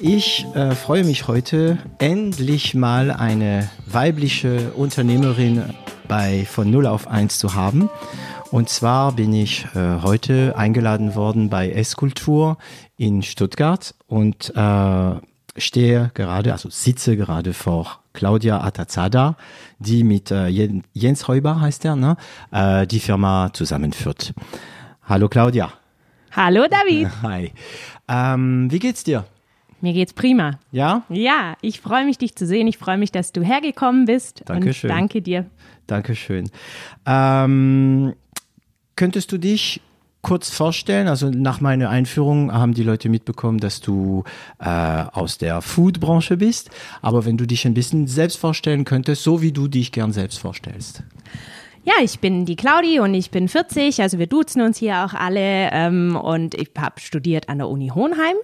Ich 0.00 0.46
äh, 0.54 0.76
freue 0.76 1.02
mich 1.02 1.26
heute, 1.26 1.78
endlich 1.98 2.74
mal 2.74 3.10
eine 3.10 3.68
weibliche 3.86 4.70
Unternehmerin 4.74 5.74
bei 6.06 6.44
von 6.44 6.70
0 6.70 6.86
auf 6.86 7.08
1 7.08 7.38
zu 7.38 7.54
haben. 7.54 7.90
Und 8.52 8.68
zwar 8.68 9.12
bin 9.12 9.32
ich 9.32 9.66
äh, 9.74 10.00
heute 10.02 10.54
eingeladen 10.56 11.16
worden 11.16 11.50
bei 11.50 11.70
Esskultur 11.70 12.58
in 12.96 13.22
Stuttgart 13.22 13.96
und 14.06 14.54
äh, 14.54 15.14
stehe 15.56 16.12
gerade, 16.14 16.52
also 16.52 16.70
sitze 16.70 17.16
gerade 17.16 17.52
vor 17.52 17.98
Claudia 18.12 18.60
Atazada, 18.60 19.36
die 19.80 20.04
mit 20.04 20.30
äh, 20.30 20.46
Jens 20.92 21.26
Heuber 21.26 21.60
heißt 21.60 21.84
er, 21.84 21.96
ne, 21.96 22.16
äh, 22.52 22.86
die 22.86 23.00
Firma 23.00 23.50
zusammenführt. 23.52 24.32
Hallo 25.02 25.28
Claudia. 25.28 25.72
Hallo 26.30 26.66
David. 26.70 27.08
Hi. 27.22 27.52
Ähm, 28.06 28.70
wie 28.70 28.78
geht's 28.78 29.02
dir? 29.02 29.24
Mir 29.80 29.92
geht's 29.92 30.12
prima. 30.12 30.58
Ja? 30.72 31.02
Ja, 31.08 31.56
ich 31.60 31.80
freue 31.80 32.04
mich, 32.04 32.18
dich 32.18 32.34
zu 32.34 32.46
sehen. 32.46 32.66
Ich 32.66 32.78
freue 32.78 32.98
mich, 32.98 33.12
dass 33.12 33.32
du 33.32 33.42
hergekommen 33.42 34.06
bist. 34.06 34.42
Dankeschön. 34.46 34.90
Und 34.90 34.96
danke 34.96 35.22
dir. 35.22 35.46
Dankeschön. 35.86 36.50
Ähm, 37.06 38.14
könntest 38.96 39.30
du 39.30 39.38
dich 39.38 39.80
kurz 40.22 40.50
vorstellen? 40.50 41.06
Also 41.06 41.30
nach 41.30 41.60
meiner 41.60 41.90
Einführung 41.90 42.52
haben 42.52 42.74
die 42.74 42.82
Leute 42.82 43.08
mitbekommen, 43.08 43.58
dass 43.58 43.80
du 43.80 44.24
äh, 44.58 44.68
aus 44.68 45.38
der 45.38 45.62
Food-Branche 45.62 46.36
bist. 46.36 46.70
Aber 47.00 47.24
wenn 47.24 47.36
du 47.36 47.46
dich 47.46 47.64
ein 47.66 47.74
bisschen 47.74 48.06
selbst 48.08 48.36
vorstellen 48.36 48.84
könntest, 48.84 49.22
so 49.22 49.42
wie 49.42 49.52
du 49.52 49.68
dich 49.68 49.92
gern 49.92 50.12
selbst 50.12 50.38
vorstellst. 50.38 51.02
Ja, 51.84 51.94
ich 52.02 52.18
bin 52.18 52.44
die 52.44 52.56
Claudi 52.56 53.00
und 53.00 53.14
ich 53.14 53.30
bin 53.30 53.48
40, 53.48 54.02
also 54.02 54.18
wir 54.18 54.26
duzen 54.26 54.60
uns 54.60 54.76
hier 54.76 55.04
auch 55.04 55.14
alle 55.14 55.70
ähm, 55.72 56.16
und 56.16 56.54
ich 56.54 56.70
habe 56.76 57.00
studiert 57.00 57.48
an 57.48 57.58
der 57.58 57.68
Uni 57.68 57.88
Hohenheim 57.94 58.36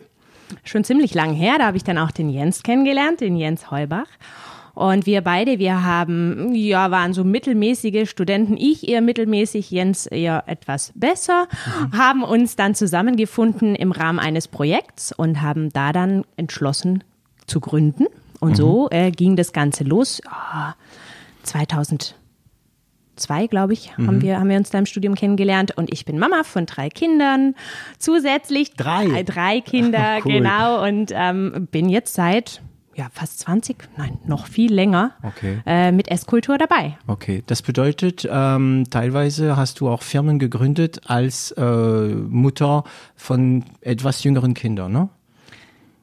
schon 0.62 0.84
ziemlich 0.84 1.14
lang 1.14 1.32
her. 1.34 1.56
Da 1.58 1.66
habe 1.66 1.76
ich 1.76 1.84
dann 1.84 1.98
auch 1.98 2.10
den 2.10 2.28
Jens 2.28 2.62
kennengelernt, 2.62 3.20
den 3.20 3.36
Jens 3.36 3.70
Heubach. 3.70 4.08
Und 4.74 5.06
wir 5.06 5.20
beide, 5.20 5.60
wir 5.60 5.84
haben, 5.84 6.52
ja, 6.52 6.90
waren 6.90 7.14
so 7.14 7.22
mittelmäßige 7.22 8.10
Studenten. 8.10 8.56
Ich 8.56 8.88
eher 8.88 9.00
mittelmäßig, 9.00 9.70
Jens 9.70 10.06
eher 10.06 10.44
etwas 10.46 10.92
besser, 10.96 11.46
mhm. 11.92 11.96
haben 11.96 12.22
uns 12.24 12.56
dann 12.56 12.74
zusammengefunden 12.74 13.76
im 13.76 13.92
Rahmen 13.92 14.18
eines 14.18 14.48
Projekts 14.48 15.12
und 15.12 15.42
haben 15.42 15.70
da 15.72 15.92
dann 15.92 16.24
entschlossen 16.36 17.04
zu 17.46 17.60
gründen. 17.60 18.06
Und 18.40 18.52
mhm. 18.52 18.56
so 18.56 18.88
äh, 18.90 19.12
ging 19.12 19.36
das 19.36 19.52
Ganze 19.52 19.84
los. 19.84 20.20
Oh, 20.26 20.72
2000 21.44 22.16
zwei, 23.16 23.46
glaube 23.46 23.72
ich, 23.72 23.96
mhm. 23.96 24.06
haben, 24.06 24.22
wir, 24.22 24.38
haben 24.38 24.48
wir 24.48 24.56
uns 24.56 24.70
da 24.70 24.78
im 24.78 24.86
Studium 24.86 25.14
kennengelernt. 25.14 25.76
Und 25.76 25.92
ich 25.92 26.04
bin 26.04 26.18
Mama 26.18 26.42
von 26.44 26.66
drei 26.66 26.88
Kindern. 26.88 27.54
Zusätzlich 27.98 28.74
drei, 28.74 29.06
drei, 29.06 29.22
drei 29.22 29.60
Kinder, 29.60 30.18
cool. 30.24 30.32
genau. 30.32 30.86
Und 30.86 31.12
ähm, 31.14 31.68
bin 31.70 31.88
jetzt 31.88 32.14
seit 32.14 32.60
ja, 32.96 33.08
fast 33.12 33.40
20, 33.40 33.76
nein, 33.96 34.18
noch 34.24 34.46
viel 34.46 34.72
länger 34.72 35.12
okay. 35.22 35.60
äh, 35.66 35.92
mit 35.92 36.10
Esskultur 36.10 36.58
dabei. 36.58 36.96
Okay, 37.06 37.42
das 37.46 37.62
bedeutet, 37.62 38.28
ähm, 38.30 38.84
teilweise 38.90 39.56
hast 39.56 39.80
du 39.80 39.88
auch 39.88 40.02
Firmen 40.02 40.38
gegründet 40.38 41.00
als 41.06 41.50
äh, 41.52 41.62
Mutter 41.62 42.84
von 43.16 43.64
etwas 43.80 44.22
jüngeren 44.22 44.54
Kindern, 44.54 44.92
ne? 44.92 45.08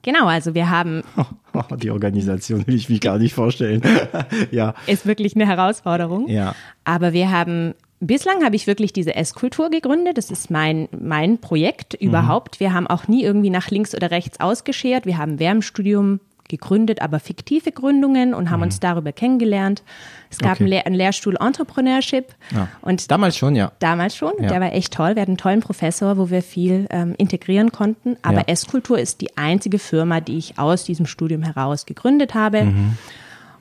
Genau, 0.03 0.27
also 0.27 0.53
wir 0.53 0.69
haben. 0.69 1.03
Die 1.81 1.91
Organisation 1.91 2.65
will 2.65 2.75
ich 2.75 2.89
mich 2.89 3.01
gar 3.01 3.17
nicht 3.17 3.33
vorstellen. 3.33 3.81
ja. 4.51 4.73
Ist 4.87 5.05
wirklich 5.05 5.35
eine 5.35 5.45
Herausforderung. 5.45 6.27
Ja. 6.29 6.55
Aber 6.85 7.13
wir 7.13 7.29
haben 7.29 7.73
Bislang 8.03 8.43
habe 8.43 8.55
ich 8.55 8.65
wirklich 8.65 8.93
diese 8.93 9.13
Esskultur 9.13 9.69
gegründet. 9.69 10.17
Das 10.17 10.31
ist 10.31 10.49
mein, 10.49 10.89
mein 10.91 11.37
Projekt 11.37 12.01
mhm. 12.01 12.07
überhaupt. 12.07 12.59
Wir 12.59 12.73
haben 12.73 12.87
auch 12.87 13.07
nie 13.07 13.23
irgendwie 13.23 13.51
nach 13.51 13.69
links 13.69 13.93
oder 13.93 14.09
rechts 14.09 14.39
ausgeschert. 14.39 15.05
Wir 15.05 15.19
haben 15.19 15.37
während 15.37 15.59
dem 15.59 15.61
Studium 15.61 16.19
gegründet, 16.51 17.01
aber 17.01 17.19
fiktive 17.19 17.71
Gründungen 17.71 18.35
und 18.35 18.51
haben 18.51 18.59
mhm. 18.59 18.65
uns 18.65 18.79
darüber 18.79 19.11
kennengelernt. 19.11 19.81
Es 20.29 20.37
gab 20.37 20.51
okay. 20.51 20.63
einen, 20.63 20.69
Lehr 20.69 20.85
einen, 20.85 20.95
Lehrstuhl 20.95 21.35
Entrepreneurship. 21.39 22.35
Ja. 22.53 22.67
Und 22.81 23.09
damals 23.09 23.35
schon, 23.35 23.55
ja. 23.55 23.71
Damals 23.79 24.15
schon. 24.15 24.33
Ja. 24.39 24.49
Der 24.49 24.61
war 24.61 24.71
echt 24.73 24.93
toll. 24.93 25.15
Wir 25.15 25.23
hatten 25.23 25.31
einen 25.31 25.37
tollen 25.37 25.61
Professor, 25.61 26.17
wo 26.17 26.29
wir 26.29 26.43
viel 26.43 26.85
ähm, 26.91 27.15
integrieren 27.17 27.71
konnten. 27.71 28.17
Aber 28.21 28.39
ja. 28.39 28.43
Esskultur 28.47 28.99
ist 28.99 29.21
die 29.21 29.35
einzige 29.37 29.79
Firma, 29.79 30.21
die 30.21 30.37
ich 30.37 30.59
aus 30.59 30.83
diesem 30.83 31.07
Studium 31.07 31.41
heraus 31.41 31.85
gegründet 31.85 32.35
habe. 32.35 32.65
Mhm. 32.65 32.97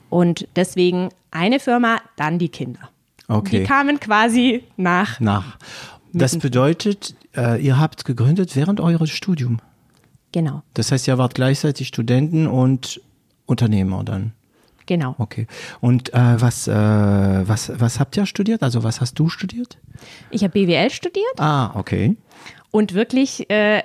Und 0.09 0.47
deswegen 0.55 1.09
eine 1.31 1.59
Firma, 1.59 1.97
dann 2.17 2.37
die 2.37 2.49
Kinder. 2.49 2.89
Okay. 3.27 3.61
Die 3.61 3.63
kamen 3.65 3.99
quasi 3.99 4.63
nach. 4.77 5.19
Nach. 5.19 5.57
Das 6.13 6.37
bedeutet, 6.37 7.15
äh, 7.35 7.61
ihr 7.61 7.79
habt 7.79 8.03
gegründet 8.03 8.55
während 8.55 8.81
eures 8.81 9.09
Studiums. 9.09 9.61
Genau. 10.31 10.63
Das 10.73 10.91
heißt, 10.91 11.07
ihr 11.07 11.17
wart 11.17 11.35
gleichzeitig 11.35 11.87
Studenten 11.87 12.47
und 12.47 13.01
Unternehmer 13.45 14.03
dann. 14.03 14.33
Genau. 14.85 15.15
Okay. 15.17 15.47
Und 15.79 16.13
äh, 16.13 16.41
was, 16.41 16.67
äh, 16.67 16.73
was, 16.73 17.71
was 17.79 17.99
habt 17.99 18.17
ihr 18.17 18.25
studiert? 18.25 18.63
Also 18.63 18.83
was 18.83 18.99
hast 18.99 19.19
du 19.19 19.29
studiert? 19.29 19.77
Ich 20.31 20.43
habe 20.43 20.51
BWL 20.51 20.89
studiert. 20.89 21.39
Ah, 21.39 21.71
okay. 21.75 22.15
Und 22.71 22.93
wirklich 22.93 23.49
äh, 23.49 23.83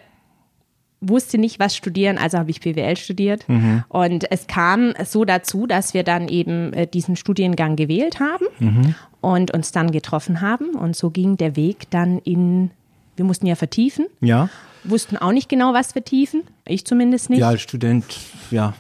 wusste 1.01 1.39
nicht, 1.39 1.59
was 1.61 1.77
studieren, 1.77 2.19
also 2.19 2.39
habe 2.39 2.51
ich 2.51 2.61
BWL 2.61 2.97
studiert. 2.97 3.49
Mhm. 3.49 3.85
Und 3.89 4.31
es 4.31 4.47
kam 4.47 4.95
so 5.05 5.25
dazu, 5.25 5.67
dass 5.67 5.95
wir 5.95 6.03
dann 6.03 6.29
eben 6.29 6.73
äh, 6.73 6.87
diesen 6.87 7.17
Studiengang 7.17 7.77
gewählt 7.77 8.19
haben 8.21 8.47
mhm. 8.59 8.95
und 9.21 9.53
uns 9.53 9.73
dann 9.73 9.91
getroffen 9.91 10.41
haben. 10.41 10.71
Und 10.71 10.97
so 10.97 11.11
ging 11.11 11.37
der 11.37 11.57
Weg 11.57 11.91
dann 11.91 12.19
in, 12.19 12.71
wir 13.17 13.25
mussten 13.25 13.47
ja 13.47 13.55
vertiefen. 13.55 14.07
Ja 14.21 14.49
wussten 14.91 15.17
auch 15.17 15.33
nicht 15.33 15.49
genau, 15.49 15.75
was 15.75 15.93
vertiefen. 15.93 16.43
Ich 16.67 16.85
zumindest 16.85 17.31
nicht. 17.31 17.41
Ja, 17.41 17.49
als 17.49 17.63
Student, 17.63 18.05
ja. 18.51 18.75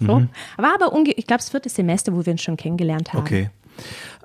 So. 0.00 0.20
Mhm. 0.20 0.28
War 0.56 0.74
aber, 0.74 0.92
ich 0.94 1.26
glaube, 1.26 1.38
das 1.38 1.50
vierte 1.50 1.68
Semester, 1.68 2.12
wo 2.12 2.24
wir 2.24 2.32
uns 2.32 2.42
schon 2.42 2.56
kennengelernt 2.56 3.12
haben. 3.12 3.20
Okay. 3.20 3.50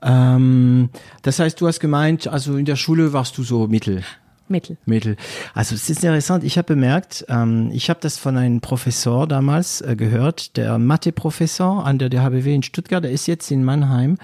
Ähm, 0.01 0.89
das 1.21 1.39
heißt, 1.39 1.59
du 1.61 1.67
hast 1.67 1.79
gemeint, 1.79 2.27
also 2.27 2.57
in 2.57 2.65
der 2.65 2.75
Schule 2.75 3.13
warst 3.13 3.37
du 3.37 3.43
so 3.43 3.67
mittel. 3.67 4.03
Mittel. 4.47 4.77
Mittel. 4.85 5.15
Also 5.53 5.75
es 5.75 5.89
ist 5.89 6.03
interessant, 6.03 6.43
ich 6.43 6.57
habe 6.57 6.75
bemerkt, 6.75 7.25
ähm, 7.29 7.71
ich 7.71 7.89
habe 7.89 8.01
das 8.01 8.17
von 8.17 8.35
einem 8.37 8.59
Professor 8.59 9.25
damals 9.25 9.81
äh, 9.81 9.95
gehört, 9.95 10.57
der 10.57 10.77
Mathe-Professor 10.77 11.85
an 11.85 11.97
der 11.97 12.09
DHBW 12.09 12.53
in 12.53 12.63
Stuttgart, 12.63 13.03
der 13.03 13.11
ist 13.11 13.27
jetzt 13.27 13.49
in 13.49 13.63
Mannheim 13.63 14.17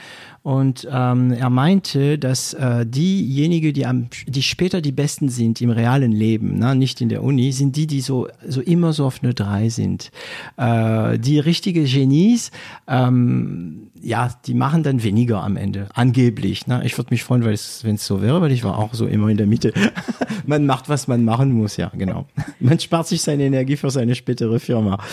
und 0.47 0.87
ähm, 0.89 1.33
er 1.33 1.49
meinte, 1.49 2.17
dass 2.17 2.53
äh, 2.53 2.85
diejenigen, 2.85 3.73
die, 3.73 3.85
am, 3.85 4.07
die 4.27 4.41
später 4.41 4.79
die 4.79 4.93
Besten 4.93 5.27
sind 5.27 5.59
im 5.59 5.71
realen 5.71 6.13
Leben, 6.13 6.57
ne, 6.57 6.73
nicht 6.73 7.01
in 7.01 7.09
der 7.09 7.21
Uni, 7.21 7.51
sind 7.51 7.75
die, 7.75 7.85
die 7.85 7.99
so, 7.99 8.29
so 8.47 8.61
immer 8.61 8.93
so 8.93 9.05
auf 9.05 9.21
eine 9.21 9.33
Drei 9.33 9.67
sind. 9.67 10.09
Äh, 10.55 11.19
die 11.19 11.39
richtige 11.39 11.83
Genies, 11.83 12.51
ähm, 12.87 13.89
ja, 14.01 14.29
die 14.45 14.53
machen 14.53 14.83
dann 14.83 15.03
weniger 15.03 15.43
am 15.43 15.57
Ende, 15.57 15.89
angeblich. 15.93 16.65
Ne? 16.65 16.81
Ich 16.85 16.97
würde 16.97 17.09
mich 17.11 17.25
freuen, 17.25 17.43
wenn 17.43 17.53
es 17.53 17.81
so 17.97 18.21
wäre, 18.21 18.39
weil 18.39 18.53
ich 18.53 18.63
war 18.63 18.77
auch 18.77 18.93
so 18.93 19.05
immer 19.05 19.27
in 19.27 19.35
der 19.35 19.47
Mitte. 19.47 19.73
man 20.45 20.65
macht, 20.65 20.87
was 20.87 21.09
man 21.09 21.25
machen 21.25 21.51
muss, 21.51 21.75
ja, 21.75 21.91
genau. 21.93 22.25
Man 22.61 22.79
spart 22.79 23.07
sich 23.07 23.21
seine 23.21 23.43
Energie 23.43 23.75
für 23.75 23.89
seine 23.89 24.15
spätere 24.15 24.59
Firma. 24.59 25.03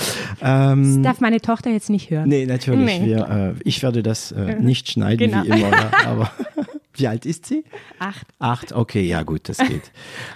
Ähm, 0.40 1.02
das 1.02 1.02
darf 1.02 1.20
meine 1.20 1.40
Tochter 1.40 1.70
jetzt 1.70 1.90
nicht 1.90 2.10
hören. 2.10 2.28
Nee, 2.28 2.46
natürlich. 2.46 3.00
Nee. 3.00 3.06
Wir, 3.06 3.54
äh, 3.58 3.60
ich 3.64 3.82
werde 3.82 4.04
das 4.04 4.30
äh, 4.30 4.60
nicht 4.60 4.88
schneiden 4.90 5.23
genau. 5.30 5.42
wie 5.44 5.60
immer. 5.60 5.70
Ja, 5.70 5.90
aber 6.06 6.30
wie 6.94 7.08
alt 7.08 7.26
ist 7.26 7.46
sie? 7.46 7.64
Acht. 7.98 8.26
Acht, 8.38 8.72
okay, 8.72 9.02
ja 9.02 9.22
gut, 9.22 9.48
das 9.48 9.58
geht. 9.58 9.90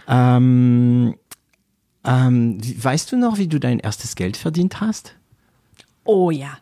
ähm, 0.09 1.15
ähm, 2.05 2.59
weißt 2.61 3.13
du 3.13 3.17
noch, 3.17 3.39
wie 3.39 3.49
du 3.49 3.59
dein 3.59 3.81
erstes 3.81 4.15
Geld 4.17 4.37
verdient 4.37 4.81
hast? 4.81 5.15
Oh 6.05 6.31
ja. 6.31 6.59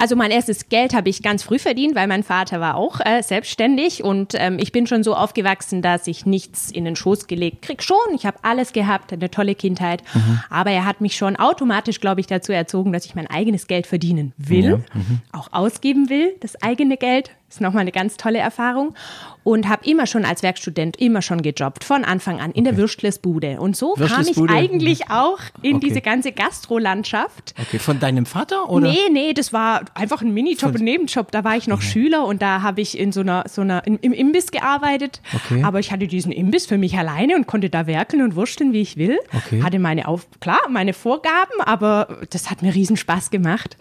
Also 0.00 0.16
mein 0.16 0.30
erstes 0.30 0.70
Geld 0.70 0.94
habe 0.94 1.10
ich 1.10 1.22
ganz 1.22 1.42
früh 1.42 1.58
verdient, 1.58 1.94
weil 1.94 2.06
mein 2.06 2.22
Vater 2.22 2.58
war 2.58 2.76
auch 2.76 3.00
äh, 3.04 3.22
selbstständig 3.22 4.02
und 4.02 4.32
ähm, 4.34 4.56
ich 4.58 4.72
bin 4.72 4.86
schon 4.86 5.02
so 5.02 5.14
aufgewachsen, 5.14 5.82
dass 5.82 6.06
ich 6.06 6.24
nichts 6.24 6.70
in 6.70 6.86
den 6.86 6.96
Schoß 6.96 7.26
gelegt 7.26 7.60
krieg. 7.60 7.82
Schon, 7.82 7.98
ich 8.14 8.24
habe 8.24 8.38
alles 8.40 8.72
gehabt, 8.72 9.12
eine 9.12 9.30
tolle 9.30 9.54
Kindheit, 9.54 10.02
mhm. 10.14 10.40
aber 10.48 10.70
er 10.70 10.86
hat 10.86 11.02
mich 11.02 11.16
schon 11.16 11.36
automatisch, 11.36 12.00
glaube 12.00 12.22
ich, 12.22 12.26
dazu 12.26 12.50
erzogen, 12.50 12.94
dass 12.94 13.04
ich 13.04 13.14
mein 13.14 13.26
eigenes 13.26 13.66
Geld 13.66 13.86
verdienen 13.86 14.32
will, 14.38 14.64
ja. 14.64 14.76
mhm. 14.94 15.20
auch 15.32 15.52
ausgeben 15.52 16.08
will, 16.08 16.34
das 16.40 16.62
eigene 16.62 16.96
Geld 16.96 17.32
Ist 17.50 17.60
nochmal 17.60 17.80
eine 17.80 17.92
ganz 17.92 18.16
tolle 18.16 18.38
Erfahrung. 18.38 18.94
Und 19.42 19.68
habe 19.68 19.84
immer 19.88 20.06
schon 20.06 20.24
als 20.26 20.42
Werkstudent 20.42 20.98
immer 20.98 21.22
schon 21.22 21.40
gejobbt, 21.42 21.82
von 21.84 22.04
Anfang 22.04 22.40
an 22.40 22.50
in 22.52 22.64
der 22.64 22.76
Würstlesbude. 22.76 23.58
Und 23.60 23.74
so 23.76 23.94
kam 23.94 24.26
ich 24.26 24.38
eigentlich 24.50 25.10
auch 25.10 25.38
in 25.62 25.76
Okay. 25.76 25.86
diese 25.88 26.00
ganze 26.02 26.32
Gastrolandschaft. 26.32 27.54
Okay, 27.60 27.78
von 27.78 27.98
deinem 28.00 28.26
Vater 28.26 28.68
oder? 28.70 28.88
Nee, 28.88 28.98
nee, 29.10 29.32
das 29.32 29.52
war 29.52 29.82
einfach 29.94 30.22
ein 30.22 30.32
Minijob, 30.32 30.74
ein 30.76 30.84
Nebenjob. 30.84 31.30
Da 31.32 31.42
war 31.44 31.56
ich 31.56 31.66
noch 31.68 31.80
Schüler 31.82 32.26
und 32.26 32.42
da 32.42 32.62
habe 32.62 32.80
ich 32.80 32.98
in 32.98 33.12
so 33.12 33.20
einer, 33.20 33.44
so 33.48 33.62
einer, 33.62 33.86
im, 33.86 33.98
im 34.00 34.12
Imbiss 34.12 34.50
gearbeitet. 34.50 35.20
Okay. 35.34 35.62
Aber 35.64 35.80
ich 35.80 35.90
hatte 35.92 36.06
diesen 36.06 36.32
Imbiss 36.32 36.66
für 36.66 36.78
mich 36.78 36.96
alleine 36.98 37.34
und 37.36 37.46
konnte 37.46 37.70
da 37.70 37.86
werkeln 37.86 38.22
und 38.22 38.36
wursteln, 38.36 38.72
wie 38.72 38.80
ich 38.82 38.96
will. 38.96 39.18
Okay. 39.34 39.62
Hatte 39.62 39.78
meine 39.78 40.06
Auf, 40.08 40.26
klar, 40.40 40.60
meine 40.68 40.92
Vorgaben, 40.92 41.60
aber 41.64 42.18
das 42.30 42.50
hat 42.50 42.62
mir 42.62 42.74
riesen 42.74 42.96
Spaß 42.96 43.30
gemacht. 43.30 43.76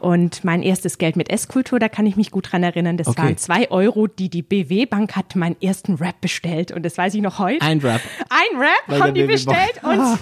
Und 0.00 0.42
mein 0.42 0.62
erstes 0.64 0.98
Geld 0.98 1.14
mit 1.14 1.30
Esskultur, 1.30 1.78
da 1.78 1.88
kann 1.88 2.06
ich 2.06 2.16
mich 2.16 2.32
gut 2.32 2.50
dran 2.50 2.64
erinnern, 2.64 2.96
das 2.96 3.06
Okay. 3.06 3.22
waren 3.22 3.36
zwei 3.36 3.70
Euro, 3.70 4.08
die 4.08 4.28
die 4.28 4.42
BW 4.42 4.86
Bank 4.92 5.16
hat 5.16 5.34
meinen 5.36 5.56
ersten 5.62 5.94
Rap 5.94 6.20
bestellt. 6.20 6.70
Und 6.70 6.82
das 6.84 6.98
weiß 6.98 7.14
ich 7.14 7.22
noch 7.22 7.38
heute. 7.38 7.64
Ein 7.64 7.78
Rap. 7.78 8.02
Ein 8.28 8.60
Rap 8.60 9.00
haben 9.00 9.14
die 9.14 9.22
bestellt 9.24 9.80
und, 9.82 10.18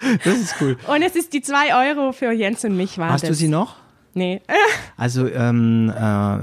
Das 0.24 0.38
ist 0.38 0.54
cool. 0.62 0.78
und 0.88 1.02
es 1.02 1.14
ist 1.14 1.34
die 1.34 1.42
zwei 1.42 1.90
Euro 1.90 2.12
für 2.12 2.32
Jens 2.32 2.64
und 2.64 2.74
mich 2.74 2.96
war 2.96 3.10
Hast 3.10 3.22
das. 3.24 3.28
du 3.28 3.34
sie 3.34 3.48
noch? 3.48 3.76
Nee. 4.14 4.40
Also 4.98 5.26
ähm, 5.26 5.90
äh, 5.90 6.38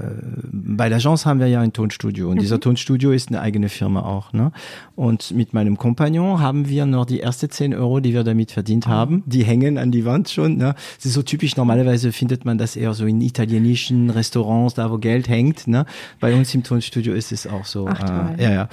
bei 0.51 0.89
l'Agence 0.89 1.25
haben 1.25 1.39
wir 1.39 1.47
ja 1.47 1.61
ein 1.61 1.71
Tonstudio 1.71 2.29
und 2.29 2.41
dieser 2.41 2.59
Tonstudio 2.59 3.11
ist 3.11 3.29
eine 3.29 3.39
eigene 3.39 3.69
Firma 3.69 4.01
auch. 4.01 4.33
Ne? 4.33 4.51
Und 4.97 5.31
mit 5.31 5.53
meinem 5.53 5.77
Kompagnon 5.77 6.41
haben 6.41 6.67
wir 6.67 6.85
noch 6.85 7.05
die 7.05 7.19
erste 7.19 7.47
10 7.47 7.73
Euro, 7.73 8.01
die 8.01 8.13
wir 8.13 8.25
damit 8.25 8.51
verdient 8.51 8.87
haben. 8.87 9.23
Die 9.27 9.45
hängen 9.45 9.77
an 9.77 9.91
die 9.91 10.03
Wand 10.03 10.29
schon. 10.29 10.57
Ne? 10.57 10.75
Das 10.97 11.05
ist 11.05 11.13
so 11.13 11.21
typisch, 11.21 11.55
normalerweise 11.55 12.11
findet 12.11 12.43
man 12.43 12.57
das 12.57 12.75
eher 12.75 12.93
so 12.93 13.05
in 13.05 13.21
italienischen 13.21 14.09
Restaurants, 14.09 14.73
da 14.73 14.91
wo 14.91 14.97
Geld 14.97 15.29
hängt. 15.29 15.67
Ne? 15.67 15.85
Bei 16.19 16.35
uns 16.35 16.53
im 16.53 16.63
Tonstudio 16.63 17.13
ist 17.13 17.31
es 17.31 17.47
auch 17.47 17.63
so. 17.63 17.87
Ach, 17.87 18.37
äh, 18.37 18.43
ja, 18.43 18.51
ja. 18.51 18.69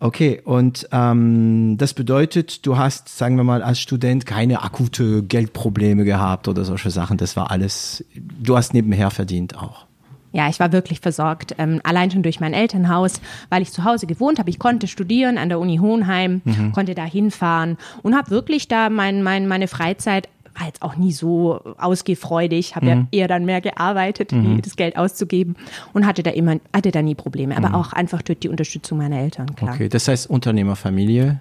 Okay, 0.00 0.40
und 0.42 0.88
ähm, 0.92 1.76
das 1.76 1.92
bedeutet, 1.92 2.64
du 2.64 2.78
hast, 2.78 3.10
sagen 3.10 3.36
wir 3.36 3.44
mal, 3.44 3.62
als 3.62 3.78
Student 3.78 4.24
keine 4.24 4.62
akute 4.62 5.22
Geldprobleme 5.24 6.04
gehabt 6.04 6.48
oder 6.48 6.64
solche 6.64 6.90
Sachen. 6.90 7.18
Das 7.18 7.36
war 7.36 7.50
alles, 7.50 8.02
du 8.38 8.56
hast 8.56 8.74
nebenher 8.74 9.10
verdient 9.10 9.56
auch. 9.56 9.86
Ja, 10.32 10.48
ich 10.48 10.60
war 10.60 10.70
wirklich 10.72 11.00
versorgt. 11.00 11.54
Ähm, 11.56 11.80
allein 11.82 12.10
schon 12.10 12.22
durch 12.22 12.40
mein 12.40 12.52
Elternhaus, 12.52 13.20
weil 13.48 13.62
ich 13.62 13.72
zu 13.72 13.84
Hause 13.84 14.06
gewohnt 14.06 14.38
habe. 14.38 14.50
Ich 14.50 14.58
konnte 14.58 14.86
studieren 14.86 15.38
an 15.38 15.48
der 15.48 15.58
Uni 15.58 15.78
Hohenheim, 15.78 16.42
konnte 16.72 16.94
da 16.94 17.04
hinfahren 17.04 17.78
und 18.02 18.14
habe 18.14 18.30
wirklich 18.30 18.68
da 18.68 18.90
mein, 18.90 19.22
mein, 19.22 19.48
meine 19.48 19.66
Freizeit 19.66 20.28
war 20.58 20.66
jetzt 20.66 20.82
auch 20.82 20.96
nie 20.96 21.12
so 21.12 21.60
ausgefreudig, 21.78 22.76
habe 22.76 22.86
ja 22.86 23.06
eher 23.12 23.28
dann 23.28 23.44
mehr 23.44 23.60
gearbeitet, 23.60 24.32
wie 24.32 24.60
das 24.62 24.76
Geld 24.76 24.96
auszugeben 24.96 25.56
und 25.92 26.06
hatte 26.06 26.22
da 26.22 26.30
immer, 26.30 26.56
hatte 26.74 26.90
da 26.90 27.02
nie 27.02 27.14
Probleme. 27.14 27.56
Aber 27.56 27.74
auch 27.74 27.92
einfach 27.92 28.22
durch 28.22 28.38
die 28.38 28.48
Unterstützung 28.48 28.98
meiner 28.98 29.18
Eltern, 29.18 29.54
klar. 29.54 29.74
Okay, 29.74 29.88
das 29.88 30.08
heißt 30.08 30.28
Unternehmerfamilie. 30.30 31.40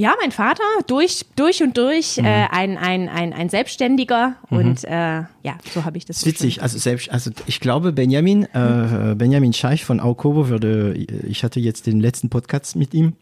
Ja, 0.00 0.14
mein 0.20 0.30
Vater 0.32 0.62
durch, 0.86 1.26
durch 1.36 1.62
und 1.62 1.76
durch 1.76 2.16
Mhm. 2.16 2.24
äh, 2.24 2.46
ein, 2.50 2.78
ein, 2.78 3.08
ein, 3.10 3.32
ein 3.34 3.48
Selbstständiger 3.50 4.36
und 4.48 4.82
äh, 4.84 4.90
ja, 4.90 5.58
so 5.74 5.84
habe 5.84 5.98
ich 5.98 6.06
das. 6.06 6.24
Witzig, 6.24 6.62
also 6.62 6.78
selbst, 6.78 7.10
also 7.10 7.30
ich 7.46 7.60
glaube 7.60 7.92
Benjamin, 7.92 8.44
äh, 8.54 9.14
Benjamin 9.14 9.52
Scheich 9.52 9.84
von 9.84 10.00
Aukobo 10.00 10.48
würde, 10.48 10.94
ich 10.94 11.44
hatte 11.44 11.60
jetzt 11.60 11.86
den 11.86 12.00
letzten 12.00 12.30
Podcast 12.30 12.76
mit 12.76 12.94
ihm, 12.94 13.12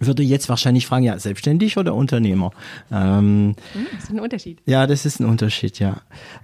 würde 0.00 0.22
jetzt 0.24 0.48
wahrscheinlich 0.48 0.86
fragen, 0.86 1.04
ja, 1.04 1.18
selbstständig 1.18 1.76
oder 1.76 1.94
Unternehmer? 1.94 2.50
Ähm, 2.90 3.54
Hm, 3.74 3.86
das 3.94 4.04
ist 4.04 4.10
ein 4.10 4.20
Unterschied. 4.20 4.58
ja, 4.66 4.86
das 4.88 5.06
ist 5.06 5.20
ein 5.20 5.26
Unterschied, 5.26 5.78
ja. 5.78 6.00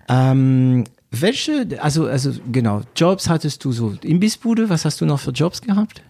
Ähm, 0.09 0.85
welche, 1.11 1.67
also, 1.81 2.07
also 2.07 2.33
genau, 2.53 2.83
Jobs 2.97 3.29
hattest 3.29 3.65
du 3.65 3.73
so 3.73 3.95
Imbissbude, 4.03 4.69
was 4.71 4.85
hast 4.85 5.01
du 5.01 5.07
noch 5.07 5.19
für 5.21 5.31
Jobs 5.33 5.61
gehabt? 5.63 6.03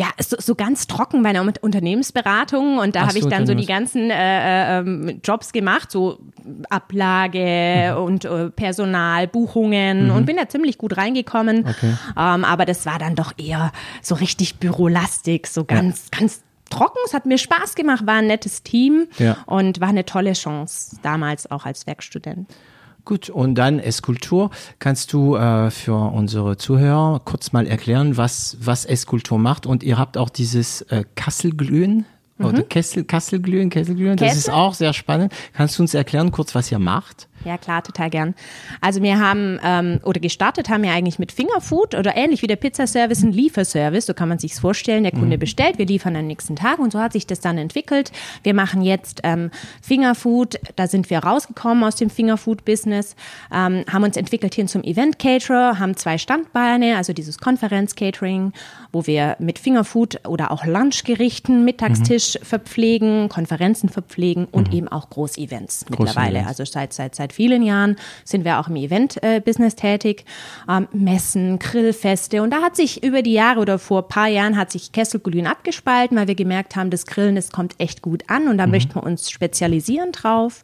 Ja, 0.00 0.06
so, 0.20 0.36
so 0.38 0.54
ganz 0.54 0.86
trocken 0.86 1.24
bei 1.24 1.30
einer 1.30 1.42
Un- 1.42 1.54
Unternehmensberatung 1.60 2.78
und 2.78 2.94
da 2.94 3.08
habe 3.08 3.18
ich 3.18 3.26
dann 3.26 3.46
so 3.48 3.54
die 3.54 3.66
ganzen 3.66 4.10
äh, 4.10 4.78
ähm, 4.78 5.20
Jobs 5.24 5.50
gemacht, 5.52 5.90
so 5.90 6.20
Ablage 6.70 7.94
Mhm. 7.96 8.02
und 8.04 8.24
äh, 8.24 8.50
Personal, 8.50 9.26
Buchungen 9.26 10.10
und 10.10 10.24
bin 10.26 10.36
da 10.36 10.48
ziemlich 10.48 10.78
gut 10.78 10.96
reingekommen. 10.96 11.66
Okay. 11.68 11.94
Ähm, 12.16 12.44
aber 12.44 12.64
das 12.64 12.86
war 12.86 12.98
dann 12.98 13.14
doch 13.14 13.32
eher 13.38 13.72
so 14.02 14.14
richtig 14.14 14.56
Bürolastig, 14.58 15.46
so 15.46 15.64
ganz, 15.64 16.10
ganz 16.10 16.42
trocken. 16.70 16.98
Es 17.04 17.14
hat 17.14 17.26
mir 17.26 17.38
Spaß 17.38 17.74
gemacht, 17.74 18.06
war 18.06 18.16
ein 18.16 18.26
nettes 18.26 18.62
Team 18.62 19.08
Ja. 19.18 19.38
und 19.46 19.80
war 19.80 19.88
eine 19.88 20.04
tolle 20.04 20.32
Chance, 20.34 20.96
damals 21.02 21.50
auch 21.50 21.64
als 21.66 21.86
Werkstudent. 21.86 22.48
Gut, 23.08 23.30
und 23.30 23.54
dann 23.54 23.78
Esskultur. 23.78 24.50
Kannst 24.80 25.14
du 25.14 25.34
äh, 25.34 25.70
für 25.70 25.94
unsere 26.12 26.58
Zuhörer 26.58 27.22
kurz 27.24 27.52
mal 27.52 27.66
erklären, 27.66 28.18
was, 28.18 28.58
was 28.60 28.84
Esskultur 28.84 29.38
macht? 29.38 29.64
Und 29.64 29.82
ihr 29.82 29.96
habt 29.96 30.18
auch 30.18 30.28
dieses 30.28 30.82
äh, 30.82 31.04
Kasselglühen 31.14 32.04
oder 32.38 32.62
Kessel, 32.64 33.04
Kasselglühen, 33.04 33.70
Kesselglühen. 33.70 34.18
Das 34.18 34.36
ist 34.36 34.44
Kessel? 34.44 34.54
auch 34.54 34.74
sehr 34.74 34.92
spannend. 34.92 35.32
Kannst 35.54 35.78
du 35.78 35.84
uns 35.84 35.94
erklären 35.94 36.32
kurz, 36.32 36.54
was 36.54 36.70
ihr 36.70 36.78
macht? 36.78 37.27
Ja, 37.44 37.56
klar, 37.58 37.82
total 37.82 38.10
gern. 38.10 38.34
Also 38.80 39.02
wir 39.02 39.18
haben, 39.18 39.58
ähm, 39.62 40.00
oder 40.02 40.20
gestartet 40.20 40.68
haben 40.68 40.82
wir 40.82 40.92
eigentlich 40.92 41.18
mit 41.18 41.32
Fingerfood 41.32 41.94
oder 41.94 42.16
ähnlich 42.16 42.42
wie 42.42 42.46
der 42.46 42.56
Pizzaservice 42.56 43.22
ein 43.22 43.32
Lieferservice, 43.32 44.06
so 44.06 44.14
kann 44.14 44.28
man 44.28 44.38
sich's 44.38 44.58
vorstellen. 44.58 45.04
Der 45.04 45.12
Kunde 45.12 45.38
bestellt, 45.38 45.78
wir 45.78 45.86
liefern 45.86 46.16
am 46.16 46.26
nächsten 46.26 46.56
Tag 46.56 46.78
und 46.78 46.92
so 46.92 47.00
hat 47.00 47.12
sich 47.12 47.26
das 47.26 47.40
dann 47.40 47.58
entwickelt. 47.58 48.12
Wir 48.42 48.54
machen 48.54 48.82
jetzt 48.82 49.20
ähm, 49.22 49.50
Fingerfood, 49.82 50.58
da 50.76 50.86
sind 50.86 51.10
wir 51.10 51.20
rausgekommen 51.20 51.84
aus 51.84 51.96
dem 51.96 52.10
Fingerfood-Business, 52.10 53.16
ähm, 53.52 53.84
haben 53.90 54.04
uns 54.04 54.16
entwickelt 54.16 54.54
hin 54.54 54.68
zum 54.68 54.82
Event-Caterer, 54.82 55.78
haben 55.78 55.96
zwei 55.96 56.18
Standbeine, 56.18 56.96
also 56.96 57.12
dieses 57.12 57.38
Konferenz-Catering, 57.38 58.52
wo 58.92 59.06
wir 59.06 59.36
mit 59.38 59.58
Fingerfood 59.58 60.26
oder 60.26 60.50
auch 60.50 60.64
Lunchgerichten, 60.64 61.64
Mittagstisch 61.64 62.38
verpflegen, 62.42 63.28
Konferenzen 63.28 63.88
verpflegen 63.88 64.46
und 64.46 64.72
eben 64.72 64.88
auch 64.88 65.10
Großevents 65.10 65.86
mittlerweile. 65.90 66.38
Events. 66.38 66.48
Also 66.48 66.64
seit, 66.64 66.92
seit, 66.92 67.14
seit 67.14 67.27
vielen 67.32 67.62
Jahren 67.62 67.96
sind 68.24 68.44
wir 68.44 68.58
auch 68.58 68.68
im 68.68 68.76
Event-Business 68.76 69.76
tätig. 69.76 70.24
Ähm, 70.68 70.88
Messen, 70.92 71.58
Grillfeste. 71.58 72.42
Und 72.42 72.50
da 72.50 72.62
hat 72.62 72.76
sich 72.76 73.02
über 73.02 73.22
die 73.22 73.32
Jahre 73.32 73.60
oder 73.60 73.78
vor 73.78 74.02
ein 74.02 74.08
paar 74.08 74.28
Jahren 74.28 74.56
hat 74.56 74.70
sich 74.70 74.92
Kesselglühen 74.92 75.46
abgespalten, 75.46 76.16
weil 76.16 76.28
wir 76.28 76.34
gemerkt 76.34 76.76
haben, 76.76 76.90
das 76.90 77.06
Grillen, 77.06 77.34
das 77.36 77.50
kommt 77.50 77.74
echt 77.78 78.02
gut 78.02 78.24
an 78.28 78.48
und 78.48 78.58
da 78.58 78.66
möchten 78.66 78.94
wir 78.94 79.02
uns 79.02 79.30
spezialisieren 79.30 80.12
drauf. 80.12 80.62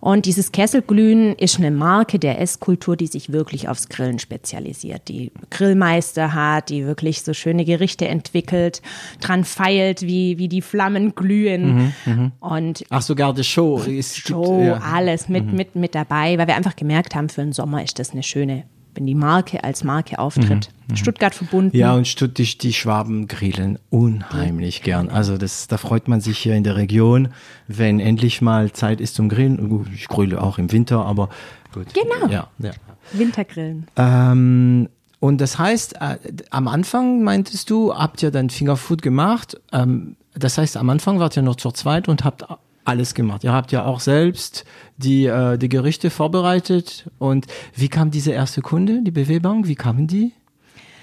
Und 0.00 0.26
dieses 0.26 0.52
Kesselglühen 0.52 1.34
ist 1.36 1.58
eine 1.58 1.70
Marke 1.70 2.18
der 2.18 2.40
Esskultur, 2.40 2.96
die 2.96 3.06
sich 3.06 3.32
wirklich 3.32 3.68
aufs 3.68 3.88
Grillen 3.88 4.18
spezialisiert, 4.18 5.08
die 5.08 5.32
Grillmeister 5.50 6.34
hat, 6.34 6.70
die 6.70 6.86
wirklich 6.86 7.22
so 7.22 7.34
schöne 7.34 7.64
Gerichte 7.64 8.08
entwickelt, 8.08 8.82
dran 9.20 9.44
feilt, 9.44 10.02
wie, 10.02 10.38
wie 10.38 10.48
die 10.48 10.62
Flammen 10.62 11.14
glühen. 11.14 11.92
Und 12.40 12.84
Ach, 12.90 13.02
sogar 13.02 13.34
die 13.34 13.44
Show. 13.44 13.82
Gibt, 13.84 14.04
Show, 14.04 14.62
ja. 14.62 14.78
alles 14.78 15.28
mit, 15.28 15.52
mit, 15.52 15.76
mit 15.76 15.94
dabei, 15.94 16.38
weil 16.38 16.46
wir 16.46 16.56
einfach 16.56 16.76
gemerkt 16.76 17.14
haben, 17.14 17.28
für 17.28 17.42
den 17.42 17.52
Sommer 17.52 17.82
ist 17.82 17.98
das 17.98 18.12
eine 18.12 18.22
schöne, 18.22 18.64
wenn 18.94 19.06
die 19.06 19.14
Marke 19.14 19.64
als 19.64 19.84
Marke 19.84 20.18
auftritt. 20.18 20.70
Stuttgart 20.94 21.34
verbunden. 21.34 21.76
Ja, 21.76 21.94
und 21.94 22.08
Stutt, 22.08 22.38
die, 22.38 22.58
die 22.58 22.72
Schwaben 22.72 23.28
grillen 23.28 23.78
unheimlich 23.90 24.82
gern. 24.82 25.10
Also 25.10 25.36
das, 25.36 25.68
da 25.68 25.76
freut 25.76 26.08
man 26.08 26.20
sich 26.20 26.38
hier 26.38 26.54
in 26.54 26.64
der 26.64 26.76
Region, 26.76 27.28
wenn 27.66 28.00
endlich 28.00 28.40
mal 28.40 28.72
Zeit 28.72 29.00
ist 29.00 29.14
zum 29.14 29.28
Grillen. 29.28 29.86
Ich 29.94 30.08
grille 30.08 30.42
auch 30.42 30.58
im 30.58 30.72
Winter, 30.72 31.04
aber 31.04 31.28
gut. 31.72 31.88
Genau. 31.92 32.32
Ja, 32.32 32.48
ja. 32.58 32.72
Wintergrillen. 33.12 33.86
Ähm, 33.96 34.88
und 35.20 35.40
das 35.40 35.58
heißt, 35.58 35.96
äh, 36.00 36.18
am 36.50 36.68
Anfang 36.68 37.22
meintest 37.22 37.70
du, 37.70 37.94
habt 37.94 38.22
ihr 38.22 38.30
dann 38.30 38.50
Fingerfood 38.50 39.02
gemacht. 39.02 39.60
Ähm, 39.72 40.16
das 40.34 40.58
heißt, 40.58 40.76
am 40.76 40.88
Anfang 40.90 41.18
wart 41.18 41.36
ihr 41.36 41.42
noch 41.42 41.56
zur 41.56 41.74
zweit 41.74 42.08
und 42.08 42.24
habt 42.24 42.44
alles 42.88 43.14
gemacht. 43.14 43.44
Ihr 43.44 43.52
habt 43.52 43.70
ja 43.70 43.84
auch 43.84 44.00
selbst 44.00 44.64
die, 44.96 45.26
äh, 45.26 45.58
die 45.58 45.68
Gerichte 45.68 46.10
vorbereitet. 46.10 47.10
Und 47.18 47.46
wie 47.74 47.88
kam 47.88 48.10
diese 48.10 48.32
erste 48.32 48.62
Kunde, 48.62 49.02
die 49.02 49.10
BW 49.10 49.38
Bank? 49.40 49.68
Wie 49.68 49.74
kamen 49.74 50.06
die? 50.06 50.32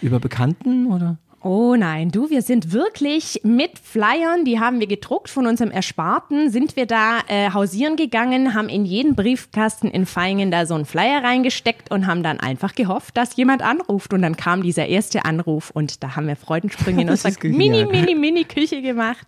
Über 0.01 0.19
Bekannten 0.19 0.91
oder? 0.91 1.17
Oh 1.47 1.75
nein, 1.75 2.09
du, 2.09 2.31
wir 2.31 2.41
sind 2.41 2.73
wirklich 2.73 3.41
mit 3.43 3.77
Flyern, 3.77 4.45
die 4.45 4.59
haben 4.59 4.79
wir 4.79 4.87
gedruckt 4.87 5.29
von 5.29 5.45
unserem 5.45 5.69
Ersparten, 5.69 6.49
sind 6.49 6.75
wir 6.75 6.87
da 6.87 7.19
äh, 7.27 7.51
hausieren 7.51 7.97
gegangen, 7.97 8.55
haben 8.55 8.67
in 8.67 8.83
jeden 8.83 9.13
Briefkasten 9.13 9.87
in 9.91 10.07
Feingen 10.07 10.49
da 10.49 10.65
so 10.65 10.73
einen 10.73 10.85
Flyer 10.85 11.23
reingesteckt 11.23 11.91
und 11.91 12.07
haben 12.07 12.23
dann 12.23 12.39
einfach 12.39 12.73
gehofft, 12.73 13.15
dass 13.15 13.35
jemand 13.35 13.61
anruft. 13.61 14.11
Und 14.11 14.23
dann 14.23 14.35
kam 14.37 14.63
dieser 14.63 14.87
erste 14.87 15.23
Anruf 15.23 15.69
und 15.69 16.01
da 16.01 16.15
haben 16.15 16.25
wir 16.25 16.35
Freudensprünge 16.35 17.01
in 17.01 17.07
Das 17.09 17.23
unserer 17.23 17.47
mini, 17.47 17.85
mini, 17.85 18.15
mini 18.15 18.45
Küche 18.45 18.81
gemacht 18.81 19.27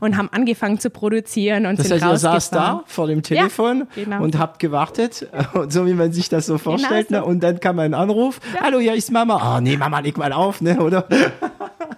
und 0.00 0.16
haben 0.16 0.30
angefangen 0.32 0.80
zu 0.80 0.88
produzieren 0.88 1.66
und 1.66 1.78
Das 1.78 1.88
sind 1.88 2.00
heißt, 2.02 2.12
ihr 2.14 2.16
saß 2.16 2.34
rausgefahren. 2.34 2.78
da 2.78 2.84
vor 2.86 3.08
dem 3.08 3.22
Telefon 3.22 3.88
genau. 3.94 4.22
und 4.22 4.38
habt 4.38 4.58
gewartet, 4.58 5.28
und 5.52 5.70
so 5.70 5.84
wie 5.84 5.92
man 5.92 6.12
sich 6.12 6.30
das 6.30 6.46
so 6.46 6.56
vorstellt. 6.56 7.08
so. 7.10 7.16
Ne? 7.16 7.24
Und 7.26 7.42
dann 7.42 7.60
kam 7.60 7.78
ein 7.78 7.92
Anruf. 7.92 8.40
Hallo, 8.58 8.78
hier 8.78 8.94
ist 8.94 9.12
Mama. 9.12 9.36
Ah, 9.36 9.60
nee, 9.60 9.76
Mama, 9.76 9.98
leg 9.98 10.16
mal 10.16 10.32
auf, 10.32 10.62
ne? 10.62 10.80
Oder? 10.80 11.06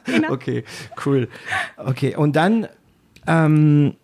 Genau. 0.05 0.31
Okay, 0.33 0.65
cool. 1.05 1.29
Okay, 1.77 2.17
und 2.17 2.37
dann, 2.37 2.67
ähm, 3.27 3.95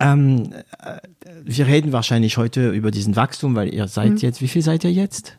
ähm, 0.00 0.50
äh, 0.80 0.98
wir 1.44 1.66
reden 1.66 1.92
wahrscheinlich 1.92 2.36
heute 2.36 2.70
über 2.70 2.90
diesen 2.90 3.16
Wachstum, 3.16 3.54
weil 3.54 3.72
ihr 3.72 3.84
Mhm. 3.84 3.88
seid 3.88 4.22
jetzt, 4.22 4.40
wie 4.40 4.48
viel 4.48 4.62
seid 4.62 4.84
ihr 4.84 4.92
jetzt? 4.92 5.36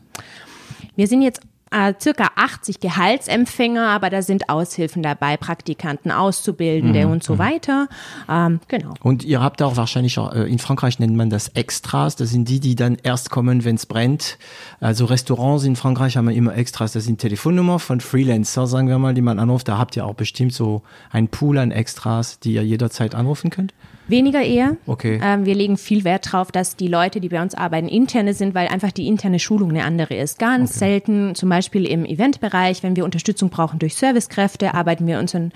Wir 0.95 1.07
sind 1.07 1.21
jetzt 1.21 1.41
äh, 1.75 1.93
circa 1.99 2.29
80 2.35 2.79
Gehaltsempfänger, 2.79 3.87
aber 3.89 4.09
da 4.09 4.21
sind 4.21 4.49
Aushilfen 4.49 5.03
dabei, 5.03 5.35
Praktikanten, 5.35 6.11
Auszubildende 6.11 7.07
und 7.07 7.23
so 7.23 7.37
weiter. 7.37 7.87
Ähm, 8.29 8.61
genau. 8.67 8.93
Und 9.01 9.25
ihr 9.25 9.41
habt 9.41 9.61
auch 9.61 9.75
wahrscheinlich, 9.75 10.17
auch, 10.17 10.33
äh, 10.33 10.43
in 10.43 10.59
Frankreich 10.59 10.99
nennt 10.99 11.15
man 11.15 11.29
das 11.29 11.49
Extras, 11.49 12.15
das 12.15 12.29
sind 12.29 12.47
die, 12.47 12.61
die 12.61 12.75
dann 12.75 12.97
erst 13.03 13.29
kommen, 13.29 13.65
wenn 13.65 13.75
es 13.75 13.85
brennt. 13.85 14.37
Also 14.79 15.05
Restaurants 15.05 15.65
in 15.65 15.75
Frankreich 15.75 16.15
haben 16.15 16.29
wir 16.29 16.35
immer 16.35 16.55
Extras, 16.55 16.93
das 16.93 17.03
sind 17.03 17.19
Telefonnummer 17.19 17.79
von 17.79 17.99
Freelancer, 17.99 18.67
sagen 18.67 18.87
wir 18.87 18.97
mal, 18.97 19.13
die 19.13 19.21
man 19.21 19.39
anruft. 19.39 19.67
Da 19.67 19.77
habt 19.77 19.97
ihr 19.97 20.05
auch 20.05 20.15
bestimmt 20.15 20.53
so 20.53 20.83
einen 21.11 21.27
Pool 21.27 21.57
an 21.57 21.71
Extras, 21.71 22.39
die 22.39 22.53
ihr 22.53 22.63
jederzeit 22.63 23.15
anrufen 23.15 23.49
könnt. 23.49 23.73
Weniger 24.07 24.41
eher. 24.43 24.77
Okay. 24.85 25.19
Ähm, 25.23 25.45
wir 25.45 25.55
legen 25.55 25.77
viel 25.77 26.03
Wert 26.03 26.27
darauf, 26.27 26.51
dass 26.51 26.75
die 26.75 26.87
Leute, 26.87 27.19
die 27.19 27.29
bei 27.29 27.41
uns 27.41 27.55
arbeiten, 27.55 27.87
interne 27.87 28.33
sind, 28.33 28.53
weil 28.53 28.67
einfach 28.67 28.91
die 28.91 29.07
interne 29.07 29.39
Schulung 29.39 29.71
eine 29.71 29.83
andere 29.83 30.15
ist. 30.15 30.37
Ganz 30.39 30.77
selten, 30.77 31.33
zum 31.35 31.49
Beispiel 31.49 31.85
im 31.85 32.05
Eventbereich, 32.05 32.83
wenn 32.83 32.95
wir 32.95 33.03
Unterstützung 33.05 33.49
brauchen 33.49 33.79
durch 33.79 33.95
Servicekräfte, 33.95 34.73
arbeiten 34.73 35.07
wir 35.07 35.19
unseren 35.19 35.51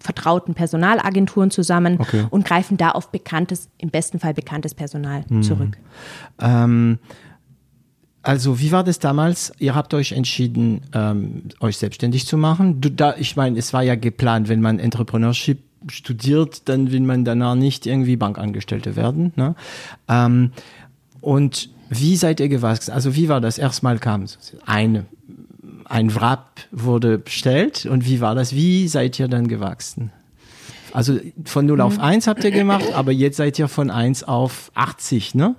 vertrauten 0.00 0.54
Personalagenturen 0.54 1.50
zusammen 1.50 1.96
Okay. 1.98 2.26
und 2.30 2.44
greifen 2.44 2.76
da 2.76 2.90
auf 2.90 3.10
bekanntes, 3.10 3.68
im 3.78 3.88
besten 3.90 4.18
Fall 4.20 4.34
bekanntes 4.34 4.74
Personal 4.74 5.24
Mhm. 5.28 5.42
zurück. 5.42 5.78
Ähm, 6.40 6.98
also 8.22 8.60
wie 8.60 8.70
war 8.70 8.84
das 8.84 8.98
damals? 8.98 9.52
Ihr 9.58 9.74
habt 9.74 9.94
euch 9.94 10.12
entschieden, 10.12 10.82
ähm, 10.92 11.44
euch 11.60 11.78
selbstständig 11.78 12.26
zu 12.26 12.36
machen. 12.36 12.80
Du, 12.80 12.90
da, 12.90 13.14
ich 13.16 13.36
meine, 13.36 13.58
es 13.58 13.72
war 13.72 13.82
ja 13.82 13.94
geplant, 13.94 14.48
wenn 14.48 14.60
man 14.60 14.78
Entrepreneurship 14.78 15.62
studiert, 15.90 16.68
dann 16.68 16.92
will 16.92 17.00
man 17.00 17.24
danach 17.24 17.54
nicht 17.54 17.86
irgendwie 17.86 18.16
Bankangestellte 18.16 18.96
werden. 18.96 19.32
Ne? 19.36 19.54
Ähm, 20.08 20.52
und 21.20 21.70
wie 21.88 22.16
seid 22.16 22.40
ihr 22.40 22.48
gewachsen? 22.48 22.92
Also 22.92 23.14
wie 23.14 23.28
war 23.28 23.40
das? 23.40 23.58
Erstmal 23.58 23.98
kam 23.98 24.26
eine, 24.66 25.06
ein 25.84 26.14
Wrap 26.14 26.60
wurde 26.70 27.18
bestellt 27.18 27.86
und 27.86 28.04
wie 28.04 28.20
war 28.20 28.34
das? 28.34 28.54
Wie 28.54 28.88
seid 28.88 29.18
ihr 29.18 29.28
dann 29.28 29.48
gewachsen? 29.48 30.12
Also 30.92 31.18
von 31.44 31.66
0 31.66 31.80
auf 31.80 31.98
1 31.98 32.26
habt 32.26 32.44
ihr 32.44 32.50
gemacht, 32.50 32.92
aber 32.94 33.12
jetzt 33.12 33.36
seid 33.36 33.58
ihr 33.58 33.68
von 33.68 33.90
1 33.90 34.24
auf 34.24 34.70
80, 34.74 35.34
ne? 35.34 35.54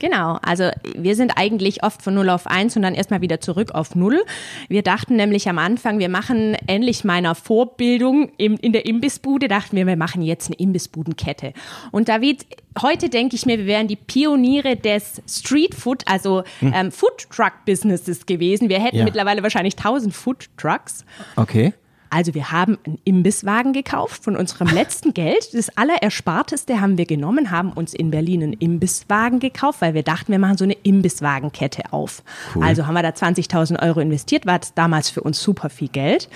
Genau, 0.00 0.38
also 0.42 0.70
wir 0.96 1.14
sind 1.14 1.32
eigentlich 1.36 1.84
oft 1.84 2.02
von 2.02 2.14
0 2.14 2.28
auf 2.30 2.46
1 2.48 2.74
und 2.76 2.82
dann 2.82 2.94
erstmal 2.94 3.20
wieder 3.20 3.40
zurück 3.40 3.70
auf 3.72 3.94
0. 3.94 4.22
Wir 4.68 4.82
dachten 4.82 5.14
nämlich 5.16 5.48
am 5.48 5.58
Anfang, 5.58 5.98
wir 6.00 6.08
machen 6.08 6.56
ähnlich 6.66 7.04
meiner 7.04 7.34
Vorbildung 7.34 8.30
im, 8.36 8.56
in 8.56 8.72
der 8.72 8.86
Imbissbude, 8.86 9.46
dachten 9.48 9.76
wir, 9.76 9.86
wir 9.86 9.96
machen 9.96 10.20
jetzt 10.22 10.48
eine 10.48 10.56
Imbissbudenkette. 10.56 11.52
Und 11.92 12.08
David, 12.08 12.44
heute 12.82 13.08
denke 13.08 13.36
ich 13.36 13.46
mir, 13.46 13.56
wir 13.58 13.66
wären 13.66 13.86
die 13.86 13.96
Pioniere 13.96 14.76
des 14.76 15.22
Street 15.28 15.74
Food, 15.74 16.02
also 16.06 16.42
ähm, 16.60 16.90
Food 16.90 17.30
Truck 17.30 17.52
Businesses 17.64 18.26
gewesen. 18.26 18.68
Wir 18.68 18.80
hätten 18.80 18.96
Ja. 18.98 19.04
mittlerweile 19.04 19.42
wahrscheinlich 19.44 19.76
1000 19.76 20.12
Food 20.12 20.48
Trucks. 20.56 21.04
Okay. 21.36 21.72
Also 22.14 22.32
wir 22.32 22.52
haben 22.52 22.78
einen 22.86 23.00
Imbisswagen 23.02 23.72
gekauft 23.72 24.22
von 24.22 24.36
unserem 24.36 24.68
letzten 24.72 25.14
Geld. 25.14 25.52
Das 25.52 25.76
allerersparteste 25.76 26.80
haben 26.80 26.96
wir 26.96 27.06
genommen, 27.06 27.50
haben 27.50 27.72
uns 27.72 27.92
in 27.92 28.12
Berlin 28.12 28.44
einen 28.44 28.52
Imbisswagen 28.52 29.40
gekauft, 29.40 29.80
weil 29.80 29.94
wir 29.94 30.04
dachten, 30.04 30.30
wir 30.30 30.38
machen 30.38 30.56
so 30.56 30.62
eine 30.62 30.74
Imbisswagenkette 30.74 31.92
auf. 31.92 32.22
Also 32.60 32.86
haben 32.86 32.94
wir 32.94 33.02
da 33.02 33.08
20.000 33.08 33.82
Euro 33.82 33.98
investiert, 33.98 34.46
war 34.46 34.60
das 34.60 34.74
damals 34.74 35.10
für 35.10 35.22
uns 35.22 35.42
super 35.42 35.70
viel 35.70 35.88
Geld. 35.88 36.28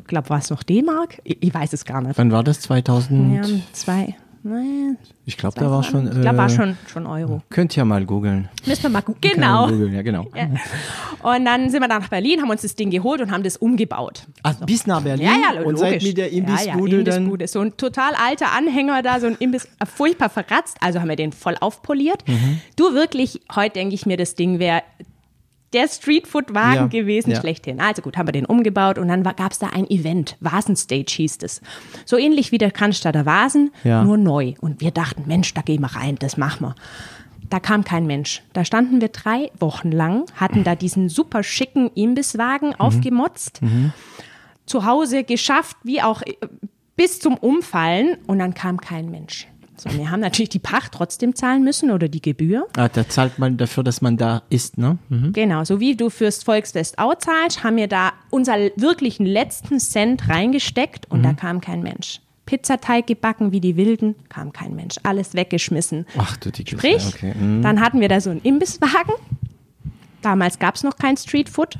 Ich 0.00 0.06
glaube, 0.06 0.28
war 0.28 0.38
es 0.38 0.50
noch 0.50 0.62
D-Mark? 0.62 1.22
Ich, 1.24 1.38
ich 1.40 1.54
weiß 1.54 1.72
es 1.72 1.86
gar 1.86 2.02
nicht. 2.02 2.18
Wann 2.18 2.30
war 2.30 2.44
das? 2.44 2.60
2000? 2.60 3.36
Ja, 3.36 3.58
zwei. 3.72 4.16
Nein, 4.42 4.96
ich 5.26 5.36
glaube, 5.36 5.60
da 5.60 5.70
war 5.70 5.82
schon. 5.82 6.06
ich 6.06 6.20
glaube, 6.20 6.38
war 6.38 6.46
äh, 6.46 6.50
schon, 6.50 6.76
schon 6.90 7.06
Euro. 7.06 7.42
Könnt 7.50 7.76
ihr 7.76 7.84
mal 7.84 8.06
googeln. 8.06 8.48
Müssen 8.66 8.84
wir 8.84 8.88
mal. 8.90 9.02
Kann 9.02 9.14
Genau. 9.20 9.68
googeln, 9.68 9.92
Ja, 9.92 10.00
genau. 10.02 10.26
Und 11.22 11.44
dann 11.44 11.68
sind 11.68 11.82
wir 11.82 11.88
da 11.88 11.98
nach 11.98 12.08
Berlin, 12.08 12.40
haben 12.40 12.48
uns 12.48 12.62
das 12.62 12.74
Ding 12.74 12.88
geholt 12.90 13.20
und 13.20 13.30
haben 13.32 13.42
das 13.42 13.58
umgebaut. 13.58 14.26
Ah, 14.42 14.54
bis 14.64 14.86
nach 14.86 15.02
Berlin 15.02 15.26
Ja, 15.26 15.32
ja, 15.32 15.52
logisch. 15.52 15.66
und 15.66 15.76
seid 15.78 16.02
mit 16.02 16.16
der 16.16 16.32
Imbissbude 16.32 16.92
ja, 16.92 16.98
ja, 16.98 17.04
dann. 17.04 17.16
Imbissbude. 17.16 17.48
So 17.48 17.60
ein 17.60 17.76
total 17.76 18.12
alter 18.14 18.52
Anhänger 18.52 19.02
da, 19.02 19.20
so 19.20 19.26
ein 19.26 19.36
Imbiss, 19.38 19.66
äh, 19.78 19.84
furchtbar 19.84 20.30
verratzt. 20.30 20.78
Also 20.80 21.00
haben 21.00 21.08
wir 21.08 21.16
den 21.16 21.32
voll 21.32 21.56
aufpoliert. 21.60 22.26
Mhm. 22.26 22.60
Du 22.76 22.94
wirklich, 22.94 23.40
heute 23.54 23.74
denke 23.74 23.94
ich 23.94 24.06
mir, 24.06 24.16
das 24.16 24.34
Ding 24.36 24.58
wäre 24.58 24.82
der 25.72 25.88
Streetfood-Wagen 25.88 26.74
Ja, 26.74 26.86
gewesen, 26.86 27.30
ja. 27.30 27.40
schlechthin. 27.40 27.80
Also 27.80 28.02
gut, 28.02 28.16
haben 28.16 28.26
wir 28.28 28.32
den 28.32 28.46
umgebaut 28.46 28.98
und 28.98 29.08
dann 29.08 29.22
gab 29.22 29.52
es 29.52 29.58
da 29.58 29.68
ein 29.68 29.88
Event, 29.88 30.36
Vasenstage 30.40 31.06
hieß 31.08 31.38
es. 31.42 31.60
So 32.04 32.16
ähnlich 32.16 32.52
wie 32.52 32.58
der 32.58 32.70
Cannstatter 32.70 33.24
Vasen, 33.26 33.70
Ja. 33.84 34.02
nur 34.04 34.16
neu. 34.16 34.54
Und 34.60 34.80
wir 34.80 34.90
dachten, 34.90 35.24
Mensch, 35.26 35.54
da 35.54 35.62
gehen 35.62 35.80
wir 35.82 35.94
rein, 35.94 36.16
das 36.18 36.36
machen 36.36 36.66
wir. 36.68 36.74
Da 37.48 37.58
kam 37.60 37.82
kein 37.84 38.06
Mensch. 38.06 38.42
Da 38.52 38.64
standen 38.64 39.00
wir 39.00 39.08
drei 39.08 39.50
Wochen 39.58 39.90
lang, 39.90 40.24
hatten 40.36 40.62
da 40.62 40.74
diesen 40.76 41.08
super 41.08 41.42
schicken 41.42 41.90
Imbisswagen 41.94 42.74
aufgemotzt, 42.78 43.60
zu 44.66 44.84
Hause 44.84 45.24
geschafft, 45.24 45.76
wie 45.82 46.00
auch 46.02 46.22
äh, 46.22 46.34
bis 46.96 47.18
zum 47.18 47.36
Umfallen 47.36 48.18
und 48.26 48.38
dann 48.38 48.54
kam 48.54 48.80
kein 48.80 49.10
Mensch. 49.10 49.48
So, 49.80 49.90
wir 49.96 50.10
haben 50.10 50.20
natürlich 50.20 50.50
die 50.50 50.58
Pacht 50.58 50.92
trotzdem 50.92 51.34
zahlen 51.34 51.64
müssen 51.64 51.90
oder 51.90 52.08
die 52.08 52.20
Gebühr. 52.20 52.66
Ah, 52.76 52.88
da 52.88 53.08
zahlt 53.08 53.38
man 53.38 53.56
dafür, 53.56 53.82
dass 53.82 54.02
man 54.02 54.18
da 54.18 54.42
ist, 54.50 54.76
ne? 54.76 54.98
Mhm. 55.08 55.32
Genau, 55.32 55.64
so 55.64 55.80
wie 55.80 55.96
du 55.96 56.10
fürs 56.10 56.42
Volksfest 56.42 56.98
auch 56.98 57.14
zahlst, 57.14 57.64
haben 57.64 57.76
wir 57.76 57.88
da 57.88 58.12
unser 58.28 58.56
wirklichen 58.76 59.24
letzten 59.24 59.80
Cent 59.80 60.28
reingesteckt 60.28 61.10
und 61.10 61.22
da 61.22 61.32
kam 61.32 61.62
kein 61.62 61.82
Mensch. 61.82 62.20
Pizzateig 62.44 63.06
gebacken 63.06 63.52
wie 63.52 63.60
die 63.60 63.76
Wilden, 63.76 64.16
kam 64.28 64.52
kein 64.52 64.74
Mensch. 64.74 64.96
Alles 65.02 65.34
weggeschmissen. 65.34 66.04
Ach 66.18 66.36
du 66.36 66.50
die 66.50 66.68
Sprich, 66.68 67.14
okay. 67.14 67.32
mhm. 67.34 67.62
dann 67.62 67.80
hatten 67.80 68.00
wir 68.00 68.08
da 68.08 68.20
so 68.20 68.28
einen 68.28 68.42
Imbisswagen. 68.42 69.14
Damals 70.20 70.58
gab 70.58 70.74
es 70.74 70.82
noch 70.82 70.96
kein 70.98 71.16
Streetfood. 71.16 71.76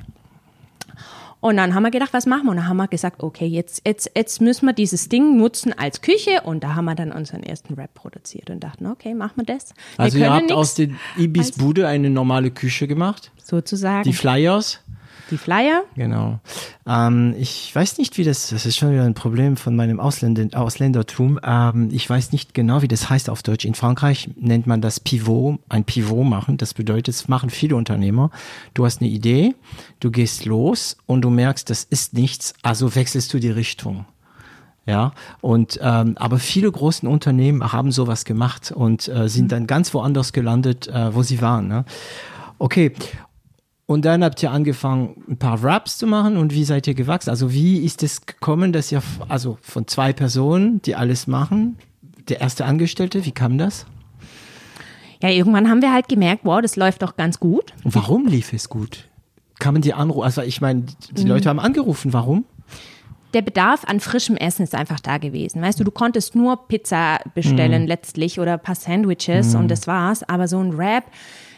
Und 1.41 1.57
dann 1.57 1.75
haben 1.75 1.83
wir 1.83 1.91
gedacht, 1.91 2.13
was 2.13 2.27
machen 2.27 2.45
wir? 2.45 2.51
Und 2.51 2.57
dann 2.59 2.69
haben 2.69 2.77
wir 2.77 2.89
gesagt, 2.89 3.23
okay, 3.23 3.47
jetzt, 3.47 3.83
jetzt, 3.87 4.11
jetzt 4.15 4.41
müssen 4.41 4.67
wir 4.67 4.75
dieses 4.75 5.09
Ding 5.09 5.39
nutzen 5.39 5.73
als 5.77 6.03
Küche. 6.03 6.43
Und 6.45 6.63
da 6.63 6.75
haben 6.75 6.85
wir 6.85 6.95
dann 6.95 7.13
unseren 7.13 7.43
ersten 7.43 7.75
Rap 7.75 7.95
produziert 7.95 8.51
und 8.51 8.61
dachten, 8.61 8.87
okay, 8.87 9.15
machen 9.15 9.33
wir 9.37 9.45
das. 9.45 9.73
Wir 9.97 10.05
Also 10.05 10.19
ihr 10.19 10.33
habt 10.33 10.53
aus 10.53 10.75
der 10.75 10.89
Ibis-Bude 11.17 11.89
eine 11.89 12.11
normale 12.11 12.51
Küche 12.51 12.87
gemacht. 12.87 13.33
sozusagen 13.43 14.05
Die 14.05 14.13
Flyers. 14.13 14.81
Die 15.31 15.39
Flyer. 15.39 15.83
Genau. 15.95 16.41
Ähm, 16.87 17.35
ich 17.39 17.75
weiß 17.75 17.99
nicht, 17.99 18.19
wie 18.19 18.25
das, 18.25 18.51
das 18.51 18.67
ist 18.67 18.77
schon 18.77 18.93
wieder 18.93 19.05
ein 19.05 19.15
Problem 19.15 19.57
von 19.57 19.77
meinem 19.77 20.01
Ausländer, 20.01 20.59
Ausländertum. 20.59 21.39
Ähm, 21.43 21.89
ich 21.93 22.09
weiß 22.09 22.33
nicht 22.33 22.55
genau, 22.55 22.83
wie 22.83 22.89
das 22.89 23.09
heißt 23.09 23.31
auf 23.31 23.43
Deutsch. 23.43 23.65
In 23.65 23.75
Frankreich 23.75 24.31
nennt 24.37 24.67
man 24.67 24.81
das 24.81 25.01
Pivot, 25.01 25.61
ein 25.69 25.85
Pivot 25.85 26.27
machen. 26.27 26.57
Das 26.57 26.75
bedeutet, 26.75 27.15
es 27.15 27.29
machen 27.29 27.51
viele 27.51 27.77
Unternehmer. 27.77 28.31
Du 28.75 28.85
hast 28.85 29.01
eine 29.01 29.11
Idee, 29.11 29.55
du 30.01 30.11
gehst 30.11 30.45
los 30.45 30.97
und 31.07 31.23
du 31.23 31.31
merkst, 31.31 31.71
das 31.71 31.85
ist 31.85 32.15
nichts, 32.15 32.55
also 32.63 32.95
wechselst 32.95 33.33
du 33.33 33.39
die 33.39 33.51
Richtung. 33.51 34.07
Ja, 34.87 35.13
und 35.41 35.79
ähm, 35.83 36.17
aber 36.17 36.39
viele 36.39 36.73
großen 36.73 37.07
Unternehmen 37.09 37.73
haben 37.73 37.93
sowas 37.93 38.25
gemacht 38.25 38.73
und 38.73 39.09
äh, 39.09 39.29
sind 39.29 39.53
dann 39.53 39.67
ganz 39.67 39.93
woanders 39.95 40.33
gelandet, 40.33 40.89
äh, 40.89 41.15
wo 41.15 41.23
sie 41.23 41.41
waren. 41.43 41.69
Ne? 41.69 41.85
Okay, 42.59 42.93
und 43.91 44.05
dann 44.05 44.23
habt 44.23 44.41
ihr 44.41 44.53
angefangen, 44.53 45.25
ein 45.29 45.37
paar 45.37 45.65
Raps 45.65 45.99
zu 45.99 46.07
machen 46.07 46.37
und 46.37 46.55
wie 46.55 46.63
seid 46.63 46.87
ihr 46.87 46.95
gewachsen? 46.95 47.29
Also 47.29 47.53
wie 47.53 47.85
ist 47.85 48.05
es 48.05 48.25
gekommen, 48.25 48.73
dass 48.73 48.93
ihr, 48.93 49.03
also 49.29 49.59
von 49.63 49.89
zwei 49.89 50.13
Personen, 50.13 50.81
die 50.83 50.95
alles 50.95 51.27
machen, 51.27 51.77
der 52.29 52.41
erste 52.41 52.67
Angestellte, 52.67 53.25
wie 53.25 53.33
kam 53.33 53.59
das? 53.59 53.87
Ja, 55.21 55.31
irgendwann 55.31 55.69
haben 55.69 55.83
wir 55.83 55.93
halt 55.93 56.09
gemerkt, 56.09 56.43
wow, 56.45 56.63
das 56.63 56.77
läuft 56.77 57.03
doch 57.03 57.17
ganz 57.17 57.41
gut. 57.41 57.73
Und 57.83 57.93
warum 57.97 58.29
lief 58.29 58.53
es 58.53 58.69
gut? 58.69 59.09
Kamen 59.59 59.83
die 59.83 59.93
anrufen? 59.93 60.23
Also 60.23 60.43
ich 60.43 60.61
meine, 60.61 60.85
die 61.11 61.25
Leute 61.25 61.49
haben 61.49 61.59
angerufen, 61.59 62.13
warum? 62.13 62.45
der 63.35 63.43
Bedarf 63.43 63.85
an 63.85 64.01
frischem 64.01 64.37
Essen 64.37 64.63
ist 64.63 64.75
einfach 64.75 64.99
da 64.99 65.19
gewesen. 65.19 65.63
Weißt 65.63 65.79
du, 65.79 65.85
du 65.85 65.93
konntest 65.93 66.35
nur 66.35 66.67
Pizza 66.67 67.21
bestellen 67.35 67.87
letztlich 67.87 68.41
oder 68.41 68.55
ein 68.55 68.63
paar 68.63 68.75
Sandwiches 68.75 69.55
und 69.55 69.69
das 69.69 69.87
war's. 69.87 70.29
Aber 70.29 70.49
so 70.49 70.59
ein 70.59 70.77
Wrap, 70.77 71.05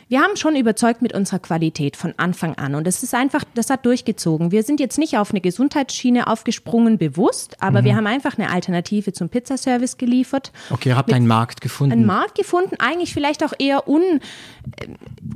wir 0.08 0.20
haben 0.20 0.36
schon 0.36 0.56
überzeugt 0.56 1.02
mit 1.02 1.14
unserer 1.14 1.38
Qualität 1.38 1.96
von 1.96 2.14
Anfang 2.16 2.54
an 2.56 2.74
und 2.74 2.86
das 2.86 3.02
ist 3.02 3.14
einfach, 3.14 3.44
das 3.54 3.70
hat 3.70 3.86
durchgezogen. 3.86 4.50
Wir 4.50 4.62
sind 4.62 4.80
jetzt 4.80 4.98
nicht 4.98 5.16
auf 5.18 5.30
eine 5.30 5.40
Gesundheitsschiene 5.40 6.26
aufgesprungen 6.26 6.98
bewusst, 6.98 7.56
aber 7.60 7.84
wir 7.84 7.96
haben 7.96 8.06
einfach 8.06 8.38
eine 8.38 8.50
Alternative 8.50 9.12
zum 9.12 9.28
Pizzaservice 9.28 9.96
geliefert. 9.96 10.52
Okay, 10.70 10.90
ihr 10.90 10.96
habt 10.96 11.12
einen 11.12 11.26
Markt 11.26 11.60
gefunden. 11.60 11.92
einen 11.92 12.06
Markt 12.06 12.36
gefunden, 12.36 12.76
eigentlich 12.78 13.12
vielleicht 13.14 13.44
auch 13.44 13.52
eher 13.58 13.88
un, 13.88 14.02
äh, 14.02 14.86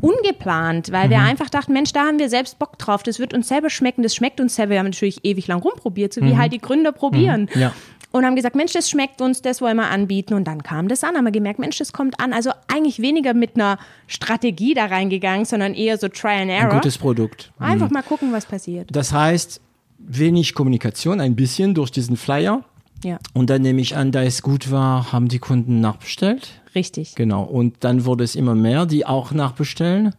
ungeplant, 0.01 0.93
weil 0.93 1.11
wir 1.11 1.21
einfach 1.21 1.51
dachten, 1.51 1.73
Mensch, 1.73 1.93
da 1.93 2.05
haben 2.05 2.19
wir 2.19 2.29
selbst 2.29 2.59
Bock 2.59 2.79
drauf, 2.79 3.03
das 3.03 3.19
wird 3.19 3.35
uns 3.35 3.49
selber 3.49 3.71
schmecken, 3.71 4.03
das 4.03 4.15
schmeckt 4.15 4.41
uns 4.41 4.55
selber. 4.57 4.73
Wir 4.73 4.79
haben 4.81 4.87
natürlich 4.87 5.25
ewig 5.25 5.47
lang 5.47 5.61
rumprobiert, 5.61 6.13
so 6.13 6.21
wie 6.21 6.37
halt 6.37 6.53
die 6.53 6.61
Gründer 6.61 6.93
probieren. 6.93 7.49
Ja. 7.55 7.73
Und 8.17 8.25
haben 8.25 8.35
gesagt, 8.37 8.57
Mensch, 8.57 8.73
das 8.73 8.89
schmeckt 8.89 9.21
uns, 9.21 9.43
das 9.43 9.61
wollen 9.61 9.77
wir 9.77 9.91
anbieten. 9.91 10.35
Und 10.35 10.45
dann 10.45 10.63
kam 10.63 10.89
das 10.89 11.05
an, 11.05 11.17
haben 11.17 11.25
wir 11.25 11.33
gemerkt, 11.33 11.59
Mensch, 11.59 11.79
das 11.79 11.93
kommt 11.93 12.19
an. 12.19 12.33
Also 12.33 12.51
eigentlich 12.69 13.01
weniger 13.01 13.35
mit 13.35 13.57
einer 13.57 13.79
Strategie 14.07 14.75
da 14.75 14.87
reingegangen, 14.87 15.45
sondern 15.45 15.75
eher 15.75 15.99
so 15.99 16.09
Try 16.09 16.29
and 16.29 16.41
ein 16.43 16.49
Error. 16.51 16.75
gutes 16.75 16.97
Produkt. 16.99 17.53
Einfach 17.59 17.91
mal 17.91 18.03
gucken, 18.03 18.33
was 18.33 18.47
passiert. 18.47 18.89
Das 18.95 19.13
heißt, 19.13 19.61
wenig 19.99 20.55
Kommunikation, 20.55 21.21
ein 21.21 21.37
bisschen 21.37 21.75
durch 21.75 21.91
diesen 21.91 22.17
Flyer. 22.17 22.63
Ja, 23.05 23.19
Und 23.35 23.51
dann 23.51 23.61
nehme 23.61 23.83
ich 23.83 23.95
an, 23.95 24.11
da 24.11 24.23
es 24.23 24.41
gut 24.41 24.71
war, 24.71 25.13
haben 25.13 25.29
die 25.29 25.39
Kunden 25.39 25.81
nachbestellt. 25.81 26.63
richtig. 26.75 27.15
Genau. 27.15 27.43
Und 27.43 27.77
dann 27.81 28.07
wurde 28.07 28.25
es 28.25 28.35
immer 28.35 28.55
mehr, 28.55 28.87
die 28.87 29.05
auch 29.05 29.33
nachbestellen. 29.33 30.15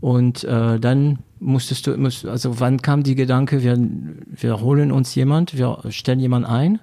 Und 0.00 0.42
äh, 0.44 0.80
dann 0.80 1.18
musstest 1.38 1.86
du, 1.86 1.96
musst, 1.98 2.24
also 2.24 2.58
wann 2.60 2.80
kam 2.80 3.02
die 3.02 3.14
Gedanke, 3.14 3.62
wir, 3.62 3.76
wir 3.78 4.60
holen 4.62 4.90
uns 4.90 5.14
jemand, 5.14 5.58
wir 5.58 5.78
stellen 5.90 6.18
jemand 6.20 6.46
ein? 6.46 6.78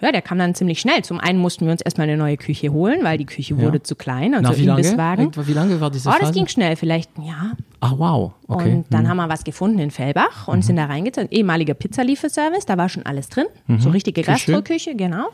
Ja, 0.00 0.12
der 0.12 0.22
kam 0.22 0.38
dann 0.38 0.54
ziemlich 0.54 0.80
schnell. 0.80 1.02
Zum 1.02 1.18
einen 1.18 1.38
mussten 1.40 1.64
wir 1.64 1.72
uns 1.72 1.80
erstmal 1.82 2.08
eine 2.08 2.16
neue 2.16 2.36
Küche 2.36 2.72
holen, 2.72 3.00
weil 3.02 3.18
die 3.18 3.26
Küche 3.26 3.58
wurde 3.58 3.82
zu 3.82 3.96
klein. 3.96 4.32
Also 4.34 4.50
Nach 4.50 4.56
wie 4.56 4.64
lange? 4.64 4.80
Irgendwann- 4.82 5.46
Wie 5.48 5.52
lange 5.52 5.80
war 5.80 5.90
diese 5.90 6.08
Oh, 6.08 6.12
Phase? 6.12 6.24
das 6.26 6.32
ging 6.34 6.46
schnell, 6.46 6.76
vielleicht 6.76 7.18
ein 7.18 7.22
Jahr. 7.24 7.52
Ach, 7.80 7.94
wow. 7.96 8.32
Okay. 8.46 8.68
Mhm. 8.70 8.76
Und 8.78 8.86
dann 8.90 9.08
haben 9.08 9.16
wir 9.16 9.28
was 9.28 9.42
gefunden 9.42 9.80
in 9.80 9.90
Fellbach 9.90 10.46
und 10.46 10.62
sind 10.64 10.76
da 10.76 10.84
reingezogen. 10.84 11.30
Ehemaliger 11.32 11.74
Pizzalieferservice, 11.74 12.64
da 12.66 12.76
war 12.78 12.88
schon 12.88 13.06
alles 13.06 13.28
drin. 13.28 13.46
Mhm. 13.66 13.80
So 13.80 13.90
richtige 13.90 14.22
Küche. 14.22 14.52
Gastroküche, 14.52 14.94
genau. 14.94 15.26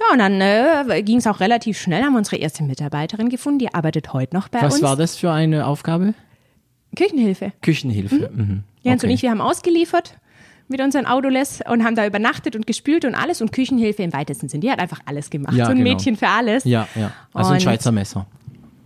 Ja, 0.00 0.12
und 0.12 0.18
dann 0.18 0.40
äh, 0.40 1.02
ging 1.02 1.18
es 1.18 1.26
auch 1.28 1.38
relativ 1.40 1.78
schnell, 1.78 2.02
haben 2.02 2.12
wir 2.12 2.18
unsere 2.18 2.36
erste 2.36 2.64
Mitarbeiterin 2.64 3.28
gefunden, 3.28 3.60
die 3.60 3.72
arbeitet 3.72 4.12
heute 4.12 4.34
noch 4.36 4.48
bei 4.48 4.62
Was 4.62 4.74
uns. 4.74 4.82
war 4.82 4.96
das 4.96 5.16
für 5.16 5.30
eine 5.30 5.64
Aufgabe? 5.66 6.12
Küchenhilfe. 6.96 7.52
Küchenhilfe. 7.62 8.30
Mhm. 8.34 8.62
Jens 8.82 9.02
Okay. 9.02 9.06
und 9.10 9.14
ich, 9.14 9.22
wir 9.22 9.30
haben 9.30 9.40
ausgeliefert 9.40 10.14
mit 10.68 10.80
unseren 10.80 11.06
Autoles 11.06 11.60
und 11.68 11.84
haben 11.84 11.94
da 11.94 12.06
übernachtet 12.06 12.56
und 12.56 12.66
gespült 12.66 13.04
und 13.04 13.14
alles. 13.14 13.40
Und 13.40 13.52
Küchenhilfe 13.52 14.02
im 14.02 14.12
weitesten 14.12 14.48
Sinn, 14.48 14.60
die 14.60 14.70
hat 14.70 14.78
einfach 14.78 15.00
alles 15.06 15.30
gemacht. 15.30 15.54
Ja, 15.54 15.66
so 15.66 15.70
ein 15.72 15.78
genau. 15.78 15.90
Mädchen 15.90 16.16
für 16.16 16.28
alles. 16.28 16.64
Ja, 16.64 16.88
ja. 16.94 17.12
Also 17.32 17.50
ein 17.50 17.54
Und- 17.56 17.62
Schweizer 17.62 17.92
Messer. 17.92 18.26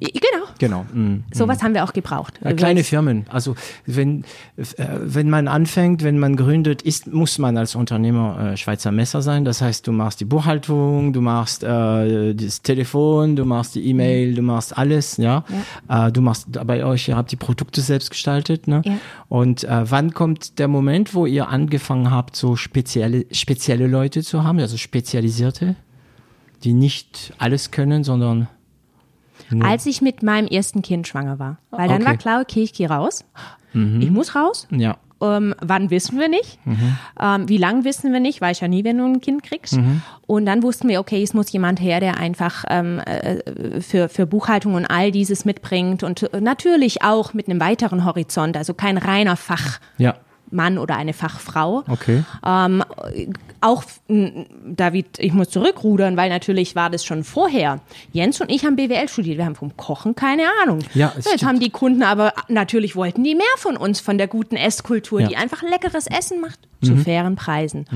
Genau. 0.01 0.47
Genau. 0.59 0.87
Mhm. 0.93 1.25
Sowas 1.33 1.63
haben 1.63 1.75
wir 1.75 1.85
auch 1.85 1.93
gebraucht. 1.93 2.41
Ja, 2.43 2.53
kleine 2.55 2.85
Firmen. 2.85 3.27
Also 3.29 3.55
wenn, 3.87 4.25
äh, 4.57 4.65
wenn 5.03 5.29
man 5.29 5.47
anfängt, 5.47 6.03
wenn 6.03 6.19
man 6.19 6.37
gründet, 6.37 6.83
ist, 6.83 7.07
muss 7.07 7.39
man 7.39 7.57
als 7.57 7.75
Unternehmer 7.75 8.53
äh, 8.53 8.57
Schweizer 8.57 8.93
Messer 8.93 9.23
sein. 9.23 9.45
Das 9.45 9.61
heißt, 9.61 9.87
du 9.87 9.93
machst 9.93 10.21
die 10.21 10.25
Buchhaltung, 10.25 11.13
du 11.13 11.21
machst 11.21 11.65
äh, 11.65 12.35
das 12.35 12.63
Telefon, 12.63 13.37
du 13.37 13.45
machst 13.45 13.75
die 13.75 13.87
E-Mail, 13.87 14.35
du 14.35 14.43
machst 14.43 14.77
alles, 14.77 15.19
ja. 15.19 15.45
Äh, 15.89 16.11
du 16.13 16.21
machst 16.21 16.49
bei 16.67 16.85
euch, 16.85 17.09
ihr 17.09 17.17
habt 17.17 17.33
die 17.33 17.37
Produkte 17.37 17.81
selbst 17.81 18.11
gestaltet, 18.11 18.69
ne? 18.69 18.83
Ja. 18.85 18.97
Und 19.29 19.65
äh, 19.65 19.91
wann 19.91 20.13
kommt 20.13 20.59
der 20.59 20.69
Moment, 20.69 21.15
wo 21.15 21.27
ihr 21.27 21.49
angefangen 21.49 22.11
habt, 22.11 22.37
so 22.37 22.57
spezielle, 22.57 23.27
spezielle 23.33 23.87
Leute 23.87 24.23
zu 24.23 24.45
haben, 24.45 24.59
also 24.59 24.77
spezialisierte, 24.77 25.77
die 26.65 26.73
nicht 26.73 27.33
alles 27.39 27.71
können, 27.71 28.05
sondern 28.05 28.49
Als 29.63 29.87
ich 29.87 30.01
mit 30.03 30.23
meinem 30.23 30.47
ersten 30.49 30.83
Kind 30.83 31.09
schwanger 31.09 31.39
war. 31.39 31.59
Weil 31.71 31.89
dann 31.89 32.03
Okay. 32.03 32.07
war 32.11 32.17
klar, 32.17 32.41
okay, 32.41 32.63
ich 32.63 32.73
gehe 32.73 32.89
raus. 32.89 33.25
Ich 33.73 34.11
muss 34.11 34.35
raus. 34.35 34.67
ja. 34.71 34.97
Ähm, 35.23 35.55
wann 35.61 35.91
wissen 35.91 36.19
wir 36.19 36.31
nicht? 36.31 36.59
Ähm, 37.21 37.47
wie 37.47 37.59
lang 37.59 37.85
wissen 37.85 38.11
wir 38.11 38.21
nicht? 38.21 38.41
Weiß 38.41 38.61
ja 38.61 38.69
nie, 38.69 38.85
wenn 38.85 38.97
du 38.97 39.05
ein 39.05 39.21
Kind 39.21 39.43
kriegst. 39.43 39.79
Und 40.27 40.47
dann 40.47 40.63
wussten 40.63 40.89
wir, 40.89 40.99
okay, 40.99 41.23
es 41.23 41.35
muss 41.35 41.53
jemand 41.53 41.79
her, 41.79 42.01
der 42.01 42.17
einfach 42.17 42.65
ähm, 42.71 43.01
äh, 43.01 43.83
für, 43.83 44.09
für 44.09 44.25
Buchhaltung 44.25 44.73
und 44.77 44.87
all 44.87 45.11
dieses 45.11 45.45
mitbringt 45.45 46.03
und 46.05 46.23
äh, 46.33 46.41
natürlich 46.41 47.03
auch 47.03 47.35
mit 47.35 47.51
einem 47.51 47.61
weiteren 47.61 48.07
Horizont, 48.07 48.57
also 48.57 48.73
kein 48.73 48.97
reiner 48.97 49.37
Fachmann 49.37 49.81
Ja. 49.99 50.15
Oder 50.53 50.97
eine 50.97 51.13
Fachfrau. 51.13 51.85
Okay. 51.89 52.25
Ähm, 52.45 52.83
auch, 53.61 53.85
David, 54.65 55.19
ich 55.19 55.33
muss 55.33 55.51
zurückrudern, 55.51 56.17
weil 56.17 56.29
natürlich 56.31 56.75
war 56.77 56.91
das 56.91 57.05
schon 57.05 57.25
vorher. 57.25 57.81
Jens 58.13 58.41
und 58.41 58.51
ich 58.51 58.65
haben 58.65 58.77
BWL 58.77 59.09
studiert, 59.09 59.39
wir 59.39 59.45
haben 59.45 59.55
vom 59.55 59.77
Kochen 59.77 60.15
keine 60.15 60.45
Ahnung. 60.63 60.81
Ja, 60.95 61.13
Jetzt 61.15 61.29
stimmt. 61.29 61.45
haben 61.45 61.61
die 61.61 61.71
Kunden 61.71 62.03
aber, 62.03 62.33
natürlich 62.49 62.97
wollten 62.97 63.23
die 63.25 63.35
mehr 63.35 63.45
von 63.59 63.77
uns, 63.77 64.01
von 64.01 64.19
der 64.19 64.29
guten 64.29 64.57
Esskultur, 64.57 65.21
Ja. 65.21 65.29
die 65.29 65.37
einfach 65.37 65.63
leckeres 65.63 66.07
Essen 66.07 66.41
macht, 66.41 66.59
zu 66.83 66.97
fairen 66.97 67.37
Preisen. 67.37 67.87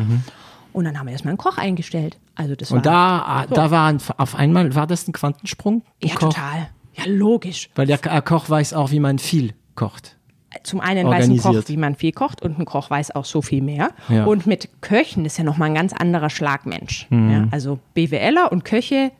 Und 0.72 0.84
dann 0.84 0.98
haben 0.98 1.06
wir 1.06 1.12
erstmal 1.12 1.30
einen 1.32 1.38
Koch 1.38 1.56
eingestellt. 1.56 2.18
Also 2.34 2.54
das 2.56 2.70
war, 2.70 2.76
Und 2.78 2.86
da, 2.86 3.46
da 3.48 3.70
war 3.70 3.86
ein, 3.86 3.98
auf 4.16 4.34
einmal, 4.34 4.74
war 4.74 4.86
das 4.86 5.06
ein 5.08 5.12
Quantensprung? 5.12 5.82
Ein 6.02 6.08
ja, 6.08 6.14
Koch? 6.14 6.30
total. 6.34 6.68
Ja, 6.94 7.04
logisch. 7.06 7.70
Weil 7.74 7.86
der 7.86 7.98
K- 7.98 8.20
Koch 8.22 8.50
weiß 8.50 8.74
auch, 8.74 8.90
wie 8.90 9.00
man 9.00 9.18
viel 9.18 9.54
kocht. 9.76 10.16
Zum 10.62 10.80
einen 10.80 11.06
weiß 11.06 11.28
ein. 11.28 11.36
Koch, 11.38 11.62
wie 11.66 11.76
man 11.76 11.94
viel 11.94 12.12
kocht 12.12 12.42
und 12.42 12.58
ein 12.58 12.64
Koch 12.64 12.90
weiß 12.90 13.14
auch 13.14 13.24
so 13.24 13.42
viel 13.42 13.62
mehr. 13.62 13.90
Ja. 14.08 14.24
Und 14.24 14.46
mit 14.46 14.68
Köchen 14.80 15.24
ist 15.24 15.38
ja 15.38 15.44
nochmal 15.44 15.68
ein 15.70 15.74
ganz 15.74 15.92
anderer 15.92 16.30
Schlagmensch. 16.30 17.06
Mhm. 17.10 17.30
Ja, 17.30 17.48
also 17.50 17.78
BWLer 17.94 18.50
und 18.52 18.64
Köche, 18.64 19.10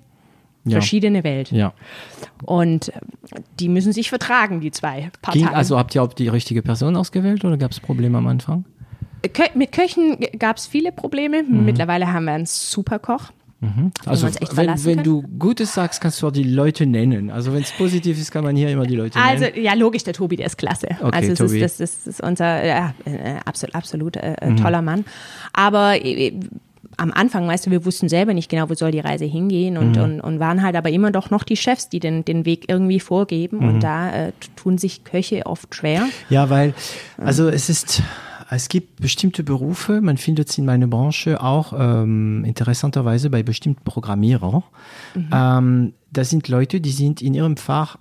Ja. 0.64 0.72
verschiedene 0.72 1.24
Welt. 1.24 1.50
Ja. 1.50 1.72
Und 2.44 2.88
äh, 2.88 2.92
die 3.61 3.68
müssen 3.68 3.92
sich 3.92 4.09
vertragen, 4.09 4.61
die 4.61 4.70
zwei 4.70 5.11
Parteien. 5.22 5.46
Ging, 5.46 5.54
also 5.54 5.78
habt 5.78 5.94
ihr 5.94 6.02
auch 6.02 6.12
die 6.12 6.28
richtige 6.28 6.62
Person 6.62 6.96
ausgewählt 6.96 7.44
oder 7.44 7.56
gab 7.56 7.72
es 7.72 7.80
Probleme 7.80 8.18
am 8.18 8.26
Anfang? 8.26 8.64
Kö 9.32 9.42
mit 9.54 9.72
Köchen 9.72 10.18
gab 10.38 10.59
es 10.59 10.66
viele 10.66 10.92
Probleme. 10.92 11.42
Mhm. 11.42 11.64
Mittlerweile 11.64 12.12
haben 12.12 12.24
wir 12.26 12.32
einen 12.35 12.46
super 12.46 12.98
Koch. 14.00 14.07
Also 14.07 14.29
wenn, 14.57 14.85
wenn 14.85 15.03
du 15.03 15.22
Gutes 15.38 15.74
sagst, 15.74 16.00
kannst 16.00 16.20
du 16.22 16.27
auch 16.29 16.33
die 16.33 16.44
Leute 16.44 16.87
nennen. 16.87 17.31
Also 17.31 17.53
wenn 17.53 17.62
es 17.62 17.72
positiv 17.72 18.18
ist, 18.20 18.31
kann 18.31 18.44
man 18.44 18.57
hier 18.57 18.68
immer 18.70 18.87
die 18.87 18.96
Leute 18.96 19.18
Also 19.18 19.44
nennen. 19.44 19.62
ja, 19.62 19.74
logisch, 19.74 20.05
der 20.05 20.14
Tobi, 20.14 20.37
der 20.37 20.46
ist 20.46 20.57
klasse. 20.59 20.88
Okay, 21.00 21.11
also 21.31 21.46
Tobi. 21.46 21.61
Ist, 21.61 21.81
das, 21.81 22.05
das 22.05 22.07
ist 22.07 22.20
unser 22.22 22.64
ja, 22.64 22.94
äh, 23.05 23.37
absolut, 23.44 23.74
absolut 23.74 24.16
äh, 24.16 24.37
Mhm. 24.44 24.57
äh, 24.57 24.61
toller 24.61 24.83
Mann. 24.83 25.05
Aber 25.53 25.96
äh, 26.05 26.33
am 26.96 27.11
Anfang, 27.12 27.48
weißt 27.48 27.66
du, 27.66 27.70
wir 27.72 27.85
wussten 27.85 28.09
selber 28.09 28.35
nicht 28.35 28.48
genau, 28.48 28.70
wo 28.70 28.74
soll 28.74 28.92
die 28.92 29.00
Reise 29.00 29.24
hingehen 29.24 29.77
und, 29.79 29.96
Mhm. 29.96 30.03
und, 30.03 30.20
und 30.20 30.38
waren 30.40 30.62
halt 30.62 30.77
aber 30.77 30.90
immer 30.90 31.11
doch 31.11 31.29
noch 31.31 31.42
die 31.42 31.57
Chefs, 31.57 31.88
die 31.88 31.98
den, 31.98 32.24
den 32.24 32.44
Weg 32.44 32.66
irgendwie 32.68 33.00
vorgeben. 33.00 33.59
Mhm. 33.59 33.68
Und 33.68 33.81
da 33.83 34.29
äh, 34.29 34.33
tun 34.55 34.79
sich 34.79 35.03
Köche 35.03 35.44
oft 35.46 35.74
schwer. 35.74 36.07
Ja, 36.31 36.50
weil, 36.50 36.72
also 37.18 37.48
es 37.48 37.68
ist, 37.68 38.00
es 38.54 38.68
gibt 38.68 39.00
bestimmte 39.00 39.42
Berufe, 39.42 40.00
man 40.00 40.16
findet 40.16 40.50
sie 40.50 40.60
in 40.60 40.66
meiner 40.66 40.86
Branche 40.86 41.42
auch 41.42 41.72
ähm, 41.76 42.44
interessanterweise 42.44 43.30
bei 43.30 43.42
bestimmten 43.42 43.84
Programmierern. 43.84 44.62
Ähm, 45.32 45.92
das 46.12 46.30
sind 46.30 46.48
Leute, 46.48 46.80
die 46.80 46.90
sind 46.90 47.22
in 47.22 47.34
ihrem 47.34 47.56
Fach 47.56 47.96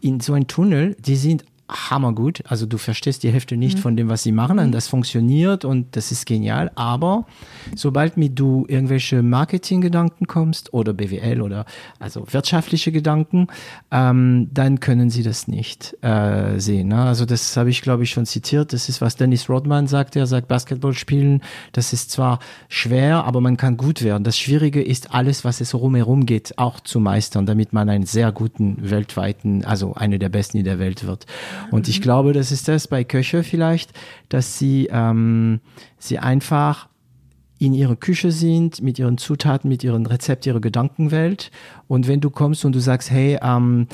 in 0.00 0.20
so 0.20 0.34
ein 0.34 0.46
Tunnel, 0.46 0.96
die 1.00 1.16
sind 1.16 1.44
hammergut. 1.68 2.42
Also 2.46 2.66
du 2.66 2.78
verstehst 2.78 3.22
die 3.22 3.30
Hälfte 3.30 3.56
nicht 3.56 3.78
von 3.78 3.96
dem, 3.96 4.08
was 4.08 4.22
sie 4.22 4.32
machen 4.32 4.58
und 4.58 4.72
das 4.72 4.88
funktioniert 4.88 5.64
und 5.64 5.96
das 5.96 6.12
ist 6.12 6.26
genial. 6.26 6.70
Aber 6.74 7.26
sobald 7.74 8.16
mit 8.16 8.38
du 8.38 8.64
irgendwelche 8.68 9.22
Marketinggedanken 9.22 10.26
kommst 10.26 10.72
oder 10.72 10.92
BWL 10.92 11.42
oder 11.42 11.66
also 11.98 12.24
wirtschaftliche 12.30 12.92
Gedanken, 12.92 13.48
ähm, 13.90 14.48
dann 14.52 14.80
können 14.80 15.10
sie 15.10 15.22
das 15.22 15.48
nicht 15.48 15.96
äh, 16.02 16.58
sehen. 16.58 16.88
Ne? 16.88 17.02
Also 17.02 17.24
das 17.24 17.56
habe 17.56 17.70
ich, 17.70 17.82
glaube 17.82 18.02
ich, 18.02 18.10
schon 18.10 18.26
zitiert. 18.26 18.72
Das 18.72 18.88
ist, 18.88 19.00
was 19.00 19.16
Dennis 19.16 19.48
Rodman 19.48 19.86
sagt. 19.86 20.16
Er 20.16 20.26
sagt, 20.26 20.48
Basketball 20.48 20.94
spielen, 20.94 21.42
das 21.72 21.92
ist 21.92 22.10
zwar 22.10 22.38
schwer, 22.68 23.24
aber 23.24 23.40
man 23.40 23.56
kann 23.56 23.76
gut 23.76 24.02
werden. 24.02 24.24
Das 24.24 24.38
Schwierige 24.38 24.82
ist, 24.82 25.14
alles, 25.14 25.44
was 25.44 25.60
es 25.60 25.74
rumherum 25.74 26.26
geht, 26.26 26.58
auch 26.58 26.80
zu 26.80 27.00
meistern, 27.00 27.46
damit 27.46 27.72
man 27.72 27.88
einen 27.88 28.06
sehr 28.06 28.32
guten 28.32 28.90
weltweiten, 28.90 29.64
also 29.64 29.94
eine 29.94 30.18
der 30.18 30.28
besten 30.28 30.58
in 30.58 30.64
der 30.64 30.78
Welt 30.78 31.06
wird. 31.06 31.26
Und 31.70 31.88
ich 31.88 32.00
glaube, 32.00 32.32
das 32.32 32.52
ist 32.52 32.68
das 32.68 32.88
bei 32.88 33.04
Köche 33.04 33.42
vielleicht, 33.42 33.92
dass 34.28 34.58
sie, 34.58 34.88
ähm, 34.90 35.60
sie 35.98 36.18
einfach 36.18 36.88
in 37.58 37.74
ihrer 37.74 37.96
Küche 37.96 38.30
sind, 38.30 38.82
mit 38.82 38.98
ihren 38.98 39.18
Zutaten, 39.18 39.68
mit 39.68 39.82
ihren 39.82 40.06
Rezept, 40.06 40.46
ihrer 40.46 40.60
Gedankenwelt. 40.60 41.50
Und 41.88 42.06
wenn 42.06 42.20
du 42.20 42.30
kommst 42.30 42.64
und 42.64 42.74
du 42.74 42.80
sagst, 42.80 43.10
hey, 43.10 43.38
ähm, 43.42 43.88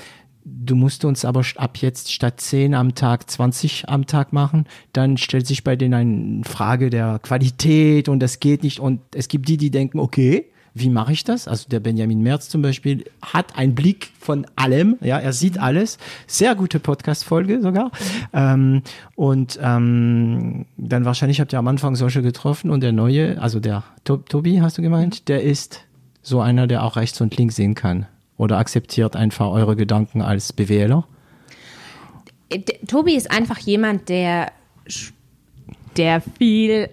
du 0.44 0.76
musst 0.76 1.04
uns 1.04 1.24
aber 1.24 1.42
ab 1.56 1.78
jetzt 1.78 2.12
statt 2.12 2.40
10 2.40 2.74
am 2.74 2.94
Tag 2.94 3.30
20 3.30 3.88
am 3.88 4.06
Tag 4.06 4.32
machen, 4.32 4.66
dann 4.92 5.16
stellt 5.16 5.46
sich 5.46 5.64
bei 5.64 5.76
denen 5.76 5.94
eine 5.94 6.44
Frage 6.44 6.90
der 6.90 7.18
Qualität 7.20 8.08
und 8.08 8.20
das 8.20 8.40
geht 8.40 8.62
nicht. 8.62 8.80
Und 8.80 9.00
es 9.14 9.28
gibt 9.28 9.48
die, 9.48 9.56
die 9.56 9.70
denken, 9.70 9.98
okay, 9.98 10.50
wie 10.74 10.90
mache 10.90 11.12
ich 11.12 11.22
das? 11.22 11.46
Also 11.46 11.68
der 11.68 11.78
Benjamin 11.78 12.20
Merz 12.20 12.48
zum 12.48 12.60
Beispiel 12.60 13.04
hat 13.22 13.56
einen 13.56 13.76
Blick 13.76 14.10
von 14.18 14.44
allem, 14.56 14.96
ja, 15.00 15.20
er 15.20 15.32
sieht 15.32 15.58
alles. 15.58 15.98
Sehr 16.26 16.56
gute 16.56 16.80
Podcast-Folge 16.80 17.62
sogar. 17.62 17.92
Ähm, 18.32 18.82
und 19.14 19.58
ähm, 19.62 20.66
dann 20.76 21.04
wahrscheinlich 21.04 21.40
habt 21.40 21.52
ihr 21.52 21.60
am 21.60 21.68
Anfang 21.68 21.94
solche 21.94 22.22
getroffen 22.22 22.70
und 22.70 22.82
der 22.82 22.90
neue, 22.90 23.40
also 23.40 23.60
der 23.60 23.84
to 24.02 24.16
Tobi, 24.16 24.60
hast 24.60 24.76
du 24.76 24.82
gemeint, 24.82 25.28
der 25.28 25.42
ist 25.42 25.84
so 26.22 26.40
einer, 26.40 26.66
der 26.66 26.82
auch 26.82 26.96
rechts 26.96 27.20
und 27.20 27.36
links 27.36 27.54
sehen 27.54 27.76
kann. 27.76 28.06
Oder 28.36 28.58
akzeptiert 28.58 29.14
einfach 29.14 29.50
eure 29.50 29.76
Gedanken 29.76 30.22
als 30.22 30.52
BWLer. 30.52 31.06
Äh, 32.48 32.58
Tobi 32.88 33.14
ist 33.14 33.30
einfach 33.30 33.58
jemand, 33.58 34.08
der, 34.08 34.50
der 35.96 36.20
viel 36.20 36.88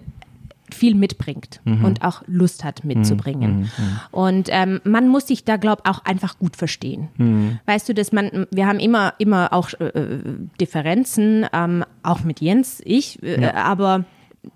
viel 0.74 0.94
mitbringt 0.94 1.60
Mhm. 1.64 1.84
und 1.84 2.02
auch 2.02 2.22
Lust 2.26 2.64
hat 2.64 2.84
mitzubringen. 2.84 3.70
Und 4.10 4.48
ähm, 4.50 4.80
man 4.84 5.08
muss 5.08 5.26
sich 5.26 5.44
da, 5.44 5.56
glaube 5.56 5.82
auch 5.86 6.04
einfach 6.04 6.38
gut 6.38 6.56
verstehen. 6.56 7.08
Mhm. 7.16 7.58
Weißt 7.66 7.88
du, 7.88 7.94
dass 7.94 8.12
man, 8.12 8.46
wir 8.50 8.66
haben 8.66 8.78
immer, 8.78 9.14
immer 9.18 9.52
auch 9.52 9.72
äh, 9.80 10.18
Differenzen, 10.60 11.46
ähm, 11.52 11.84
auch 12.02 12.24
mit 12.24 12.40
Jens, 12.40 12.80
ich, 12.84 13.22
äh, 13.22 13.46
aber 13.54 14.04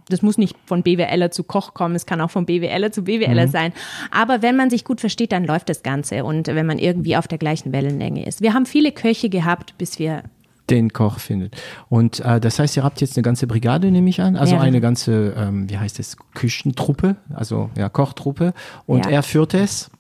das 0.09 0.20
muss 0.22 0.37
nicht 0.37 0.57
von 0.66 0.83
BWLer 0.83 1.31
zu 1.31 1.44
Koch 1.44 1.72
kommen, 1.74 1.94
es 1.94 2.07
kann 2.07 2.20
auch 2.20 2.31
von 2.31 2.44
BWLer 2.46 2.90
zu 2.90 3.02
Mhm. 3.02 3.05
BWLer 3.05 3.48
sein. 3.48 3.72
Aber 4.11 4.42
wenn 4.42 4.57
man 4.57 4.68
sich 4.70 4.85
gut 4.85 5.00
versteht, 5.00 5.31
dann 5.33 5.44
läuft 5.44 5.68
das 5.68 5.83
Ganze 5.83 6.24
und 6.24 6.48
wenn 6.48 6.66
man 6.66 6.79
irgendwie 6.79 7.16
auf 7.16 7.29
der 7.29 7.38
gleichen 7.38 7.72
Wellenlänge 7.72 8.26
ist. 8.26 8.40
Wir 8.40 8.52
haben 8.55 8.66
viele 8.66 8.90
Köche 8.92 9.29
gehabt, 9.29 9.79
bis 9.79 9.98
wir 9.98 10.24
den 10.70 10.92
Koch 10.92 11.18
findet. 11.18 11.55
Und 11.88 12.20
äh, 12.20 12.40
das 12.40 12.59
heißt, 12.59 12.76
ihr 12.76 12.85
habt 12.85 13.00
jetzt 13.00 13.16
eine 13.16 13.22
ganze 13.22 13.46
Brigade, 13.46 13.90
nehme 13.90 14.09
ich 14.11 14.20
an, 14.20 14.37
also 14.37 14.57
Ja. 14.57 14.61
eine 14.61 14.81
ganze, 14.81 15.35
ähm, 15.37 15.70
wie 15.70 15.79
heißt 15.79 15.98
es, 16.00 16.16
Küchentruppe, 16.35 17.16
also 17.35 17.70
ja, 17.76 17.88
Kochtruppe. 17.88 18.52
Und 18.87 19.05
Ja. 19.07 19.11
er 19.12 19.22
führt 19.22 19.55
es. 19.55 19.90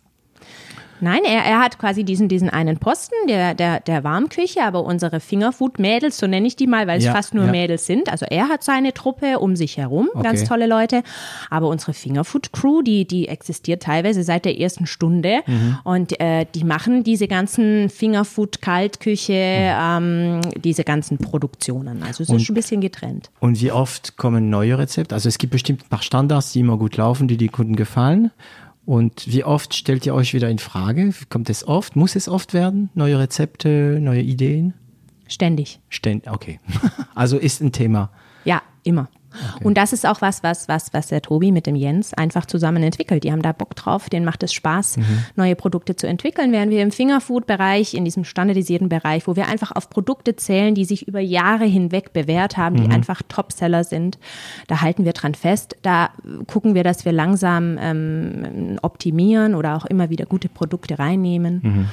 Nein, 1.00 1.20
er, 1.24 1.44
er 1.44 1.60
hat 1.60 1.78
quasi 1.78 2.04
diesen, 2.04 2.28
diesen 2.28 2.48
einen 2.50 2.78
Posten 2.78 3.14
der, 3.28 3.54
der, 3.54 3.80
der 3.80 4.04
Warmküche, 4.04 4.62
aber 4.64 4.84
unsere 4.84 5.20
Fingerfood-Mädels, 5.20 6.18
so 6.18 6.26
nenne 6.26 6.46
ich 6.46 6.56
die 6.56 6.66
mal, 6.66 6.86
weil 6.86 6.98
es 6.98 7.04
Ja, 7.04 7.12
fast 7.12 7.34
nur 7.34 7.44
ja. 7.46 7.50
Mädels 7.50 7.86
sind. 7.86 8.10
Also 8.10 8.26
er 8.28 8.48
hat 8.48 8.62
seine 8.62 8.92
Truppe 8.94 9.38
um 9.38 9.56
sich 9.56 9.76
herum, 9.76 10.08
ganz 10.22 10.40
Okay. 10.40 10.48
tolle 10.48 10.66
Leute. 10.66 11.02
Aber 11.50 11.68
unsere 11.68 11.92
Fingerfood-Crew, 11.92 12.82
die, 12.82 13.06
die 13.06 13.28
existiert 13.28 13.82
teilweise 13.82 14.22
seit 14.22 14.44
der 14.44 14.58
ersten 14.58 14.86
Stunde 14.86 15.40
Mhm. 15.46 15.78
und 15.84 16.20
äh, 16.20 16.46
die 16.54 16.64
machen 16.64 17.04
diese 17.04 17.28
ganzen 17.28 17.88
Fingerfood-Kaltküche, 17.90 19.32
ähm, 19.34 20.40
diese 20.62 20.84
ganzen 20.84 21.18
Produktionen. 21.18 22.02
Also 22.02 22.10
es 22.10 22.20
ist 22.20 22.28
Mhm. 22.28 22.34
Und- 22.36 22.40
schon 22.42 22.54
ein 22.54 22.56
bisschen 22.56 22.80
getrennt. 22.80 23.30
Und 23.40 23.60
wie 23.60 23.72
oft 23.72 24.16
kommen 24.16 24.50
neue 24.50 24.78
Rezepte? 24.78 25.14
Also 25.14 25.28
es 25.28 25.38
gibt 25.38 25.52
bestimmt 25.52 25.82
ein 25.84 25.88
paar 25.88 26.02
Standards, 26.02 26.52
die 26.52 26.60
immer 26.60 26.76
gut 26.76 26.96
laufen, 26.96 27.28
die 27.28 27.36
die 27.36 27.48
Kunden 27.48 27.76
gefallen. 27.76 28.30
Und 28.86 29.26
wie 29.26 29.42
oft 29.42 29.74
stellt 29.74 30.06
ihr 30.06 30.14
euch 30.14 30.32
wieder 30.32 30.48
in 30.48 30.60
Frage? 30.60 31.12
Kommt 31.28 31.50
es 31.50 31.66
oft? 31.66 31.96
Muss 31.96 32.14
es 32.14 32.28
oft 32.28 32.54
werden? 32.54 32.88
Neue 32.94 33.18
Rezepte, 33.18 33.98
neue 34.00 34.22
Ideen? 34.22 34.74
Ständig. 35.26 35.80
Ständ 35.88 36.28
okay. 36.28 36.60
Also 37.14 37.36
ist 37.36 37.60
ein 37.60 37.72
Thema. 37.72 38.10
Ja, 38.44 38.62
immer. 38.84 39.08
Und 39.62 39.76
das 39.76 39.92
ist 39.92 40.06
auch 40.06 40.20
was, 40.20 40.42
was, 40.42 40.68
was, 40.68 40.92
was 40.92 41.08
der 41.08 41.22
Tobi 41.22 41.52
mit 41.52 41.66
dem 41.66 41.76
Jens 41.76 42.14
einfach 42.14 42.46
zusammen 42.46 42.82
entwickelt. 42.82 43.24
Die 43.24 43.32
haben 43.32 43.42
da 43.42 43.52
Bock 43.52 43.74
drauf, 43.76 44.08
denen 44.08 44.24
macht 44.24 44.42
es 44.42 44.52
Spaß, 44.52 44.98
neue 45.36 45.56
Produkte 45.56 45.96
zu 45.96 46.06
entwickeln, 46.06 46.52
während 46.52 46.70
wir 46.70 46.82
im 46.82 46.92
Fingerfood-Bereich, 46.92 47.94
in 47.94 48.04
diesem 48.04 48.24
standardisierten 48.24 48.88
Bereich, 48.88 49.26
wo 49.26 49.36
wir 49.36 49.48
einfach 49.48 49.72
auf 49.72 49.90
Produkte 49.90 50.36
zählen, 50.36 50.74
die 50.74 50.84
sich 50.84 51.08
über 51.08 51.20
Jahre 51.20 51.64
hinweg 51.64 52.12
bewährt 52.12 52.56
haben, 52.56 52.76
die 52.76 52.90
einfach 52.90 53.22
Topseller 53.28 53.84
sind, 53.84 54.18
da 54.68 54.80
halten 54.80 55.04
wir 55.04 55.12
dran 55.12 55.34
fest. 55.34 55.76
Da 55.82 56.10
gucken 56.46 56.74
wir, 56.74 56.84
dass 56.84 57.04
wir 57.04 57.12
langsam 57.12 57.78
ähm, 57.80 58.78
optimieren 58.82 59.54
oder 59.54 59.76
auch 59.76 59.84
immer 59.86 60.10
wieder 60.10 60.26
gute 60.26 60.48
Produkte 60.48 60.98
reinnehmen. 60.98 61.88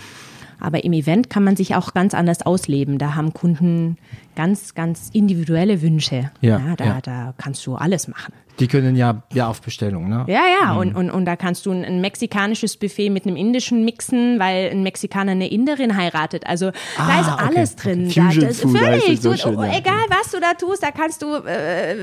Aber 0.60 0.84
im 0.84 0.94
Event 0.94 1.30
kann 1.30 1.44
man 1.44 1.56
sich 1.58 1.76
auch 1.76 1.94
ganz 1.94 2.14
anders 2.14 2.42
ausleben. 2.46 2.98
Da 2.98 3.16
haben 3.16 3.34
Kunden 3.34 3.98
ganz, 4.36 4.74
ganz 4.76 5.10
individuelle 5.14 5.82
Wünsche. 5.82 6.32
Ja, 6.42 6.60
da, 6.78 6.86
ja. 6.86 7.02
da 7.02 7.34
kannst 7.38 7.66
du 7.66 7.76
alles 7.76 8.08
machen. 8.08 8.34
Die 8.60 8.68
können 8.68 8.96
ja, 8.96 9.24
ja 9.34 9.48
auf 9.48 9.62
Bestellung, 9.64 10.10
ne? 10.10 10.26
Ja, 10.28 10.42
ja, 10.62 10.74
und, 10.76 10.96
und, 10.96 11.10
und 11.10 11.26
da 11.26 11.36
kannst 11.36 11.66
du 11.66 11.72
ein, 11.72 11.84
ein 11.84 12.02
mexikanisches 12.02 12.78
Buffet 12.78 13.10
mit 13.10 13.26
einem 13.26 13.36
indischen 13.36 13.84
mixen, 13.84 14.38
weil 14.40 14.70
ein 14.70 14.84
Mexikaner 14.84 15.32
eine 15.32 15.50
Inderin 15.50 15.98
heiratet. 15.98 16.46
Also 16.46 16.70
da 16.70 16.78
Ah, 16.98 17.20
ist 17.22 17.28
okay, 17.34 17.44
alles 17.58 17.74
okay. 17.74 17.82
drin. 17.96 18.06
Fusion 18.12 18.40
da, 18.42 18.48
das, 18.48 18.62
Food, 18.62 18.76
da 18.76 18.80
ist 18.92 19.04
völlig. 19.04 19.18
es 19.18 19.24
so 19.24 19.32
Du, 19.32 19.38
schön, 19.38 19.56
oh, 19.58 19.64
ja. 19.64 19.76
egal, 19.76 20.06
was 20.10 20.30
du 20.32 20.40
da 20.40 20.54
tust, 20.54 20.84
da 20.84 20.92
kannst 20.92 21.24
du 21.24 21.34
äh, 21.48 21.96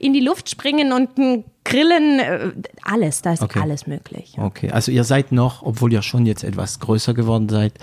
in 0.00 0.14
die 0.14 0.20
Luft 0.20 0.48
springen 0.48 0.94
und 0.94 1.18
ein 1.18 1.44
grillen. 1.64 2.18
Äh, 2.18 2.50
alles, 2.82 3.20
da 3.20 3.34
ist 3.34 3.42
Okay. 3.42 3.60
alles 3.60 3.86
möglich. 3.86 4.36
Okay, 4.38 4.70
also 4.70 4.90
ihr 4.90 5.04
seid 5.04 5.32
noch, 5.32 5.62
obwohl 5.62 5.92
ihr 5.92 6.00
schon 6.00 6.24
jetzt 6.24 6.44
etwas 6.44 6.80
größer 6.80 7.12
geworden 7.12 7.50
seid, 7.50 7.74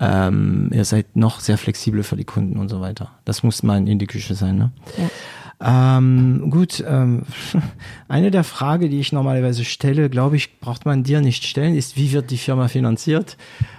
ähm, 0.00 0.70
ihr 0.74 0.84
seid 0.84 1.14
noch 1.14 1.38
sehr 1.38 1.56
flexibel 1.56 2.02
für 2.02 2.16
die 2.16 2.24
Kunden 2.24 2.58
und 2.58 2.68
so 2.68 2.80
weiter. 2.80 3.07
Das 3.24 3.42
muss 3.42 3.62
mal 3.62 3.86
in 3.86 3.98
die 3.98 4.06
Küche 4.06 4.34
sein, 4.34 4.56
ne? 4.56 4.70
Ähm, 5.60 6.50
gut, 6.50 6.84
ähm, 6.86 7.22
eine 8.08 8.30
der 8.30 8.44
Fragen, 8.44 8.90
die 8.90 9.00
ich 9.00 9.12
normalerweise 9.12 9.64
stelle, 9.64 10.08
glaube 10.08 10.36
ich, 10.36 10.60
braucht 10.60 10.86
man 10.86 11.02
dir 11.02 11.20
nicht 11.20 11.44
stellen, 11.44 11.74
ist, 11.74 11.96
wie 11.96 12.12
wird 12.12 12.30
die 12.30 12.38
Firma 12.38 12.68
finanziert? 12.68 13.36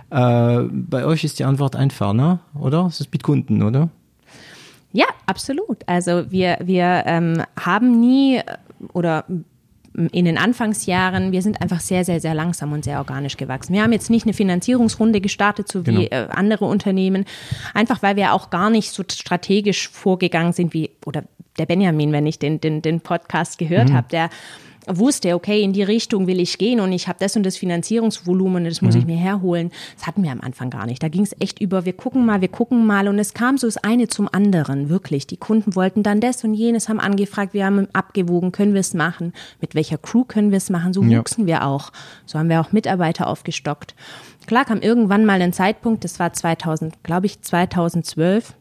Äh, 0.09 0.63
bei 0.71 1.05
euch 1.05 1.23
ist 1.23 1.39
die 1.39 1.45
Antwort 1.45 1.75
einfach, 1.75 2.13
ne? 2.13 2.39
Oder? 2.53 2.85
Es 2.87 2.99
ist 2.99 3.13
mit 3.13 3.23
Kunden, 3.23 3.63
oder? 3.63 3.89
absolut. 5.25 5.77
Also 5.87 6.29
wir, 6.31 6.57
wir 6.61 7.03
ähm, 7.05 7.43
haben 7.57 7.99
nie 7.99 8.41
oder 8.93 9.25
in 10.11 10.25
den 10.25 10.37
Anfangsjahren, 10.37 11.31
wir 11.31 11.41
sind 11.41 11.61
einfach 11.61 11.79
sehr, 11.81 12.05
sehr, 12.05 12.19
sehr 12.21 12.33
langsam 12.33 12.71
und 12.71 12.85
sehr 12.85 12.99
organisch 12.99 13.37
gewachsen. 13.37 13.73
Wir 13.73 13.83
haben 13.83 13.91
jetzt 13.91 14.09
nicht 14.09 14.25
eine 14.25 14.33
Finanzierungsrunde 14.33 15.19
gestartet, 15.21 15.67
so 15.69 15.85
wie 15.85 16.07
Genau. 16.07 16.23
äh, 16.23 16.27
andere 16.29 16.65
Unternehmen, 16.65 17.25
einfach 17.73 18.01
weil 18.01 18.15
wir 18.15 18.33
auch 18.33 18.49
gar 18.49 18.69
nicht 18.69 18.91
so 18.91 19.03
strategisch 19.09 19.89
vorgegangen 19.89 20.53
sind 20.53 20.73
wie, 20.73 20.91
oder 21.05 21.23
der 21.57 21.65
Benjamin, 21.65 22.11
wenn 22.13 22.25
ich 22.25 22.39
den, 22.39 22.61
den, 22.61 22.81
den 22.81 23.01
Podcast 23.01 23.57
gehört 23.57 23.91
habe, 23.91 24.07
der 24.09 24.29
wusste, 24.91 25.35
okay, 25.35 25.61
in 25.61 25.73
die 25.73 25.83
Richtung 25.83 26.27
will 26.27 26.39
ich 26.39 26.57
gehen 26.57 26.79
und 26.79 26.91
ich 26.91 27.07
habe 27.07 27.19
das 27.19 27.35
und 27.35 27.43
das 27.43 27.57
Finanzierungsvolumen 27.57 28.63
und 28.63 28.69
das 28.69 28.81
muss 28.81 28.95
ich 28.95 29.05
mir 29.05 29.17
herholen. 29.17 29.71
Das 29.97 30.07
hatten 30.07 30.23
wir 30.23 30.31
am 30.31 30.41
Anfang 30.41 30.69
gar 30.69 30.85
nicht. 30.85 31.01
Da 31.03 31.07
ging 31.09 31.23
es 31.23 31.35
echt 31.39 31.59
über, 31.59 31.85
wir 31.85 31.93
gucken 31.93 32.25
mal, 32.25 32.41
wir 32.41 32.47
gucken 32.47 32.85
mal 32.85 33.07
und 33.07 33.19
es 33.19 33.33
kam 33.33 33.57
so 33.57 33.67
das 33.67 33.77
eine 33.77 34.07
zum 34.07 34.27
anderen, 34.31 34.89
wirklich. 34.89 35.27
Die 35.27 35.37
Kunden 35.37 35.75
wollten 35.75 36.03
dann 36.03 36.19
das 36.21 36.43
und 36.43 36.53
jenes, 36.53 36.89
haben 36.89 36.99
angefragt, 36.99 37.53
wir 37.53 37.65
haben 37.65 37.87
abgewogen, 37.93 38.51
können 38.51 38.73
wir 38.73 38.81
es 38.81 38.93
machen, 38.93 39.33
mit 39.61 39.75
welcher 39.75 39.97
Crew 39.97 40.23
können 40.23 40.51
wir 40.51 40.57
es 40.57 40.69
machen, 40.69 40.93
so 40.93 41.03
Ja. 41.03 41.19
wuchsen 41.19 41.45
wir 41.45 41.65
auch. 41.65 41.91
So 42.25 42.39
haben 42.39 42.49
wir 42.49 42.61
auch 42.61 42.71
Mitarbeiter 42.71 43.27
aufgestockt. 43.27 43.95
Klar 44.47 44.65
kam 44.65 44.81
irgendwann 44.81 45.25
mal 45.25 45.41
ein 45.41 45.53
Zeitpunkt, 45.53 46.03
das 46.03 46.19
war 46.19 46.33
2000, 46.33 47.03
glaube 47.03 47.27
ich 47.27 47.41
2012, 47.41 48.53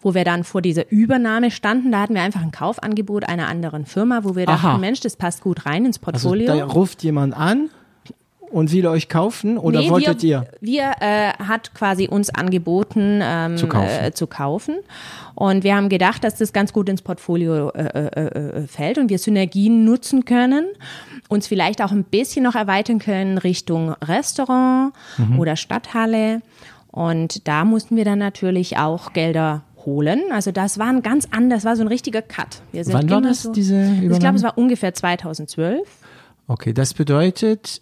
wo 0.00 0.14
wir 0.14 0.24
dann 0.24 0.44
vor 0.44 0.62
dieser 0.62 0.90
Übernahme 0.90 1.50
standen. 1.50 1.92
Da 1.92 2.00
hatten 2.00 2.14
wir 2.14 2.22
einfach 2.22 2.42
ein 2.42 2.50
Kaufangebot 2.52 3.28
einer 3.28 3.48
anderen 3.48 3.86
Firma, 3.86 4.20
wo 4.24 4.36
wir 4.36 4.48
Aha. 4.48 4.68
dachten, 4.70 4.80
Mensch, 4.80 5.00
das 5.00 5.16
passt 5.16 5.42
gut 5.42 5.66
rein 5.66 5.84
ins 5.84 5.98
Also 5.98 6.28
Portfolio. 6.30 6.46
da 6.56 6.64
ruft 6.64 7.02
jemand 7.02 7.36
an 7.36 7.70
und 8.50 8.70
will 8.72 8.86
euch 8.86 9.08
kaufen 9.08 9.58
oder 9.58 9.80
Nee, 9.80 9.90
wolltet 9.90 10.22
wir, 10.22 10.28
ihr? 10.28 10.46
Wir 10.60 10.92
äh, 11.00 11.32
hat 11.42 11.74
quasi 11.74 12.06
uns 12.08 12.30
angeboten 12.30 13.20
ähm, 13.22 13.56
Zu 13.56 13.66
kaufen. 13.66 14.04
Äh, 14.04 14.12
zu 14.12 14.28
kaufen. 14.28 14.76
Und 15.34 15.64
wir 15.64 15.74
haben 15.74 15.88
gedacht, 15.88 16.22
dass 16.22 16.36
das 16.36 16.52
ganz 16.52 16.72
gut 16.72 16.88
ins 16.88 17.02
Portfolio 17.02 17.70
äh, 17.70 17.82
äh, 17.82 18.20
äh, 18.60 18.66
fällt 18.68 18.98
und 18.98 19.10
wir 19.10 19.18
Synergien 19.18 19.84
nutzen 19.84 20.24
können, 20.24 20.66
uns 21.28 21.48
vielleicht 21.48 21.82
auch 21.82 21.90
ein 21.90 22.04
bisschen 22.04 22.44
noch 22.44 22.54
erweitern 22.54 23.00
können 23.00 23.36
Richtung 23.38 23.94
Restaurant 24.04 24.92
Mhm. 25.18 25.38
oder 25.40 25.56
Stadthalle. 25.56 26.40
Und 26.92 27.46
da 27.48 27.64
mussten 27.64 27.96
wir 27.96 28.04
dann 28.04 28.20
natürlich 28.20 28.78
auch 28.78 29.12
Gelder 29.12 29.62
holen. 29.86 30.20
Also 30.32 30.50
das 30.52 30.78
war 30.78 30.88
ein 30.88 31.02
ganz 31.02 31.28
anders, 31.30 31.64
war 31.64 31.76
so 31.76 31.82
ein 31.82 31.88
richtiger 31.88 32.20
Cut. 32.22 32.60
Wir 32.72 32.84
sind 32.84 32.94
Wann 32.94 33.08
war 33.08 33.22
das, 33.22 33.42
so, 33.42 33.52
diese 33.52 33.80
Ich 33.80 33.98
Übernahme? 34.02 34.18
glaube, 34.18 34.36
es 34.36 34.42
war 34.42 34.58
ungefähr 34.58 34.92
2012. 34.92 35.88
Okay, 36.48 36.72
das 36.72 36.92
bedeutet, 36.94 37.80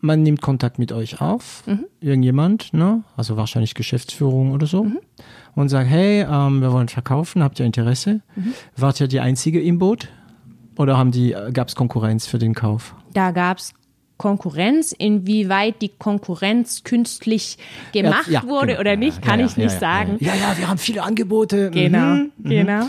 man 0.00 0.22
nimmt 0.22 0.42
Kontakt 0.42 0.78
mit 0.78 0.92
euch 0.92 1.20
auf, 1.20 1.64
irgendjemand, 2.00 2.74
ne? 2.74 3.02
also 3.16 3.36
wahrscheinlich 3.36 3.74
Geschäftsführung 3.74 4.52
oder 4.52 4.66
so, 4.66 4.86
und 5.54 5.68
sagt, 5.70 5.88
hey, 5.88 6.22
ähm, 6.28 6.60
wir 6.60 6.72
wollen 6.72 6.88
verkaufen, 6.88 7.42
habt 7.42 7.58
ihr 7.58 7.66
Interesse? 7.66 8.20
Wart 8.76 9.00
ihr 9.00 9.08
die 9.08 9.20
Einzige 9.20 9.62
im 9.62 9.78
Boot? 9.78 10.08
Oder 10.76 10.98
haben 10.98 11.10
die, 11.12 11.34
gab 11.52 11.68
es 11.68 11.76
Konkurrenz 11.76 12.26
für 12.26 12.38
den 12.38 12.54
Kauf? 12.54 12.94
Da 13.12 13.30
gab 13.30 13.58
es 13.58 13.72
Konkurrenz, 14.16 14.92
inwieweit 14.92 15.82
die 15.82 15.88
Konkurrenz 15.90 16.84
künstlich 16.84 17.58
gemacht 17.92 18.28
Ja, 18.28 18.42
wurde 18.44 18.68
genau. 18.68 18.80
oder 18.80 18.96
nicht, 18.96 19.16
Ja, 19.24 19.30
kann 19.30 19.40
ja, 19.40 19.46
ich 19.46 19.56
ja, 19.56 19.64
nicht 19.64 19.72
ja, 19.74 19.78
sagen. 19.80 20.16
Ja, 20.20 20.34
ja, 20.34 20.56
wir 20.56 20.68
haben 20.68 20.78
viele 20.78 21.02
Angebote. 21.02 21.70
Genau, 21.70 22.14
Mhm. 22.14 22.30
genau. 22.42 22.86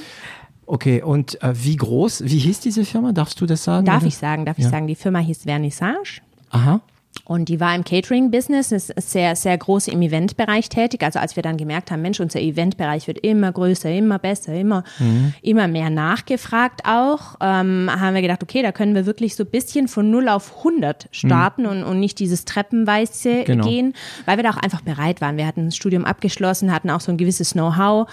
Okay, 0.67 1.01
und 1.03 1.41
äh, 1.43 1.53
wie 1.55 1.75
groß, 1.75 2.23
wie 2.25 2.39
hieß 2.39 2.59
diese 2.59 2.85
Firma? 2.85 3.11
Darfst 3.11 3.39
du 3.39 3.45
das 3.45 3.63
sagen? 3.63 3.85
Darf 3.85 3.97
oder? 3.97 4.07
ich 4.07 4.17
sagen, 4.17 4.45
darf 4.45 4.57
ich 4.57 4.63
Ja. 4.65 4.69
sagen, 4.71 4.87
die 4.87 4.95
Firma 4.95 5.19
hieß 5.19 5.43
Vernissage. 5.43 6.21
Aha. 6.49 6.81
Und 7.27 7.49
die 7.49 7.59
war 7.59 7.73
im 7.75 7.83
Catering-Business, 7.83 8.71
ist 8.71 8.93
sehr, 8.97 9.35
sehr 9.35 9.57
groß 9.57 9.87
im 9.87 9.99
Eventbereich 10.03 10.69
tätig. 10.69 11.01
Also 11.01 11.17
als 11.17 11.35
wir 11.35 11.41
dann 11.41 11.57
gemerkt 11.57 11.89
haben, 11.89 12.03
Mensch, 12.03 12.19
unser 12.19 12.39
Eventbereich 12.39 13.07
wird 13.07 13.17
immer 13.17 13.51
größer, 13.51 13.89
immer 13.91 14.19
besser, 14.19 14.53
immer, 14.53 14.83
Mhm. 14.99 15.33
immer 15.41 15.67
mehr 15.67 15.89
nachgefragt 15.89 16.81
auch, 16.85 17.35
ähm, 17.41 17.89
haben 17.91 18.13
wir 18.13 18.21
gedacht, 18.21 18.43
okay, 18.43 18.61
da 18.61 18.71
können 18.71 18.93
wir 18.93 19.07
wirklich 19.07 19.35
so 19.35 19.43
ein 19.43 19.49
bisschen 19.49 19.87
von 19.87 20.11
0 20.11 20.29
auf 20.29 20.57
100 20.59 21.07
starten 21.11 21.65
und, 21.65 21.83
und 21.83 21.99
nicht 21.99 22.19
dieses 22.19 22.45
Treppenweise 22.45 23.29
Mhm. 23.39 23.45
Genau. 23.45 23.67
gehen, 23.67 23.93
weil 24.25 24.37
wir 24.37 24.43
da 24.43 24.51
auch 24.51 24.57
einfach 24.57 24.81
bereit 24.81 25.19
waren. 25.19 25.37
Wir 25.37 25.47
hatten 25.47 25.65
das 25.65 25.75
Studium 25.75 26.05
abgeschlossen, 26.05 26.71
hatten 26.71 26.91
auch 26.91 27.01
so 27.01 27.11
ein 27.11 27.17
gewisses 27.17 27.53
Know-how 27.53 28.07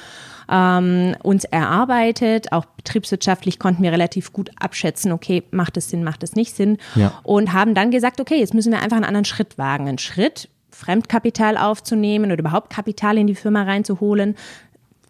ähm, 0.50 1.14
uns 1.22 1.44
erarbeitet. 1.44 2.52
Auch 2.52 2.64
betriebswirtschaftlich 2.64 3.58
konnten 3.58 3.82
wir 3.82 3.92
relativ 3.92 4.32
gut 4.32 4.50
abschätzen, 4.58 5.12
okay, 5.12 5.42
macht 5.50 5.76
es 5.76 5.90
Sinn, 5.90 6.04
macht 6.04 6.22
es 6.22 6.34
nicht 6.34 6.54
Sinn. 6.54 6.78
Ja. 6.94 7.12
Und 7.22 7.52
haben 7.52 7.74
dann 7.74 7.90
gesagt, 7.90 8.20
okay, 8.20 8.38
jetzt 8.38 8.54
müssen 8.54 8.72
wir 8.72 8.80
einfach 8.80 8.96
einen 8.96 9.04
anderen 9.04 9.24
Schritt 9.24 9.58
wagen. 9.58 9.88
Einen 9.88 9.98
Schritt, 9.98 10.48
Fremdkapital 10.70 11.56
aufzunehmen 11.56 12.32
oder 12.32 12.40
überhaupt 12.40 12.70
Kapital 12.70 13.18
in 13.18 13.26
die 13.26 13.34
Firma 13.34 13.62
reinzuholen. 13.62 14.36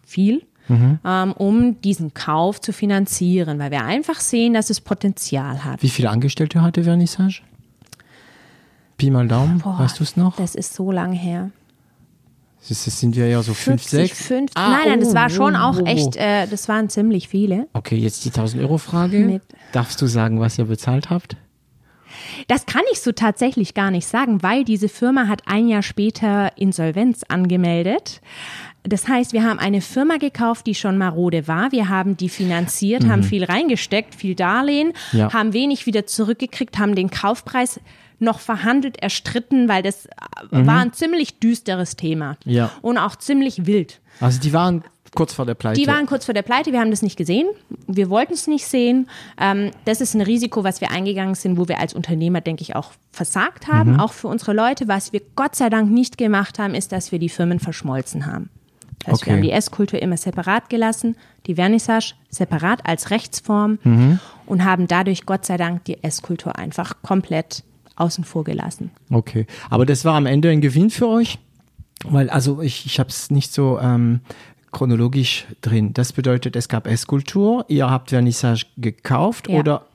Viel. 0.05 0.43
Ähm, 0.69 1.33
um 1.33 1.81
diesen 1.81 2.13
Kauf 2.13 2.61
zu 2.61 2.71
finanzieren, 2.71 3.59
weil 3.59 3.71
wir 3.71 3.83
einfach 3.83 4.21
sehen, 4.21 4.53
dass 4.53 4.69
es 4.69 4.79
Potenzial 4.79 5.65
hat. 5.65 5.83
Wie 5.83 5.89
viele 5.89 6.09
Angestellte 6.09 6.61
hatte 6.61 6.83
Vernissage? 6.83 7.41
Pi 8.97 9.09
mal 9.09 9.27
Daumen, 9.27 9.59
Boah, 9.59 9.79
weißt 9.79 9.99
du 9.99 10.03
es 10.03 10.15
noch? 10.15 10.37
Das 10.37 10.55
ist 10.55 10.73
so 10.73 10.91
lang 10.91 11.11
her. 11.11 11.51
Das, 12.69 12.85
das 12.85 12.99
sind 12.99 13.15
wir 13.15 13.27
ja 13.27 13.41
so 13.43 13.53
fünf, 13.53 13.81
50, 13.83 13.89
sechs. 13.89 14.25
50. 14.27 14.55
Ah, 14.57 14.69
nein, 14.69 14.81
nein, 14.87 14.99
das 15.01 15.13
war 15.13 15.29
schon 15.29 15.55
oh, 15.55 15.59
auch 15.59 15.79
oh, 15.81 15.85
echt, 15.85 16.15
äh, 16.15 16.47
das 16.47 16.67
waren 16.69 16.89
ziemlich 16.89 17.27
viele. 17.27 17.67
Okay, 17.73 17.97
jetzt 17.97 18.23
die 18.25 18.31
1000-Euro-Frage. 18.31 19.19
Mit- 19.19 19.41
Darfst 19.73 20.01
du 20.01 20.07
sagen, 20.07 20.39
was 20.39 20.57
ihr 20.57 20.65
bezahlt 20.65 21.09
habt? 21.09 21.35
Das 22.47 22.65
kann 22.65 22.83
ich 22.91 23.01
so 23.01 23.11
tatsächlich 23.11 23.73
gar 23.73 23.91
nicht 23.91 24.07
sagen, 24.07 24.43
weil 24.43 24.63
diese 24.63 24.87
Firma 24.87 25.27
hat 25.27 25.41
ein 25.47 25.67
Jahr 25.67 25.81
später 25.83 26.51
Insolvenz 26.57 27.23
angemeldet. 27.27 28.21
Das 28.83 29.07
heißt, 29.07 29.33
wir 29.33 29.43
haben 29.43 29.59
eine 29.59 29.81
Firma 29.81 30.17
gekauft, 30.17 30.67
die 30.67 30.75
schon 30.75 30.97
marode 30.97 31.47
war. 31.47 31.71
Wir 31.71 31.89
haben 31.89 32.17
die 32.17 32.29
finanziert, 32.29 33.07
haben 33.07 33.23
viel 33.23 33.43
reingesteckt, 33.45 34.13
viel 34.13 34.35
Darlehen, 34.35 34.93
Mhm. 35.11 35.19
Ja. 35.19 35.33
haben 35.33 35.53
wenig 35.53 35.85
wieder 35.85 36.05
zurückgekriegt, 36.05 36.77
haben 36.77 36.93
den 36.95 37.09
Kaufpreis 37.09 37.79
noch 38.19 38.39
verhandelt, 38.39 38.97
erstritten, 39.01 39.67
weil 39.69 39.83
das 39.83 40.05
äh, 40.05 40.09
war 40.51 40.79
ein 40.79 40.93
ziemlich 40.93 41.39
düsteres 41.39 41.95
Thema. 41.95 42.37
Mhm. 42.45 42.51
Ja. 42.51 42.71
Und 42.81 42.97
auch 42.97 43.15
ziemlich 43.15 43.65
wild. 43.65 43.99
Also 44.19 44.39
die 44.39 44.53
waren 44.53 44.83
kurz 45.15 45.33
vor 45.33 45.45
der 45.45 45.53
Pleite. 45.53 45.79
Die 45.79 45.87
waren 45.87 46.05
kurz 46.07 46.25
vor 46.25 46.33
der 46.33 46.41
Pleite, 46.41 46.71
wir 46.71 46.79
haben 46.79 46.89
das 46.89 47.01
nicht 47.03 47.17
gesehen, 47.17 47.47
wir 47.87 48.09
wollten 48.09 48.33
es 48.33 48.47
nicht 48.47 48.65
sehen. 48.65 49.07
Ähm, 49.39 49.69
das 49.85 50.01
ist 50.01 50.15
ein 50.15 50.21
Risiko, 50.21 50.63
was 50.63 50.81
wir 50.81 50.89
eingegangen 50.91 51.35
sind, 51.35 51.57
wo 51.57 51.67
wir 51.67 51.79
als 51.79 51.93
Unternehmer, 51.93 52.41
denke 52.41 52.63
ich, 52.63 52.75
auch 52.75 52.91
versagt 53.11 53.67
haben, 53.67 53.99
auch 53.99 54.11
für 54.13 54.27
unsere 54.27 54.53
Leute. 54.53 54.87
Was 54.87 55.13
wir 55.13 55.21
Gott 55.35 55.55
sei 55.55 55.69
Dank 55.69 55.91
nicht 55.91 56.17
gemacht 56.17 56.57
haben, 56.57 56.73
ist, 56.73 56.91
dass 56.91 57.11
wir 57.11 57.19
die 57.19 57.29
Firmen 57.29 57.59
verschmolzen 57.59 58.25
haben. 58.25 58.49
Das 59.05 59.13
heißt, 59.13 59.21
Okay. 59.21 59.25
wir 59.29 59.33
haben 59.35 59.43
die 59.43 59.51
Esskultur 59.51 60.01
immer 60.01 60.17
separat 60.17 60.69
gelassen, 60.69 61.15
die 61.45 61.55
Vernissage 61.55 62.13
separat 62.29 62.85
als 62.85 63.11
Rechtsform 63.11 64.19
und 64.45 64.63
haben 64.63 64.87
dadurch 64.87 65.25
Gott 65.25 65.45
sei 65.45 65.57
Dank 65.57 65.83
die 65.85 66.01
Esskultur 66.03 66.57
einfach 66.57 66.95
komplett 67.03 67.63
außen 67.95 68.23
vor 68.23 68.43
gelassen. 68.43 68.91
Okay, 69.09 69.45
aber 69.69 69.85
das 69.85 70.05
war 70.05 70.15
am 70.15 70.25
Ende 70.25 70.49
ein 70.49 70.61
Gewinn 70.61 70.89
für 70.89 71.07
euch? 71.07 71.39
Weil, 72.05 72.29
also 72.29 72.61
ich, 72.61 72.85
ich 72.85 72.99
habe 72.99 73.09
es 73.09 73.31
nicht 73.31 73.53
so 73.53 73.79
ähm, 73.79 74.19
chronologisch 74.71 75.45
drin. 75.61 75.93
Das 75.93 76.11
bedeutet, 76.13 76.55
es 76.55 76.67
gab 76.67 76.87
Esskultur, 76.87 77.65
ihr 77.69 77.89
habt 77.89 78.09
Vernissage 78.09 78.65
gekauft 78.77 79.47
Ja. 79.47 79.59
oder 79.59 79.85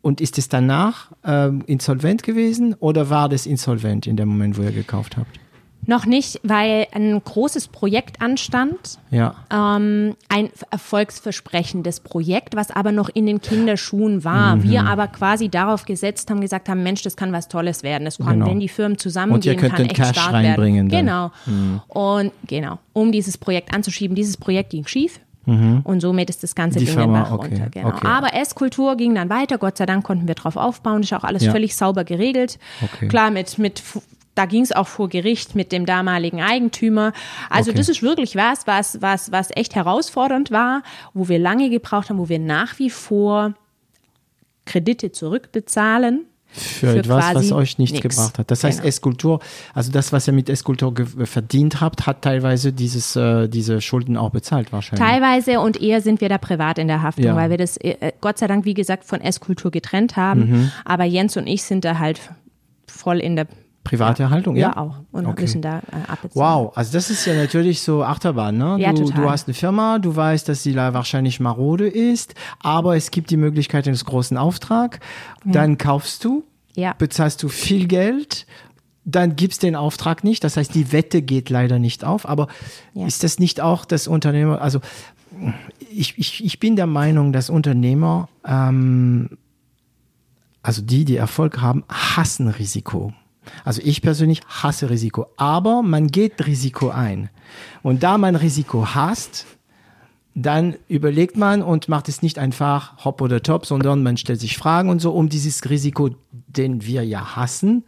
und 0.00 0.20
ist 0.20 0.38
es 0.38 0.48
danach 0.48 1.12
ähm, 1.24 1.62
insolvent 1.66 2.22
gewesen 2.22 2.74
oder 2.74 3.08
war 3.10 3.28
das 3.28 3.46
insolvent 3.46 4.06
in 4.06 4.16
dem 4.16 4.28
Moment, 4.28 4.58
wo 4.58 4.62
ihr 4.62 4.72
gekauft 4.72 5.16
habt? 5.16 5.38
Noch 5.84 6.06
nicht, 6.06 6.40
weil 6.44 6.86
ein 6.92 7.20
großes 7.24 7.66
Projekt 7.68 8.20
anstand. 8.22 8.98
Ja. 9.10 9.34
ähm, 9.50 10.14
ein 10.28 10.48
erfolgsversprechendes 10.70 12.00
Projekt, 12.00 12.54
was 12.56 12.70
aber 12.70 12.92
noch 12.92 13.08
in 13.08 13.26
den 13.26 13.40
Kinderschuhen 13.40 14.24
war. 14.24 14.56
Mhm. 14.56 14.62
Wir 14.62 14.84
aber 14.84 15.08
quasi 15.08 15.48
darauf 15.48 15.84
gesetzt 15.84 16.30
haben, 16.30 16.40
gesagt 16.40 16.68
haben, 16.68 16.82
Mensch, 16.82 17.02
das 17.02 17.16
kann 17.16 17.32
was 17.32 17.48
Tolles 17.48 17.82
werden. 17.82 18.04
Das 18.04 18.18
kann, 18.18 18.34
Genau. 18.34 18.46
wenn 18.46 18.60
die 18.60 18.68
Firmen 18.68 18.96
zusammengehen, 18.96 19.56
könnt 19.56 19.74
kann 19.74 19.82
den 19.82 19.90
echt 19.90 19.96
Cash 19.96 20.08
stark 20.10 20.32
reinbringen 20.32 20.90
werden. 20.90 21.06
dann. 21.06 21.30
Mhm. 21.46 21.80
Genau. 21.88 22.10
Und 22.14 22.32
genau, 22.46 22.78
um 22.92 23.10
dieses 23.12 23.36
Projekt 23.36 23.74
anzuschieben, 23.74 24.14
dieses 24.14 24.36
Projekt 24.36 24.70
ging 24.70 24.86
schief. 24.86 25.20
Und 25.44 25.98
somit 26.00 26.30
ist 26.30 26.44
das 26.44 26.54
ganze 26.54 26.78
Mhm. 26.78 26.80
Die 26.80 26.86
Ding 26.86 26.94
Firma, 26.94 27.18
nach 27.22 27.32
okay, 27.32 27.48
runter. 27.48 27.66
Genau. 27.70 27.88
okay. 27.88 28.06
Aber 28.06 28.32
Esskultur 28.32 28.96
ging 28.96 29.12
dann 29.16 29.28
weiter. 29.28 29.58
Gott 29.58 29.76
sei 29.76 29.86
Dank 29.86 30.04
konnten 30.04 30.28
wir 30.28 30.36
drauf 30.36 30.56
aufbauen. 30.56 31.02
Ist 31.02 31.12
auch 31.14 31.24
alles 31.24 31.42
Ja. 31.42 31.50
völlig 31.50 31.74
sauber 31.74 32.04
geregelt. 32.04 32.60
Okay. 32.80 33.08
Klar, 33.08 33.32
mit, 33.32 33.58
mit 33.58 33.82
da 34.34 34.46
ging 34.46 34.62
es 34.62 34.72
auch 34.72 34.88
vor 34.88 35.08
Gericht 35.08 35.54
mit 35.54 35.72
dem 35.72 35.84
damaligen 35.86 36.40
Eigentümer. 36.40 37.12
Also 37.50 37.70
Okay. 37.70 37.78
das 37.78 37.88
ist 37.90 38.02
wirklich 38.02 38.34
was, 38.36 38.66
was, 38.66 39.02
was, 39.02 39.30
was 39.32 39.48
echt 39.54 39.74
herausfordernd 39.74 40.50
war, 40.50 40.82
wo 41.14 41.28
wir 41.28 41.38
lange 41.38 41.68
gebraucht 41.70 42.08
haben, 42.10 42.18
wo 42.18 42.28
wir 42.28 42.38
nach 42.38 42.78
wie 42.78 42.88
vor 42.90 43.54
Kredite 44.64 45.12
zurückbezahlen. 45.12 46.26
Für, 46.54 46.92
Für 46.92 46.98
etwas, 46.98 47.34
was 47.34 47.50
euch 47.52 47.78
nichts 47.78 47.94
nix. 48.02 48.14
gebracht 48.14 48.38
hat. 48.38 48.50
Das 48.50 48.62
heißt, 48.62 48.80
Genau. 48.80 48.88
Esskultur, 48.88 49.40
also 49.72 49.90
das, 49.90 50.12
was 50.12 50.26
ihr 50.28 50.34
mit 50.34 50.50
Esskultur 50.50 50.92
ge- 50.92 51.24
verdient 51.24 51.80
habt, 51.80 52.04
hat 52.06 52.20
teilweise 52.20 52.74
dieses, 52.74 53.16
äh, 53.16 53.48
diese 53.48 53.80
Schulden 53.80 54.18
auch 54.18 54.28
bezahlt 54.30 54.70
wahrscheinlich. 54.70 55.06
Teilweise 55.08 55.60
und 55.60 55.80
eher 55.80 56.02
sind 56.02 56.20
wir 56.20 56.28
da 56.28 56.36
privat 56.36 56.76
in 56.78 56.88
der 56.88 57.00
Haftung, 57.00 57.24
Ja. 57.24 57.36
weil 57.36 57.48
wir 57.48 57.56
das 57.56 57.78
äh, 57.78 58.12
Gott 58.20 58.36
sei 58.36 58.48
Dank, 58.48 58.66
wie 58.66 58.74
gesagt, 58.74 59.04
von 59.04 59.22
Esskultur 59.22 59.70
getrennt 59.70 60.16
haben. 60.16 60.50
Mhm. 60.50 60.72
Aber 60.84 61.04
Jens 61.04 61.38
und 61.38 61.46
ich 61.46 61.62
sind 61.62 61.86
da 61.86 61.98
halt 61.98 62.20
voll 62.86 63.18
in 63.20 63.34
der 63.36 63.46
Private 63.84 64.22
Erhaltung, 64.22 64.54
ja? 64.56 64.68
ja, 64.68 64.76
auch 64.76 65.00
und 65.10 65.26
Okay. 65.26 65.42
müssen 65.42 65.60
da 65.60 65.78
äh, 65.78 65.96
abbezahlen. 66.06 66.30
Wow, 66.34 66.72
also 66.76 66.92
das 66.92 67.10
ist 67.10 67.24
ja 67.26 67.34
natürlich 67.34 67.80
so 67.82 68.04
Achterbahn, 68.04 68.56
ne? 68.56 68.76
Ja, 68.78 68.92
du, 68.92 69.04
total. 69.04 69.22
du 69.24 69.30
hast 69.30 69.48
eine 69.48 69.54
Firma, 69.54 69.98
du 69.98 70.14
weißt, 70.14 70.48
dass 70.48 70.62
sie 70.62 70.72
da 70.72 70.94
wahrscheinlich 70.94 71.40
marode 71.40 71.88
ist, 71.88 72.34
aber 72.60 72.96
es 72.96 73.10
gibt 73.10 73.30
die 73.30 73.36
Möglichkeit 73.36 73.86
eines 73.88 74.04
großen 74.04 74.36
Auftrag. 74.36 75.00
Dann 75.44 75.78
kaufst 75.78 76.24
du, 76.24 76.44
Ja. 76.74 76.94
bezahlst 76.96 77.42
du 77.42 77.48
viel 77.48 77.88
Geld, 77.88 78.46
dann 79.04 79.34
gibst 79.34 79.64
den 79.64 79.74
Auftrag 79.74 80.22
nicht. 80.22 80.44
Das 80.44 80.56
heißt, 80.56 80.72
die 80.76 80.92
Wette 80.92 81.20
geht 81.20 81.50
leider 81.50 81.80
nicht 81.80 82.04
auf. 82.04 82.28
Aber 82.28 82.46
Ja. 82.94 83.04
ist 83.06 83.24
das 83.24 83.40
nicht 83.40 83.60
auch 83.60 83.84
das 83.84 84.06
Unternehmer? 84.06 84.62
Also 84.62 84.80
ich, 85.90 86.16
ich, 86.18 86.44
ich 86.44 86.60
bin 86.60 86.76
der 86.76 86.86
Meinung, 86.86 87.32
dass 87.32 87.50
Unternehmer, 87.50 88.28
ähm, 88.46 89.30
also 90.62 90.82
die, 90.82 91.04
die 91.04 91.16
Erfolg 91.16 91.60
haben, 91.60 91.82
hassen 91.88 92.46
Risiko. 92.46 93.12
Also 93.64 93.80
ich 93.84 94.02
persönlich 94.02 94.40
hasse 94.48 94.88
Risiko, 94.90 95.26
aber 95.36 95.82
man 95.82 96.08
geht 96.08 96.46
Risiko 96.46 96.90
ein. 96.90 97.28
Und 97.82 98.02
da 98.02 98.18
man 98.18 98.36
Risiko 98.36 98.94
hasst, 98.94 99.46
dann 100.34 100.76
überlegt 100.88 101.36
man 101.36 101.60
und 101.62 101.88
macht 101.88 102.08
es 102.08 102.22
nicht 102.22 102.38
einfach 102.38 103.04
hopp 103.04 103.20
oder 103.20 103.42
top, 103.42 103.66
sondern 103.66 104.02
man 104.02 104.16
stellt 104.16 104.40
sich 104.40 104.56
Fragen 104.56 104.88
und 104.88 105.00
so, 105.00 105.12
um 105.12 105.28
dieses 105.28 105.68
Risiko, 105.68 106.10
den 106.30 106.86
wir 106.86 107.04
ja 107.04 107.36
hassen, 107.36 107.84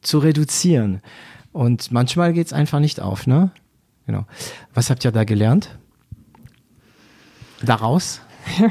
zu 0.00 0.18
reduzieren. 0.18 1.00
Und 1.52 1.90
manchmal 1.90 2.32
geht 2.32 2.46
es 2.46 2.52
einfach 2.52 2.78
nicht 2.80 3.00
auf, 3.00 3.26
ne? 3.26 3.50
Genau. 4.06 4.26
Was 4.74 4.90
habt 4.90 5.04
ihr 5.04 5.12
da 5.12 5.24
gelernt? 5.24 5.78
Daraus? 7.62 8.20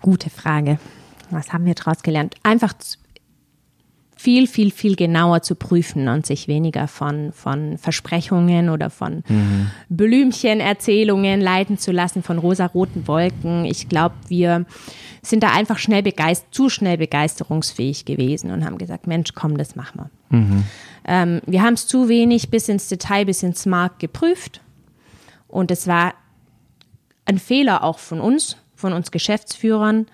Gute 0.00 0.30
Frage. 0.30 0.78
Was 1.30 1.52
haben 1.52 1.66
wir 1.66 1.74
daraus 1.74 2.02
gelernt? 2.02 2.36
Einfach 2.42 2.72
z- 2.78 2.98
viel, 4.18 4.48
viel, 4.48 4.72
viel 4.72 4.96
genauer 4.96 5.42
zu 5.42 5.54
prüfen 5.54 6.08
und 6.08 6.26
sich 6.26 6.48
weniger 6.48 6.88
von, 6.88 7.32
von 7.32 7.78
Versprechungen 7.78 8.68
oder 8.68 8.90
von 8.90 9.22
Blümchenerzählungen 9.88 11.40
leiten 11.40 11.78
zu 11.78 11.92
lassen, 11.92 12.24
von 12.24 12.38
rosaroten 12.38 13.06
Wolken. 13.06 13.64
Ich 13.64 13.88
glaube, 13.88 14.16
wir 14.26 14.66
sind 15.22 15.44
da 15.44 15.52
einfach 15.52 15.78
schnell 15.78 16.02
begeistert, 16.02 16.52
zu 16.52 16.68
schnell 16.68 16.98
begeisterungsfähig 16.98 18.06
gewesen 18.06 18.50
und 18.50 18.64
haben 18.64 18.76
gesagt, 18.76 19.06
Mensch, 19.06 19.34
komm, 19.34 19.56
das 19.56 19.76
machen 19.76 20.00
wir. 20.00 20.10
Ähm, 21.06 21.40
wir 21.46 21.62
haben 21.62 21.74
es 21.74 21.86
zu 21.86 22.08
wenig 22.08 22.50
bis 22.50 22.68
ins 22.68 22.88
Detail, 22.88 23.24
bis 23.24 23.44
ins 23.44 23.66
Markt 23.66 24.00
geprüft. 24.00 24.60
Und 25.46 25.70
es 25.70 25.86
war 25.86 26.14
ein 27.24 27.38
Fehler 27.38 27.84
auch 27.84 28.00
von 28.00 28.20
uns, 28.20 28.56
von 28.74 28.92
uns 28.92 29.12
Geschäftsführern. 29.12 30.06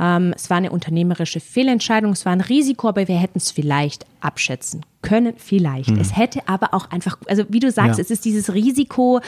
Ähm, 0.00 0.32
es 0.34 0.50
war 0.50 0.56
eine 0.56 0.70
unternehmerische 0.70 1.40
Fehlentscheidung, 1.40 2.12
es 2.12 2.24
war 2.24 2.32
ein 2.32 2.40
Risiko, 2.40 2.88
aber 2.88 3.06
wir 3.06 3.18
hätten 3.18 3.38
es 3.38 3.50
vielleicht 3.50 4.06
abschätzen 4.20 4.84
können, 5.02 5.34
vielleicht. 5.36 5.90
Es 5.96 6.16
hätte 6.16 6.40
aber 6.46 6.74
auch 6.74 6.90
einfach, 6.90 7.16
also 7.26 7.44
wie 7.48 7.58
du 7.60 7.70
sagst, 7.70 7.98
Ja. 7.98 8.02
es 8.02 8.10
ist 8.10 8.24
dieses 8.24 8.52
Risiko, 8.52 9.20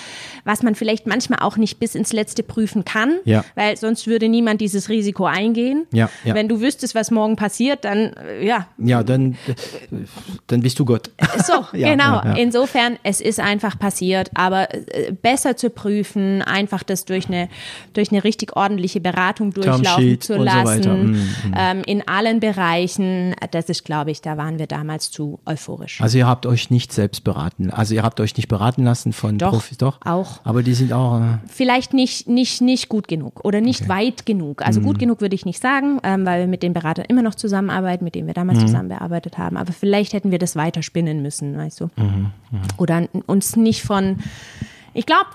was 0.45 0.63
man 0.63 0.75
vielleicht 0.75 1.07
manchmal 1.07 1.39
auch 1.41 1.57
nicht 1.57 1.79
bis 1.81 1.95
ins 1.95 2.13
Letzte 2.13 2.43
prüfen 2.43 2.85
kann, 2.85 3.19
Ja. 3.25 3.45
weil 3.55 3.77
sonst 3.77 4.07
würde 4.07 4.29
niemand 4.29 4.61
dieses 4.61 4.89
Risiko 4.91 5.25
eingehen. 5.25 5.87
Ja. 5.93 6.11
Wenn 6.25 6.49
du 6.49 6.61
wüsstest, 6.61 6.95
was 6.95 7.11
morgen 7.11 7.37
passiert, 7.37 7.85
dann, 7.85 8.13
äh, 8.15 8.45
ja, 8.47 8.67
Ja, 8.79 9.03
dann, 9.03 9.37
dann 10.47 10.61
bist 10.61 10.79
du 10.79 10.85
Gott. 10.85 11.11
so, 11.47 11.65
Ja, 11.77 11.91
genau. 11.91 12.21
Insofern, 12.37 12.99
es 13.03 13.21
ist 13.21 13.41
einfach 13.41 13.79
passiert, 13.79 14.31
aber 14.35 14.69
äh, 14.75 15.13
besser 15.13 15.57
zu 15.57 15.71
prüfen, 15.71 16.43
einfach 16.43 16.83
das 16.83 17.05
durch 17.05 17.29
eine, 17.29 17.49
durch 17.95 18.11
eine 18.13 18.25
richtig 18.25 18.57
ordentliche 18.57 19.01
Beratung 19.01 19.53
durchlaufen 19.53 20.21
zu 20.21 20.35
und 20.35 20.39
so 20.41 20.45
lassen, 20.45 20.67
weiter. 20.67 20.95
Mm, 20.95 21.29
Ähm, 21.57 21.83
in 21.87 22.07
allen 22.09 22.41
Bereichen. 22.41 23.35
Das 23.51 23.69
ist, 23.69 23.85
glaube 23.85 24.11
ich, 24.11 24.21
da 24.23 24.37
waren 24.37 24.59
wir 24.59 24.67
damals 24.67 25.11
zu 25.11 25.41
euphorisch. 25.47 25.62
Also 26.01 26.19
ihr 26.19 26.27
habt 26.27 26.47
euch 26.47 26.71
nicht 26.71 26.93
selbst 26.93 27.25
beraten. 27.25 27.71
Also 27.71 27.95
ihr 27.95 28.03
habt 28.03 28.21
euch 28.21 28.37
nicht 28.37 28.49
beraten 28.49 28.85
lassen 28.85 29.13
von 29.13 29.39
Doch, 29.39 29.51
Profis, 29.51 29.79
doch? 29.79 29.99
auch. 30.05 30.41
Aber 30.45 30.63
die 30.63 30.75
sind 30.75 30.93
auch, 30.93 31.21
äh, 31.21 31.39
Vielleicht 31.49 31.95
nicht, 31.95 32.29
nicht, 32.29 32.61
nicht 32.61 32.89
gut 32.89 33.09
genug 33.09 33.45
oder 33.45 33.61
nicht 33.61 33.89
weit 33.89 34.27
genug. 34.27 34.63
Also 34.63 34.81
Mhm. 34.81 34.85
gut 34.85 34.99
genug 34.99 35.21
würde 35.21 35.35
ich 35.35 35.45
nicht 35.47 35.61
sagen, 35.63 36.01
ähm, 36.03 36.27
weil 36.27 36.41
wir 36.41 36.47
mit 36.49 36.63
den 36.63 36.73
Beratern 36.73 37.05
immer 37.09 37.23
noch 37.23 37.35
zusammenarbeiten, 37.35 38.05
mit 38.05 38.15
denen 38.15 38.27
wir 38.27 38.35
damals 38.35 38.59
Mhm. 38.59 38.67
zusammengearbeitet 38.67 39.39
haben. 39.39 39.57
Aber 39.57 39.73
vielleicht 39.73 40.13
hätten 40.13 40.31
wir 40.31 40.39
das 40.39 40.57
weiter 40.57 40.83
spinnen 40.83 41.23
müssen, 41.23 41.57
weißt 41.57 41.81
du. 41.81 41.85
Mhm, 41.97 42.31
Oder 42.79 42.97
n- 42.99 43.09
uns 43.27 43.57
nicht 43.57 43.83
von, 43.83 44.19
ich 44.95 45.07
glaube, 45.07 45.27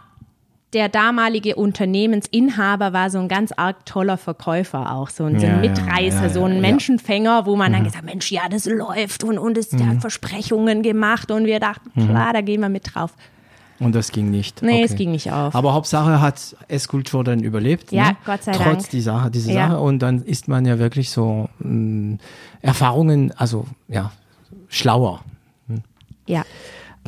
der 0.74 0.90
damalige 0.90 1.56
Unternehmensinhaber 1.56 2.92
war 2.94 3.10
so 3.10 3.20
ein 3.20 3.28
ganz 3.28 3.52
arg 3.56 3.86
toller 3.86 4.18
Verkäufer 4.18 4.92
auch, 4.92 5.10
so 5.10 5.24
ein, 5.26 5.40
so 5.40 5.46
Ja, 5.46 5.56
ein 5.58 5.64
ja, 5.64 5.70
Mitreißer, 5.72 6.24
ja, 6.24 6.30
so 6.30 6.44
ein 6.44 6.52
ja. 6.52 6.56
Mhm. 6.56 6.62
Menschenfänger, 6.62 7.46
wo 7.46 7.56
man 7.56 7.72
dann 7.72 7.84
gesagt, 7.86 8.04
Mensch, 8.06 8.32
ja, 8.32 8.42
das 8.50 8.66
läuft 8.66 9.24
und, 9.24 9.38
und 9.38 9.58
es, 9.58 9.70
der 9.70 9.88
hat 9.88 10.02
Versprechungen 10.02 10.84
gemacht 10.84 11.32
und 11.32 11.46
wir 11.46 11.60
dachten, 11.60 11.90
Mhm. 11.96 12.10
klar, 12.10 12.34
da 12.34 12.42
gehen 12.42 12.60
wir 12.62 12.70
mit 12.70 12.94
drauf. 12.94 13.14
und 13.80 13.94
das 13.96 14.12
ging 14.12 14.30
nicht. 14.32 14.62
Nee, 14.62 14.74
okay. 14.74 14.84
es 14.86 14.96
ging 14.96 15.12
nicht 15.12 15.32
auf. 15.32 15.54
Aber 15.56 15.74
Hauptsache 15.74 16.20
hat 16.20 16.56
Esskultur 16.68 17.24
dann 17.24 17.40
überlebt. 17.42 17.92
Ja, 17.92 18.10
ne? 18.10 18.18
Gott 18.26 18.44
sei 18.44 18.52
Trotz 18.54 18.66
Dank. 18.66 18.90
dieser 18.90 19.30
dieser 19.30 19.54
Ja. 19.54 19.68
Sache. 19.70 19.80
Und 19.80 20.00
dann 20.00 20.24
ist 20.24 20.48
man 20.48 20.66
ja 20.66 20.80
wirklich 20.80 21.12
so 21.12 21.48
mh, 21.60 22.18
Erfahrungen, 22.62 23.32
also 23.38 23.66
ja, 23.88 24.12
schlauer. 24.68 25.22
Ja. 26.26 26.44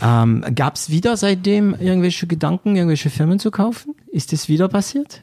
Ähm, 0.01 0.43
Gab 0.55 0.75
es 0.75 0.89
wieder 0.89 1.17
seitdem 1.17 1.73
irgendwelche 1.79 2.27
Gedanken, 2.27 2.75
irgendwelche 2.75 3.09
Firmen 3.09 3.39
zu 3.39 3.51
kaufen? 3.51 3.95
Ist 4.11 4.31
das 4.33 4.47
wieder 4.49 4.67
passiert? 4.69 5.21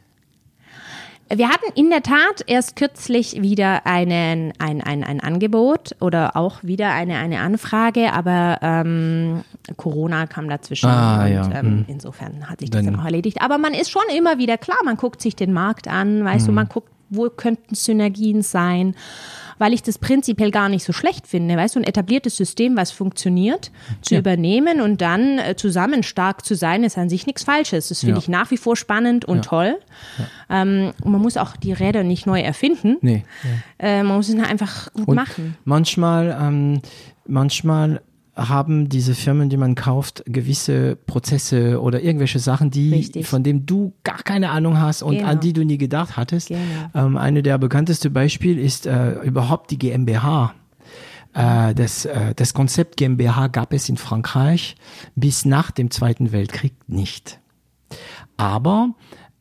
Wir 1.29 1.49
hatten 1.49 1.73
in 1.75 1.91
der 1.91 2.03
Tat 2.05 2.45
erst 2.47 2.77
kürzlich 2.77 3.43
wieder 3.43 3.85
einen, 3.85 4.53
ein, 4.61 4.81
ein, 4.81 5.03
ein 5.03 5.19
Angebot 5.19 5.97
oder 5.99 6.37
auch 6.37 6.62
wieder 6.62 6.93
eine, 6.93 7.17
eine 7.17 7.41
Anfrage, 7.41 8.12
aber 8.12 8.59
ähm, 8.62 9.43
Corona 9.77 10.27
kam 10.29 10.49
dazwischen 10.49 10.89
Ah, 10.89 11.25
und 11.25 11.33
ja, 11.33 11.51
ähm, 11.53 11.67
hm. 11.67 11.85
insofern 11.89 12.49
hat 12.49 12.61
sich 12.61 12.71
das 12.71 12.85
Dann- 12.85 12.95
auch 13.01 13.05
erledigt. 13.05 13.43
Aber 13.43 13.59
man 13.59 13.75
ist 13.75 13.91
schon 13.91 14.05
immer 14.17 14.39
wieder 14.39 14.57
klar, 14.57 14.79
man 14.85 14.97
guckt 14.97 15.21
sich 15.21 15.35
den 15.35 15.53
Markt 15.53 15.89
an, 15.89 16.25
weißt 16.25 16.47
Hm. 16.47 16.47
du, 16.47 16.53
man 16.53 16.69
guckt, 16.69 16.91
wo 17.11 17.29
könnten 17.29 17.75
Synergien 17.75 18.43
sein, 18.43 18.95
weil 19.59 19.73
ich 19.73 19.83
das 19.83 19.99
prinzipiell 19.99 20.51
gar 20.51 20.69
nicht 20.69 20.85
so 20.85 20.92
schlecht 20.92 21.27
finde, 21.27 21.57
weißt 21.57 21.77
du, 21.77 21.81
ein 21.81 21.85
etabliertes 21.85 22.37
System, 22.37 22.77
was 22.77 22.90
funktioniert, 22.90 23.71
zu 24.03 24.14
Ja. 24.14 24.21
übernehmen 24.21 24.81
und 24.81 25.01
dann 25.01 25.38
äh, 25.38 25.57
zusammen 25.57 26.03
stark 26.03 26.45
zu 26.45 26.55
sein, 26.55 26.85
ist 26.85 26.99
an 26.99 27.09
sich 27.09 27.27
nichts 27.27 27.45
Falsches. 27.45 27.88
Das 27.88 28.01
finde 28.01 28.14
Ja. 28.14 28.19
ich 28.19 28.29
nach 28.29 28.51
wie 28.51 28.57
vor 28.57 28.77
spannend 28.77 29.25
und 29.25 29.37
Ja. 29.37 29.42
toll. 29.42 29.79
Ähm, 30.51 30.92
und 31.03 31.12
man 31.12 31.21
muss 31.21 31.37
auch 31.37 31.57
die 31.57 31.73
Räder 31.73 32.03
nicht 32.05 32.27
neu 32.27 32.40
erfinden. 32.40 32.97
Nee. 33.01 33.25
Äh, 33.79 34.03
man 34.03 34.16
muss 34.16 34.29
es 34.29 34.35
einfach 34.38 34.92
gut 34.92 35.09
Und 35.09 35.14
machen. 35.16 35.57
manchmal, 35.64 36.37
ähm, 36.40 36.81
manchmal 37.27 38.01
haben 38.37 38.88
diese 38.88 39.14
Firmen, 39.14 39.49
die 39.49 39.57
man 39.57 39.75
kauft, 39.75 40.22
gewisse 40.27 40.96
Prozesse 40.96 41.81
oder 41.81 42.03
irgendwelche 42.03 42.38
Sachen, 42.38 42.70
die 42.70 42.92
Richtig. 42.92 43.27
von 43.27 43.42
denen 43.42 43.64
du 43.64 43.94
gar 44.05 44.22
keine 44.22 44.51
Ahnung 44.51 44.79
hast 44.79 45.03
und 45.03 45.16
Genau. 45.16 45.29
an 45.29 45.40
die 45.40 45.55
du 45.55 45.64
nie 45.64 45.79
gedacht 45.79 46.16
hattest. 46.16 46.49
Genau. 46.49 46.61
Ähm, 46.94 47.16
eine 47.16 47.42
der 47.42 47.57
bekanntesten 47.59 48.12
Beispiele 48.12 48.61
ist 48.61 48.87
äh, 48.87 49.12
überhaupt 49.22 49.70
die 49.70 49.79
GmbH. 49.79 50.55
Äh, 51.33 51.75
das, 51.75 52.05
äh, 52.05 52.35
das 52.35 52.53
Konzept 52.53 52.96
GmbH 52.99 53.46
gab 53.49 53.72
es 53.72 53.88
in 53.88 53.96
Frankreich 53.96 54.77
bis 55.14 55.44
nach 55.46 55.70
dem 55.70 55.90
Zweiten 55.90 56.31
Weltkrieg 56.33 56.75
nicht. 56.88 57.40
Aber 58.37 58.90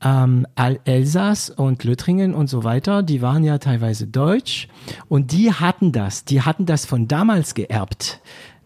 ähm, 0.04 0.46
Elsass 0.86 1.50
und 1.50 1.84
Lüttringen 1.84 2.34
und 2.34 2.48
so 2.48 2.64
weiter, 2.64 3.02
die 3.04 3.22
waren 3.22 3.44
ja 3.44 3.58
teilweise 3.58 4.08
deutsch 4.08 4.68
und 5.08 5.32
die 5.32 5.52
hatten 5.52 5.92
das, 5.92 6.26
die 6.26 6.42
hatten 6.42 6.66
das 6.66 6.86
von 6.86 7.08
damals 7.08 7.56
geerbt. 7.56 8.22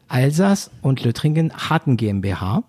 Elsass 0.09 0.71
und 0.81 1.03
Lüttringen 1.03 1.51
hatten 1.53 1.97
GmbH. 1.97 2.63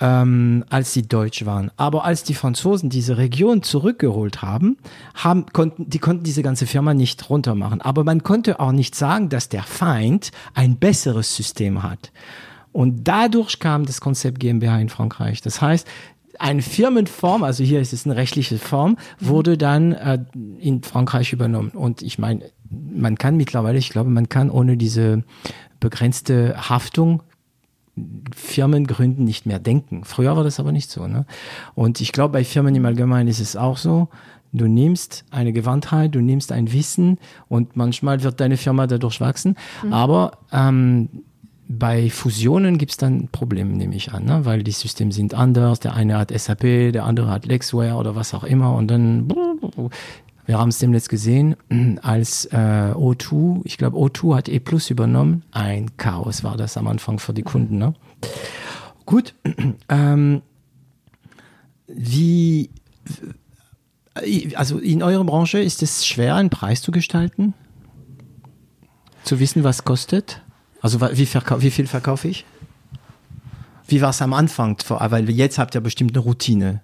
Ähm, 0.00 0.64
als 0.70 0.92
sie 0.92 1.06
deutsch 1.06 1.46
waren. 1.46 1.70
Aber 1.76 2.04
als 2.04 2.24
die 2.24 2.34
Franzosen 2.34 2.90
diese 2.90 3.16
Region 3.16 3.62
zurückgeholt 3.62 4.42
haben, 4.42 4.76
haben 5.14 5.46
konnten, 5.52 5.88
die 5.88 6.00
konnten 6.00 6.24
diese 6.24 6.42
ganze 6.42 6.66
Firma 6.66 6.94
nicht 6.94 7.30
runtermachen. 7.30 7.80
Aber 7.80 8.02
man 8.02 8.24
konnte 8.24 8.58
auch 8.58 8.72
nicht 8.72 8.96
sagen, 8.96 9.28
dass 9.28 9.48
der 9.48 9.62
Feind 9.62 10.32
ein 10.52 10.78
besseres 10.78 11.36
System 11.36 11.84
hat. 11.84 12.10
Und 12.72 13.04
dadurch 13.04 13.60
kam 13.60 13.86
das 13.86 14.00
Konzept 14.00 14.40
GmbH 14.40 14.80
in 14.80 14.88
Frankreich. 14.88 15.40
Das 15.40 15.62
heißt, 15.62 15.86
eine 16.40 16.62
Firmenform, 16.62 17.44
also 17.44 17.62
hier 17.62 17.80
ist 17.80 17.92
es 17.92 18.04
eine 18.04 18.16
rechtliche 18.16 18.58
Form, 18.58 18.96
wurde 19.20 19.56
dann 19.56 19.92
äh, 19.92 20.18
in 20.58 20.82
Frankreich 20.82 21.32
übernommen. 21.32 21.70
Und 21.70 22.02
ich 22.02 22.18
meine, 22.18 22.50
man 22.68 23.16
kann 23.16 23.36
mittlerweile, 23.36 23.78
ich 23.78 23.90
glaube, 23.90 24.10
man 24.10 24.28
kann 24.28 24.50
ohne 24.50 24.76
diese 24.76 25.22
begrenzte 25.80 26.68
Haftung 26.68 27.22
Firmen 28.34 28.86
gründen 28.86 29.24
nicht 29.24 29.46
mehr 29.46 29.60
denken. 29.60 30.04
Früher 30.04 30.36
war 30.36 30.42
das 30.42 30.58
aber 30.58 30.72
nicht 30.72 30.90
so. 30.90 31.06
Ne? 31.06 31.26
Und 31.74 32.00
ich 32.00 32.10
glaube, 32.10 32.32
bei 32.32 32.44
Firmen 32.44 32.74
im 32.74 32.84
Allgemeinen 32.84 33.28
ist 33.28 33.40
es 33.40 33.54
auch 33.56 33.76
so. 33.76 34.08
Du 34.52 34.66
nimmst 34.66 35.24
eine 35.30 35.52
Gewandtheit, 35.52 36.14
du 36.14 36.20
nimmst 36.20 36.52
ein 36.52 36.72
Wissen 36.72 37.18
und 37.48 37.76
manchmal 37.76 38.22
wird 38.22 38.40
deine 38.40 38.56
Firma 38.56 38.86
dadurch 38.86 39.20
wachsen. 39.20 39.56
Aber 39.90 40.38
ähm, 40.52 41.08
bei 41.66 42.10
Fusionen 42.10 42.78
gibt 42.78 42.92
es 42.92 42.96
dann 42.96 43.28
Probleme, 43.28 43.72
nehme 43.72 43.96
ich 43.96 44.12
an, 44.12 44.24
ne? 44.24 44.44
weil 44.44 44.62
die 44.62 44.70
Systeme 44.70 45.12
sind 45.12 45.34
anders. 45.34 45.80
Der 45.80 45.94
eine 45.94 46.18
hat 46.18 46.30
SAP, 46.30 46.92
der 46.92 47.04
andere 47.04 47.30
hat 47.30 47.46
Lexware 47.46 47.96
oder 47.96 48.14
was 48.14 48.34
auch 48.34 48.44
immer. 48.44 48.74
Und 48.74 48.88
dann, 48.88 49.28
wir 50.46 50.58
haben 50.58 50.68
es 50.68 50.78
demnächst 50.78 51.08
gesehen, 51.08 51.56
als 52.02 52.46
äh, 52.46 52.92
O2, 52.94 53.62
ich 53.64 53.78
glaube 53.78 53.96
O2 53.96 54.36
hat 54.36 54.48
E 54.48 54.60
Plus 54.60 54.90
übernommen. 54.90 55.42
Ein 55.52 55.96
Chaos 55.96 56.44
war 56.44 56.56
das 56.56 56.76
am 56.76 56.86
Anfang 56.86 57.18
für 57.18 57.32
die 57.32 57.42
Kunden. 57.42 57.78
Ne? 57.78 57.94
Gut, 59.06 59.34
ähm, 59.88 60.42
wie, 61.86 62.70
also 64.54 64.78
in 64.78 65.02
eurer 65.02 65.24
Branche 65.24 65.58
ist 65.60 65.82
es 65.82 66.06
schwer, 66.06 66.36
einen 66.36 66.50
Preis 66.50 66.82
zu 66.82 66.92
gestalten? 66.92 67.54
Zu 69.24 69.40
wissen, 69.40 69.64
was 69.64 69.84
kostet? 69.84 70.42
Also 70.80 71.00
wie, 71.00 71.26
wie 71.26 71.70
viel 71.70 71.86
verkaufe 71.86 72.28
ich? 72.28 72.44
Wie 73.86 74.00
war 74.00 74.10
es 74.10 74.20
am 74.22 74.32
Anfang? 74.32 74.76
Weil 74.88 75.30
jetzt 75.30 75.58
habt 75.58 75.74
ihr 75.74 75.80
bestimmt 75.80 76.14
eine 76.14 76.24
Routine. 76.24 76.82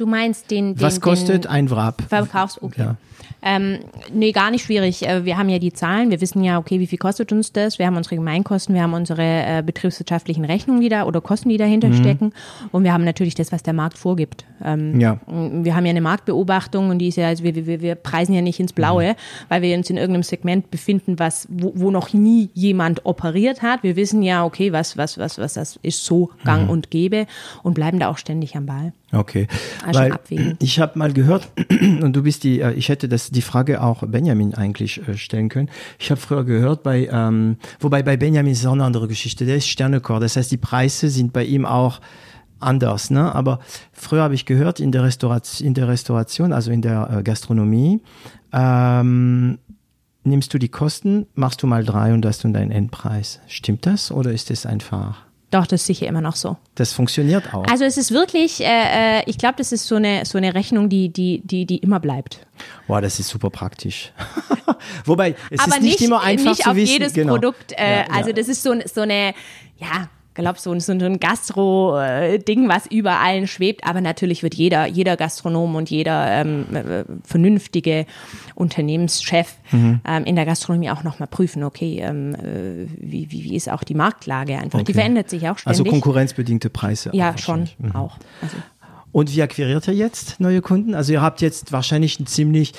Du 0.00 0.06
meinst 0.06 0.50
den, 0.50 0.74
den 0.74 0.80
Was 0.80 1.02
kostet 1.02 1.44
den 1.44 1.50
ein 1.50 1.70
Wrap? 1.70 2.00
Verkaufs, 2.08 2.60
okay. 2.62 2.80
Ja. 2.80 2.96
Ähm, 3.42 3.80
nee, 4.12 4.32
gar 4.32 4.50
nicht 4.50 4.64
schwierig. 4.64 5.06
Äh, 5.06 5.26
Wir 5.26 5.36
haben 5.36 5.50
ja 5.50 5.58
die 5.58 5.74
Zahlen, 5.74 6.10
wir 6.10 6.22
wissen 6.22 6.42
ja, 6.42 6.58
okay, 6.58 6.80
wie 6.80 6.86
viel 6.86 6.98
kostet 6.98 7.32
uns 7.32 7.52
das? 7.52 7.78
Wir 7.78 7.86
haben 7.86 7.96
unsere 7.96 8.16
Gemeinkosten, 8.16 8.74
wir 8.74 8.82
haben 8.82 8.94
unsere 8.94 9.22
äh, 9.22 9.62
betriebswirtschaftlichen 9.64 10.46
Rechnungen, 10.46 10.80
die 10.80 10.88
da 10.88 11.04
oder 11.04 11.20
Kosten, 11.20 11.50
die 11.50 11.58
dahinter 11.58 11.92
stecken. 11.92 12.32
Und 12.72 12.84
wir 12.84 12.94
haben 12.94 13.04
natürlich 13.04 13.34
das, 13.34 13.52
was 13.52 13.62
der 13.62 13.74
Markt 13.74 13.98
vorgibt. 13.98 14.46
Ähm, 14.64 14.98
Ja. 14.98 15.18
Wir 15.26 15.76
haben 15.76 15.84
ja 15.84 15.90
eine 15.90 16.00
Marktbeobachtung 16.00 16.88
und 16.88 16.98
die 16.98 17.08
ist 17.08 17.16
ja, 17.16 17.28
also 17.28 17.44
wir, 17.44 17.54
wir, 17.66 17.82
wir 17.82 17.94
preisen 17.94 18.34
ja 18.34 18.40
nicht 18.40 18.58
ins 18.58 18.72
Blaue, 18.72 19.16
weil 19.50 19.60
wir 19.60 19.76
uns 19.76 19.90
in 19.90 19.98
irgendeinem 19.98 20.22
Segment 20.22 20.70
befinden, 20.70 21.18
was, 21.18 21.46
wo, 21.50 21.72
wo 21.74 21.90
noch 21.90 22.14
nie 22.14 22.48
jemand 22.54 23.04
operiert 23.04 23.60
hat. 23.60 23.82
Wir 23.82 23.96
wissen 23.96 24.22
ja, 24.22 24.44
okay, 24.46 24.72
was, 24.72 24.96
was, 24.96 25.18
was, 25.18 25.38
was 25.38 25.54
das 25.54 25.78
ist 25.82 26.06
so 26.06 26.30
gang 26.44 26.70
und 26.70 26.90
gäbe 26.90 27.26
und 27.62 27.74
bleiben 27.74 27.98
da 27.98 28.08
auch 28.08 28.18
ständig 28.18 28.56
am 28.56 28.64
Ball. 28.64 28.94
Okay. 29.12 29.48
Also 29.84 30.00
Weil 30.00 30.12
abwägen. 30.12 30.56
ich 30.60 30.78
habe 30.78 30.98
mal 30.98 31.12
gehört, 31.12 31.48
und 31.70 32.14
du 32.14 32.22
bist 32.22 32.44
die, 32.44 32.60
äh, 32.60 32.72
ich 32.74 32.88
hätte 32.88 33.08
das 33.08 33.30
die 33.30 33.42
Frage 33.42 33.82
auch 33.82 34.04
Benjamin 34.06 34.54
eigentlich 34.54 35.06
äh, 35.08 35.16
stellen 35.16 35.48
können. 35.48 35.68
Ich 35.98 36.10
habe 36.10 36.20
früher 36.20 36.44
gehört 36.44 36.82
bei, 36.82 37.08
ähm, 37.10 37.56
wobei 37.80 38.02
bei 38.02 38.16
Benjamin 38.16 38.52
ist 38.52 38.60
es 38.60 38.66
auch 38.66 38.72
eine 38.72 38.84
andere 38.84 39.08
Geschichte. 39.08 39.46
Der 39.46 39.56
ist 39.56 39.68
Sternekoch, 39.68 40.20
das 40.20 40.36
heißt 40.36 40.50
die 40.52 40.58
Preise 40.58 41.08
sind 41.08 41.32
bei 41.32 41.44
ihm 41.44 41.66
auch 41.66 42.00
anders, 42.60 43.10
ne? 43.10 43.34
Aber 43.34 43.58
früher 43.92 44.22
habe 44.22 44.34
ich 44.34 44.46
gehört 44.46 44.80
in 44.80 44.92
der 44.92 45.02
Restauration, 45.02 45.66
in 45.66 45.74
der 45.74 45.88
Restauration, 45.88 46.52
also 46.52 46.70
in 46.70 46.82
der 46.82 47.10
äh, 47.10 47.22
Gastronomie, 47.22 48.00
ähm, 48.52 49.58
nimmst 50.22 50.52
du 50.54 50.58
die 50.58 50.68
Kosten, 50.68 51.26
machst 51.34 51.62
du 51.62 51.66
mal 51.66 51.84
drei 51.84 52.12
und 52.12 52.24
hast 52.26 52.44
du 52.44 52.48
deinen 52.48 52.70
Endpreis. 52.70 53.40
Stimmt 53.48 53.86
das 53.86 54.12
oder 54.12 54.32
ist 54.32 54.50
das 54.50 54.66
einfach? 54.66 55.29
Doch, 55.50 55.66
das 55.66 55.80
ist 55.80 55.86
sicher 55.88 56.06
immer 56.06 56.20
noch 56.20 56.36
so. 56.36 56.56
Das 56.76 56.92
funktioniert 56.92 57.52
auch. 57.52 57.64
Also 57.66 57.84
es 57.84 57.96
ist 57.96 58.12
wirklich, 58.12 58.60
äh, 58.60 59.18
äh, 59.18 59.22
ich 59.26 59.36
glaube, 59.36 59.56
das 59.58 59.72
ist 59.72 59.86
so 59.88 59.96
eine, 59.96 60.24
so 60.24 60.38
eine 60.38 60.54
Rechnung, 60.54 60.88
die, 60.88 61.08
die, 61.08 61.42
die, 61.44 61.66
die 61.66 61.78
immer 61.78 61.98
bleibt. 61.98 62.46
Boah, 62.86 63.00
das 63.00 63.18
ist 63.18 63.28
super 63.28 63.50
praktisch. 63.50 64.12
Wobei, 65.04 65.34
es 65.50 65.58
Aber 65.60 65.76
ist 65.76 65.82
nicht, 65.82 66.00
immer 66.02 66.20
einfach 66.22 66.50
nicht 66.50 66.62
zu 66.62 66.70
auf 66.70 66.76
wissen. 66.76 66.92
jedes 66.92 67.12
genau. 67.14 67.32
Produkt. 67.32 67.72
Äh, 67.72 67.82
Ja, 67.82 67.96
ja. 67.98 68.04
Also 68.12 68.32
das 68.32 68.46
ist 68.48 68.62
so, 68.62 68.74
so 68.92 69.00
eine, 69.00 69.34
ja, 69.78 70.08
glaube, 70.34 70.58
so, 70.58 70.70
ein- 70.72 70.80
so 70.80 70.92
ein 70.92 71.20
Gastro-Ding, 71.20 72.68
was 72.68 72.86
über 72.86 73.18
allen 73.20 73.46
schwebt. 73.46 73.84
Aber 73.86 74.00
natürlich 74.00 74.42
wird 74.42 74.54
jeder, 74.54 74.86
jeder 74.86 75.16
Gastronom 75.16 75.74
und 75.74 75.90
jeder 75.90 76.28
ähm, 76.30 76.66
äh, 76.74 77.04
vernünftige 77.24 78.06
Unternehmenschef 78.54 79.54
Mhm. 79.72 80.00
ähm, 80.06 80.24
in 80.24 80.36
der 80.36 80.46
Gastronomie 80.46 80.90
auch 80.90 81.02
nochmal 81.04 81.28
prüfen, 81.28 81.62
okay, 81.64 82.00
ähm, 82.02 82.34
äh, 82.34 82.86
wie, 82.98 83.30
wie, 83.30 83.44
wie 83.44 83.56
ist 83.56 83.68
auch 83.70 83.84
die 83.84 83.94
Marktlage 83.94 84.58
einfach. 84.58 84.78
Die 84.80 84.84
Okay. 84.84 84.94
verändert 84.94 85.30
sich 85.30 85.44
auch 85.44 85.56
Also 85.64 85.82
ständig. 85.84 85.90
konkurrenzbedingte 85.92 86.70
Preise. 86.70 87.10
ja, 87.12 87.36
schon. 87.38 87.68
Mhm. 87.78 87.94
auch. 87.94 88.16
Also, 88.42 88.56
Und 89.12 89.34
wie 89.34 89.42
akquiriert 89.42 89.86
ihr 89.88 89.94
jetzt 89.94 90.38
neue 90.40 90.60
Kunden? 90.60 90.94
Also 90.94 91.12
ihr 91.12 91.20
habt 91.22 91.40
jetzt 91.40 91.72
wahrscheinlich 91.72 92.18
einen 92.18 92.26
ziemlich 92.26 92.72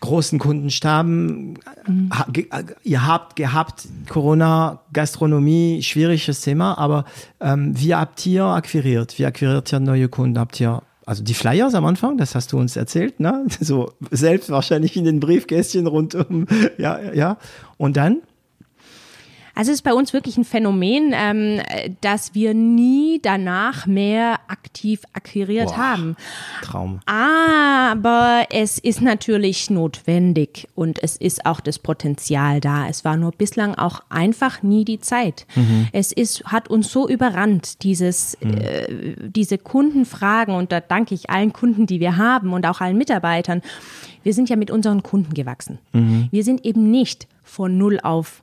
großen 0.00 0.38
Kundenstab. 0.38 1.06
Ha- 1.06 2.26
ge- 2.32 2.48
äh, 2.50 2.64
Ihr 2.82 3.06
habt 3.06 3.36
gehabt 3.36 3.86
Corona, 4.08 4.80
Gastronomie, 4.92 5.82
schwieriges 5.82 6.40
Thema, 6.40 6.76
aber 6.78 7.04
ähm, 7.40 7.72
wie 7.78 7.94
habt 7.94 8.24
ihr 8.26 8.44
akquiriert? 8.44 9.18
Wie 9.18 9.26
akquiriert 9.26 9.72
ihr 9.72 9.80
neue 9.80 10.08
Kunden? 10.08 10.38
Habt 10.38 10.60
ihr 10.60 10.82
also 11.06 11.24
die 11.24 11.34
Flyers 11.34 11.74
am 11.74 11.84
Anfang, 11.86 12.18
das 12.18 12.34
hast 12.36 12.52
du 12.52 12.58
uns 12.58 12.76
erzählt, 12.76 13.18
ne? 13.20 13.44
So 13.60 13.92
selbst 14.10 14.50
wahrscheinlich 14.50 14.96
in 14.96 15.04
den 15.04 15.18
Briefkästchen 15.18 15.86
rund 15.86 16.14
um, 16.14 16.46
ja, 16.78 17.00
ja. 17.12 17.36
Und 17.78 17.96
dann? 17.96 18.18
Also 19.60 19.72
es 19.72 19.80
ist 19.80 19.82
bei 19.82 19.92
uns 19.92 20.14
wirklich 20.14 20.38
ein 20.38 20.44
Phänomen, 20.44 21.12
ähm, 21.14 21.60
dass 22.00 22.34
wir 22.34 22.54
nie 22.54 23.20
danach 23.22 23.86
mehr 23.86 24.40
aktiv 24.48 25.02
akquiriert 25.12 25.66
Boah. 25.66 25.76
haben. 25.76 26.16
Traum. 26.62 27.00
Aber 27.04 28.46
es 28.48 28.78
ist 28.78 29.02
natürlich 29.02 29.68
notwendig 29.68 30.66
und 30.74 31.02
es 31.02 31.18
ist 31.18 31.44
auch 31.44 31.60
das 31.60 31.78
Potenzial 31.78 32.62
da. 32.62 32.88
Es 32.88 33.04
war 33.04 33.18
nur 33.18 33.32
bislang 33.32 33.74
auch 33.74 34.00
einfach 34.08 34.62
nie 34.62 34.86
die 34.86 34.98
Zeit. 34.98 35.46
Es 35.92 36.10
ist, 36.10 36.42
hat 36.46 36.68
uns 36.68 36.90
so 36.90 37.06
überrannt, 37.06 37.82
dieses, 37.82 38.36
äh, 38.36 39.14
diese 39.18 39.58
Kundenfragen 39.58 40.54
und 40.54 40.72
da 40.72 40.80
danke 40.80 41.14
ich 41.14 41.28
allen 41.28 41.52
Kunden, 41.52 41.86
die 41.86 42.00
wir 42.00 42.16
haben 42.16 42.54
und 42.54 42.64
auch 42.64 42.80
allen 42.80 42.96
Mitarbeitern. 42.96 43.60
Wir 44.22 44.32
sind 44.32 44.48
ja 44.48 44.56
mit 44.56 44.70
unseren 44.70 45.02
Kunden 45.02 45.34
gewachsen. 45.34 45.80
Wir 46.30 46.44
sind 46.44 46.64
eben 46.64 46.90
nicht 46.90 47.28
von 47.42 47.76
null 47.76 48.00
auf 48.02 48.42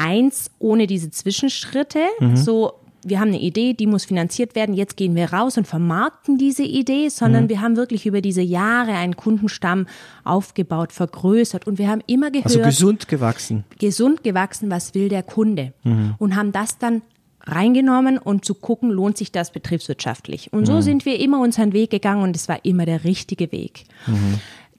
eins 0.00 0.50
ohne 0.58 0.86
diese 0.86 1.10
Zwischenschritte, 1.10 2.00
so 2.34 2.72
wir 3.04 3.20
haben 3.20 3.28
eine 3.28 3.40
Idee, 3.40 3.72
die 3.74 3.86
muss 3.86 4.04
finanziert 4.04 4.54
werden, 4.54 4.74
jetzt 4.74 4.96
gehen 4.96 5.14
wir 5.14 5.32
raus 5.32 5.56
und 5.56 5.66
vermarkten 5.66 6.36
diese 6.38 6.64
Idee, 6.64 7.08
sondern 7.08 7.44
mhm. 7.44 7.48
wir 7.48 7.60
haben 7.60 7.76
wirklich 7.76 8.06
über 8.06 8.20
diese 8.20 8.42
Jahre 8.42 8.92
einen 8.92 9.16
Kundenstamm 9.16 9.86
aufgebaut, 10.24 10.92
vergrößert 10.92 11.66
und 11.66 11.78
wir 11.78 11.88
haben 11.88 12.02
immer 12.06 12.26
Also 12.26 12.58
gehört, 12.58 12.74
gesund 12.74 13.08
gewachsen. 13.08 13.64
gesund 13.78 14.22
gewachsen, 14.22 14.70
was 14.70 14.94
will 14.94 15.08
der 15.08 15.22
Kunde 15.22 15.72
und 16.18 16.36
haben 16.36 16.52
das 16.52 16.78
dann 16.78 17.02
reingenommen 17.42 18.18
und 18.18 18.44
zu 18.44 18.54
gucken, 18.54 18.90
lohnt 18.90 19.16
sich 19.16 19.32
das 19.32 19.50
betriebswirtschaftlich. 19.50 20.52
Und 20.52 20.66
so 20.66 20.82
sind 20.82 21.06
wir 21.06 21.18
immer 21.18 21.40
unseren 21.40 21.72
Weg 21.72 21.90
gegangen 21.90 22.22
und 22.22 22.36
es 22.36 22.48
war 22.48 22.64
immer 22.64 22.84
der 22.84 23.04
richtige 23.04 23.50
Weg. 23.50 23.84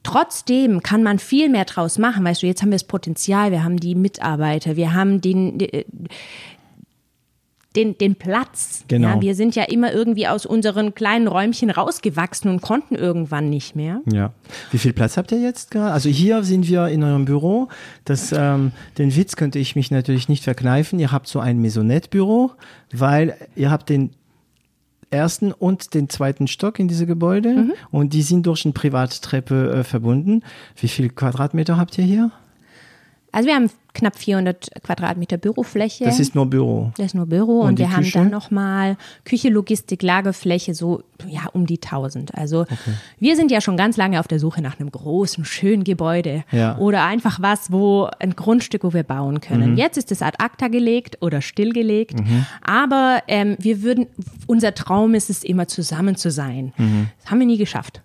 Trotzdem 0.04 0.82
kann 0.82 1.04
man 1.04 1.20
viel 1.20 1.50
mehr 1.50 1.66
draus 1.66 1.98
machen. 1.98 2.26
Weißt 2.26 2.42
du, 2.42 2.48
jetzt 2.48 2.62
haben 2.62 2.70
wir 2.70 2.76
das 2.76 2.86
Potenzial, 2.86 3.52
wir 3.52 3.64
haben 3.64 3.78
die 3.78 3.96
Mitarbeiter, 3.96 4.76
wir 4.76 4.94
haben 4.94 5.22
den, 5.22 5.60
den, 7.76 7.98
den 7.98 8.16
Platz. 8.16 8.84
Genau. 8.88 9.10
Ja, 9.10 9.22
wir 9.22 9.36
sind 9.36 9.56
ja 9.56 9.64
immer 9.64 9.94
irgendwie 9.94 10.28
aus 10.28 10.46
unseren 10.46 10.94
kleinen 10.94 11.28
Räumchen 11.28 11.70
rausgewachsen 11.70 12.50
und 12.50 12.62
konnten 12.62 12.96
irgendwann 12.96 13.50
nicht 13.50 13.76
mehr. 13.76 14.02
Ja. 14.12 14.34
Wie 14.72 14.78
viel 14.78 14.94
Platz 14.94 15.18
habt 15.18 15.32
ihr 15.32 15.40
jetzt 15.40 15.72
gerade? 15.72 15.94
Also 15.94 16.10
hier 16.10 16.44
sind 16.44 16.68
wir 16.68 16.88
in 16.88 17.04
eurem 17.04 17.26
Büro. 17.26 17.70
Das, 18.04 18.34
ähm, 18.34 18.72
den 18.98 19.16
Witz 19.16 19.36
könnte 19.36 19.60
ich 19.60 19.76
mich 19.76 19.92
natürlich 19.92 20.28
nicht 20.28 20.44
verkneifen. 20.44 21.00
Ihr 21.00 21.12
habt 21.12 21.28
so 21.28 21.40
ein 21.40 21.62
Maisonette-Büro, 21.62 22.52
weil 22.92 23.38
ihr 23.56 23.72
habt 23.72 23.90
den 23.90 24.12
ersten 25.12 25.52
und 25.52 25.94
den 25.94 26.10
zweiten 26.10 26.48
Stock 26.48 26.80
in 26.80 26.88
diese 26.88 27.06
Gebäude 27.06 27.74
und 27.92 28.14
die 28.14 28.22
sind 28.22 28.46
durch 28.46 28.66
eine 28.66 28.74
Privattreppe 28.74 29.72
äh, 29.72 29.84
verbunden. 29.84 30.44
Wie 30.76 30.88
viel 30.88 31.10
Quadratmeter 31.10 31.78
habt 31.78 31.98
ihr 31.98 32.06
hier? 32.06 32.32
Also 33.34 33.48
wir 33.48 33.56
haben 33.56 33.70
knapp 33.94 34.18
400 34.18 34.70
Quadratmeter 34.84 35.38
Bürofläche. 35.38 36.06
Das 36.06 36.20
ist 36.20 36.34
nur 36.36 36.46
Büro. 36.46 36.92
Das 36.98 37.08
ist 37.08 37.14
nur 37.16 37.26
Büro 37.26 37.62
und, 37.62 37.70
Und 37.70 37.80
wir 37.80 37.92
haben 37.92 38.04
Küche? 38.04 38.20
dann 38.20 38.30
nochmal 38.30 38.98
Küche, 39.26 39.50
Logistik, 39.50 40.02
Lagerfläche, 40.02 40.74
so 40.74 41.04
ja 41.28 41.42
um 41.54 41.66
die 41.66 41.76
1000. 41.82 42.36
Also 42.36 42.66
wir 43.20 43.36
sind 43.36 43.52
ja 43.52 43.60
schon 43.62 43.76
ganz 43.78 43.98
lange 43.98 44.20
auf 44.20 44.28
der 44.28 44.40
Suche 44.40 44.62
nach 44.62 44.80
einem 44.80 44.92
großen, 44.92 45.44
schönen 45.46 45.84
Gebäude 45.84 46.44
Ja. 46.52 46.78
oder 46.78 47.04
einfach 47.06 47.42
was, 47.42 47.72
wo 47.72 48.10
ein 48.20 48.36
Grundstück, 48.36 48.84
wo 48.84 48.94
wir 48.94 49.04
bauen 49.04 49.40
können. 49.42 49.78
Jetzt 49.78 49.98
ist 49.98 50.12
es 50.12 50.22
ad 50.22 50.38
acta 50.40 50.68
gelegt 50.70 51.18
oder 51.22 51.42
stillgelegt, 51.42 52.16
aber 52.64 53.24
ähm, 53.28 53.56
wir 53.60 53.82
würden, 53.82 54.08
unser 54.48 54.74
Traum 54.74 55.14
ist 55.16 55.30
es 55.30 55.44
immer 55.44 55.68
zusammen 55.68 56.16
zu 56.16 56.32
sein. 56.32 56.74
Das 57.22 57.32
haben 57.32 57.40
wir 57.40 57.48
nie 57.48 57.58
geschafft. 57.58 58.02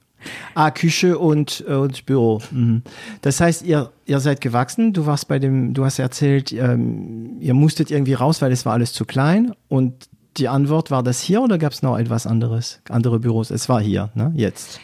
Ah, 0.55 0.71
Küche 0.71 1.19
und, 1.19 1.65
äh, 1.69 1.75
und 1.75 2.07
Büro. 2.07 2.41
Mhm. 2.51 2.83
Das 3.23 3.41
heißt, 3.41 3.63
ihr, 3.63 3.91
ihr 4.05 4.21
seid 4.21 4.41
gewachsen. 4.41 4.93
Du 4.93 5.07
warst 5.07 5.29
bei 5.29 5.39
dem, 5.39 5.75
du 5.75 5.85
hast 5.85 5.99
erzählt, 5.99 6.53
ähm, 6.53 7.37
ihr 7.41 7.55
musstet 7.55 7.91
irgendwie 7.91 8.15
raus, 8.15 8.43
weil 8.43 8.53
es 8.53 8.67
war 8.67 8.73
alles 8.73 8.93
zu 8.93 9.05
klein. 9.05 9.53
Und 9.69 10.09
die 10.37 10.49
Antwort 10.49 10.91
war 10.91 11.03
das 11.03 11.21
hier 11.21 11.43
oder 11.43 11.59
gab 11.59 11.73
es 11.73 11.83
noch 11.83 11.99
etwas 11.99 12.27
anderes? 12.27 12.81
Andere 12.89 13.19
Büros? 13.19 13.51
Es 13.51 13.69
war 13.69 13.81
hier, 13.81 14.11
ne? 14.15 14.33
Jetzt. 14.35 14.81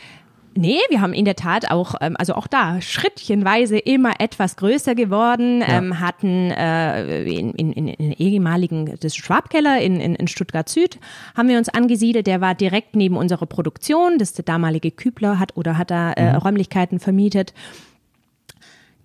Nee, 0.54 0.78
wir 0.90 1.00
haben 1.00 1.14
in 1.14 1.24
der 1.24 1.36
Tat 1.36 1.70
auch, 1.70 1.94
ähm, 2.02 2.14
also 2.18 2.34
auch 2.34 2.46
da 2.46 2.80
schrittchenweise 2.82 3.78
immer 3.78 4.20
etwas 4.20 4.56
größer 4.56 4.94
geworden, 4.94 5.62
ähm, 5.66 5.98
hatten 5.98 6.50
äh, 6.50 7.22
in, 7.24 7.52
in, 7.52 7.72
in, 7.72 7.88
in 7.88 8.12
ehemaligen, 8.12 8.94
das 9.00 9.16
Schwabkeller 9.16 9.80
in, 9.80 9.98
in, 9.98 10.14
in 10.14 10.28
Stuttgart 10.28 10.68
Süd, 10.68 10.98
haben 11.36 11.48
wir 11.48 11.56
uns 11.56 11.70
angesiedelt, 11.70 12.26
der 12.26 12.40
war 12.42 12.54
direkt 12.54 12.96
neben 12.96 13.16
unserer 13.16 13.46
Produktion, 13.46 14.18
das 14.18 14.34
der 14.34 14.44
damalige 14.44 14.90
Kübler 14.90 15.38
hat 15.38 15.56
oder 15.56 15.78
hat 15.78 15.90
da 15.90 16.12
äh, 16.12 16.34
Räumlichkeiten 16.34 17.00
vermietet. 17.00 17.54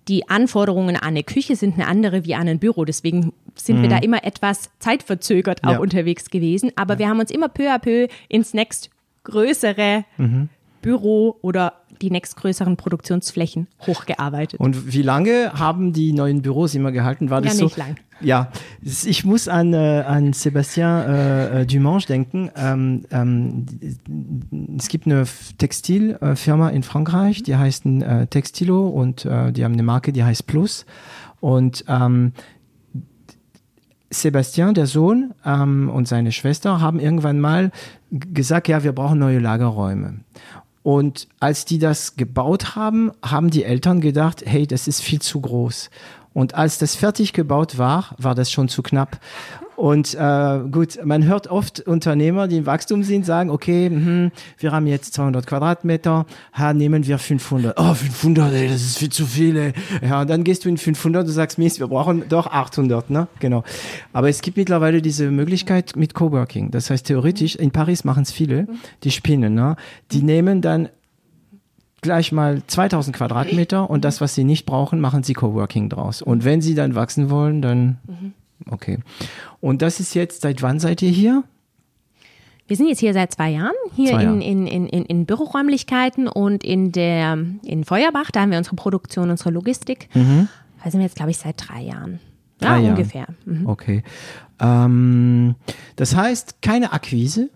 Die 0.08 0.28
Anforderungen 0.28 0.96
an 0.96 1.02
eine 1.02 1.22
Küche 1.22 1.54
sind 1.56 1.74
eine 1.74 1.86
andere 1.86 2.24
wie 2.24 2.34
an 2.34 2.48
ein 2.48 2.58
Büro, 2.58 2.84
deswegen 2.84 3.32
sind 3.54 3.82
wir 3.82 3.88
da 3.88 3.98
immer 3.98 4.24
etwas 4.24 4.70
zeitverzögert 4.78 5.64
auch 5.64 5.72
Ja. 5.72 5.78
unterwegs 5.78 6.30
gewesen, 6.30 6.72
aber 6.76 6.98
wir 6.98 7.08
haben 7.08 7.20
uns 7.20 7.30
immer 7.30 7.48
peu 7.48 7.70
à 7.70 7.78
peu 7.78 8.08
ins 8.28 8.54
nächstgrößere 8.54 10.04
Büro 10.82 11.36
oder 11.42 11.74
die 12.00 12.10
nächstgrößeren 12.10 12.76
Produktionsflächen 12.76 13.66
hochgearbeitet. 13.86 14.60
Und 14.60 14.92
wie 14.92 15.02
lange 15.02 15.52
haben 15.54 15.92
die 15.92 16.12
neuen 16.12 16.42
Büros 16.42 16.74
immer 16.74 16.92
gehalten? 16.92 17.30
War 17.30 17.40
das 17.40 17.54
Ja, 17.54 17.58
so? 17.58 17.64
nicht 17.64 17.76
lang. 17.76 17.96
Ja, 18.20 18.50
ich 18.82 19.24
muss 19.24 19.48
an, 19.48 19.72
äh, 19.74 20.04
an 20.06 20.32
Sébastien 20.32 21.04
äh, 21.06 21.62
äh, 21.62 21.66
Dumange 21.66 22.04
denken. 22.08 22.50
Ähm, 22.56 23.04
ähm, 23.10 23.66
es 24.76 24.88
gibt 24.88 25.06
eine 25.06 25.24
Textilfirma 25.58 26.70
in 26.70 26.82
Frankreich, 26.82 27.42
die 27.42 27.56
heißt 27.56 27.86
äh, 27.86 28.26
Textilo 28.26 28.88
und 28.88 29.24
äh, 29.24 29.52
die 29.52 29.64
haben 29.64 29.74
eine 29.74 29.84
Marke, 29.84 30.12
die 30.12 30.24
heißt 30.24 30.46
Plus. 30.46 30.84
Und 31.40 31.84
ähm, 31.88 32.32
Sebastian, 34.10 34.74
der 34.74 34.86
Sohn 34.86 35.34
ähm, 35.44 35.90
und 35.90 36.08
seine 36.08 36.32
Schwester 36.32 36.80
haben 36.80 36.98
irgendwann 36.98 37.40
mal 37.40 37.70
gesagt, 38.10 38.66
ja, 38.68 38.82
wir 38.82 38.92
brauchen 38.92 39.18
neue 39.18 39.38
Lagerräume. 39.38 40.20
Und 40.88 41.28
als 41.38 41.66
die 41.66 41.78
das 41.78 42.16
gebaut 42.16 42.74
haben, 42.74 43.12
haben 43.22 43.50
die 43.50 43.62
Eltern 43.62 44.00
gedacht, 44.00 44.42
hey, 44.46 44.66
das 44.66 44.88
ist 44.88 45.02
viel 45.02 45.20
zu 45.20 45.38
groß. 45.38 45.90
Und 46.32 46.54
als 46.54 46.78
das 46.78 46.94
fertig 46.94 47.34
gebaut 47.34 47.76
war, 47.76 48.14
war 48.16 48.34
das 48.34 48.50
schon 48.50 48.70
zu 48.70 48.82
knapp. 48.82 49.20
Und 49.78 50.16
äh, 50.16 50.58
gut, 50.72 50.98
man 51.04 51.24
hört 51.24 51.46
oft 51.46 51.78
Unternehmer, 51.78 52.48
die 52.48 52.56
im 52.56 52.66
Wachstum 52.66 53.04
sind, 53.04 53.24
sagen, 53.24 53.48
okay, 53.48 53.88
mhm, 53.88 54.32
wir 54.58 54.72
haben 54.72 54.88
jetzt 54.88 55.14
200 55.14 55.46
Quadratmeter, 55.46 56.26
ha, 56.52 56.74
nehmen 56.74 57.06
wir 57.06 57.16
500. 57.16 57.78
Oh, 57.78 57.94
500, 57.94 58.54
ey, 58.54 58.66
das 58.66 58.82
ist 58.82 58.98
viel 58.98 59.10
zu 59.10 59.24
viel. 59.24 59.56
Ey. 59.56 59.72
Ja, 60.02 60.24
dann 60.24 60.42
gehst 60.42 60.64
du 60.64 60.68
in 60.68 60.78
500 60.78 61.28
und 61.28 61.32
sagst, 61.32 61.58
Mist, 61.58 61.78
wir 61.78 61.86
brauchen 61.86 62.28
doch 62.28 62.48
800, 62.48 63.08
ne? 63.08 63.28
Genau. 63.38 63.62
Aber 64.12 64.28
es 64.28 64.42
gibt 64.42 64.56
mittlerweile 64.56 65.00
diese 65.00 65.30
Möglichkeit 65.30 65.94
mit 65.94 66.12
Coworking. 66.12 66.72
Das 66.72 66.90
heißt, 66.90 67.06
theoretisch, 67.06 67.54
in 67.54 67.70
Paris 67.70 68.02
machen 68.02 68.24
es 68.24 68.32
viele, 68.32 68.66
die 69.04 69.12
spinnen, 69.12 69.54
ne? 69.54 69.76
Die 70.10 70.22
nehmen 70.22 70.60
dann 70.60 70.88
gleich 72.00 72.32
mal 72.32 72.62
2000 72.66 73.14
Quadratmeter 73.16 73.88
und 73.88 74.04
das, 74.04 74.20
was 74.20 74.34
sie 74.34 74.42
nicht 74.42 74.66
brauchen, 74.66 74.98
machen 74.98 75.22
sie 75.22 75.34
Coworking 75.34 75.88
draus. 75.88 76.20
Und 76.20 76.44
wenn 76.44 76.60
sie 76.60 76.74
dann 76.74 76.96
wachsen 76.96 77.30
wollen, 77.30 77.62
dann 77.62 77.98
okay. 78.70 78.98
Und 79.60 79.82
das 79.82 80.00
ist 80.00 80.14
jetzt, 80.14 80.42
seit 80.42 80.62
wann 80.62 80.78
seid 80.80 81.02
ihr 81.02 81.10
hier? 81.10 81.44
Wir 82.66 82.76
sind 82.76 82.88
jetzt 82.88 82.98
hier 83.00 83.14
seit 83.14 83.32
zwei 83.32 83.50
Jahren, 83.50 83.72
hier 83.96 84.10
Zwei 84.10 84.22
in, 84.24 84.28
Jahren. 84.28 84.40
in, 84.42 84.66
in, 84.66 84.86
in, 84.88 85.04
in 85.06 85.26
Büroräumlichkeiten 85.26 86.28
und 86.28 86.62
in 86.64 86.92
der 86.92 87.38
in 87.64 87.84
Feuerbach, 87.84 88.30
da 88.30 88.42
haben 88.42 88.50
wir 88.50 88.58
unsere 88.58 88.76
Produktion, 88.76 89.30
unsere 89.30 89.50
Logistik. 89.50 90.08
Da 90.12 90.90
sind 90.90 91.00
wir 91.00 91.06
jetzt, 91.06 91.16
glaube 91.16 91.30
ich, 91.30 91.38
seit 91.38 91.54
drei 91.66 91.80
Jahren. 91.80 92.20
Ja, 92.60 92.68
Drei 92.74 92.80
Jahren. 92.82 92.90
ungefähr. 92.96 93.26
Mhm. 93.46 93.66
Okay. 93.66 94.02
Ähm, 94.60 95.54
das 95.96 96.14
heißt, 96.14 96.60
keine 96.60 96.92
Akquise. 96.92 97.48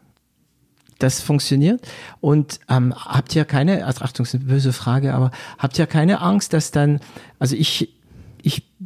Das 0.99 1.21
funktioniert. 1.21 1.87
Und 2.21 2.61
ähm, 2.71 2.95
habt 2.95 3.35
ihr 3.35 3.45
keine, 3.45 3.85
also 3.85 4.05
Achtung, 4.05 4.25
ist 4.25 4.35
eine 4.37 4.45
böse 4.45 4.73
Frage, 4.73 5.13
aber 5.13 5.31
habt 5.59 5.77
ihr 5.79 5.87
keine 5.87 6.21
Angst, 6.23 6.53
dass 6.53 6.71
dann, 6.71 7.01
also 7.41 7.57
ich 7.57 7.93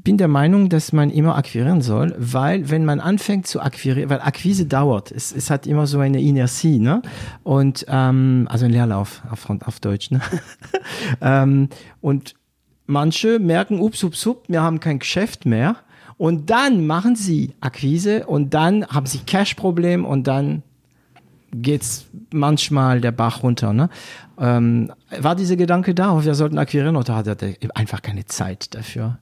bin 0.06 0.18
der 0.18 0.28
Meinung, 0.28 0.68
dass 0.68 0.92
man 0.92 1.10
immer 1.10 1.34
akquirieren 1.34 1.82
soll, 1.82 2.14
weil 2.16 2.70
wenn 2.70 2.84
man 2.84 3.00
anfängt 3.00 3.48
zu 3.48 3.60
akquirieren, 3.60 4.08
weil 4.08 4.20
Akquise 4.20 4.64
dauert, 4.64 5.10
es, 5.10 5.32
es 5.32 5.50
hat 5.50 5.66
immer 5.66 5.88
so 5.88 5.98
eine 5.98 6.22
Inertie, 6.22 6.78
ne? 6.78 7.02
Und 7.42 7.84
ähm, 7.88 8.46
also 8.48 8.66
ein 8.66 8.70
Leerlauf 8.70 9.22
auf, 9.32 9.50
auf 9.50 9.80
Deutsch, 9.80 10.12
ne? 10.12 10.20
ähm, 11.20 11.70
und 12.00 12.34
manche 12.86 13.40
merken, 13.40 13.80
ups, 13.80 14.04
ups, 14.04 14.24
ups, 14.28 14.48
wir 14.48 14.62
haben 14.62 14.78
kein 14.78 15.00
Geschäft 15.00 15.44
mehr. 15.44 15.74
Und 16.18 16.50
dann 16.50 16.86
machen 16.86 17.16
sie 17.16 17.56
Akquise 17.60 18.26
und 18.28 18.54
dann 18.54 18.86
haben 18.86 19.06
sie 19.06 19.18
Cash-Problem 19.18 20.04
und 20.04 20.28
dann 20.28 20.62
geht's 21.50 22.06
manchmal 22.32 23.00
der 23.00 23.10
Bach 23.10 23.42
runter. 23.42 23.72
Ne? 23.72 23.90
Ähm, 24.38 24.92
war 25.18 25.34
dieser 25.34 25.56
Gedanke 25.56 25.96
da, 25.96 26.14
oh, 26.14 26.24
wir 26.24 26.36
sollten 26.36 26.58
akquirieren 26.58 26.94
oder 26.94 27.16
hat 27.16 27.26
er 27.26 27.54
einfach 27.74 28.02
keine 28.02 28.24
Zeit 28.24 28.72
dafür? 28.72 29.18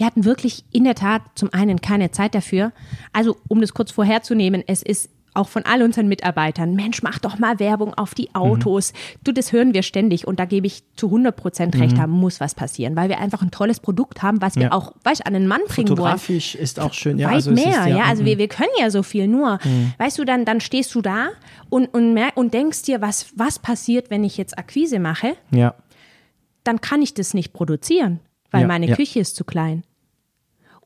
Wir 0.00 0.06
hatten 0.06 0.24
wirklich 0.24 0.64
in 0.72 0.84
der 0.84 0.94
Tat 0.94 1.20
zum 1.34 1.52
einen 1.52 1.82
keine 1.82 2.10
Zeit 2.10 2.34
dafür. 2.34 2.72
Also, 3.12 3.36
um 3.48 3.60
das 3.60 3.74
kurz 3.74 3.90
vorherzunehmen, 3.90 4.64
es 4.66 4.80
ist 4.80 5.10
auch 5.34 5.48
von 5.48 5.66
all 5.66 5.82
unseren 5.82 6.08
Mitarbeitern, 6.08 6.74
Mensch, 6.74 7.02
mach 7.02 7.18
doch 7.18 7.38
mal 7.38 7.58
Werbung 7.58 7.92
auf 7.92 8.14
die 8.14 8.34
Autos. 8.34 8.94
Du, 9.22 9.30
das 9.30 9.52
hören 9.52 9.74
wir 9.74 9.82
ständig 9.82 10.26
und 10.26 10.40
da 10.40 10.46
gebe 10.46 10.66
ich 10.66 10.84
zu 10.96 11.08
100 11.08 11.36
Prozent 11.36 11.78
recht, 11.78 11.98
da 11.98 12.06
muss 12.06 12.40
was 12.40 12.54
passieren, 12.54 12.96
weil 12.96 13.10
wir 13.10 13.18
einfach 13.18 13.42
ein 13.42 13.50
tolles 13.50 13.78
Produkt 13.78 14.22
haben, 14.22 14.40
was 14.40 14.56
wir 14.56 14.62
Ja. 14.64 14.72
auch, 14.72 14.94
weißt, 15.04 15.26
an 15.26 15.34
den 15.34 15.46
Mann 15.46 15.60
bringen 15.68 15.88
wollen. 15.90 15.98
Fotografisch 15.98 16.54
ist 16.54 16.80
auch 16.80 16.94
schön. 16.94 17.18
Ja, 17.18 17.28
Weit 17.28 17.34
also 17.34 17.50
mehr, 17.50 17.68
ist 17.68 17.86
ja. 17.88 18.04
Also 18.04 18.22
mhm. 18.22 18.26
wir, 18.26 18.38
wir 18.38 18.48
können 18.48 18.70
ja 18.80 18.90
so 18.90 19.02
viel, 19.02 19.28
nur, 19.28 19.58
weißt 19.98 20.18
du, 20.18 20.24
dann, 20.24 20.46
dann 20.46 20.62
stehst 20.62 20.94
du 20.94 21.02
da 21.02 21.28
und, 21.68 21.92
und, 21.92 22.14
mer 22.14 22.30
und 22.36 22.54
denkst 22.54 22.84
dir, 22.84 23.02
was, 23.02 23.26
was 23.36 23.58
passiert, 23.58 24.08
wenn 24.08 24.24
ich 24.24 24.38
jetzt 24.38 24.58
Akquise 24.58 24.98
mache? 24.98 25.36
ja. 25.50 25.74
Dann 26.64 26.80
kann 26.80 27.02
ich 27.02 27.12
das 27.12 27.34
nicht 27.34 27.52
produzieren, 27.52 28.20
weil 28.50 28.62
Ja, 28.62 28.66
meine 28.66 28.86
ja. 28.86 28.96
Küche 28.96 29.20
ist 29.20 29.36
zu 29.36 29.44
klein. 29.44 29.82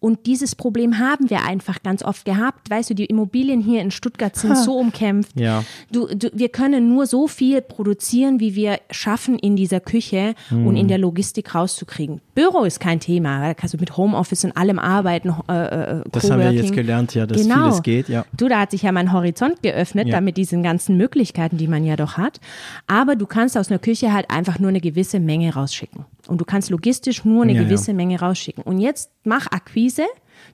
Und 0.04 0.26
dieses 0.26 0.54
Problem 0.54 0.98
haben 0.98 1.30
wir 1.30 1.44
einfach 1.44 1.82
ganz 1.82 2.02
oft 2.04 2.26
gehabt. 2.26 2.68
Weißt 2.68 2.90
du, 2.90 2.94
die 2.94 3.06
Immobilien 3.06 3.62
hier 3.62 3.80
in 3.80 3.90
Stuttgart 3.90 4.36
sind 4.36 4.54
so 4.58 4.76
umkämpft. 4.76 5.30
Ja. 5.40 5.64
Du, 5.90 6.06
du, 6.08 6.28
wir 6.34 6.50
können 6.50 6.90
nur 6.90 7.06
so 7.06 7.26
viel 7.26 7.62
produzieren, 7.62 8.38
wie 8.38 8.54
wir 8.54 8.80
schaffen, 8.90 9.38
in 9.38 9.56
dieser 9.56 9.80
Küche 9.80 10.34
Mhm. 10.50 10.66
und 10.66 10.76
in 10.76 10.88
der 10.88 10.98
Logistik 10.98 11.54
rauszukriegen. 11.54 12.20
Büro 12.34 12.64
ist 12.64 12.80
kein 12.80 13.00
Thema. 13.00 13.40
Da 13.40 13.54
kannst 13.54 13.72
du 13.72 13.78
mit 13.78 13.96
Homeoffice 13.96 14.44
und 14.44 14.54
allem 14.58 14.78
arbeiten. 14.78 15.32
Äh, 15.48 15.52
äh, 16.00 16.02
Das 16.12 16.30
haben 16.30 16.40
wir 16.40 16.52
jetzt 16.52 16.74
gelernt, 16.74 17.14
ja, 17.14 17.24
dass 17.26 17.40
genau. 17.40 17.62
vieles 17.70 17.82
geht, 17.82 18.08
ja. 18.10 18.26
Du, 18.36 18.48
da 18.48 18.60
hat 18.60 18.72
sich 18.72 18.82
ja 18.82 18.92
mein 18.92 19.10
Horizont 19.10 19.62
geöffnet, 19.62 20.08
Ja. 20.08 20.16
da 20.16 20.20
mit 20.20 20.36
diesen 20.36 20.62
ganzen 20.62 20.98
Möglichkeiten, 20.98 21.56
die 21.56 21.66
man 21.66 21.82
ja 21.82 21.96
doch 21.96 22.18
hat. 22.18 22.40
Aber 22.86 23.16
du 23.16 23.24
kannst 23.24 23.56
aus 23.56 23.70
einer 23.70 23.78
Küche 23.78 24.12
halt 24.12 24.30
einfach 24.30 24.58
nur 24.58 24.68
eine 24.68 24.82
gewisse 24.82 25.18
Menge 25.18 25.54
rausschicken. 25.54 26.04
Und 26.28 26.40
du 26.40 26.44
kannst 26.44 26.70
logistisch 26.70 27.24
nur 27.24 27.42
eine 27.42 27.52
Ja, 27.52 27.62
ja. 27.62 27.64
gewisse 27.64 27.92
Menge 27.92 28.18
rausschicken. 28.20 28.62
Und 28.64 28.78
jetzt 28.78 29.10
mach 29.24 29.46
Akquise. 29.50 30.04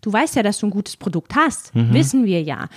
Du 0.03 0.13
weißt 0.13 0.37
ja, 0.37 0.43
dass 0.43 0.59
du 0.59 0.67
ein 0.67 0.71
gutes 0.71 0.97
Produkt 0.97 1.35
hast. 1.35 1.75
Mhm. 1.75 1.93
Wissen 1.93 2.25
wir 2.25 2.43
ja. 2.43 2.69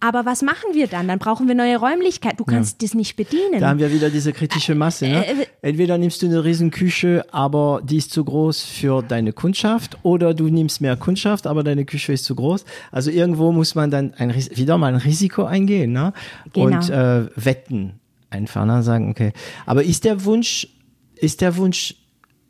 Aber 0.00 0.24
was 0.24 0.42
machen 0.42 0.74
wir 0.74 0.86
dann? 0.86 1.08
Dann 1.08 1.18
brauchen 1.18 1.48
wir 1.48 1.56
neue 1.56 1.76
Räumlichkeiten. 1.76 2.36
Du 2.36 2.44
kannst 2.44 2.82
das 2.82 2.94
nicht 2.94 3.16
bedienen. 3.16 3.58
Da 3.58 3.68
haben 3.68 3.80
wir 3.80 3.92
wieder 3.92 4.10
diese 4.10 4.32
kritische 4.32 4.76
Masse. 4.76 5.08
Ne? 5.08 5.26
Äh, 5.26 5.42
äh, 5.42 5.46
Entweder 5.60 5.98
nimmst 5.98 6.22
du 6.22 6.26
eine 6.26 6.44
riesen 6.44 6.70
Küche, 6.70 7.24
aber 7.32 7.80
die 7.82 7.96
ist 7.96 8.12
zu 8.12 8.24
groß 8.24 8.62
für 8.62 9.02
deine 9.02 9.32
Kundschaft, 9.32 9.98
oder 10.04 10.34
du 10.34 10.48
nimmst 10.48 10.80
mehr 10.80 10.96
Kundschaft, 10.96 11.48
aber 11.48 11.64
deine 11.64 11.84
Küche 11.84 12.12
ist 12.12 12.26
zu 12.26 12.36
groß. 12.36 12.64
Also 12.92 13.10
irgendwo 13.10 13.50
muss 13.50 13.74
man 13.74 13.90
dann 13.90 14.14
ein, 14.14 14.32
wieder 14.54 14.78
mal 14.78 14.94
ein 14.94 15.00
Risiko 15.00 15.44
eingehen 15.44 15.92
ne? 15.92 16.12
Genau. 16.52 16.66
und 16.66 16.90
äh, 16.90 17.26
wetten 17.34 17.94
einfach, 18.30 18.66
ne? 18.66 18.84
sagen, 18.84 19.10
okay. 19.10 19.32
Aber 19.66 19.82
ist 19.82 20.04
der 20.04 20.24
Wunsch, 20.24 20.68
ist 21.16 21.40
der 21.40 21.56
Wunsch, 21.56 21.96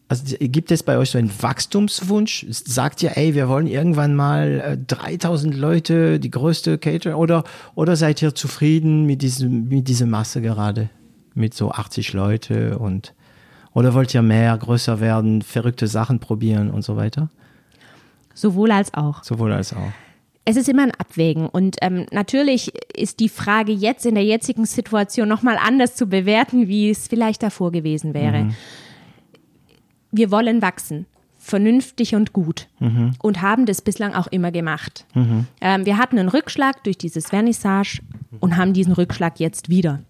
also 0.08 0.36
gibt 0.40 0.70
es 0.70 0.82
bei 0.82 0.96
euch 0.96 1.10
so 1.10 1.18
einen 1.18 1.30
Wachstumswunsch? 1.42 2.46
Sagt 2.48 3.02
ihr, 3.02 3.16
ey, 3.16 3.34
wir 3.34 3.48
wollen 3.48 3.66
irgendwann 3.66 4.16
mal 4.16 4.60
äh, 4.60 4.78
3000 4.78 5.54
Leute, 5.54 6.18
die 6.18 6.30
größte 6.30 6.78
Cater 6.78 7.18
oder, 7.18 7.44
oder 7.74 7.94
seid 7.94 8.22
ihr 8.22 8.34
zufrieden 8.34 9.04
mit 9.04 9.20
diesem, 9.20 9.68
mit 9.68 9.86
dieser 9.86 10.06
Masse 10.06 10.40
gerade? 10.40 10.88
Mit 11.34 11.52
so 11.54 11.70
80 11.70 12.14
Leute 12.14 12.78
und, 12.78 13.14
oder 13.74 13.92
wollt 13.92 14.12
ihr 14.14 14.22
mehr, 14.22 14.56
größer 14.56 14.98
werden, 14.98 15.42
verrückte 15.42 15.86
Sachen 15.86 16.20
probieren 16.20 16.70
und 16.70 16.82
so 16.82 16.96
weiter? 16.96 17.28
Sowohl 18.34 18.72
als 18.72 18.94
auch. 18.94 19.22
Sowohl 19.22 19.52
als 19.52 19.74
auch. 19.74 19.92
Es 20.46 20.56
ist 20.56 20.70
immer 20.70 20.84
ein 20.84 20.92
Abwägen 20.92 21.46
und 21.46 21.76
ähm, 21.82 22.06
natürlich 22.10 22.72
ist 22.96 23.20
die 23.20 23.28
Frage 23.28 23.72
jetzt 23.72 24.06
in 24.06 24.14
der 24.14 24.24
jetzigen 24.24 24.64
Situation 24.64 25.28
nochmal 25.28 25.58
anders 25.62 25.94
zu 25.94 26.06
bewerten, 26.06 26.66
wie 26.66 26.88
es 26.88 27.06
vielleicht 27.06 27.42
davor 27.42 27.70
gewesen 27.70 28.14
wäre. 28.14 28.48
Wir 30.10 30.30
wollen 30.30 30.62
wachsen, 30.62 31.06
vernünftig 31.38 32.14
und 32.14 32.32
gut 32.32 32.68
und 33.22 33.42
haben 33.42 33.66
das 33.66 33.82
bislang 33.82 34.14
auch 34.14 34.26
immer 34.28 34.50
gemacht. 34.50 35.06
Ähm, 35.60 35.86
wir 35.86 35.98
hatten 35.98 36.18
einen 36.18 36.28
Rückschlag 36.28 36.82
durch 36.84 36.98
dieses 36.98 37.26
Vernissage 37.26 38.00
und 38.40 38.56
haben 38.56 38.72
diesen 38.72 38.92
Rückschlag 38.92 39.38
jetzt 39.40 39.68
wieder. 39.68 40.00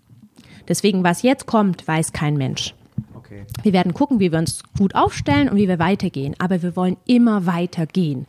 Deswegen, 0.66 1.02
was 1.04 1.22
jetzt 1.22 1.46
kommt, 1.46 1.86
weiß 1.88 2.12
kein 2.12 2.36
Mensch. 2.36 2.74
Okay. 3.14 3.44
Wir 3.62 3.72
werden 3.72 3.94
gucken, 3.94 4.20
wie 4.20 4.32
wir 4.32 4.38
uns 4.38 4.62
gut 4.76 4.94
aufstellen 4.94 5.48
und 5.48 5.56
wie 5.56 5.68
wir 5.68 5.78
weitergehen. 5.78 6.34
Aber 6.38 6.62
wir 6.62 6.76
wollen 6.76 6.96
immer 7.06 7.46
weitergehen. 7.46 8.26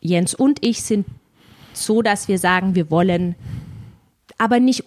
Jens 0.00 0.34
und 0.34 0.64
ich 0.64 0.82
sind 0.82 1.06
so, 1.72 2.02
dass 2.02 2.28
wir 2.28 2.38
sagen, 2.38 2.74
wir 2.74 2.90
wollen 2.90 3.34
aber 4.38 4.60
nicht 4.60 4.84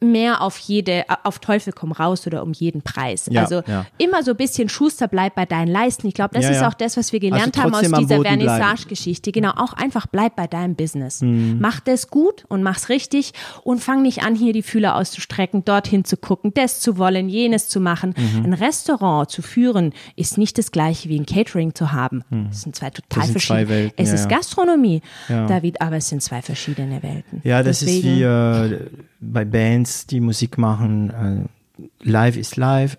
mehr 0.00 0.42
auf 0.42 0.58
jede, 0.58 1.04
auf 1.24 1.38
Teufel 1.40 1.72
komm 1.72 1.92
raus 1.92 2.26
oder 2.26 2.42
um 2.42 2.52
jeden 2.52 2.82
Preis. 2.82 3.28
Ja, 3.30 3.42
also 3.42 3.62
ja. 3.66 3.86
immer 3.98 4.22
so 4.22 4.30
ein 4.32 4.36
bisschen 4.36 4.68
Schuster 4.68 5.08
bleibt 5.08 5.34
bei 5.36 5.44
deinen 5.46 5.68
Leisten. 5.68 6.06
Ich 6.06 6.14
glaube, 6.14 6.34
das 6.34 6.44
Ja, 6.44 6.50
ist 6.52 6.62
auch 6.62 6.74
das, 6.74 6.96
was 6.96 7.12
wir 7.12 7.20
gelernt 7.20 7.58
Also 7.58 7.62
haben 7.62 7.74
aus 7.74 7.98
dieser. 8.00 8.18
Mhm. 8.18 8.22
Vernissage-Geschichte. 8.24 9.32
Genau, 9.32 9.50
auch 9.56 9.72
einfach 9.72 10.06
bleib 10.06 10.36
bei 10.36 10.46
deinem 10.46 10.74
Business. 10.76 11.20
Mach 11.22 11.80
das 11.80 12.08
gut 12.08 12.44
und 12.48 12.62
mach's 12.62 12.88
richtig 12.88 13.32
und 13.64 13.82
fang 13.82 14.02
nicht 14.02 14.22
an, 14.22 14.34
hier 14.34 14.52
die 14.52 14.62
Fühler 14.62 14.96
auszustrecken, 14.96 15.64
dorthin 15.64 16.04
zu 16.04 16.16
gucken, 16.16 16.52
das 16.54 16.80
zu 16.80 16.98
wollen, 16.98 17.28
jenes 17.28 17.68
zu 17.68 17.80
machen. 17.80 18.14
Mhm. 18.16 18.44
Ein 18.46 18.52
Restaurant 18.54 19.30
zu 19.30 19.42
führen 19.42 19.92
ist 20.16 20.38
nicht 20.38 20.58
das 20.58 20.70
gleiche 20.72 21.08
wie 21.08 21.18
ein 21.18 21.26
Catering 21.26 21.74
zu 21.74 21.92
haben. 21.92 22.24
Das 22.50 22.62
sind 22.62 22.76
zwei 22.76 22.90
total 22.90 23.24
Mhm. 23.28 23.32
sind 23.32 23.40
zwei 23.42 23.54
verschiedene. 23.66 23.68
Welten, 23.68 24.04
es 24.04 24.12
ist. 24.12 24.28
Gastronomie. 24.28 25.02
David, 25.28 25.80
aber 25.80 25.96
es 25.96 26.08
sind 26.08 26.22
zwei 26.22 26.42
verschiedene 26.42 27.02
Welten. 27.02 27.40
Ja, 27.44 27.62
das 27.62 27.80
Deswegen, 27.80 28.08
ist 28.08 28.16
wie 28.18 28.22
äh, 28.22 28.80
bei 29.20 29.44
Bands, 29.44 30.06
die 30.06 30.20
Musik 30.20 30.58
machen. 30.58 31.10
Äh, 31.10 31.82
live 32.02 32.36
ist 32.36 32.56
live, 32.56 32.98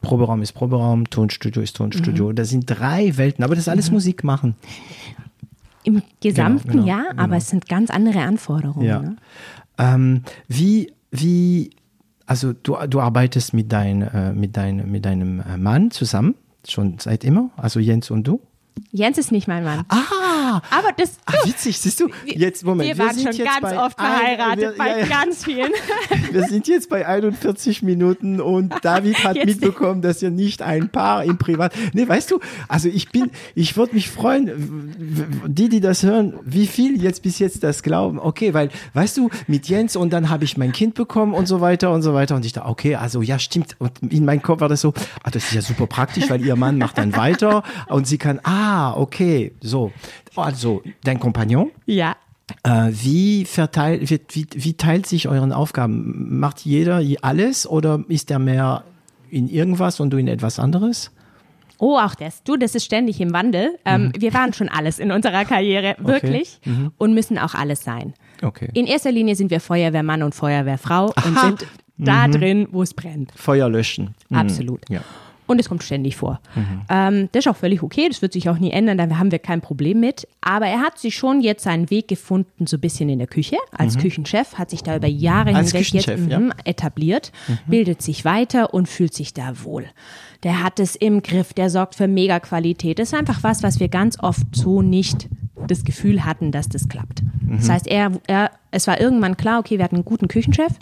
Proberaum 0.00 0.42
ist 0.42 0.52
Proberaum, 0.52 1.08
Tonstudio 1.08 1.62
ist 1.62 1.76
Tonstudio. 1.76 2.30
Mhm. 2.30 2.36
Das 2.36 2.48
sind 2.48 2.64
drei 2.66 3.16
Welten, 3.16 3.44
aber 3.44 3.54
das 3.54 3.64
ist 3.64 3.68
alles 3.68 3.90
Musik 3.90 4.24
machen. 4.24 4.54
Im 5.84 6.02
Gesamten 6.20 6.70
genau, 6.70 6.86
ja, 6.86 7.04
aber 7.10 7.24
genau. 7.24 7.36
es 7.36 7.48
sind 7.48 7.68
ganz 7.68 7.90
andere 7.90 8.20
Anforderungen. 8.20 8.86
Ja. 8.86 9.00
Ne? 9.00 9.16
Ähm, 9.78 10.22
wie, 10.46 10.92
wie, 11.10 11.70
also 12.26 12.52
du, 12.52 12.76
du 12.88 13.00
arbeitest 13.00 13.54
mit, 13.54 13.72
dein, 13.72 14.02
äh, 14.02 14.32
mit, 14.32 14.56
dein, 14.56 14.90
mit 14.90 15.04
deinem 15.04 15.40
äh, 15.40 15.56
Mann 15.56 15.90
zusammen, 15.90 16.34
schon 16.66 16.98
seit 16.98 17.24
immer, 17.24 17.50
also 17.56 17.80
Jens 17.80 18.10
und 18.10 18.24
du? 18.24 18.40
Jens 18.92 19.18
ist 19.18 19.32
nicht 19.32 19.48
mein 19.48 19.64
Mann. 19.64 19.84
Ah, 19.88 19.98
Aber 20.70 20.92
das, 20.96 21.12
ah 21.26 21.32
witzig, 21.44 21.78
siehst 21.78 22.00
du, 22.00 22.08
jetzt, 22.24 22.64
Moment, 22.64 22.88
wir 22.88 22.98
waren 22.98 23.14
sind 23.14 23.28
schon 23.28 23.36
jetzt 23.36 23.46
ganz 23.46 23.60
bei 23.60 23.84
oft 23.84 23.98
verheiratet, 23.98 24.64
ein, 24.64 24.70
wir, 24.72 24.76
bei 24.76 25.00
ja, 25.00 25.06
ganz 25.06 25.44
vielen. 25.44 25.70
Wir 26.32 26.44
sind 26.44 26.68
jetzt 26.68 26.88
bei 26.88 27.06
41 27.06 27.82
Minuten 27.82 28.40
und 28.40 28.72
David 28.82 29.24
hat 29.24 29.36
Jetzt- 29.36 29.46
mitbekommen, 29.46 30.00
dass 30.02 30.22
ihr 30.22 30.30
nicht 30.30 30.62
ein 30.62 30.88
Paar 30.90 31.24
im 31.24 31.38
Privat. 31.38 31.72
Nee, 31.92 32.06
weißt 32.08 32.30
du, 32.30 32.40
also 32.68 32.88
ich 32.88 33.10
bin, 33.10 33.30
ich 33.54 33.76
würde 33.76 33.94
mich 33.94 34.10
freuen, 34.10 34.94
die, 35.46 35.68
die 35.68 35.80
das 35.80 36.02
hören, 36.02 36.34
wie 36.44 36.66
viel 36.66 37.02
jetzt 37.02 37.22
bis 37.22 37.38
jetzt 37.38 37.62
das 37.62 37.82
glauben. 37.82 38.18
Okay, 38.18 38.54
weil, 38.54 38.70
weißt 38.94 39.16
du, 39.16 39.30
mit 39.46 39.68
Jens 39.68 39.96
und 39.96 40.10
dann 40.12 40.30
habe 40.30 40.44
ich 40.44 40.56
mein 40.56 40.72
Kind 40.72 40.94
bekommen 40.94 41.34
und 41.34 41.46
so 41.46 41.60
weiter 41.60 41.90
und 41.92 42.02
so 42.02 42.14
weiter. 42.14 42.36
Und 42.36 42.44
ich 42.44 42.52
dachte, 42.52 42.68
okay, 42.68 42.94
also 42.94 43.22
ja, 43.22 43.38
stimmt. 43.38 43.76
Und 43.78 43.92
in 44.12 44.24
meinem 44.24 44.42
Kopf 44.42 44.60
war 44.60 44.68
das 44.68 44.80
so, 44.80 44.92
ah, 45.24 45.30
das 45.30 45.44
ist 45.44 45.54
ja 45.54 45.62
super 45.62 45.86
praktisch, 45.86 46.30
weil 46.30 46.44
ihr 46.44 46.56
Mann 46.56 46.78
macht 46.78 46.98
dann 46.98 47.16
weiter 47.16 47.62
und 47.88 48.06
sie 48.06 48.18
kann, 48.18 48.40
ah, 48.44 48.94
okay, 48.96 49.52
so. 49.60 49.92
Also, 50.36 50.82
dein 51.04 51.18
Kompagnon, 51.20 51.70
Ja. 51.86 52.16
äh, 52.64 52.88
wie, 52.90 53.44
verteilt, 53.44 54.10
wie, 54.10 54.20
wie, 54.30 54.46
wie 54.54 54.74
teilt 54.74 55.06
sich 55.06 55.28
euren 55.28 55.52
Aufgaben? 55.52 56.38
Macht 56.38 56.60
jeder 56.60 57.02
alles 57.22 57.66
oder 57.66 58.04
ist 58.08 58.30
der 58.30 58.38
mehr 58.38 58.84
in 59.30 59.48
irgendwas 59.48 60.00
und 60.00 60.10
du 60.10 60.16
in 60.16 60.28
etwas 60.28 60.58
anderes? 60.58 61.10
Oh, 61.78 61.96
auch 61.98 62.14
das. 62.14 62.42
Du, 62.42 62.56
das 62.56 62.74
ist 62.74 62.84
ständig 62.84 63.20
im 63.22 63.32
Wandel. 63.32 63.78
Ähm, 63.86 64.06
Mhm. 64.06 64.12
Wir 64.20 64.34
waren 64.34 64.52
schon 64.52 64.68
alles 64.68 64.98
in 64.98 65.10
unserer 65.12 65.44
Karriere, 65.46 65.96
wirklich. 65.98 66.60
Und 66.98 67.14
müssen 67.14 67.38
auch 67.38 67.54
alles 67.54 67.82
sein. 67.82 68.12
Okay. 68.42 68.68
In 68.74 68.86
erster 68.86 69.10
Linie 69.12 69.34
sind 69.34 69.50
wir 69.50 69.60
Feuerwehrmann 69.60 70.22
und 70.22 70.34
Feuerwehrfrau 70.34 71.06
und 71.06 71.16
Aha. 71.36 71.46
sind 71.46 71.66
da 71.96 72.28
drin, 72.28 72.68
wo 72.70 72.82
es 72.82 72.92
brennt. 72.92 73.32
Feuer 73.34 73.68
löschen. 73.70 74.14
Mhm. 74.28 74.36
Absolut. 74.36 74.80
Ja. 74.90 75.00
Und 75.50 75.58
es 75.58 75.68
kommt 75.68 75.82
ständig 75.82 76.14
vor. 76.16 76.40
Ähm, 76.88 77.28
das 77.32 77.44
ist 77.44 77.48
auch 77.50 77.56
völlig 77.56 77.82
okay, 77.82 78.06
das 78.08 78.22
wird 78.22 78.32
sich 78.34 78.48
auch 78.48 78.58
nie 78.58 78.70
ändern, 78.70 78.96
da 78.98 79.18
haben 79.18 79.32
wir 79.32 79.40
kein 79.40 79.60
Problem 79.60 79.98
mit. 79.98 80.28
Aber 80.40 80.66
er 80.66 80.78
hat 80.80 80.96
sich 80.98 81.16
schon 81.16 81.40
jetzt 81.40 81.64
seinen 81.64 81.90
Weg 81.90 82.06
gefunden, 82.06 82.68
so 82.68 82.76
ein 82.76 82.80
bisschen 82.80 83.08
in 83.08 83.18
der 83.18 83.26
Küche. 83.26 83.56
Als 83.72 83.98
Küchenchef 83.98 84.54
hat 84.54 84.70
sich 84.70 84.82
da 84.84 84.94
über 84.96 85.08
Jahre 85.08 85.50
Mhm. 85.50 85.56
Als 85.56 85.72
hinweg 85.72 85.92
jetzt 85.94 86.06
ja. 86.06 86.38
mhm, 86.38 86.52
etabliert, 86.64 87.32
bildet 87.66 88.00
sich 88.00 88.24
weiter 88.24 88.72
und 88.72 88.88
fühlt 88.88 89.12
sich 89.12 89.34
da 89.34 89.64
wohl. 89.64 89.86
Der 90.44 90.62
hat 90.62 90.78
es 90.78 90.94
im 90.94 91.20
Griff, 91.22 91.52
der 91.52 91.68
sorgt 91.68 91.96
für 91.96 92.06
Mega-Qualität. 92.06 92.98
Das 93.00 93.08
ist 93.12 93.18
einfach 93.18 93.42
was, 93.42 93.62
was 93.64 93.80
wir 93.80 93.88
ganz 93.88 94.18
oft 94.20 94.46
so 94.52 94.82
nicht 94.82 95.28
das 95.66 95.82
Gefühl 95.84 96.24
hatten, 96.24 96.52
dass 96.52 96.68
das 96.68 96.88
klappt. 96.88 97.22
Das 97.58 97.66
Mhm. 97.66 97.72
heißt, 97.72 97.86
er, 97.88 98.12
er, 98.28 98.50
es 98.70 98.86
war 98.86 99.00
irgendwann 99.00 99.36
klar, 99.36 99.58
okay, 99.58 99.78
wir 99.78 99.84
hatten 99.84 99.96
einen 99.96 100.04
guten 100.04 100.28
Küchenchef 100.28 100.72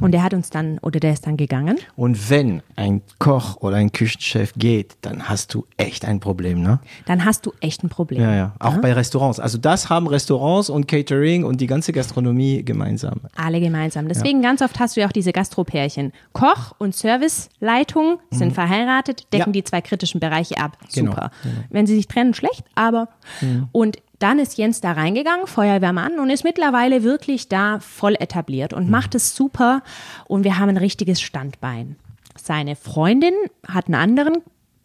und 0.00 0.12
der 0.12 0.22
hat 0.22 0.34
uns 0.34 0.50
dann, 0.50 0.78
oder 0.78 1.00
der 1.00 1.12
ist 1.12 1.26
dann 1.26 1.36
gegangen. 1.36 1.78
Und 1.96 2.30
wenn 2.30 2.62
ein 2.76 3.02
Koch 3.18 3.56
oder 3.60 3.76
ein 3.76 3.92
Küchenchef 3.92 4.52
geht, 4.56 4.96
dann 5.02 5.28
hast 5.28 5.52
du 5.54 5.66
echt 5.76 6.04
ein 6.04 6.20
Problem, 6.20 6.62
ne? 6.62 6.80
Dann 7.06 7.24
hast 7.24 7.46
du 7.46 7.52
echt 7.60 7.82
ein 7.82 7.88
Problem. 7.88 8.20
Ja, 8.22 8.34
ja. 8.34 8.54
Auch 8.60 8.78
bei 8.78 8.92
Restaurants. 8.92 9.40
Also 9.40 9.58
das 9.58 9.88
haben 9.90 10.06
Restaurants 10.06 10.70
und 10.70 10.86
Catering 10.88 11.44
und 11.44 11.60
die 11.60 11.66
ganze 11.66 11.92
Gastronomie 11.92 12.64
gemeinsam. 12.64 13.20
Alle 13.36 13.60
gemeinsam. 13.60 14.08
Deswegen 14.08 14.42
ganz 14.42 14.62
oft 14.62 14.78
hast 14.78 14.96
du 14.96 15.00
ja 15.00 15.06
auch 15.08 15.12
diese 15.12 15.32
Gastropärchen. 15.32 16.12
Koch 16.32 16.72
und 16.78 16.94
Serviceleitung 16.94 18.18
sind 18.30 18.52
verheiratet, 18.52 19.26
decken 19.32 19.50
Mhm. 19.50 19.54
Ja. 19.54 19.60
die 19.60 19.64
zwei 19.64 19.80
kritischen 19.80 20.20
Bereiche 20.20 20.58
ab. 20.58 20.78
Genau, 20.94 21.10
Super. 21.12 21.30
Wenn 21.70 21.86
sie 21.86 21.96
sich 21.96 22.06
trennen, 22.08 22.34
schlecht, 22.34 22.64
aber 22.74 23.08
und 23.72 23.98
dann 24.20 24.38
ist 24.38 24.56
Jens 24.56 24.80
da 24.80 24.92
reingegangen, 24.92 25.46
Feuerwehrmann, 25.46 26.18
und 26.18 26.30
ist 26.30 26.44
mittlerweile 26.44 27.02
wirklich 27.02 27.23
da 27.48 27.78
voll 27.80 28.14
etabliert 28.18 28.72
Mhm. 28.72 28.78
und 28.78 28.90
macht 28.90 29.14
es 29.14 29.34
super. 29.34 29.82
Und 30.26 30.44
wir 30.44 30.58
haben 30.58 30.68
ein 30.70 30.76
richtiges 30.76 31.20
Standbein. 31.20 31.96
Seine 32.36 32.74
Freundin 32.76 33.34
hat 33.66 33.86
einen 33.86 33.94
anderen 33.96 34.38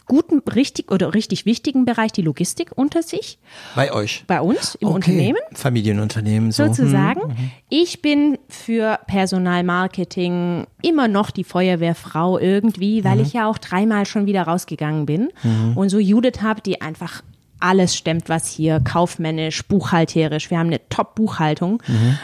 guten, 0.06 0.40
richtig 0.56 0.92
oder 0.92 1.14
richtig 1.14 1.46
wichtigen 1.46 1.86
Bereich, 1.86 2.12
die 2.12 2.24
Logistik 2.24 2.72
unter 2.76 3.04
sich. 3.04 3.38
Bei 3.76 3.94
euch. 3.94 4.24
Bei 4.26 4.42
uns 4.42 4.74
im 4.76 4.88
Okay. 4.88 4.96
Unternehmen 4.96 5.38
Familienunternehmen 5.54 6.52
so. 6.52 6.66
sozusagen. 6.66 7.28
Mhm. 7.28 7.52
Ich 7.70 8.02
bin 8.02 8.40
für 8.48 9.00
Personalmarketing 9.06 10.66
immer 10.82 11.08
noch 11.08 11.30
die 11.32 11.44
Feuerwehrfrau 11.44 12.40
irgendwie, 12.40 13.04
weil 13.04 13.18
Mhm. 13.18 13.22
ich 13.22 13.34
ja 13.34 13.48
auch 13.48 13.58
dreimal 13.58 14.06
schon 14.06 14.26
wieder 14.26 14.44
rausgegangen 14.44 15.06
bin 15.06 15.30
und 15.76 15.90
so 15.90 16.00
Judith 16.00 16.42
habe, 16.42 16.62
die 16.62 16.82
einfach 16.82 17.22
alles 17.60 17.96
stemmt, 17.96 18.30
was 18.30 18.48
hier 18.48 18.80
kaufmännisch, 18.80 19.68
buchhalterisch, 19.68 20.50
wir 20.50 20.60
haben 20.60 20.68
eine 20.68 20.88
Top-Buchhaltung, 20.90 21.82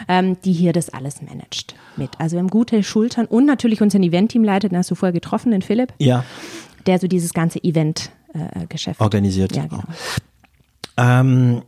ähm, 0.08 0.36
die 0.44 0.52
hier 0.52 0.72
das 0.72 0.88
alles 0.90 1.22
managt 1.22 1.74
mit. 1.96 2.10
Also 2.18 2.36
wir 2.36 2.40
haben 2.40 2.48
gute 2.48 2.82
Schultern 2.82 3.26
und 3.26 3.46
natürlich 3.46 3.82
unseren 3.82 4.02
Event-Teamleiter, 4.02 4.68
den 4.68 4.78
hast 4.78 4.90
du 4.90 4.94
vorher 4.94 5.12
getroffen, 5.12 5.52
den 5.52 5.62
Philipp, 5.62 5.92
Ja, 5.98 6.24
der 6.86 6.98
so 6.98 7.08
dieses 7.08 7.32
ganze 7.32 7.62
Event-Geschäft 7.62 9.00
organisiert. 9.00 9.54
Ja, 9.56 9.66
genau. 9.66 9.82
Ähm, 10.96 11.62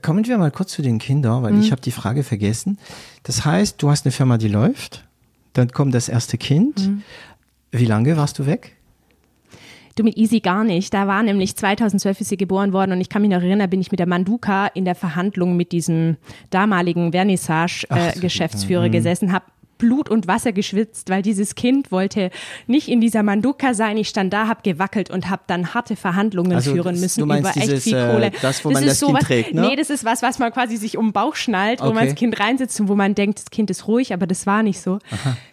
kommen 0.00 0.26
wir 0.26 0.38
mal 0.38 0.50
kurz 0.50 0.72
zu 0.72 0.82
den 0.82 0.98
Kindern, 0.98 1.42
weil 1.42 1.58
ich 1.60 1.70
habe 1.70 1.82
die 1.82 1.90
Frage 1.90 2.22
vergessen. 2.22 2.78
Das 3.24 3.44
heißt, 3.44 3.82
du 3.82 3.90
hast 3.90 4.06
eine 4.06 4.12
Firma, 4.12 4.38
die 4.38 4.48
läuft, 4.48 5.04
dann 5.52 5.70
kommt 5.70 5.94
das 5.94 6.08
erste 6.08 6.38
Kind. 6.38 6.90
Wie 7.70 7.84
lange 7.84 8.16
warst 8.16 8.38
du 8.38 8.46
weg? 8.46 8.76
Du 9.94 10.04
mit 10.04 10.16
Easy 10.16 10.40
gar 10.40 10.64
nicht. 10.64 10.94
Da 10.94 11.06
war 11.06 11.22
nämlich 11.22 11.56
2012 11.56 12.20
ist 12.20 12.28
sie 12.28 12.36
geboren 12.36 12.72
worden 12.72 12.92
und 12.92 13.00
ich 13.00 13.08
kann 13.08 13.22
mich 13.22 13.30
noch 13.30 13.42
erinnern, 13.42 13.68
bin 13.68 13.80
ich 13.80 13.90
mit 13.90 14.00
der 14.00 14.08
Manduka 14.08 14.66
in 14.68 14.84
der 14.84 14.94
Verhandlung 14.94 15.56
mit 15.56 15.72
diesem 15.72 16.16
damaligen 16.50 17.12
Vernissage-Geschäftsführer 17.12 18.88
gesessen, 18.88 19.32
habe 19.32 19.44
Blut 19.82 20.08
und 20.08 20.28
Wasser 20.28 20.52
geschwitzt, 20.52 21.10
weil 21.10 21.22
dieses 21.22 21.56
Kind 21.56 21.90
wollte 21.90 22.30
nicht 22.68 22.86
in 22.86 23.00
dieser 23.00 23.24
Manduka 23.24 23.74
sein. 23.74 23.96
Ich 23.96 24.08
stand 24.08 24.32
da, 24.32 24.46
habe 24.46 24.60
gewackelt 24.62 25.10
und 25.10 25.28
habe 25.28 25.42
dann 25.48 25.74
harte 25.74 25.96
Verhandlungen 25.96 26.52
Also 26.52 26.72
führen 26.72 26.92
das- 26.94 27.00
müssen 27.00 27.20
du 27.20 27.26
meinst 27.26 27.50
über 27.50 27.56
echt 27.56 27.66
dieses, 27.72 27.82
viel 27.84 27.96
äh, 27.96 28.12
Kohle. 28.12 28.30
das, 28.40 28.64
wo 28.64 28.70
man 28.70 28.84
das 28.84 28.92
ist 28.94 29.00
Kind 29.00 29.10
sowas, 29.10 29.24
trägt, 29.24 29.54
ne? 29.54 29.60
Nee, 29.62 29.74
das 29.76 29.90
ist 29.90 30.04
was, 30.04 30.22
was 30.22 30.38
man 30.38 30.52
quasi 30.52 30.76
sich 30.76 30.96
um 30.96 31.06
den 31.08 31.12
Bauch 31.12 31.34
schnallt, 31.34 31.80
wo 31.80 31.86
man 31.86 31.96
Okay. 31.96 32.06
das 32.06 32.14
Kind 32.14 32.38
reinsetzt 32.38 32.80
und 32.80 32.86
wo 32.88 32.94
man 32.94 33.16
denkt, 33.16 33.38
das 33.40 33.50
Kind 33.50 33.70
ist 33.70 33.88
ruhig, 33.88 34.12
aber 34.14 34.28
das 34.28 34.46
war 34.46 34.62
nicht 34.62 34.80
so. 34.80 35.00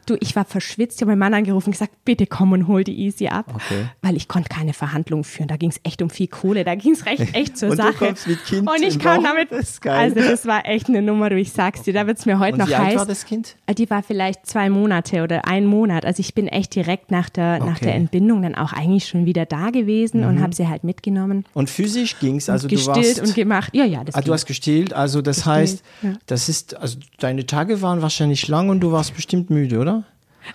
Du, 0.05 0.15
ich 0.19 0.36
war 0.36 0.45
verschwitzt, 0.45 0.97
ich 0.97 1.01
habe 1.01 1.11
meinen 1.11 1.19
Mann 1.19 1.34
angerufen 1.34 1.69
und 1.69 1.71
gesagt, 1.73 1.93
bitte 2.05 2.27
komm 2.27 2.51
und 2.51 2.67
hol 2.67 2.84
die 2.84 2.99
Easy 2.99 3.27
ab. 3.27 3.45
Okay. 3.53 3.86
Weil 4.03 4.15
ich 4.15 4.27
konnte 4.27 4.49
keine 4.49 4.73
Verhandlungen 4.73 5.23
führen. 5.23 5.47
Da 5.47 5.55
ging 5.57 5.69
es 5.71 5.80
echt 5.84 6.01
um 6.01 6.09
viel 6.09 6.27
Kohle. 6.27 6.63
Da 6.63 6.75
ging 6.75 6.93
es 6.93 7.05
recht 7.05 7.25
echt 7.36 7.57
zur 7.57 7.69
Und 7.71 7.77
Sache. 7.77 8.15
und 8.51 8.82
ich 8.84 8.99
kam 8.99 9.23
damit. 9.23 9.51
Das. 9.51 9.80
Also 9.84 10.15
das 10.15 10.45
war 10.45 10.65
echt 10.65 10.88
eine 10.89 11.01
Nummer, 11.01 11.30
du, 11.30 11.38
ich 11.39 11.51
sag's 11.51 11.84
dir. 11.84 11.93
Da 11.93 12.05
wird's 12.07 12.25
mir 12.25 12.39
heute 12.39 12.53
Und 12.53 12.59
noch 12.59 12.67
wie 12.69 12.75
alt 12.75 12.88
heiß. 12.89 12.95
war 12.97 13.05
das 13.05 13.25
Kind? 13.25 13.55
Die 13.77 13.89
war 13.89 14.01
vielleicht 14.03 14.18
zwei 14.43 14.70
Monate 14.70 15.24
oder 15.24 15.47
ein 15.47 15.65
Monat. 15.65 16.05
Also 16.05 16.20
ich 16.22 16.34
bin 16.34 16.47
echt 16.47 16.76
direkt 16.76 17.11
nach 17.11 17.30
der, 17.30 17.59
nach 17.59 17.76
Okay. 17.78 17.86
der 17.86 17.95
Entbindung 17.95 18.41
dann 18.41 18.55
auch 18.55 18.74
eigentlich 18.74 19.07
schon 19.07 19.26
wieder 19.26 19.45
da 19.45 19.70
gewesen 19.70 20.24
und 20.26 20.41
habe 20.41 20.53
sie 20.53 20.67
halt 20.67 20.84
mitgenommen. 20.84 21.45
Und 21.53 21.70
physisch 21.70 22.20
ging's, 22.20 22.49
also 22.49 22.67
du 22.67 22.76
gestillt 22.76 23.17
warst. 23.17 23.22
und 23.22 23.36
gemacht. 23.36 23.76
Ja, 23.76 23.86
ja, 23.86 24.03
das 24.03 24.15
Ah, 24.15 24.20
du 24.20 24.26
ging. 24.26 24.34
hast 24.34 24.45
gestillt, 24.45 24.93
also 24.93 25.22
das 25.22 25.45
heißt, 25.45 25.84
ja. 26.01 26.13
das 26.26 26.49
ist, 26.49 26.76
also 26.78 26.97
deine 27.20 27.45
Tage 27.45 27.82
waren 27.82 28.01
wahrscheinlich 28.01 28.47
lang 28.47 28.70
und 28.70 28.80
du 28.82 28.91
warst 28.91 29.15
bestimmt 29.15 29.49
müde, 29.49 29.80
oder? 29.80 30.03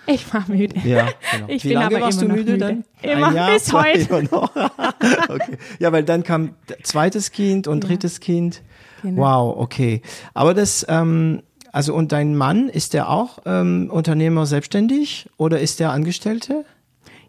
Ich 0.07 0.33
war 0.33 0.43
müde. 0.47 0.75
Ja, 0.83 1.07
genau. 1.31 1.45
Ich 1.47 1.63
Wie 1.63 1.69
bin 1.69 1.77
lange 1.77 1.95
aber 1.95 2.05
warst 2.05 2.21
immer 2.21 2.33
du 2.35 2.39
noch 2.41 2.45
müde, 2.45 2.57
dann? 2.57 2.83
Immer 3.01 3.31
Jahr, 3.33 3.51
bis 3.53 3.71
heute. 3.71 4.29
Okay. 5.29 5.57
Ja, 5.79 5.91
weil 5.91 6.03
dann 6.03 6.23
kam 6.23 6.55
zweites 6.83 7.31
Kind 7.31 7.67
und 7.67 7.81
drittes 7.81 8.19
Kind. 8.19 8.61
Genau. 9.03 9.21
Wow, 9.21 9.57
okay. 9.61 10.01
Aber 10.33 10.53
das, 10.53 10.85
ähm, 10.89 11.43
also 11.75 11.93
und 11.93 12.11
dein 12.11 12.35
Mann, 12.35 12.69
ist 12.69 12.93
der 12.93 13.09
auch 13.09 13.39
ähm, 13.45 13.89
Unternehmer 13.91 14.45
selbstständig 14.45 15.29
oder 15.37 15.59
ist 15.59 15.79
der 15.79 15.91
Angestellte? 15.91 16.63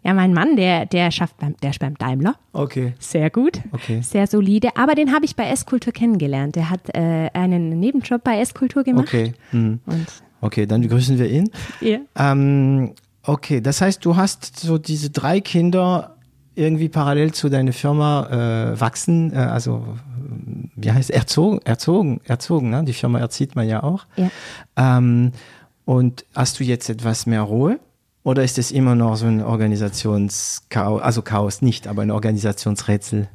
Ja, 0.03 0.13
mein 0.13 0.33
Mann, 0.33 0.55
der, 0.55 0.85
der 0.85 1.11
schafft 1.11 1.37
beim, 1.37 1.55
der 1.61 1.71
ist 1.71 1.79
beim 1.79 1.95
Daimler. 1.97 2.35
Okay. 2.53 2.93
Sehr 2.99 3.29
gut, 3.29 3.59
Okay. 3.73 3.99
sehr 4.01 4.25
solide. 4.25 4.69
Aber 4.77 4.95
den 4.95 5.13
habe 5.13 5.25
ich 5.25 5.35
bei 5.35 5.49
S-Kultur 5.49 5.91
kennengelernt. 5.91 6.55
Der 6.55 6.69
hat 6.69 6.79
äh, 6.95 7.29
einen 7.33 7.77
Nebenjob 7.79 8.23
bei 8.23 8.39
S-Kultur 8.39 8.83
gemacht. 8.83 9.07
Okay. 9.07 9.33
Hm. 9.51 9.79
Und 9.85 10.07
Okay, 10.39 10.65
dann 10.65 10.81
begrüßen 10.81 11.17
wir 11.19 11.29
ihn. 11.29 11.49
ja. 11.81 11.97
Ähm, 12.15 12.93
okay, 13.23 13.59
das 13.59 13.81
heißt, 13.81 14.05
du 14.05 14.15
hast 14.15 14.57
so 14.59 14.77
diese 14.77 15.09
drei 15.09 15.41
Kinder 15.41 16.15
irgendwie 16.55 16.89
parallel 16.89 17.33
zu 17.33 17.49
deiner 17.49 17.73
Firma 17.73 18.27
äh, 18.71 18.79
wachsen, 18.79 19.33
äh, 19.33 19.37
also 19.37 19.83
wie 20.75 20.91
heißt 20.91 21.09
erzogen, 21.11 21.59
erzogen, 21.63 22.21
erzogen, 22.25 22.69
ne? 22.69 22.83
Die 22.83 22.93
Firma 22.93 23.19
erzieht 23.19 23.55
man 23.55 23.67
ja 23.67 23.83
auch. 23.83 24.05
Ja. 24.15 24.29
Ähm, 24.75 25.31
und 25.85 26.25
hast 26.35 26.59
du 26.59 26.63
jetzt 26.63 26.89
etwas 26.89 27.25
mehr 27.25 27.41
Ruhe? 27.41 27.79
Oder 28.23 28.43
ist 28.43 28.57
es 28.57 28.71
immer 28.71 28.93
noch 28.95 29.15
so 29.15 29.25
ein 29.25 29.41
Organisationschaos, 29.41 31.01
also 31.01 31.21
Chaos 31.21 31.61
nicht, 31.61 31.87
aber 31.87 32.01
ein 32.01 32.11
Organisationsrätsel? 32.11 33.29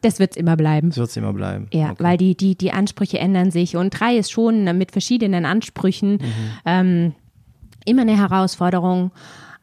Das 0.00 0.18
wird 0.18 0.32
es 0.32 0.36
immer 0.36 0.56
bleiben. 0.56 0.90
So 0.92 1.00
wird 1.02 1.10
es 1.10 1.16
immer 1.16 1.32
bleiben. 1.32 1.68
Ja, 1.72 1.90
Okay. 1.90 2.02
weil 2.04 2.16
die, 2.16 2.36
die, 2.36 2.56
die 2.56 2.72
Ansprüche 2.72 3.18
ändern 3.18 3.50
sich 3.50 3.76
und 3.76 3.90
drei 3.90 4.16
ist 4.16 4.30
schon 4.30 4.64
mit 4.78 4.92
verschiedenen 4.92 5.44
Ansprüchen 5.44 6.12
Mhm. 6.14 6.20
ähm, 6.64 7.12
immer 7.84 8.02
eine 8.02 8.16
Herausforderung. 8.16 9.10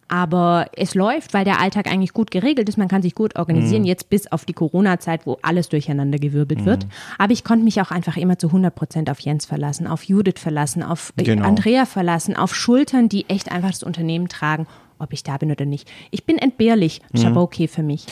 Aber 0.08 0.68
es 0.78 0.94
läuft, 0.94 1.34
weil 1.34 1.46
der 1.46 1.60
Alltag 1.60 1.88
eigentlich 1.92 2.14
gut 2.14 2.30
geregelt 2.30 2.70
ist. 2.70 2.78
Man 2.78 2.88
kann 2.88 3.02
sich 3.02 3.16
gut 3.16 3.36
organisieren, 3.38 3.82
Mhm. 3.82 3.88
jetzt 3.88 4.10
bis 4.10 4.32
auf 4.32 4.46
die 4.46 4.54
Corona-Zeit, 4.54 5.26
wo 5.26 5.40
alles 5.42 5.68
durcheinander 5.70 6.20
gewirbelt 6.20 6.64
wird. 6.64 6.86
Aber 7.18 7.34
ich 7.34 7.44
konnte 7.44 7.64
mich 7.66 7.82
auch 7.82 7.90
einfach 7.90 8.16
immer 8.16 8.38
zu 8.38 8.52
100 8.52 8.74
Prozent 8.76 9.10
auf 9.10 9.20
Jens 9.20 9.46
verlassen, 9.46 9.88
auf 9.88 10.04
Judith 10.04 10.36
verlassen, 10.40 10.84
auf 10.84 11.12
äh, 11.18 11.24
Genau. 11.24 11.48
Andrea 11.48 11.86
verlassen, 11.86 12.36
auf 12.36 12.54
Schultern, 12.56 13.10
die 13.10 13.28
echt 13.30 13.52
einfach 13.52 13.72
das 13.72 13.82
Unternehmen 13.82 14.28
tragen, 14.30 14.68
ob 15.00 15.12
ich 15.12 15.24
da 15.24 15.38
bin 15.38 15.52
oder 15.52 15.66
nicht. 15.66 15.92
Ich 16.12 16.24
bin 16.24 16.38
entbehrlich, 16.38 17.02
Mhm. 17.12 17.20
ist 17.20 17.26
aber 17.26 17.42
okay 17.42 17.68
für 17.68 17.84
mich. 17.84 18.06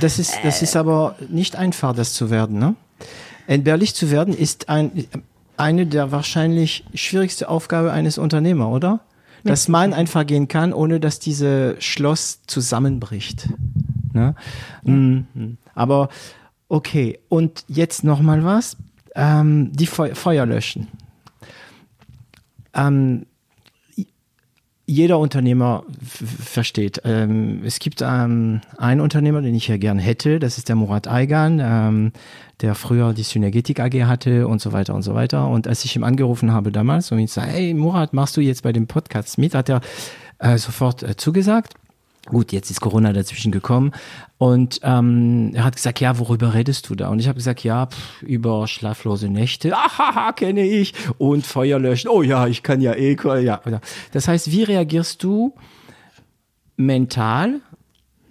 Das 0.00 0.18
ist, 0.18 0.34
das 0.42 0.62
ist 0.62 0.76
aber 0.76 1.14
nicht 1.28 1.56
einfach, 1.56 1.94
das 1.94 2.14
zu 2.14 2.30
werden. 2.30 2.58
Ne? 2.58 2.74
Entbehrlich 3.46 3.94
zu 3.94 4.10
werden 4.10 4.34
ist 4.34 4.68
ein, 4.68 4.90
eine 5.56 5.86
der 5.86 6.10
wahrscheinlich 6.10 6.84
schwierigste 6.94 7.48
Aufgabe 7.48 7.92
eines 7.92 8.16
Unternehmers, 8.18 8.68
oder? 8.74 9.00
Dass 9.44 9.68
man 9.68 9.94
einfach 9.94 10.26
gehen 10.26 10.48
kann, 10.48 10.72
ohne 10.72 11.00
dass 11.00 11.18
diese 11.18 11.76
Schloss 11.80 12.42
zusammenbricht. 12.46 13.48
Ne? 14.12 14.34
Mhm. 14.82 15.58
Aber 15.74 16.08
okay, 16.68 17.18
und 17.28 17.64
jetzt 17.68 18.04
noch 18.04 18.20
mal 18.20 18.44
was. 18.44 18.76
Ähm, 19.14 19.72
die 19.72 19.86
Feu 19.86 20.14
Feuer 20.14 20.46
löschen. 20.46 20.88
Ähm, 22.74 23.26
jeder 24.88 25.18
Unternehmer 25.18 25.84
versteht. 26.00 27.02
Ähm, 27.04 27.60
es 27.62 27.78
gibt 27.78 28.00
ähm, 28.00 28.62
einen 28.78 29.02
Unternehmer, 29.02 29.42
den 29.42 29.54
ich 29.54 29.66
hier 29.66 29.76
gern 29.78 29.98
hätte, 29.98 30.38
das 30.38 30.56
ist 30.56 30.70
der 30.70 30.76
Murat 30.76 31.06
Aygan, 31.06 31.60
ähm, 31.62 32.12
der 32.62 32.74
früher 32.74 33.12
die 33.12 33.22
Synergetik 33.22 33.80
AG 33.80 34.06
hatte 34.06 34.48
und 34.48 34.62
so 34.62 34.72
weiter 34.72 34.94
und 34.94 35.02
so 35.02 35.14
weiter. 35.14 35.46
Und 35.46 35.68
als 35.68 35.84
ich 35.84 35.94
ihm 35.94 36.04
angerufen 36.04 36.52
habe 36.52 36.72
damals 36.72 37.12
und 37.12 37.18
ich 37.18 37.30
sage, 37.30 37.48
hey 37.48 37.74
Murat, 37.74 38.14
machst 38.14 38.38
du 38.38 38.40
jetzt 38.40 38.62
bei 38.62 38.72
dem 38.72 38.86
Podcast 38.86 39.36
mit, 39.36 39.54
hat 39.54 39.68
er 39.68 39.82
äh, 40.38 40.56
sofort 40.56 41.02
äh, 41.02 41.16
zugesagt. 41.16 41.74
Gut, 42.28 42.52
jetzt 42.52 42.70
ist 42.70 42.80
Corona 42.80 43.12
dazwischen 43.12 43.52
gekommen 43.52 43.92
und 44.36 44.80
ähm, 44.82 45.52
er 45.54 45.64
hat 45.64 45.76
gesagt, 45.76 45.98
ja, 46.00 46.18
worüber 46.18 46.52
redest 46.52 46.88
du 46.88 46.94
da? 46.94 47.08
Und 47.08 47.20
ich 47.20 47.26
habe 47.26 47.36
gesagt, 47.36 47.64
ja, 47.64 47.86
pff, 47.86 48.22
über 48.22 48.68
schlaflose 48.68 49.28
Nächte, 49.28 49.74
ahaha, 49.76 50.32
kenne 50.32 50.66
ich 50.66 50.92
und 51.16 51.46
Feuer 51.46 51.78
löschen. 51.78 52.08
Oh 52.08 52.22
ja, 52.22 52.46
ich 52.46 52.62
kann 52.62 52.80
ja 52.80 52.92
eh, 52.92 53.16
ja. 53.42 53.60
Das 54.12 54.28
heißt, 54.28 54.50
wie 54.50 54.62
reagierst 54.62 55.22
du 55.22 55.54
mental, 56.76 57.60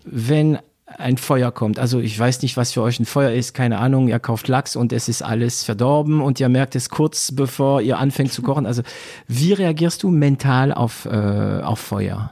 wenn 0.05 0.59
ein 0.85 1.17
Feuer 1.17 1.51
kommt. 1.51 1.79
Also 1.79 1.99
ich 1.99 2.17
weiß 2.17 2.41
nicht, 2.41 2.55
was 2.55 2.71
für 2.71 2.81
euch 2.81 2.99
ein 2.99 3.05
Feuer 3.05 3.31
ist, 3.31 3.53
keine 3.53 3.79
Ahnung, 3.79 4.07
ihr 4.07 4.19
kauft 4.19 4.47
Lachs 4.47 4.75
und 4.75 4.93
es 4.93 5.09
ist 5.09 5.21
alles 5.21 5.63
verdorben 5.63 6.21
und 6.21 6.39
ihr 6.39 6.47
merkt 6.47 6.75
es 6.75 6.89
kurz 6.89 7.33
bevor 7.33 7.81
ihr 7.81 7.97
anfängt 7.99 8.31
zu 8.31 8.41
kochen. 8.41 8.65
Also 8.65 8.83
wie 9.27 9.53
reagierst 9.53 10.03
du 10.03 10.09
mental 10.09 10.73
auf, 10.73 11.05
äh, 11.05 11.61
auf 11.61 11.79
Feuer? 11.79 12.31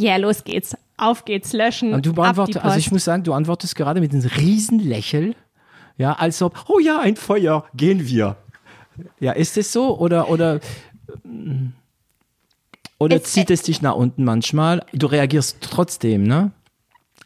Ja, 0.00 0.16
los 0.16 0.44
geht's. 0.44 0.76
Auf 0.96 1.24
geht's, 1.24 1.52
löschen. 1.52 1.94
Und 1.94 2.04
du 2.06 2.12
beantwortest, 2.12 2.58
also 2.62 2.78
ich 2.78 2.90
muss 2.92 3.04
sagen, 3.04 3.22
du 3.22 3.32
antwortest 3.32 3.74
gerade 3.74 4.00
mit 4.00 4.12
einem 4.12 4.22
riesen 4.36 4.78
Lächeln, 4.80 5.34
ja, 5.96 6.12
als 6.14 6.40
ob, 6.42 6.64
oh 6.68 6.78
ja, 6.78 6.98
ein 7.00 7.16
Feuer, 7.16 7.64
gehen 7.74 8.06
wir. 8.06 8.36
Ja, 9.18 9.32
ist 9.32 9.56
es 9.56 9.72
so 9.72 9.98
oder 9.98 10.28
oder 10.28 10.60
mm, 11.24 11.68
oder 12.98 13.16
Es- 13.16 13.24
zieht 13.32 13.50
es 13.50 13.62
dich 13.62 13.80
nach 13.82 13.94
unten 13.94 14.24
manchmal? 14.24 14.84
Du 14.92 15.06
reagierst 15.06 15.58
trotzdem, 15.60 16.22
ne? 16.24 16.50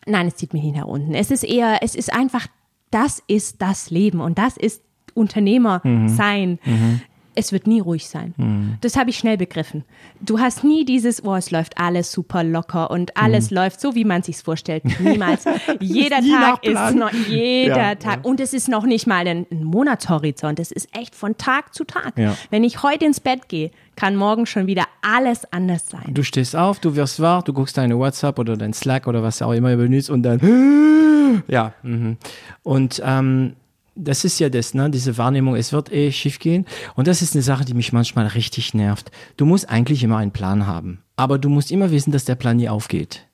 Nein, 0.06 0.28
es 0.28 0.36
zieht 0.36 0.52
mich 0.52 0.62
nicht 0.62 0.76
nach 0.76 0.84
unten. 0.86 1.14
Es 1.14 1.30
ist 1.30 1.42
eher, 1.44 1.78
es 1.82 1.94
ist 1.94 2.12
einfach, 2.12 2.46
das 2.90 3.22
ist 3.26 3.60
das 3.62 3.90
Leben 3.90 4.20
und 4.20 4.38
das 4.38 4.56
ist 4.56 4.82
Unternehmer 5.14 5.80
Mhm. 5.84 7.00
Es 7.35 7.53
wird 7.53 7.66
nie 7.66 7.80
ruhig 7.80 8.09
sein. 8.09 8.78
Das 8.80 8.97
habe 8.97 9.11
ich 9.11 9.18
schnell 9.18 9.37
begriffen. 9.37 9.85
Du 10.20 10.39
hast 10.39 10.64
nie 10.64 10.85
dieses, 10.85 11.24
oh, 11.24 11.35
es 11.35 11.51
läuft 11.51 11.78
alles 11.78 12.12
super 12.12 12.45
locker 12.45 12.91
und 12.91 13.16
alles 13.16 13.51
läuft 13.51 13.80
so, 13.80 13.95
wie 13.95 14.05
man 14.05 14.22
sich's 14.22 14.43
vorstellt. 14.43 14.85
Niemals. 15.01 15.45
jeder 15.80 16.20
Mhm. 16.20 16.30
Tag 16.30 16.64
ist 16.64 16.95
noch, 16.95 17.12
jeder 17.12 17.76
Ja, 17.76 17.95
Tag. 17.95 18.24
Und 18.24 18.41
es 18.41 18.53
ist 18.53 18.68
noch 18.68 18.85
nicht 18.85 19.07
mal 19.07 19.26
ein, 19.26 19.47
ein 19.51 19.64
Monatshorizont. 19.64 20.61
Es 20.61 20.70
ist 20.70 20.89
echt 20.97 21.14
von 21.14 21.37
Tag 21.37 21.74
zu 21.74 21.85
Tag. 21.85 22.18
Ja. 22.18 22.37
Wenn 22.51 22.64
ich 22.64 22.82
heute 22.82 23.05
ins 23.05 23.20
Bett 23.20 23.49
gehe, 23.49 23.70
kann 23.97 24.16
morgen 24.16 24.47
schon 24.47 24.66
wieder 24.66 24.85
alles 25.03 25.45
anders 25.53 25.89
sein. 25.89 26.14
Du 26.14 26.22
stehst 26.22 26.57
auf, 26.57 26.80
du 26.80 26.97
wirst 26.97 27.20
wach, 27.20 27.43
du 27.43 27.53
guckst 27.53 27.76
deine 27.76 27.99
WhatsApp 27.99 28.39
oder 28.39 28.57
dein 28.57 28.72
Slack 28.72 29.07
oder 29.07 29.22
was 29.22 29.41
auch 29.43 29.53
immer 29.53 29.70
ihr 29.70 29.76
benutzt 29.76 30.11
und 30.11 30.22
dann 30.22 30.41
ja. 31.49 31.72
Mhm. 31.82 32.16
Und 32.62 33.03
ähm, 33.05 33.55
das 33.97 34.24
ist 34.24 34.38
ja 34.40 34.49
das, 34.49 34.74
ne? 34.74 34.90
Diese 34.90 35.16
Wahrnehmung, 35.18 35.57
es 35.57 35.72
wird 35.72 35.92
eh 35.92 36.11
schief 36.11 36.38
gehen. 36.38 36.66
Und 36.95 37.07
das 37.07 37.22
ist 37.22 37.34
eine 37.34 37.42
Sache, 37.42 37.64
die 37.64 37.74
mich 37.74 37.92
manchmal 37.92 38.26
richtig 38.26 38.74
nervt. 38.74 39.11
Du 39.36 39.47
musst 39.47 39.68
eigentlich 39.68 40.03
immer 40.03 40.18
einen 40.18 40.32
Plan 40.32 40.66
haben. 40.66 41.03
Aber 41.16 41.38
du 41.38 41.49
musst 41.49 41.70
immer 41.70 41.90
wissen, 41.90 42.11
dass 42.11 42.24
der 42.24 42.34
Plan 42.34 42.57
nie 42.57 42.68
aufgeht. 42.68 43.26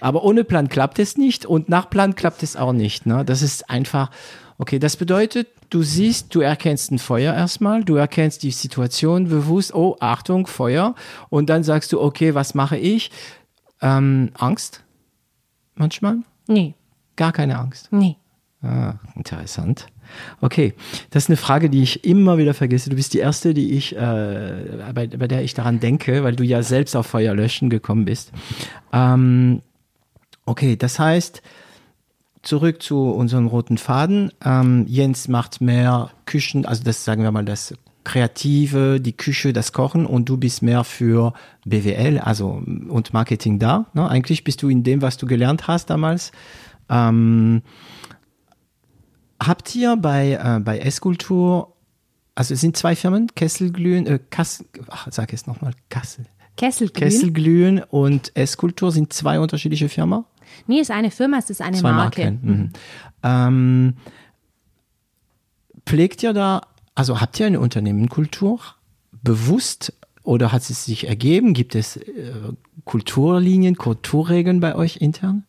Aber 0.00 0.24
ohne 0.24 0.44
Plan 0.44 0.68
klappt 0.68 0.98
es 0.98 1.16
nicht 1.16 1.46
und 1.46 1.68
nach 1.68 1.88
Plan 1.88 2.14
klappt 2.14 2.42
es 2.42 2.56
auch 2.56 2.72
nicht. 2.72 3.06
Ne? 3.06 3.24
Das 3.24 3.40
ist 3.40 3.70
einfach, 3.70 4.10
okay, 4.58 4.78
das 4.78 4.96
bedeutet, 4.96 5.48
du 5.70 5.82
siehst, 5.82 6.34
du 6.34 6.40
erkennst 6.40 6.90
ein 6.92 6.98
Feuer 6.98 7.32
erstmal, 7.32 7.84
du 7.84 7.96
erkennst 7.96 8.42
die 8.42 8.50
Situation 8.50 9.28
bewusst, 9.28 9.74
oh, 9.74 9.96
Achtung, 10.00 10.46
Feuer. 10.46 10.94
Und 11.30 11.48
dann 11.48 11.62
sagst 11.62 11.92
du, 11.92 12.00
okay, 12.00 12.34
was 12.34 12.54
mache 12.54 12.76
ich? 12.76 13.10
Ähm, 13.80 14.30
Angst? 14.34 14.84
Manchmal? 15.74 16.18
Nee. 16.46 16.74
Gar 17.16 17.32
keine 17.32 17.58
Angst. 17.58 17.88
Nee. 17.90 18.16
Ah, 18.64 18.94
interessant. 19.14 19.86
Okay, 20.40 20.72
das 21.10 21.24
ist 21.24 21.30
eine 21.30 21.36
Frage, 21.36 21.68
die 21.68 21.82
ich 21.82 22.04
immer 22.04 22.38
wieder 22.38 22.54
vergesse. 22.54 22.88
Du 22.88 22.96
bist 22.96 23.12
die 23.12 23.18
erste, 23.18 23.52
die 23.52 23.72
ich, 23.72 23.94
äh, 23.94 24.92
bei, 24.94 25.06
bei 25.06 25.28
der 25.28 25.42
ich 25.42 25.52
daran 25.52 25.80
denke, 25.80 26.24
weil 26.24 26.34
du 26.34 26.44
ja 26.44 26.62
selbst 26.62 26.96
auf 26.96 27.06
Feuer 27.06 27.34
löschen 27.34 27.68
gekommen 27.68 28.06
bist. 28.06 28.32
Ähm, 28.92 29.60
okay, 30.46 30.76
das 30.76 30.98
heißt, 30.98 31.42
zurück 32.40 32.82
zu 32.82 33.10
unserem 33.10 33.48
roten 33.48 33.76
Faden. 33.76 34.32
Ähm, 34.42 34.86
Jens 34.88 35.28
macht 35.28 35.60
mehr 35.60 36.10
Küchen, 36.24 36.64
also 36.64 36.84
das 36.84 37.04
sagen 37.04 37.22
wir 37.22 37.32
mal 37.32 37.44
das 37.44 37.74
Kreative, 38.04 39.00
die 39.00 39.14
Küche, 39.14 39.52
das 39.52 39.72
Kochen 39.72 40.06
und 40.06 40.28
du 40.28 40.36
bist 40.36 40.62
mehr 40.62 40.84
für 40.84 41.32
BWL, 41.64 42.18
also 42.18 42.62
und 42.88 43.12
Marketing 43.12 43.58
da. 43.58 43.86
Ne? 43.94 44.08
Eigentlich 44.08 44.44
bist 44.44 44.62
du 44.62 44.68
in 44.68 44.84
dem, 44.84 45.02
was 45.02 45.16
du 45.16 45.26
gelernt 45.26 45.68
hast 45.68 45.90
damals. 45.90 46.32
Ähm, 46.90 47.62
habt 49.46 49.74
ihr 49.74 49.96
bei, 49.96 50.32
äh, 50.32 50.60
bei 50.60 50.78
Esskultur, 50.78 51.74
also 52.34 52.54
es 52.54 52.60
sind 52.60 52.76
zwei 52.76 52.96
Firmen, 52.96 53.28
Kesselglühen, 53.34 54.06
äh, 54.06 54.18
Kassel, 54.30 54.66
ach, 54.88 55.08
sag 55.10 55.32
es 55.32 55.46
nochmal, 55.46 55.72
Kassel. 55.88 56.26
Kesselglühen? 56.56 57.10
Kesselglühen 57.10 57.82
und 57.82 58.32
Esskultur 58.36 58.92
sind 58.92 59.12
zwei 59.12 59.40
unterschiedliche 59.40 59.88
Firmen? 59.88 60.24
Nee, 60.66 60.80
ist 60.80 60.90
eine 60.90 61.10
Firma, 61.10 61.38
es 61.38 61.50
ist 61.50 61.60
eine 61.60 61.76
Zwei 61.76 61.92
Marke. 61.92 62.22
Marken. 62.22 62.40
Mhm. 62.42 62.70
Ähm, 63.22 63.94
pflegt 65.86 66.22
ihr 66.22 66.32
da, 66.32 66.62
also 66.94 67.20
habt 67.20 67.40
ihr 67.40 67.46
eine 67.46 67.60
Unternehmenkultur 67.60 68.60
bewusst 69.22 69.92
oder 70.22 70.52
hat 70.52 70.62
es 70.62 70.84
sich 70.84 71.08
ergeben? 71.08 71.54
Gibt 71.54 71.74
es 71.74 71.96
äh, 71.96 72.32
Kulturlinien, 72.84 73.76
Kulturregeln 73.76 74.60
bei 74.60 74.74
euch 74.74 74.98
intern? 74.98 75.44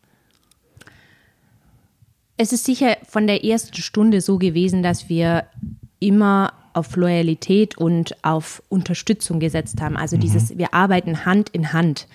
Es 2.36 2.52
ist 2.52 2.64
sicher 2.64 2.96
von 3.08 3.26
der 3.26 3.44
ersten 3.44 3.76
Stunde 3.76 4.20
so 4.20 4.38
gewesen, 4.38 4.82
dass 4.82 5.08
wir 5.08 5.44
immer 6.00 6.52
auf 6.76 6.94
Loyalität 6.94 7.78
und 7.78 8.22
auf 8.22 8.62
Unterstützung 8.68 9.40
gesetzt 9.40 9.80
haben. 9.80 9.96
Also 9.96 10.18
dieses, 10.18 10.58
wir 10.58 10.74
arbeiten 10.74 11.24
Hand 11.24 11.48
in 11.48 11.72
Hand, 11.72 12.06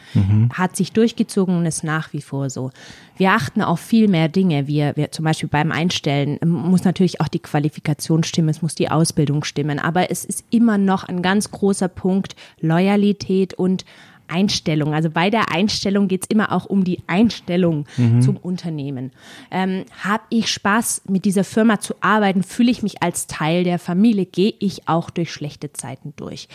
hat 0.53 0.75
sich 0.75 0.91
durchgezogen 0.91 1.57
und 1.57 1.65
ist 1.65 1.83
nach 1.83 2.13
wie 2.13 2.21
vor 2.21 2.51
so. 2.51 2.69
Wir 3.17 3.31
achten 3.31 3.63
auf 3.63 3.79
viel 3.79 4.07
mehr 4.07 4.29
Dinge. 4.29 4.67
Wir, 4.67 4.95
wir 4.95 5.11
zum 5.11 5.25
Beispiel 5.25 5.49
beim 5.49 5.71
Einstellen 5.71 6.37
ähm, 6.43 6.49
muss 6.49 6.83
natürlich 6.83 7.21
auch 7.21 7.27
die 7.27 7.39
Qualifikation 7.39 8.23
stimmen, 8.23 8.49
es 8.49 8.61
muss 8.61 8.75
die 8.75 8.89
Ausbildung 8.91 9.43
stimmen. 9.43 9.79
Aber 9.79 10.11
es 10.11 10.25
ist 10.25 10.45
immer 10.51 10.77
noch 10.77 11.05
ein 11.05 11.23
ganz 11.23 11.49
großer 11.49 11.87
Punkt 11.87 12.35
Loyalität 12.59 13.55
und 13.55 13.83
Einstellung. 14.31 14.93
Also 14.93 15.09
bei 15.09 15.29
der 15.29 15.51
Einstellung 15.51 16.07
geht 16.07 16.23
es 16.23 16.29
immer 16.29 16.51
auch 16.51 16.65
um 16.65 16.83
die 16.83 16.99
Einstellung 17.07 17.85
zum 18.21 18.37
Unternehmen. 18.37 19.11
Ähm, 19.51 19.85
Habe 20.03 20.23
ich 20.29 20.51
Spaß, 20.51 21.03
mit 21.07 21.25
dieser 21.25 21.43
Firma 21.43 21.79
zu 21.79 21.95
arbeiten? 22.01 22.43
Fühle 22.43 22.71
ich 22.71 22.81
mich 22.83 23.03
als 23.03 23.27
Teil 23.27 23.63
der 23.63 23.79
Familie? 23.79 24.25
Gehe 24.25 24.53
ich 24.59 24.87
auch 24.87 25.09
durch 25.09 25.31
schlechte 25.31 25.73
Zeiten 25.73 26.13
durch? 26.15 26.47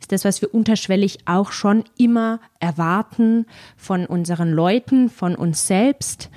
Ist 0.00 0.12
das, 0.12 0.24
was 0.24 0.40
wir 0.42 0.54
unterschwellig 0.54 1.18
auch 1.26 1.52
schon 1.52 1.84
immer 1.98 2.40
erwarten 2.60 3.46
von 3.76 4.06
unseren 4.06 4.50
Leuten, 4.50 5.10
von 5.10 5.34
uns 5.34 5.66
selbst? 5.66 6.30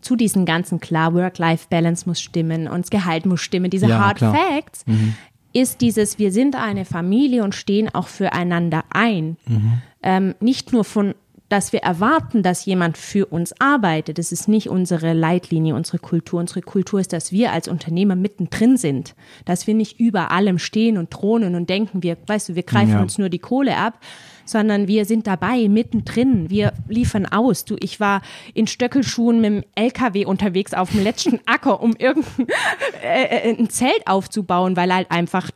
Zu 0.00 0.16
diesen 0.16 0.46
ganzen 0.46 0.80
klar, 0.80 1.12
Work-Life-Balance 1.12 2.08
muss 2.08 2.22
stimmen, 2.22 2.68
uns 2.68 2.88
Gehalt 2.88 3.26
muss 3.26 3.42
stimmen, 3.42 3.68
diese 3.68 3.86
Ja, 3.86 3.98
Hard 3.98 4.16
klar. 4.16 4.34
Facts 4.34 4.84
ist 5.52 5.80
dieses, 5.80 6.18
wir 6.18 6.32
sind 6.32 6.56
eine 6.56 6.84
Familie 6.84 7.42
und 7.44 7.54
stehen 7.54 7.88
auch 7.94 8.08
füreinander 8.08 8.84
ein. 8.90 9.36
Ähm, 10.02 10.34
nicht 10.40 10.72
nur 10.72 10.84
von, 10.84 11.14
dass 11.48 11.72
wir 11.72 11.80
erwarten, 11.80 12.42
dass 12.44 12.64
jemand 12.64 12.96
für 12.96 13.26
uns 13.26 13.52
arbeitet. 13.60 14.18
Das 14.18 14.30
ist 14.30 14.46
nicht 14.46 14.68
unsere 14.68 15.12
Leitlinie, 15.12 15.74
unsere 15.74 15.98
Kultur. 15.98 16.38
Unsere 16.38 16.62
Kultur 16.62 17.00
ist, 17.00 17.12
dass 17.12 17.32
wir 17.32 17.52
als 17.52 17.66
Unternehmer 17.66 18.14
mittendrin 18.14 18.76
sind. 18.76 19.14
Dass 19.44 19.66
wir 19.66 19.74
nicht 19.74 19.98
über 19.98 20.30
allem 20.30 20.58
stehen 20.60 20.96
und 20.96 21.10
thronen 21.10 21.56
und 21.56 21.68
denken, 21.68 22.02
wir, 22.04 22.16
weißt 22.26 22.50
du, 22.50 22.54
wir 22.54 22.62
greifen 22.62 22.92
Ja. 22.92 23.02
uns 23.02 23.18
nur 23.18 23.28
die 23.28 23.40
Kohle 23.40 23.76
ab, 23.76 23.98
sondern 24.50 24.88
wir 24.88 25.04
sind 25.04 25.26
dabei, 25.26 25.68
mittendrin. 25.68 26.50
Wir 26.50 26.72
liefern 26.88 27.26
aus. 27.26 27.64
Du, 27.64 27.76
ich 27.80 28.00
war 28.00 28.22
in 28.54 28.66
Stöckelschuhen 28.66 29.40
mit 29.40 29.50
dem 29.50 29.64
LKW 29.74 30.24
unterwegs 30.26 30.74
auf 30.74 30.90
dem 30.90 31.02
letzten 31.02 31.40
Acker, 31.46 31.80
um 31.82 31.94
irgendein 31.96 32.46
äh, 33.02 33.50
äh, 33.50 33.56
ein 33.58 33.70
Zelt 33.70 34.06
aufzubauen, 34.06 34.76
weil 34.76 34.92
halt 34.92 35.10
einfach 35.10 35.50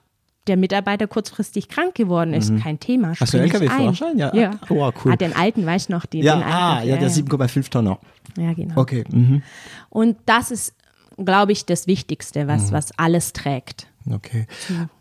der 0.47 0.57
Mitarbeiter 0.57 1.07
kurzfristig 1.07 1.69
krank 1.69 1.95
geworden 1.95 2.35
ist. 2.35 2.55
Kein 2.59 2.79
Thema. 2.79 3.09
Mhm. 3.09 3.17
Hast 3.19 3.33
du 3.33 3.39
einen 3.39 3.47
ich 3.47 3.55
ein. 3.55 3.63
LKW-Führerschein? 3.63 4.19
Ja. 4.19 4.35
ja. 4.35 4.51
Oh, 4.69 4.91
cool. 5.05 5.13
Ah, 5.13 5.17
den 5.17 5.35
alten, 5.35 5.65
weißt 5.65 5.89
du 5.89 5.95
noch, 5.95 6.05
den, 6.05 6.23
Ja, 6.23 6.37
den 6.37 6.43
alten. 6.43 6.55
ah, 6.55 6.83
ja, 6.83 6.97
der 6.97 7.09
ja. 7.09 7.15
7,5 7.15 7.71
Tonner. 7.71 7.99
Ja, 8.37 8.53
genau. 8.53 8.79
Okay. 8.79 9.05
Mhm. 9.11 9.43
Und 9.89 10.19
das 10.27 10.51
ist, 10.51 10.75
glaube 11.17 11.53
ich, 11.53 11.65
das 11.65 11.87
Wichtigste, 11.87 12.47
was, 12.47 12.73
was 12.73 12.97
alles 12.99 13.33
trägt. 13.33 13.87
Okay. 14.11 14.47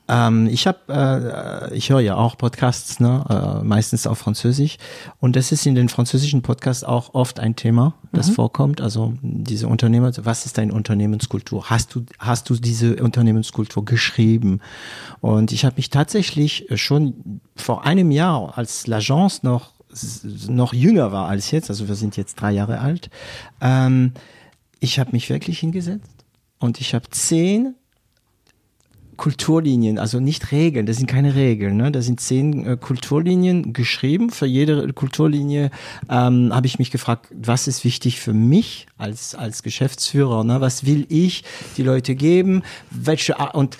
Ähm, 0.07 0.47
ich 0.47 0.67
habe, 0.67 0.79
äh, 0.89 1.75
ich 1.75 1.89
höre 1.89 2.01
ja 2.01 2.15
auch 2.15 2.37
Podcasts, 2.37 2.99
ne, 2.99 3.23
äh, 3.29 3.63
meistens 3.63 4.05
auf 4.05 4.17
Französisch, 4.17 4.77
und 5.19 5.35
das 5.35 5.51
ist 5.51 5.65
in 5.65 5.75
den 5.75 5.89
französischen 5.89 6.41
Podcasts 6.41 6.83
auch 6.83 7.13
oft 7.13 7.39
ein 7.39 7.55
Thema, 7.55 7.93
das 8.11 8.29
vorkommt. 8.29 8.81
Also 8.81 9.13
diese 9.21 9.67
Unternehmer, 9.67 10.11
was 10.23 10.45
ist 10.45 10.57
deine 10.57 10.73
Unternehmenskultur? 10.73 11.69
Hast 11.69 11.95
du, 11.95 12.05
hast 12.19 12.49
du 12.49 12.55
diese 12.55 12.97
Unternehmenskultur 12.97 13.85
geschrieben? 13.85 14.59
Und 15.21 15.51
ich 15.51 15.65
habe 15.65 15.77
mich 15.77 15.89
tatsächlich 15.89 16.67
schon 16.75 17.41
vor 17.55 17.85
einem 17.85 18.11
Jahr, 18.11 18.57
als 18.57 18.87
L'Agence 18.87 19.39
noch 19.43 19.73
noch 20.47 20.73
jünger 20.73 21.11
war 21.11 21.27
als 21.27 21.51
jetzt, 21.51 21.69
also 21.69 21.87
wir 21.87 21.93
sind 21.93 22.17
jetzt 22.17 22.35
drei 22.35 22.51
Jahre 22.51 22.79
alt, 22.79 23.11
ähm, 23.61 24.13
ich 24.79 24.99
habe 24.99 25.11
mich 25.11 25.29
wirklich 25.29 25.59
hingesetzt 25.59 26.25
und 26.59 26.81
ich 26.81 26.95
habe 26.95 27.09
zehn 27.11 27.75
Kulturlinien, 29.17 29.99
also 29.99 30.19
nicht 30.19 30.51
Regeln, 30.51 30.85
das 30.85 30.97
sind 30.97 31.07
keine 31.07 31.35
Regeln, 31.35 31.77
ne? 31.77 31.91
das 31.91 32.05
sind 32.05 32.19
zehn 32.19 32.65
äh, 32.65 32.77
Kulturlinien 32.77 33.73
geschrieben. 33.73 34.29
Für 34.29 34.45
jede 34.45 34.91
Kulturlinie 34.93 35.71
ähm, 36.09 36.51
habe 36.53 36.67
ich 36.67 36.79
mich 36.79 36.91
gefragt, 36.91 37.27
was 37.33 37.67
ist 37.67 37.83
wichtig 37.83 38.19
für 38.19 38.33
mich 38.33 38.87
als, 38.97 39.35
als 39.35 39.63
Geschäftsführer, 39.63 40.43
ne? 40.43 40.61
was 40.61 40.85
will 40.85 41.05
ich 41.09 41.43
die 41.77 41.83
Leute 41.83 42.15
geben, 42.15 42.63
welche 42.89 43.39
Ar- 43.39 43.55
und 43.55 43.77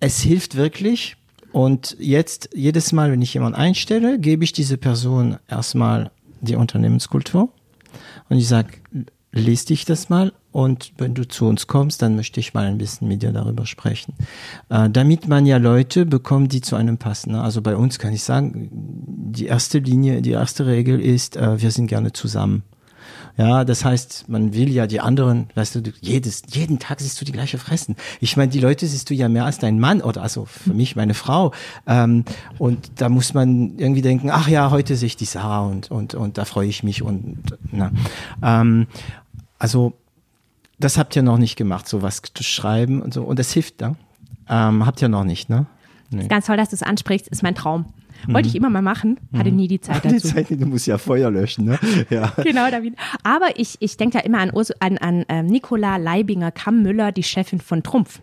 es 0.00 0.20
hilft 0.20 0.56
wirklich. 0.56 1.16
Und 1.52 1.96
jetzt, 1.98 2.50
jedes 2.54 2.92
Mal, 2.92 3.10
wenn 3.10 3.22
ich 3.22 3.34
jemanden 3.34 3.58
einstelle, 3.58 4.18
gebe 4.18 4.44
ich 4.44 4.52
diese 4.52 4.76
Person 4.76 5.38
erstmal 5.48 6.10
die 6.40 6.56
Unternehmenskultur 6.56 7.52
und 8.28 8.36
ich 8.36 8.48
sage, 8.48 8.68
lies 9.32 9.64
dich 9.64 9.84
das 9.84 10.08
mal 10.08 10.32
und 10.50 10.92
wenn 10.98 11.14
du 11.14 11.28
zu 11.28 11.46
uns 11.46 11.66
kommst, 11.66 12.02
dann 12.02 12.16
möchte 12.16 12.40
ich 12.40 12.54
mal 12.54 12.66
ein 12.66 12.78
bisschen 12.78 13.08
mit 13.08 13.22
dir 13.22 13.32
darüber 13.32 13.66
sprechen. 13.66 14.14
Äh, 14.70 14.88
damit 14.90 15.28
man 15.28 15.46
ja 15.46 15.58
Leute 15.58 16.06
bekommt, 16.06 16.52
die 16.52 16.60
zu 16.60 16.76
einem 16.76 16.98
passen. 16.98 17.32
ne? 17.32 17.42
Also 17.42 17.60
bei 17.62 17.76
uns 17.76 17.98
kann 17.98 18.12
ich 18.12 18.22
sagen, 18.22 18.68
die 18.72 19.46
erste 19.46 19.78
Linie, 19.78 20.22
die 20.22 20.32
erste 20.32 20.66
Regel 20.66 21.00
ist, 21.00 21.36
äh, 21.36 21.60
wir 21.60 21.70
sind 21.70 21.86
gerne 21.86 22.12
zusammen. 22.12 22.62
Ja, 23.36 23.64
das 23.64 23.84
heißt, 23.84 24.28
man 24.28 24.52
will 24.52 24.68
ja 24.68 24.88
die 24.88 25.00
anderen, 25.00 25.48
weißt 25.54 25.76
du, 25.76 25.82
jedes, 26.00 26.42
jeden 26.48 26.80
Tag 26.80 26.98
siehst 26.98 27.20
du 27.20 27.24
die 27.24 27.30
gleiche 27.30 27.58
Fressen. 27.58 27.94
Ich 28.20 28.36
meine, 28.36 28.50
die 28.50 28.58
Leute 28.58 28.84
siehst 28.88 29.10
du 29.10 29.14
ja 29.14 29.28
mehr 29.28 29.44
als 29.44 29.58
dein 29.58 29.78
Mann 29.78 30.00
oder 30.00 30.22
also 30.22 30.44
für 30.44 30.74
mich 30.74 30.96
meine 30.96 31.14
Frau. 31.14 31.52
Ähm, 31.86 32.24
und 32.58 32.90
da 32.96 33.08
muss 33.08 33.34
man 33.34 33.78
irgendwie 33.78 34.02
denken, 34.02 34.30
ach 34.30 34.48
ja, 34.48 34.72
heute 34.72 34.96
sehe 34.96 35.06
ich 35.06 35.16
die 35.16 35.24
Sarah 35.24 35.60
und, 35.60 35.88
und, 35.88 36.14
und 36.14 36.36
da 36.36 36.44
freue 36.44 36.66
ich 36.66 36.82
mich 36.82 37.02
und 37.02 37.38
na. 37.70 37.92
Ähm, 38.42 38.88
also 39.60 39.92
das 40.78 40.98
habt 40.98 41.16
ihr 41.16 41.22
noch 41.22 41.38
nicht 41.38 41.56
gemacht, 41.56 41.88
sowas 41.88 42.22
zu 42.32 42.42
schreiben 42.42 43.02
und 43.02 43.12
so. 43.14 43.24
Und 43.24 43.38
das 43.38 43.52
hilft, 43.52 43.80
ne? 43.80 43.96
Ähm, 44.48 44.86
habt 44.86 45.02
ihr 45.02 45.08
noch 45.08 45.24
nicht, 45.24 45.48
ne? 45.48 45.66
Nee. 46.10 46.26
Ganz 46.28 46.46
toll, 46.46 46.56
dass 46.56 46.70
du 46.70 46.76
es 46.76 46.82
ansprichst, 46.82 47.28
ist 47.28 47.42
mein 47.42 47.54
Traum. 47.54 47.86
Wollte 48.26 48.48
ich 48.48 48.56
immer 48.56 48.68
mal 48.68 48.82
machen, 48.82 49.20
hatte 49.36 49.52
nie 49.52 49.68
die 49.68 49.80
Zeit 49.80 50.02
Die 50.02 50.08
dazu. 50.08 50.28
Zeit, 50.28 50.50
du 50.50 50.66
musst 50.66 50.88
ja 50.88 50.98
Feuer 50.98 51.30
löschen, 51.30 51.66
ne? 51.66 51.78
Ja. 52.10 52.32
Genau, 52.42 52.68
David. 52.68 52.96
Aber 53.22 53.56
ich, 53.56 53.76
ich 53.78 53.96
denke 53.96 54.18
da 54.18 54.24
immer 54.24 54.38
an, 54.38 54.50
Urs, 54.50 54.72
an, 54.80 54.98
an 54.98 55.24
ähm, 55.28 55.46
Nicola 55.46 55.98
Leibinger-Kammmüller, 55.98 57.12
die 57.12 57.22
Chefin 57.22 57.60
von 57.60 57.84
Trumpf. 57.84 58.20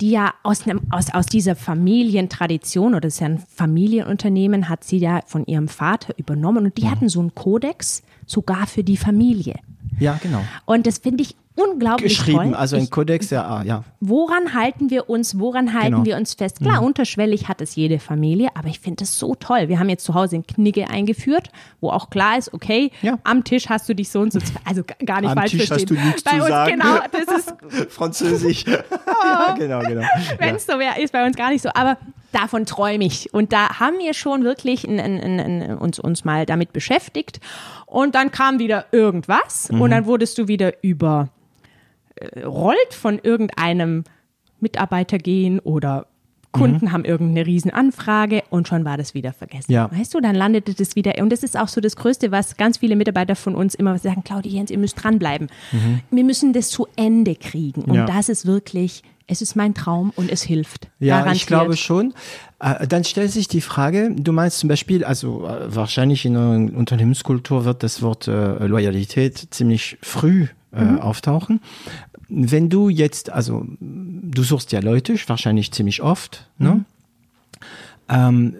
Die 0.00 0.10
ja 0.10 0.32
aus, 0.42 0.64
einem, 0.66 0.82
aus, 0.90 1.12
aus 1.12 1.26
dieser 1.26 1.56
Familientradition, 1.56 2.92
oder 2.92 3.00
das 3.02 3.14
ist 3.14 3.20
ja 3.20 3.26
ein 3.26 3.38
Familienunternehmen, 3.38 4.68
hat 4.68 4.84
sie 4.84 4.98
ja 4.98 5.22
von 5.26 5.44
ihrem 5.46 5.68
Vater 5.68 6.14
übernommen 6.16 6.66
und 6.66 6.78
die 6.78 6.88
hatten 6.88 7.08
so 7.08 7.18
einen 7.20 7.34
Kodex 7.34 8.02
sogar 8.26 8.66
für 8.66 8.84
die 8.84 8.96
Familie. 8.96 9.56
Ja, 9.98 10.18
genau. 10.22 10.42
Und 10.64 10.86
das 10.86 10.98
finde 10.98 11.22
ich 11.22 11.36
unglaublich 11.58 12.18
geschrieben, 12.18 12.38
toll. 12.50 12.54
also 12.54 12.76
ein 12.76 12.90
Kodex, 12.90 13.30
ja, 13.30 13.42
ah, 13.48 13.62
ja. 13.64 13.82
woran 14.00 14.52
halten 14.52 14.90
wir 14.90 15.08
uns, 15.08 15.38
woran 15.38 15.72
halten 15.72 15.92
Genau. 15.92 16.04
wir 16.04 16.16
uns 16.18 16.34
fest? 16.34 16.60
Klar, 16.60 16.82
unterschwellig 16.82 17.48
hat 17.48 17.62
es 17.62 17.74
jede 17.76 17.98
Familie, 17.98 18.50
aber 18.54 18.68
ich 18.68 18.78
finde 18.78 19.04
es 19.04 19.18
so 19.18 19.34
toll. 19.34 19.68
Wir 19.68 19.78
haben 19.78 19.88
jetzt 19.88 20.04
zu 20.04 20.12
Hause 20.12 20.36
ein 20.36 20.46
Knigge 20.46 20.90
eingeführt, 20.90 21.48
wo 21.80 21.88
auch 21.88 22.10
klar 22.10 22.36
ist, 22.36 22.52
okay, 22.52 22.90
Ja. 23.00 23.18
am 23.24 23.42
Tisch 23.42 23.70
hast 23.70 23.88
du 23.88 23.94
dich 23.94 24.10
so 24.10 24.20
und 24.20 24.34
so, 24.34 24.38
also 24.66 24.82
gar 25.06 25.22
nicht 25.22 25.30
Am 25.30 25.38
falsch 25.38 25.52
Tisch 25.52 25.60
hast 25.62 25.68
verstehen. 25.68 25.96
du 25.96 26.04
nichts 26.06 26.22
Bei 26.24 26.30
zu 26.32 26.36
uns, 26.40 26.48
sagen. 26.48 26.72
genau, 26.72 26.98
das 27.10 27.38
ist, 27.38 27.54
Französisch. 27.92 28.64
ja, 28.66 29.54
genau, 29.56 29.80
genau. 29.80 30.02
wenn 30.38 30.48
Ja. 30.50 30.54
es 30.56 30.66
so 30.66 30.78
wäre, 30.78 31.00
ist 31.00 31.10
bei 31.12 31.24
uns 31.26 31.34
gar 31.36 31.48
nicht 31.50 31.62
so, 31.62 31.70
aber 31.72 31.96
davon 32.36 32.66
träume 32.66 33.04
ich. 33.04 33.32
Und 33.34 33.52
da 33.52 33.80
haben 33.80 33.98
wir 33.98 34.14
schon 34.14 34.44
wirklich 34.44 34.86
ein, 34.86 35.00
ein, 35.00 35.40
ein, 35.40 35.78
uns, 35.78 35.98
uns 35.98 36.24
mal 36.24 36.46
damit 36.46 36.72
beschäftigt. 36.72 37.40
Und 37.86 38.14
dann 38.14 38.30
kam 38.30 38.58
wieder 38.58 38.86
irgendwas 38.92 39.70
Mhm. 39.70 39.80
und 39.80 39.90
dann 39.90 40.06
wurdest 40.06 40.38
du 40.38 40.46
wieder 40.48 40.82
über 40.82 41.28
äh, 42.16 42.42
rollt 42.44 42.92
von 42.94 43.18
irgendeinem 43.22 44.04
Mitarbeiter 44.60 45.18
gehen 45.18 45.58
oder 45.60 46.06
Kunden 46.52 46.90
haben 46.90 47.04
irgendeine 47.04 47.44
Riesenanfrage 47.46 48.42
und 48.48 48.66
schon 48.66 48.86
war 48.86 48.96
das 48.96 49.12
wieder 49.12 49.34
vergessen. 49.34 49.66
Mhm. 49.68 49.74
Ja. 49.74 49.90
Weißt 49.92 50.14
du, 50.14 50.20
dann 50.22 50.34
landete 50.34 50.72
das 50.72 50.96
wieder. 50.96 51.12
Und 51.20 51.28
das 51.30 51.42
ist 51.42 51.54
auch 51.58 51.68
so 51.68 51.82
das 51.82 51.96
Größte, 51.96 52.32
was 52.32 52.56
ganz 52.56 52.78
viele 52.78 52.96
Mitarbeiter 52.96 53.36
von 53.36 53.54
uns 53.54 53.74
immer 53.74 53.98
sagen, 53.98 54.24
Claudia 54.24 54.52
Jens, 54.52 54.70
ihr 54.70 54.78
müsst 54.78 55.02
dranbleiben. 55.04 55.48
Wir 56.10 56.24
müssen 56.24 56.54
das 56.54 56.70
zu 56.70 56.86
Ende 56.96 57.34
kriegen. 57.34 57.82
Und 57.82 57.88
Mhm. 57.90 57.94
Ja. 57.96 58.06
das 58.06 58.30
ist 58.30 58.46
wirklich, 58.46 59.02
es 59.26 59.42
ist 59.42 59.56
mein 59.56 59.74
Traum 59.74 60.12
und 60.16 60.30
es 60.30 60.42
hilft. 60.42 60.88
Ja, 60.98 61.18
Garantiert. 61.18 61.36
ich 61.36 61.46
glaube 61.46 61.76
schon. 61.76 62.14
Äh, 62.60 62.86
Dann 62.86 63.04
stellt 63.04 63.32
sich 63.32 63.48
die 63.48 63.60
Frage, 63.60 64.14
du 64.16 64.32
meinst 64.32 64.58
zum 64.58 64.68
Beispiel, 64.68 65.04
also 65.04 65.46
äh, 65.46 65.74
wahrscheinlich 65.74 66.24
in 66.24 66.36
einer 66.36 66.76
Unternehmenskultur 66.76 67.64
wird 67.64 67.82
das 67.82 68.02
Wort 68.02 68.28
äh, 68.28 68.66
Loyalität 68.66 69.48
ziemlich 69.50 69.98
früh 70.02 70.46
äh, 70.72 70.98
auftauchen. 71.00 71.60
Wenn 72.28 72.68
du 72.68 72.88
jetzt, 72.88 73.30
also 73.30 73.66
du 73.80 74.42
suchst 74.42 74.72
ja 74.72 74.80
Leute, 74.80 75.14
wahrscheinlich 75.26 75.72
ziemlich 75.72 76.02
oft, 76.02 76.48
ne? 76.58 76.84
Ähm, 78.08 78.54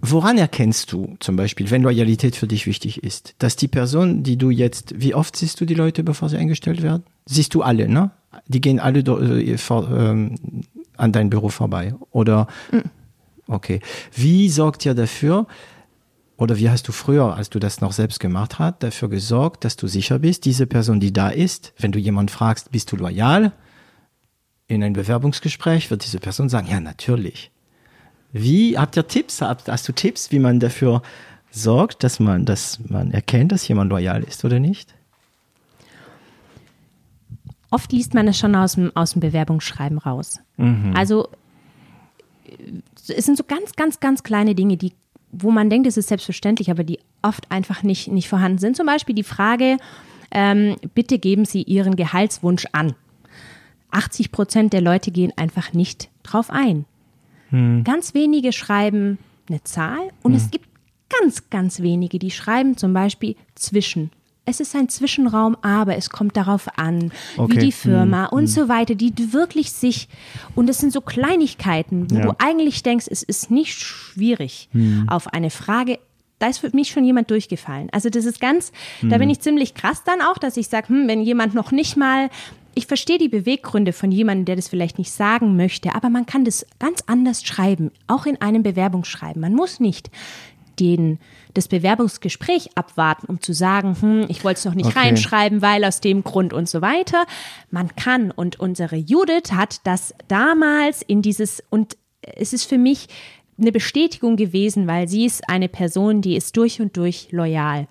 woran 0.00 0.38
erkennst 0.38 0.92
du 0.92 1.16
zum 1.20 1.36
Beispiel, 1.36 1.70
wenn 1.70 1.82
Loyalität 1.82 2.36
für 2.36 2.46
dich 2.46 2.66
wichtig 2.66 3.02
ist, 3.02 3.34
dass 3.38 3.56
die 3.56 3.68
Person, 3.68 4.22
die 4.22 4.36
du 4.36 4.50
jetzt, 4.50 4.94
wie 5.00 5.14
oft 5.14 5.36
siehst 5.36 5.60
du 5.60 5.64
die 5.66 5.74
Leute, 5.74 6.02
bevor 6.02 6.28
sie 6.28 6.36
eingestellt 6.36 6.82
werden? 6.82 7.02
Siehst 7.26 7.54
du 7.54 7.62
alle, 7.62 7.88
ne? 7.88 8.10
Die 8.46 8.60
gehen 8.60 8.80
alle 8.80 9.00
äh, 9.00 9.56
ähm, 9.70 10.34
an 10.96 11.12
dein 11.12 11.30
Büro 11.30 11.48
vorbei, 11.48 11.94
oder? 12.10 12.46
Okay. 13.48 13.80
Wie 14.12 14.48
sorgt 14.48 14.84
ihr 14.86 14.94
dafür, 14.94 15.46
oder 16.36 16.58
wie 16.58 16.68
hast 16.68 16.88
du 16.88 16.92
früher, 16.92 17.34
als 17.34 17.48
du 17.48 17.58
das 17.58 17.80
noch 17.80 17.92
selbst 17.92 18.20
gemacht 18.20 18.58
hast, 18.58 18.82
dafür 18.82 19.08
gesorgt, 19.08 19.64
dass 19.64 19.76
du 19.76 19.86
sicher 19.86 20.18
bist, 20.18 20.44
diese 20.44 20.66
Person, 20.66 21.00
die 21.00 21.12
da 21.12 21.28
ist, 21.28 21.72
wenn 21.78 21.92
du 21.92 21.98
jemanden 21.98 22.28
fragst, 22.28 22.72
bist 22.72 22.92
du 22.92 22.96
loyal? 22.96 23.52
In 24.66 24.82
ein 24.82 24.94
Bewerbungsgespräch 24.94 25.90
wird 25.90 26.04
diese 26.04 26.18
Person 26.18 26.48
sagen, 26.48 26.66
ja, 26.68 26.80
natürlich. 26.80 27.52
Wie 28.32 28.76
habt 28.76 28.96
ihr 28.96 29.06
Tipps? 29.06 29.40
Hast 29.40 29.88
du 29.88 29.92
Tipps, 29.92 30.32
wie 30.32 30.40
man 30.40 30.60
dafür 30.60 31.02
sorgt, 31.50 32.02
dass 32.02 32.20
man, 32.20 32.44
dass 32.44 32.80
man 32.80 33.12
erkennt, 33.12 33.52
dass 33.52 33.66
jemand 33.68 33.90
loyal 33.90 34.22
ist 34.24 34.44
oder 34.44 34.58
nicht? 34.58 34.95
Oft 37.70 37.92
liest 37.92 38.14
man 38.14 38.28
es 38.28 38.38
schon 38.38 38.54
aus 38.54 38.74
dem, 38.74 38.92
aus 38.94 39.12
dem 39.12 39.20
Bewerbungsschreiben 39.20 39.98
raus. 39.98 40.40
Also 40.94 41.28
äh, 42.44 43.12
es 43.12 43.26
sind 43.26 43.36
so 43.36 43.44
ganz, 43.44 43.72
ganz, 43.76 44.00
ganz 44.00 44.22
kleine 44.22 44.54
Dinge, 44.54 44.76
die, 44.76 44.92
wo 45.32 45.50
man 45.50 45.70
denkt, 45.70 45.86
es 45.86 45.96
ist 45.96 46.08
selbstverständlich, 46.08 46.70
aber 46.70 46.84
die 46.84 46.98
oft 47.22 47.50
einfach 47.50 47.82
nicht, 47.82 48.08
nicht 48.08 48.28
vorhanden 48.28 48.58
sind. 48.58 48.76
Zum 48.76 48.86
Beispiel 48.86 49.14
die 49.14 49.22
Frage, 49.22 49.78
ähm, 50.30 50.76
bitte 50.94 51.18
geben 51.18 51.44
Sie 51.44 51.62
Ihren 51.62 51.96
Gehaltswunsch 51.96 52.66
an. 52.72 52.94
80 53.90 54.32
Prozent 54.32 54.72
der 54.72 54.80
Leute 54.80 55.10
gehen 55.10 55.32
einfach 55.36 55.72
nicht 55.72 56.10
drauf 56.22 56.50
ein. 56.50 56.84
Ganz 57.84 58.12
wenige 58.14 58.52
schreiben 58.52 59.18
eine 59.48 59.62
Zahl 59.62 60.10
und 60.22 60.34
es 60.34 60.50
gibt 60.50 60.68
ganz, 61.08 61.48
ganz 61.48 61.80
wenige, 61.80 62.18
die 62.18 62.30
schreiben 62.32 62.76
zum 62.76 62.92
Beispiel 62.92 63.36
zwischen. 63.54 64.10
Es 64.48 64.60
ist 64.60 64.76
ein 64.76 64.88
Zwischenraum, 64.88 65.56
aber 65.62 65.96
es 65.96 66.08
kommt 66.08 66.36
darauf 66.36 66.78
an, 66.78 67.10
Okay. 67.36 67.52
wie 67.52 67.58
die 67.58 67.72
Firma 67.72 68.26
und 68.26 68.46
so 68.46 68.68
weiter, 68.68 68.94
die 68.94 69.12
wirklich 69.32 69.72
sich, 69.72 70.08
und 70.54 70.70
es 70.70 70.78
sind 70.78 70.92
so 70.92 71.00
Kleinigkeiten, 71.00 72.08
wo 72.10 72.14
Ja. 72.14 72.22
du 72.22 72.34
eigentlich 72.38 72.84
denkst, 72.84 73.06
es 73.10 73.24
ist 73.24 73.50
nicht 73.50 73.74
schwierig 73.76 74.68
auf 75.08 75.26
eine 75.32 75.50
Frage. 75.50 75.98
Da 76.38 76.46
ist 76.48 76.58
für 76.58 76.70
mich 76.72 76.90
schon 76.90 77.04
jemand 77.04 77.30
durchgefallen. 77.30 77.88
Also 77.92 78.08
das 78.08 78.24
ist 78.24 78.40
ganz, 78.40 78.70
da 79.02 79.18
bin 79.18 79.30
ich 79.30 79.40
ziemlich 79.40 79.74
krass 79.74 80.04
dann 80.04 80.20
auch, 80.20 80.38
dass 80.38 80.56
ich 80.56 80.68
sage, 80.68 80.90
hm, 80.90 81.08
wenn 81.08 81.22
jemand 81.22 81.54
noch 81.54 81.72
nicht 81.72 81.96
mal, 81.96 82.28
ich 82.74 82.86
verstehe 82.86 83.18
die 83.18 83.28
Beweggründe 83.30 83.92
von 83.94 84.12
jemandem, 84.12 84.44
der 84.44 84.56
das 84.56 84.68
vielleicht 84.68 84.98
nicht 84.98 85.10
sagen 85.10 85.56
möchte, 85.56 85.94
aber 85.94 86.08
man 86.10 86.24
kann 86.26 86.44
das 86.44 86.64
ganz 86.78 87.02
anders 87.06 87.42
schreiben, 87.42 87.90
auch 88.06 88.26
in 88.26 88.40
einem 88.40 88.62
Bewerbungsschreiben. 88.62 89.40
Man 89.40 89.54
muss 89.54 89.80
nicht 89.80 90.10
den, 90.78 91.18
das 91.54 91.68
Bewerbungsgespräch 91.68 92.70
abwarten, 92.76 93.26
um 93.26 93.40
zu 93.40 93.52
sagen, 93.52 93.96
hm, 94.00 94.26
ich 94.28 94.44
wollte 94.44 94.58
es 94.58 94.64
noch 94.64 94.74
nicht 94.74 94.86
Okay. 94.86 94.98
reinschreiben, 94.98 95.62
weil 95.62 95.84
aus 95.84 96.00
dem 96.00 96.22
Grund 96.24 96.52
und 96.52 96.68
so 96.68 96.80
weiter. 96.82 97.24
Man 97.70 97.94
kann 97.96 98.30
und 98.30 98.60
unsere 98.60 98.96
Judith 98.96 99.52
hat 99.52 99.80
das 99.84 100.14
damals 100.28 101.02
in 101.02 101.22
dieses 101.22 101.62
und 101.70 101.96
es 102.20 102.52
ist 102.52 102.64
für 102.64 102.78
mich 102.78 103.08
eine 103.58 103.72
Bestätigung 103.72 104.36
gewesen, 104.36 104.86
weil 104.86 105.08
sie 105.08 105.24
ist 105.24 105.48
eine 105.48 105.68
Person, 105.68 106.20
die 106.20 106.36
ist 106.36 106.56
durch 106.56 106.80
und 106.80 106.96
durch 106.96 107.28
loyal 107.30 107.86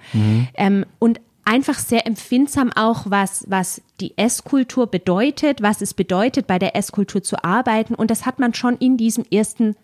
ähm, 0.55 0.85
und 0.99 1.19
einfach 1.43 1.77
sehr 1.79 2.05
empfindsam 2.05 2.71
auch, 2.73 3.05
was, 3.09 3.45
was 3.47 3.81
die 3.99 4.17
Esskultur 4.17 4.87
bedeutet, 4.87 5.61
was 5.61 5.81
es 5.81 5.93
bedeutet, 5.93 6.47
bei 6.47 6.59
der 6.59 6.75
Esskultur 6.75 7.23
zu 7.23 7.43
arbeiten. 7.43 7.95
Und 7.95 8.11
das 8.11 8.25
hat 8.25 8.39
man 8.39 8.53
schon 8.53 8.77
in 8.77 8.97
diesem 8.97 9.25
ersten 9.31 9.75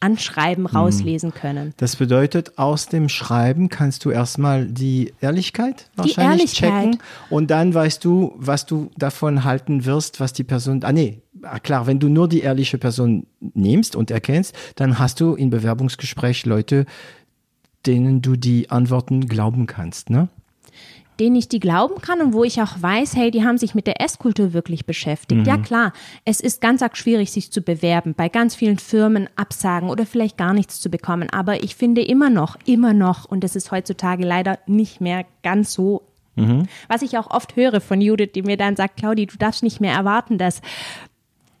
Anschreiben 0.00 0.66
rauslesen 0.66 1.32
können. 1.32 1.72
Das 1.78 1.96
bedeutet, 1.96 2.58
aus 2.58 2.86
dem 2.86 3.08
Schreiben 3.08 3.68
kannst 3.68 4.04
du 4.04 4.10
erstmal 4.10 4.66
die 4.66 5.12
Ehrlichkeit 5.20 5.90
wahrscheinlich 5.96 6.60
Ehrlichkeit. 6.62 6.70
checken 6.70 6.98
und 7.30 7.50
dann 7.50 7.72
weißt 7.72 8.04
du, 8.04 8.34
was 8.36 8.66
du 8.66 8.90
davon 8.96 9.44
halten 9.44 9.84
wirst, 9.84 10.20
was 10.20 10.32
die 10.32 10.44
Person, 10.44 10.82
ah 10.84 10.92
nee, 10.92 11.22
ah, 11.42 11.58
klar, 11.58 11.86
wenn 11.86 11.98
du 11.98 12.08
nur 12.08 12.28
die 12.28 12.40
ehrliche 12.40 12.78
Person 12.78 13.26
nimmst 13.40 13.96
und 13.96 14.10
erkennst, 14.10 14.54
dann 14.76 14.98
hast 14.98 15.20
du 15.20 15.34
im 15.34 15.50
Bewerbungsgespräch 15.50 16.46
Leute, 16.46 16.86
denen 17.86 18.20
du 18.20 18.36
die 18.36 18.70
Antworten 18.70 19.26
glauben 19.26 19.66
kannst, 19.66 20.10
ne? 20.10 20.28
Denen 21.20 21.36
ich 21.36 21.48
die 21.48 21.60
glauben 21.60 22.00
kann 22.00 22.20
und 22.20 22.32
wo 22.32 22.44
ich 22.44 22.60
auch 22.60 22.80
weiß, 22.80 23.16
hey, 23.16 23.30
die 23.30 23.44
haben 23.44 23.58
sich 23.58 23.74
mit 23.74 23.86
der 23.86 24.00
Esskultur 24.00 24.52
wirklich 24.52 24.86
beschäftigt. 24.86 25.46
Ja 25.46 25.56
klar, 25.56 25.92
es 26.24 26.40
ist 26.40 26.60
ganz 26.60 26.82
arg 26.82 26.96
schwierig, 26.96 27.32
sich 27.32 27.50
zu 27.50 27.62
bewerben, 27.62 28.14
bei 28.14 28.28
ganz 28.28 28.54
vielen 28.54 28.78
Firmen 28.78 29.28
absagen 29.36 29.88
oder 29.88 30.06
vielleicht 30.06 30.36
gar 30.36 30.52
nichts 30.52 30.80
zu 30.80 30.90
bekommen. 30.90 31.30
Aber 31.30 31.62
ich 31.62 31.76
finde 31.76 32.02
immer 32.02 32.30
noch, 32.30 32.56
immer 32.66 32.92
noch, 32.92 33.24
und 33.24 33.42
das 33.44 33.56
ist 33.56 33.70
heutzutage 33.70 34.24
leider 34.24 34.58
nicht 34.66 35.00
mehr 35.00 35.24
ganz 35.42 35.72
so, 35.72 36.02
was 36.88 37.00
ich 37.00 37.16
auch 37.16 37.30
oft 37.30 37.56
höre 37.56 37.80
von 37.80 38.02
Judith, 38.02 38.32
die 38.34 38.42
mir 38.42 38.58
dann 38.58 38.76
sagt, 38.76 38.98
Claudi, 38.98 39.24
du 39.24 39.38
darfst 39.38 39.62
nicht 39.62 39.80
mehr 39.80 39.94
erwarten, 39.94 40.36
dass 40.36 40.60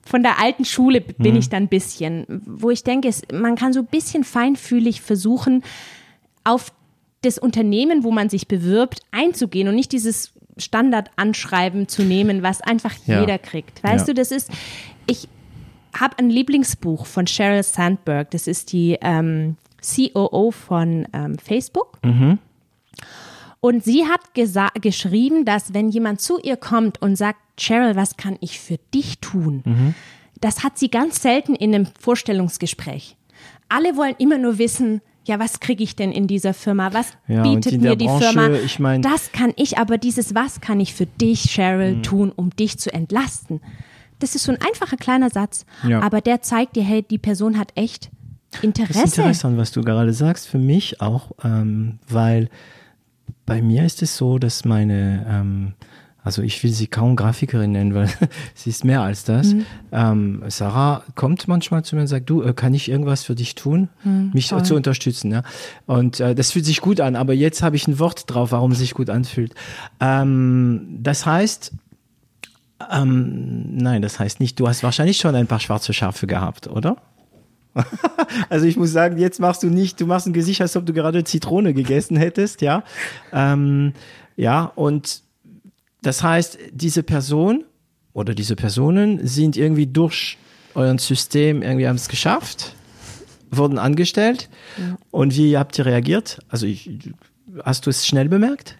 von 0.04 0.22
der 0.22 0.38
alten 0.38 0.66
Schule 0.66 1.00
bin 1.00 1.34
ich 1.34 1.48
dann 1.48 1.64
ein 1.64 1.68
bisschen, 1.68 2.26
wo 2.44 2.68
ich 2.68 2.84
denke, 2.84 3.08
es, 3.08 3.22
man 3.32 3.56
kann 3.56 3.72
so 3.72 3.80
ein 3.80 3.86
bisschen 3.86 4.22
feinfühlig 4.22 5.00
versuchen, 5.00 5.64
auf 6.44 6.72
das 7.22 7.38
Unternehmen, 7.38 8.04
wo 8.04 8.10
man 8.10 8.28
sich 8.28 8.46
bewirbt, 8.48 9.00
einzugehen 9.10 9.68
und 9.68 9.74
nicht 9.74 9.92
dieses 9.92 10.32
Standardanschreiben 10.58 11.88
zu 11.88 12.02
nehmen, 12.02 12.42
was 12.42 12.60
einfach 12.60 12.94
Ja. 13.06 13.20
jeder 13.20 13.38
kriegt. 13.38 13.82
Weißt 13.82 14.06
Ja. 14.08 14.14
du, 14.14 14.20
das 14.20 14.30
ist, 14.30 14.50
ich 15.06 15.28
habe 15.98 16.18
ein 16.18 16.30
Lieblingsbuch 16.30 17.06
von 17.06 17.26
Sheryl 17.26 17.62
Sandberg, 17.62 18.30
das 18.30 18.46
ist 18.46 18.72
die 18.72 18.98
ähm, 19.00 19.56
COO 19.82 20.50
von 20.50 21.06
ähm, 21.12 21.38
Facebook. 21.38 21.98
Und 23.60 23.84
sie 23.84 24.04
hat 24.06 24.20
geschrieben, 24.80 25.44
dass 25.44 25.74
wenn 25.74 25.88
jemand 25.88 26.20
zu 26.20 26.38
ihr 26.38 26.56
kommt 26.56 27.00
und 27.02 27.16
sagt, 27.16 27.38
Cheryl, 27.58 27.96
was 27.96 28.16
kann 28.16 28.36
ich 28.40 28.60
für 28.60 28.78
dich 28.94 29.18
tun? 29.20 29.94
Das 30.40 30.62
hat 30.62 30.78
sie 30.78 30.90
ganz 30.90 31.22
selten 31.22 31.54
in 31.54 31.74
einem 31.74 31.86
Vorstellungsgespräch. 31.98 33.16
Alle 33.68 33.96
wollen 33.96 34.14
immer 34.18 34.38
nur 34.38 34.58
wissen, 34.58 35.00
ja, 35.26 35.38
was 35.38 35.60
kriege 35.60 35.82
ich 35.84 35.96
denn 35.96 36.12
in 36.12 36.26
dieser 36.26 36.54
Firma? 36.54 36.92
Was 36.92 37.12
Ja, 37.28 37.42
bietet 37.42 37.80
mir 37.80 37.96
die 37.96 38.06
Branche, 38.06 38.32
Firma? 38.32 38.56
ich 38.56 38.78
mein- 38.78 39.02
das 39.02 39.32
kann 39.32 39.52
ich, 39.56 39.78
aber 39.78 39.98
dieses 39.98 40.34
Was 40.34 40.60
kann 40.60 40.80
ich 40.80 40.94
für 40.94 41.06
dich, 41.06 41.50
Cheryl, 41.50 42.00
tun, 42.02 42.32
um 42.34 42.50
dich 42.50 42.78
zu 42.78 42.92
entlasten? 42.92 43.60
Das 44.18 44.34
ist 44.34 44.44
so 44.44 44.52
ein 44.52 44.58
einfacher 44.60 44.96
kleiner 44.96 45.28
Satz, 45.30 45.66
Ja. 45.86 46.00
aber 46.00 46.20
der 46.20 46.40
zeigt 46.42 46.76
dir, 46.76 46.82
hey, 46.84 47.02
die 47.02 47.18
Person 47.18 47.58
hat 47.58 47.72
echt 47.74 48.10
Das 48.52 48.60
ist 48.60 48.64
Interesse. 48.64 49.02
interessant, 49.20 49.58
was 49.58 49.72
du 49.72 49.82
gerade 49.82 50.12
sagst, 50.14 50.48
für 50.48 50.58
mich 50.58 51.00
auch, 51.00 51.32
ähm, 51.44 51.98
weil 52.08 52.48
bei 53.44 53.60
mir 53.60 53.84
ist 53.84 54.02
es 54.02 54.16
so, 54.16 54.38
dass 54.38 54.64
meine, 54.64 55.26
ähm, 55.28 55.74
also 56.26 56.42
ich 56.42 56.62
will 56.62 56.72
sie 56.72 56.88
kaum 56.88 57.16
Grafikerin 57.16 57.72
nennen, 57.72 57.94
weil 57.94 58.10
sie 58.54 58.70
ist 58.70 58.84
mehr 58.84 59.00
als 59.00 59.24
das. 59.24 59.54
Ähm, 59.92 60.42
Sarah 60.48 61.04
kommt 61.14 61.48
manchmal 61.48 61.84
zu 61.84 61.94
mir 61.94 62.02
und 62.02 62.08
sagt, 62.08 62.28
du, 62.28 62.42
äh, 62.42 62.52
kann 62.52 62.74
ich 62.74 62.90
irgendwas 62.90 63.24
für 63.24 63.34
dich 63.34 63.54
tun, 63.54 63.88
mich 64.04 64.48
zu 64.48 64.74
unterstützen. 64.74 65.30
Ja? 65.30 65.42
Und 65.86 66.20
äh, 66.20 66.34
das 66.34 66.50
fühlt 66.50 66.66
sich 66.66 66.80
gut 66.80 67.00
an, 67.00 67.16
aber 67.16 67.32
jetzt 67.32 67.62
habe 67.62 67.76
ich 67.76 67.86
ein 67.88 67.98
Wort 67.98 68.24
drauf, 68.26 68.52
warum 68.52 68.72
es 68.72 68.78
sich 68.78 68.92
gut 68.92 69.08
anfühlt. 69.08 69.54
Ähm, 70.00 70.98
das 71.00 71.24
heißt, 71.24 71.72
Ähm, 72.92 73.76
nein, 73.76 74.02
das 74.02 74.18
heißt 74.18 74.38
nicht, 74.38 74.60
du 74.60 74.68
hast 74.68 74.82
wahrscheinlich 74.82 75.16
schon 75.16 75.34
ein 75.34 75.46
paar 75.46 75.60
schwarze 75.60 75.94
Schafe 75.94 76.26
gehabt, 76.26 76.66
oder? 76.66 76.96
also 78.50 78.66
ich 78.66 78.76
muss 78.76 78.92
sagen, 78.92 79.16
jetzt 79.16 79.40
machst 79.40 79.62
du 79.62 79.68
nicht, 79.68 80.00
du 80.00 80.06
machst 80.06 80.26
ein 80.26 80.32
Gesicht, 80.32 80.60
als 80.60 80.76
ob 80.76 80.84
du 80.84 80.92
gerade 80.92 81.24
Zitrone 81.24 81.72
gegessen 81.72 82.16
hättest, 82.16 82.60
ja. 82.62 82.82
Ähm, 83.32 83.92
ja, 84.36 84.64
und 84.74 85.22
das 86.06 86.22
heißt, 86.22 86.58
diese 86.70 87.02
Person 87.02 87.64
oder 88.12 88.32
diese 88.32 88.54
Personen 88.54 89.26
sind 89.26 89.56
irgendwie 89.56 89.88
durch 89.88 90.38
euer 90.76 90.96
System 90.98 91.62
irgendwie 91.62 91.88
haben 91.88 91.96
es 91.96 92.08
geschafft, 92.08 92.76
wurden 93.50 93.78
angestellt. 93.78 94.48
Ja. 94.78 94.96
Und 95.10 95.36
wie 95.36 95.58
habt 95.58 95.76
ihr 95.78 95.86
reagiert? 95.86 96.38
Also 96.48 96.66
ich, 96.66 96.88
hast 97.64 97.86
du 97.86 97.90
es 97.90 98.06
schnell 98.06 98.28
bemerkt? 98.28 98.78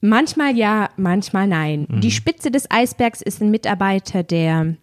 Manchmal 0.00 0.56
ja, 0.56 0.90
manchmal 0.96 1.48
nein. 1.48 1.86
Mhm. 1.88 2.00
Die 2.00 2.12
Spitze 2.12 2.52
des 2.52 2.70
Eisbergs 2.70 3.20
ist 3.20 3.42
ein 3.42 3.50
Mitarbeiter, 3.50 4.22
der 4.22 4.76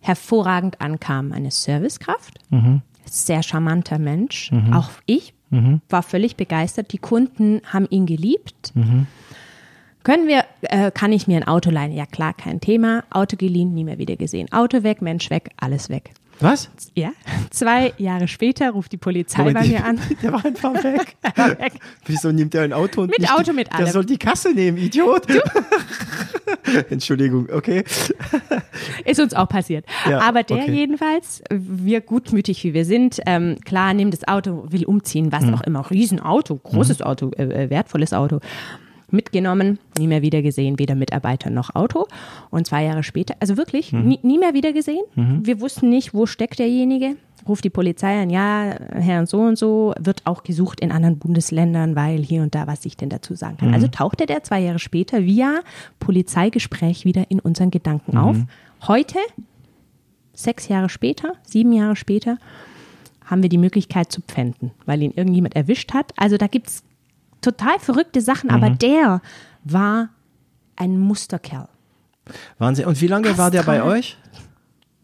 hervorragend 0.00 0.80
ankam, 0.80 1.32
eine 1.32 1.50
Servicekraft. 1.50 2.38
Mhm. 2.48 2.80
Sehr 3.04 3.42
charmanter 3.42 3.98
Mensch. 3.98 4.50
Mhm. 4.50 4.72
Auch 4.72 4.90
ich 5.04 5.34
mhm. 5.52 5.80
war 5.88 6.02
völlig 6.02 6.36
begeistert. 6.36 6.92
Die 6.92 6.98
Kunden 6.98 7.60
haben 7.64 7.86
ihn 7.90 8.06
geliebt. 8.06 8.72
Mhm. 8.74 9.06
Können 10.02 10.26
wir, 10.26 10.44
äh, 10.62 10.90
kann 10.90 11.12
ich 11.12 11.28
mir 11.28 11.36
ein 11.36 11.46
Auto 11.46 11.70
leihen? 11.70 11.92
Ja 11.92 12.06
klar, 12.06 12.34
kein 12.34 12.60
Thema. 12.60 13.04
Auto 13.10 13.36
geliehen, 13.36 13.72
nie 13.72 13.84
mehr 13.84 13.98
wieder 13.98 14.16
gesehen. 14.16 14.50
Auto 14.52 14.82
weg, 14.82 15.00
Mensch 15.00 15.30
weg, 15.30 15.50
alles 15.56 15.88
weg. 15.90 16.10
Was? 16.40 16.70
Ja. 16.94 17.12
Zwei 17.50 17.92
Jahre 17.98 18.26
später 18.26 18.70
ruft 18.70 18.92
die 18.92 18.96
Polizei 18.96 19.38
Moment, 19.38 19.60
bei 19.60 19.66
mir 19.68 19.84
an. 19.84 19.98
Der 20.22 20.32
war 20.32 20.44
einfach 20.44 20.74
weg. 20.84 21.16
war 21.36 21.58
weg. 21.58 21.74
Wieso 22.06 22.32
nimmt 22.32 22.54
er 22.54 22.62
ein 22.62 22.72
Auto 22.72 23.02
und 23.02 23.10
Mit 23.10 23.20
nicht 23.20 23.32
Auto, 23.32 23.52
mit 23.52 23.72
allem. 23.72 23.84
Der 23.84 23.92
soll 23.92 24.04
die 24.04 24.18
Kasse 24.18 24.52
nehmen, 24.52 24.78
Idiot. 24.78 25.26
Entschuldigung, 26.90 27.48
okay. 27.52 27.84
Ist 29.04 29.20
uns 29.20 29.34
auch 29.34 29.48
passiert. 29.48 29.84
Ja, 30.08 30.20
Aber 30.20 30.42
der 30.42 30.58
okay. 30.58 30.72
jedenfalls, 30.72 31.42
wir 31.50 32.00
gutmütig 32.00 32.64
wie 32.64 32.74
wir 32.74 32.84
sind, 32.84 33.20
ähm, 33.26 33.58
klar, 33.64 33.94
nimmt 33.94 34.12
das 34.12 34.26
Auto, 34.26 34.66
will 34.68 34.84
umziehen, 34.84 35.32
was 35.32 35.44
mhm. 35.44 35.54
auch 35.54 35.62
immer. 35.62 35.90
Riesenauto, 35.90 36.56
großes 36.56 37.00
mhm. 37.00 37.04
Auto, 37.04 37.30
äh, 37.36 37.70
wertvolles 37.70 38.12
Auto 38.12 38.40
mitgenommen, 39.12 39.78
nie 39.98 40.06
mehr 40.06 40.22
wieder 40.22 40.42
gesehen, 40.42 40.78
weder 40.78 40.94
Mitarbeiter 40.94 41.50
noch 41.50 41.74
Auto. 41.74 42.06
Und 42.50 42.66
zwei 42.66 42.84
Jahre 42.84 43.02
später, 43.02 43.34
also 43.40 43.56
wirklich, 43.56 43.92
mhm. 43.92 44.08
nie, 44.08 44.18
nie, 44.22 44.38
mehr 44.38 44.54
wieder 44.54 44.72
gesehen. 44.72 45.02
Mhm. 45.14 45.46
Wir 45.46 45.60
wussten 45.60 45.88
nicht, 45.88 46.14
wo 46.14 46.26
steckt 46.26 46.58
derjenige. 46.58 47.16
Ruft 47.46 47.64
die 47.64 47.70
Polizei 47.70 48.22
an, 48.22 48.30
ja, 48.30 48.76
Herr 48.92 49.18
und 49.20 49.28
so 49.28 49.40
und 49.40 49.58
so, 49.58 49.94
wird 49.98 50.22
auch 50.26 50.44
gesucht 50.44 50.80
in 50.80 50.92
anderen 50.92 51.18
Bundesländern, 51.18 51.96
weil 51.96 52.18
hier 52.22 52.42
und 52.42 52.54
da, 52.54 52.68
was 52.68 52.84
ich 52.84 52.96
denn 52.96 53.08
dazu 53.08 53.34
sagen 53.34 53.56
kann. 53.56 53.68
Mhm. 53.68 53.74
Also 53.74 53.88
tauchte 53.88 54.26
der 54.26 54.44
zwei 54.44 54.60
Jahre 54.60 54.78
später 54.78 55.24
via 55.24 55.60
Polizeigespräch 55.98 57.04
wieder 57.04 57.30
in 57.30 57.40
unseren 57.40 57.70
Gedanken 57.70 58.16
auf. 58.16 58.36
Mhm. 58.36 58.48
Heute, 58.86 59.18
sechs 60.34 60.68
Jahre 60.68 60.88
später, 60.88 61.34
sieben 61.42 61.72
Jahre 61.72 61.96
später, 61.96 62.38
haben 63.24 63.42
wir 63.42 63.48
die 63.48 63.58
Möglichkeit 63.58 64.12
zu 64.12 64.20
pfänden, 64.20 64.72
weil 64.86 65.02
ihn 65.02 65.12
irgendjemand 65.12 65.56
erwischt 65.56 65.94
hat. 65.94 66.12
Also 66.16 66.36
da 66.36 66.46
gibt 66.46 66.68
es 66.68 66.84
total 67.42 67.78
verrückte 67.78 68.20
Sachen, 68.20 68.48
mhm. 68.48 68.54
aber 68.54 68.70
der 68.70 69.20
war 69.64 70.08
ein 70.76 70.98
Musterkerl. 70.98 71.68
Wahnsinn. 72.58 72.86
Und 72.86 73.00
wie 73.00 73.06
lange 73.06 73.28
Astral. 73.28 73.44
war 73.44 73.50
der 73.50 73.62
bei 73.62 73.82
euch? 73.82 74.16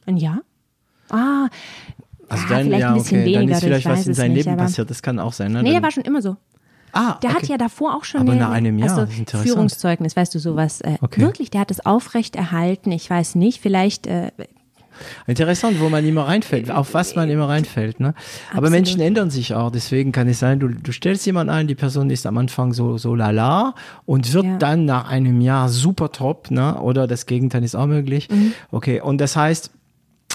Ein 0.07 0.17
Jahr. 0.17 0.41
Ah, 1.11 1.49
also 2.29 2.45
ja, 2.45 2.51
dann, 2.51 2.65
vielleicht 2.65 2.81
ja, 2.81 2.89
ein 2.89 2.95
bisschen 2.95 3.21
okay. 3.21 3.27
weniger. 3.27 3.41
Dann 3.41 3.51
ist 3.51 3.65
vielleicht 3.65 3.87
was 3.87 4.07
in 4.07 4.15
seinem 4.15 4.35
Leben 4.35 4.57
passiert. 4.57 4.91
Das 4.91 5.03
kann 5.03 5.19
auch 5.19 5.33
sein. 5.33 5.53
Ne? 5.53 5.63
Nee, 5.63 5.73
der 5.73 5.83
war 5.83 5.91
schon 5.91 6.05
immer 6.05 6.23
so. 6.23 6.37
Ah, 6.93 7.19
der 7.23 7.31
okay. 7.31 7.39
hat 7.39 7.49
ja 7.49 7.59
davor 7.59 7.95
auch 7.95 8.05
schon 8.05 8.23
eine, 8.23 8.37
nach 8.37 8.51
einem 8.51 8.79
Jahr, 8.79 8.99
also 8.99 9.07
Führungszeugnis, 9.39 10.17
weißt 10.17 10.35
du, 10.35 10.39
sowas. 10.39 10.81
Äh, 10.81 10.97
okay. 11.03 11.21
Wirklich, 11.21 11.51
der 11.51 11.61
hat 11.61 11.71
es 11.71 11.85
aufrecht 11.85 12.35
erhalten. 12.35 12.93
Ich 12.93 13.09
weiß 13.09 13.35
nicht, 13.35 13.61
vielleicht 13.61 14.07
äh, 14.07 14.31
Interessant, 15.27 15.81
wo 15.81 15.89
man 15.89 16.05
immer 16.05 16.27
reinfällt, 16.29 16.71
auf 16.71 16.95
was 16.95 17.15
man 17.15 17.29
immer 17.31 17.49
reinfällt. 17.49 18.01
Ne? 18.01 18.15
Aber 18.55 18.71
Menschen 18.71 19.01
ändern 19.01 19.31
sich 19.31 19.55
auch, 19.55 19.71
deswegen 19.71 20.13
kann 20.13 20.29
es 20.29 20.39
sein, 20.39 20.61
du, 20.61 20.69
du 20.69 20.93
stellst 20.93 21.27
jemanden 21.27 21.53
ein, 21.53 21.67
die 21.67 21.75
Person 21.75 22.11
ist 22.11 22.27
am 22.27 22.39
Anfang 22.39 22.73
so, 22.73 22.99
so 22.99 23.15
lala 23.15 23.75
und 24.07 24.33
wird 24.33 24.45
ja. 24.45 24.57
dann 24.59 24.85
nach 24.85 25.09
einem 25.09 25.41
Jahr 25.41 25.69
super 25.69 26.13
top, 26.13 26.51
ne? 26.51 26.81
oder 26.81 27.07
das 27.07 27.27
Gegenteil 27.27 27.65
ist 27.65 27.75
auch 27.75 27.87
möglich. 27.87 28.29
Mhm. 28.31 28.53
Okay, 28.71 29.01
und 29.01 29.21
das 29.21 29.37
heißt, 29.37 29.71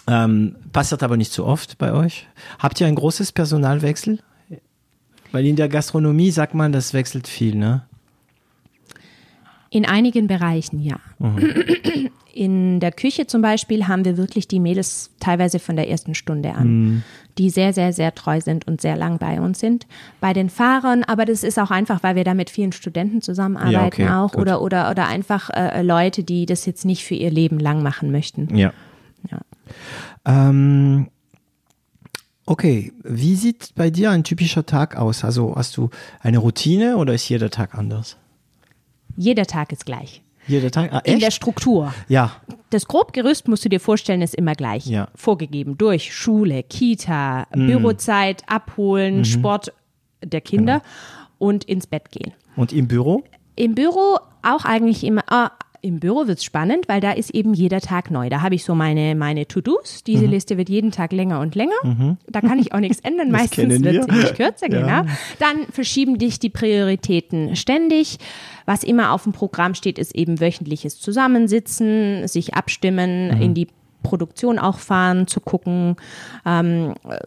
ähm, 0.08 0.56
passiert 0.72 1.04
aber 1.04 1.18
nicht 1.18 1.32
so 1.32 1.46
oft 1.46 1.78
bei 1.78 1.94
euch. 1.94 2.28
Habt 2.60 2.80
ihr 2.82 2.88
ein 2.88 2.96
großes 2.96 3.32
Personalwechsel? 3.32 4.20
Weil 5.32 5.46
in 5.46 5.56
der 5.56 5.70
Gastronomie 5.70 6.32
sagt 6.32 6.54
man, 6.54 6.72
das 6.72 6.94
wechselt 6.94 7.28
viel, 7.28 7.56
ne? 7.56 7.84
In 9.74 9.86
einigen 9.88 10.28
Bereichen 10.28 10.80
ja. 10.80 10.98
Mhm. 11.18 12.10
In 12.32 12.80
der 12.80 12.92
Küche 12.92 13.26
zum 13.26 13.42
Beispiel 13.42 13.88
haben 13.88 14.06
wir 14.06 14.18
wirklich 14.18 14.48
die 14.48 14.60
Mädels 14.60 15.10
teilweise 15.20 15.58
von 15.58 15.76
der 15.76 15.90
ersten 15.90 16.14
Stunde 16.14 16.54
an, 16.54 16.68
mhm. 16.68 17.04
die 17.40 17.50
sehr, 17.50 17.74
sehr, 17.74 17.92
sehr 17.92 18.14
treu 18.14 18.40
sind 18.40 18.68
und 18.68 18.82
sehr 18.82 18.96
lang 18.96 19.18
bei 19.18 19.42
uns 19.42 19.60
sind. 19.60 19.88
Bei 20.20 20.32
den 20.32 20.52
Fahrern, 20.52 21.04
aber 21.04 21.26
das 21.26 21.44
ist 21.44 21.58
auch 21.58 21.72
einfach, 21.72 22.04
weil 22.04 22.16
wir 22.16 22.24
da 22.24 22.36
mit 22.36 22.52
vielen 22.52 22.72
Studenten 22.72 23.24
zusammenarbeiten 23.24 24.02
ja, 24.04 24.24
okay, 24.24 24.36
auch 24.36 24.36
oder, 24.36 24.62
oder, 24.62 24.92
oder 24.92 25.08
einfach 25.08 25.50
äh, 25.50 25.82
Leute, 25.82 26.24
die 26.24 26.46
das 26.46 26.68
jetzt 26.68 26.86
nicht 26.86 27.04
für 27.04 27.16
ihr 27.16 27.32
Leben 27.32 27.58
lang 27.58 27.82
machen 27.82 28.12
möchten. 28.12 28.56
Ja. 28.56 28.74
ja. 29.32 29.40
Ähm, 30.24 31.08
okay, 32.46 32.94
wie 33.04 33.36
sieht 33.36 33.74
bei 33.74 33.90
dir 33.90 34.12
ein 34.12 34.24
typischer 34.24 34.68
Tag 34.68 34.98
aus? 34.98 35.24
Also 35.24 35.56
hast 35.56 35.78
du 35.78 35.90
eine 36.20 36.38
Routine 36.38 36.98
oder 36.98 37.16
ist 37.16 37.28
jeder 37.28 37.50
Tag 37.50 37.74
anders? 37.74 38.18
Jeder 39.16 39.46
Tag 39.46 39.72
ist 39.72 39.86
gleich. 39.86 40.22
Jeder 40.48 40.72
Tag? 40.72 40.92
Ah, 40.92 41.00
in 41.06 41.20
der 41.20 41.32
Struktur. 41.32 41.94
Ja. 42.10 42.32
Das 42.70 42.88
Grobgerüst 42.88 43.48
musst 43.48 43.64
du 43.64 43.70
dir 43.70 43.80
vorstellen, 43.80 44.22
ist 44.22 44.36
immer 44.36 44.56
gleich. 44.56 44.86
Ja. 44.86 45.08
Vorgegeben 45.16 45.78
durch 45.78 46.14
Schule, 46.14 46.64
Kita, 46.64 47.48
mhm. 47.56 47.68
Bürozeit, 47.68 48.44
Abholen, 48.48 49.20
mhm. 49.20 49.26
Sport 49.26 49.74
der 50.22 50.42
Kinder 50.42 50.80
genau. 50.80 50.86
und 51.38 51.64
ins 51.66 51.88
Bett 51.88 52.12
gehen. 52.12 52.34
Und 52.56 52.74
im 52.74 52.88
Büro? 52.88 53.24
Im 53.56 53.76
Büro 53.76 54.20
auch 54.42 54.66
eigentlich 54.66 55.04
immer, 55.04 55.24
ah, 55.28 55.52
im 55.84 56.00
Büro 56.00 56.28
wird 56.28 56.38
es 56.38 56.46
spannend, 56.46 56.88
weil 56.88 57.02
da 57.02 57.12
ist 57.12 57.30
eben 57.32 57.54
jeder 57.54 57.82
Tag 57.82 58.10
neu. 58.10 58.30
Da 58.30 58.42
habe 58.42 58.56
ich 58.56 58.64
so 58.64 58.74
meine, 58.74 59.16
meine 59.16 59.48
To-Dos. 59.48 60.04
Diese 60.06 60.26
mhm. 60.26 60.32
Liste 60.32 60.58
wird 60.58 60.70
jeden 60.70 60.92
Tag 60.92 61.12
länger 61.12 61.42
und 61.42 61.56
länger. 61.56 61.76
Mhm. 61.84 62.18
Da 62.26 62.40
kann 62.40 62.58
ich 62.58 62.74
auch 62.74 62.80
nichts 62.80 63.02
ändern. 63.02 63.32
Meistens 63.32 63.84
wird 63.84 64.06
sie 64.06 64.18
nicht 64.18 64.36
kürzer, 64.36 64.72
ja. 64.72 64.80
genau. 64.80 65.12
Dann 65.40 65.68
verschieben 65.72 66.18
dich 66.18 66.40
die 66.40 66.50
Prioritäten 66.50 67.58
ständig. 67.58 68.18
Was 68.66 68.86
immer 68.86 69.12
auf 69.12 69.24
dem 69.24 69.34
Programm 69.34 69.76
steht, 69.76 70.00
ist 70.00 70.16
eben 70.16 70.40
wöchentliches 70.40 71.00
Zusammensitzen, 71.00 72.30
sich 72.30 72.54
abstimmen, 72.54 73.36
mhm. 73.36 73.42
in 73.42 73.54
die 73.54 73.68
Produktion 74.04 74.60
auch 74.60 74.80
fahren, 74.80 75.28
zu 75.28 75.42
gucken, 75.42 75.98
ähm, 76.46 76.94
äh, 77.10 77.18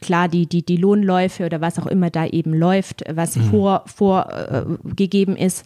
klar, 0.00 0.28
die, 0.28 0.46
die, 0.46 0.64
die 0.64 0.76
Lohnläufe 0.76 1.46
oder 1.46 1.60
was 1.60 1.78
auch 1.78 1.86
immer 1.86 2.10
da 2.10 2.26
eben 2.26 2.54
läuft, 2.54 3.04
was 3.08 3.36
mhm. 3.36 3.42
vor, 3.50 3.84
vorgegeben 3.86 5.36
äh, 5.36 5.46
ist 5.46 5.64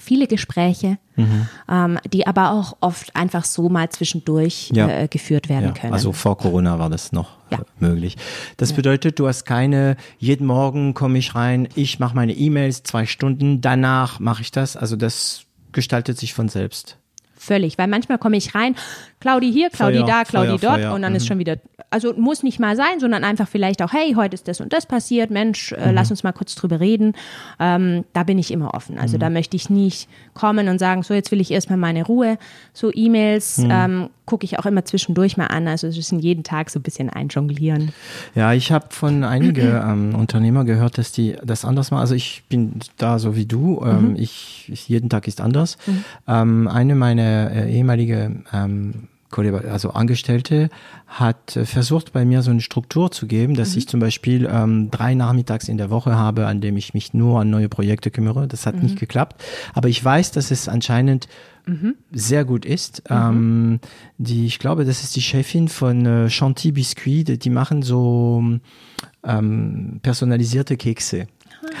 viele 0.00 0.26
Gespräche, 0.26 0.98
mhm. 1.16 1.48
ähm, 1.68 1.98
die 2.12 2.26
aber 2.26 2.52
auch 2.52 2.76
oft 2.80 3.14
einfach 3.16 3.44
so 3.44 3.68
mal 3.68 3.88
zwischendurch 3.90 4.70
ja. 4.72 4.88
äh, 4.88 5.08
geführt 5.08 5.48
werden 5.48 5.66
ja. 5.66 5.72
können. 5.72 5.92
Also 5.92 6.12
vor 6.12 6.38
Corona 6.38 6.78
war 6.78 6.90
das 6.90 7.12
noch 7.12 7.30
ja. 7.50 7.60
möglich. 7.78 8.16
Das 8.56 8.72
bedeutet, 8.72 9.18
du 9.18 9.26
hast 9.26 9.44
keine, 9.44 9.96
jeden 10.18 10.46
Morgen 10.46 10.94
komme 10.94 11.18
ich 11.18 11.34
rein, 11.34 11.68
ich 11.74 11.98
mache 11.98 12.14
meine 12.14 12.32
E-Mails 12.32 12.82
zwei 12.82 13.06
Stunden, 13.06 13.60
danach 13.60 14.20
mache 14.20 14.42
ich 14.42 14.50
das. 14.50 14.76
Also 14.76 14.96
das 14.96 15.44
gestaltet 15.72 16.18
sich 16.18 16.34
von 16.34 16.48
selbst. 16.48 16.98
Völlig, 17.36 17.76
weil 17.76 17.88
manchmal 17.88 18.18
komme 18.18 18.36
ich 18.36 18.54
rein, 18.54 18.76
Claudi 19.22 19.52
hier, 19.52 19.70
Claudi 19.70 19.98
Feuer, 19.98 20.06
da, 20.06 20.24
Claudi 20.24 20.58
Feuer, 20.58 20.58
dort 20.58 20.80
Feuer. 20.80 20.94
und 20.94 21.02
dann 21.02 21.12
mhm. 21.12 21.16
ist 21.16 21.28
schon 21.28 21.38
wieder, 21.38 21.58
also 21.90 22.12
muss 22.14 22.42
nicht 22.42 22.58
mal 22.58 22.74
sein, 22.74 22.98
sondern 22.98 23.22
einfach 23.22 23.46
vielleicht 23.46 23.80
auch, 23.80 23.92
hey, 23.92 24.14
heute 24.16 24.34
ist 24.34 24.48
das 24.48 24.60
und 24.60 24.72
das 24.72 24.84
passiert, 24.84 25.30
Mensch, 25.30 25.70
äh, 25.70 25.88
mhm. 25.88 25.94
lass 25.94 26.10
uns 26.10 26.24
mal 26.24 26.32
kurz 26.32 26.56
drüber 26.56 26.80
reden. 26.80 27.12
Ähm, 27.60 28.04
da 28.14 28.24
bin 28.24 28.36
ich 28.40 28.50
immer 28.50 28.74
offen. 28.74 28.98
Also 28.98 29.16
mhm. 29.16 29.20
da 29.20 29.30
möchte 29.30 29.56
ich 29.56 29.70
nicht 29.70 30.08
kommen 30.34 30.68
und 30.68 30.80
sagen, 30.80 31.04
so 31.04 31.14
jetzt 31.14 31.30
will 31.30 31.40
ich 31.40 31.52
erstmal 31.52 31.78
meine 31.78 32.04
Ruhe. 32.04 32.36
So 32.72 32.90
E-Mails 32.92 33.58
mhm. 33.58 33.70
ähm, 33.70 34.10
gucke 34.26 34.44
ich 34.44 34.58
auch 34.58 34.66
immer 34.66 34.84
zwischendurch 34.84 35.36
mal 35.36 35.46
an. 35.46 35.68
Also 35.68 35.86
es 35.86 35.96
ist 35.96 36.10
jeden 36.10 36.42
Tag 36.42 36.70
so 36.70 36.80
ein 36.80 36.82
bisschen 36.82 37.08
einjonglieren. 37.08 37.92
Ja, 38.34 38.52
ich 38.54 38.72
habe 38.72 38.86
von 38.90 39.22
einigen 39.24 39.72
ähm, 39.72 40.14
Unternehmer 40.16 40.64
gehört, 40.64 40.98
dass 40.98 41.12
die 41.12 41.36
das 41.44 41.64
anders 41.64 41.92
machen. 41.92 42.00
Also 42.00 42.16
ich 42.16 42.42
bin 42.48 42.80
da 42.96 43.20
so 43.20 43.36
wie 43.36 43.46
du. 43.46 43.84
Ähm, 43.84 44.10
mhm. 44.10 44.16
ich, 44.16 44.68
ich, 44.72 44.88
jeden 44.88 45.08
Tag 45.08 45.28
ist 45.28 45.40
anders. 45.40 45.78
Mhm. 45.86 46.04
Ähm, 46.26 46.66
eine 46.66 46.96
meiner 46.96 47.52
äh, 47.52 47.72
ehemalige 47.72 48.42
ähm, 48.52 49.08
also 49.38 49.90
Angestellte, 49.90 50.68
hat 51.06 51.56
äh, 51.56 51.66
versucht, 51.66 52.12
bei 52.12 52.24
mir 52.24 52.42
so 52.42 52.50
eine 52.50 52.60
Struktur 52.60 53.10
zu 53.10 53.26
geben, 53.26 53.54
dass 53.54 53.72
mhm. 53.72 53.78
ich 53.78 53.88
zum 53.88 54.00
Beispiel 54.00 54.48
ähm, 54.50 54.90
drei 54.90 55.14
Nachmittags 55.14 55.68
in 55.68 55.78
der 55.78 55.90
Woche 55.90 56.16
habe, 56.16 56.46
an 56.46 56.60
dem 56.60 56.76
ich 56.76 56.94
mich 56.94 57.14
nur 57.14 57.40
an 57.40 57.50
neue 57.50 57.68
Projekte 57.68 58.10
kümmere. 58.10 58.48
Das 58.48 58.66
hat 58.66 58.76
mhm. 58.76 58.82
nicht 58.82 58.98
geklappt. 58.98 59.42
Aber 59.74 59.88
ich 59.88 60.02
weiß, 60.02 60.32
dass 60.32 60.50
es 60.50 60.68
anscheinend 60.68 61.28
mhm. 61.66 61.94
sehr 62.12 62.44
gut 62.44 62.64
ist. 62.64 63.02
Mhm. 63.10 63.16
Ähm, 63.16 63.80
die, 64.18 64.46
ich 64.46 64.58
glaube, 64.58 64.84
das 64.84 65.02
ist 65.02 65.16
die 65.16 65.22
Chefin 65.22 65.68
von 65.68 66.06
äh, 66.06 66.28
Chanty 66.28 66.72
Biscuit. 66.72 67.44
Die, 67.44 67.50
machen 67.50 67.82
so 67.82 68.42
ähm, 69.24 70.00
personalisierte 70.02 70.76
Kekse. 70.76 71.26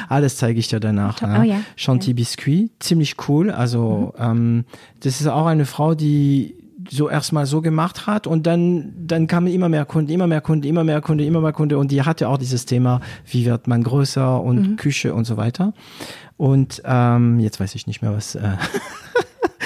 Ah, 0.08 0.20
das 0.20 0.36
zeige 0.36 0.60
ich 0.60 0.68
dir 0.68 0.80
danach. 0.80 1.20
Ja. 1.22 1.40
Oh 1.40 1.42
ja. 1.42 1.60
Chanty 1.76 2.14
Biscuit, 2.14 2.70
ziemlich 2.78 3.16
cool. 3.28 3.50
Also 3.50 4.14
ähm, 4.18 4.64
das 5.00 5.20
ist 5.20 5.26
auch 5.26 5.46
eine 5.46 5.66
Frau, 5.66 5.94
die 5.94 6.54
so 6.90 7.08
erstmal 7.08 7.46
so 7.46 7.60
gemacht 7.60 8.06
hat. 8.06 8.26
Und 8.26 8.46
dann 8.46 8.92
dann 8.96 9.26
kamen 9.26 9.48
immer 9.48 9.68
mehr 9.68 9.84
Kunden, 9.84 10.10
immer 10.10 10.26
mehr 10.26 10.40
Kunden, 10.40 10.66
immer 10.66 10.84
mehr 10.84 11.00
Kunden, 11.00 11.24
immer 11.26 11.40
mehr 11.40 11.52
Kunden. 11.52 11.76
Und 11.76 11.90
die 11.90 12.02
hatte 12.02 12.28
auch 12.28 12.38
dieses 12.38 12.66
Thema, 12.66 13.00
wie 13.26 13.44
wird 13.46 13.66
man 13.66 13.82
größer 13.82 14.40
und 14.40 14.76
Küche 14.76 15.14
und 15.14 15.24
so 15.24 15.36
weiter. 15.36 15.72
Und 16.36 16.82
ähm, 16.84 17.38
jetzt 17.40 17.60
weiß 17.60 17.74
ich 17.74 17.86
nicht 17.86 18.02
mehr, 18.02 18.12
was 18.12 18.34
äh, 18.34 18.56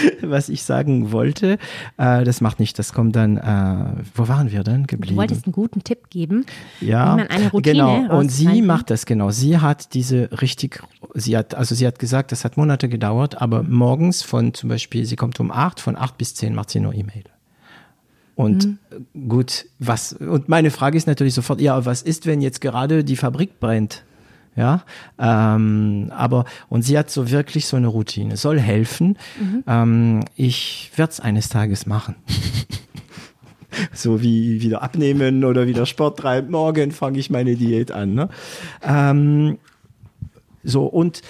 was 0.23 0.49
ich 0.49 0.63
sagen 0.63 1.13
wollte. 1.13 1.59
Äh, 1.97 2.25
das 2.25 2.41
macht 2.41 2.61
nicht, 2.61 2.79
das 2.79 2.93
kommt 2.93 3.17
dann. 3.17 3.37
Äh, 3.37 4.03
wo 4.15 4.29
waren 4.29 4.51
wir 4.51 4.63
denn 4.65 4.87
geblieben? 4.87 5.15
Du 5.15 5.21
wolltest 5.21 5.47
einen 5.47 5.53
guten 5.53 5.83
Tipp 5.85 6.11
geben, 6.11 6.45
ja, 6.81 7.13
wie 7.13 7.17
man 7.17 7.27
eine 7.29 7.51
Routine 7.51 7.75
genau. 7.75 8.19
Und 8.19 8.31
sie 8.31 8.63
macht 8.63 8.91
das 8.91 9.07
genau. 9.07 9.31
Sie 9.31 9.59
hat 9.59 9.95
diese 9.95 10.31
richtig, 10.41 10.83
sie 11.15 11.37
hat, 11.37 11.55
also 11.55 11.75
sie 11.75 11.87
hat 11.87 11.99
gesagt, 11.99 12.33
das 12.33 12.45
hat 12.45 12.57
Monate 12.57 12.89
gedauert, 12.89 13.41
aber 13.41 13.63
morgens 13.63 14.23
von 14.23 14.55
zum 14.55 14.69
Beispiel, 14.69 15.05
sie 15.05 15.17
kommt 15.17 15.41
um 15.41 15.51
acht, 15.51 15.81
von 15.81 15.97
acht 15.97 16.19
bis 16.19 16.35
zehn 16.35 16.55
macht 16.55 16.71
sie 16.71 16.81
nur 16.81 16.95
E-Mail. 16.95 17.25
Und 18.35 18.67
Mhm. 18.67 19.29
gut, 19.29 19.65
was, 19.79 20.13
und 20.13 20.49
meine 20.51 20.71
Frage 20.71 20.99
ist 20.99 21.07
natürlich 21.07 21.33
sofort, 21.33 21.61
ja, 21.61 21.87
was 21.87 22.03
ist, 22.03 22.27
wenn 22.27 22.43
jetzt 22.43 22.61
gerade 22.61 23.03
die 23.03 23.17
Fabrik 23.17 23.61
brennt? 23.61 24.05
Ja, 24.57 24.85
ähm, 25.19 26.11
aber 26.17 26.47
und 26.71 26.83
sie 26.83 26.97
hat 26.97 27.11
so 27.11 27.31
wirklich 27.31 27.67
so 27.67 27.77
eine 27.77 27.89
Routine, 27.89 28.39
soll 28.39 28.59
helfen. 28.59 29.19
Mhm. 29.39 29.65
Ähm, 29.67 30.25
ich 30.35 30.91
werde 30.97 31.13
es 31.13 31.21
eines 31.21 31.51
Tages 31.51 31.87
machen. 31.87 32.17
so 33.93 34.23
wie 34.23 34.63
wieder 34.63 34.83
abnehmen 34.83 35.45
oder 35.45 35.67
wieder 35.67 35.85
Sport 35.85 36.21
treiben. 36.21 36.51
Morgen 36.51 36.93
fange 36.93 37.19
ich 37.19 37.29
meine 37.29 37.55
Diät 37.57 37.93
an. 37.93 38.15
Ne? 38.15 38.29
Ähm, 38.83 39.59
so 40.65 40.87
und 40.87 41.21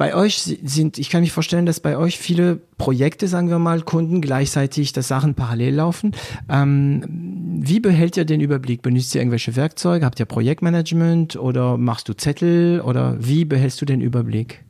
bei 0.00 0.14
euch 0.14 0.38
si- 0.40 0.58
sind, 0.64 0.96
ich 0.96 1.10
kann 1.10 1.20
mich 1.20 1.30
vorstellen, 1.30 1.66
dass 1.66 1.78
bei 1.78 1.98
euch 1.98 2.18
viele 2.18 2.56
Projekte, 2.78 3.28
sagen 3.28 3.50
wir 3.50 3.58
mal, 3.58 3.82
Kunden 3.82 4.22
gleichzeitig, 4.22 4.94
dass 4.94 5.08
Sachen 5.08 5.34
parallel 5.34 5.74
laufen. 5.74 6.12
Ähm, 6.48 7.58
wie 7.62 7.80
behält 7.80 8.16
ihr 8.16 8.24
den 8.24 8.40
Überblick? 8.40 8.80
Benutzt 8.80 9.14
ihr 9.14 9.20
irgendwelche 9.20 9.56
Werkzeuge? 9.56 10.06
Habt 10.06 10.18
ihr 10.18 10.24
Projektmanagement 10.24 11.36
oder 11.36 11.76
machst 11.76 12.08
du 12.08 12.14
Zettel 12.14 12.80
oder 12.80 13.18
wie 13.20 13.44
behältst 13.44 13.78
du 13.82 13.84
den 13.84 14.00
Überblick? 14.00 14.64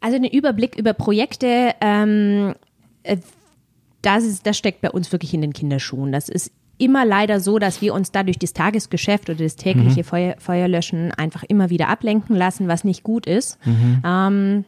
Also 0.00 0.16
den 0.20 0.30
Überblick 0.30 0.78
über 0.78 0.92
Projekte, 0.92 1.74
ähm, 1.80 2.54
äh, 3.02 3.16
das, 4.02 4.22
ist, 4.22 4.46
das 4.46 4.56
steckt 4.56 4.82
bei 4.82 4.90
uns 4.92 5.10
wirklich 5.10 5.34
in 5.34 5.40
den 5.40 5.52
Kinderschuhen. 5.52 6.12
Das 6.12 6.28
ist 6.28 6.52
immer 6.78 7.04
leider 7.04 7.40
so, 7.40 7.58
dass 7.58 7.80
wir 7.80 7.94
uns 7.94 8.10
dadurch 8.12 8.38
das 8.38 8.52
Tagesgeschäft 8.52 9.30
oder 9.30 9.42
das 9.42 9.56
tägliche 9.56 10.02
Feuer, 10.04 10.34
Feuerlöschen 10.38 11.12
einfach 11.12 11.42
immer 11.44 11.70
wieder 11.70 11.88
ablenken 11.88 12.36
lassen, 12.36 12.68
was 12.68 12.84
nicht 12.84 13.02
gut 13.02 13.26
ist. 13.26 13.58
Ähm, 14.04 14.64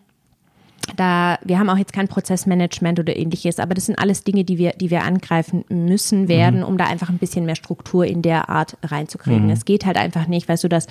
da, 0.94 1.38
wir 1.44 1.58
haben 1.58 1.68
auch 1.68 1.78
jetzt 1.78 1.92
kein 1.92 2.06
Prozessmanagement 2.06 3.00
oder 3.00 3.16
ähnliches, 3.16 3.58
aber 3.58 3.74
das 3.74 3.86
sind 3.86 3.98
alles 3.98 4.22
Dinge, 4.22 4.44
die 4.44 4.56
wir, 4.56 4.70
die 4.72 4.90
wir 4.90 5.02
angreifen 5.02 5.64
müssen 5.68 6.28
werden, 6.28 6.62
um 6.62 6.78
da 6.78 6.84
einfach 6.84 7.08
ein 7.08 7.18
bisschen 7.18 7.44
mehr 7.44 7.56
Struktur 7.56 8.06
in 8.06 8.22
der 8.22 8.48
Art 8.48 8.76
reinzukriegen. 8.84 9.50
Es 9.50 9.64
geht 9.64 9.84
halt 9.84 9.96
einfach 9.96 10.28
nicht, 10.28 10.48
weißt 10.48 10.62
du, 10.62 10.68
dass 10.68 10.86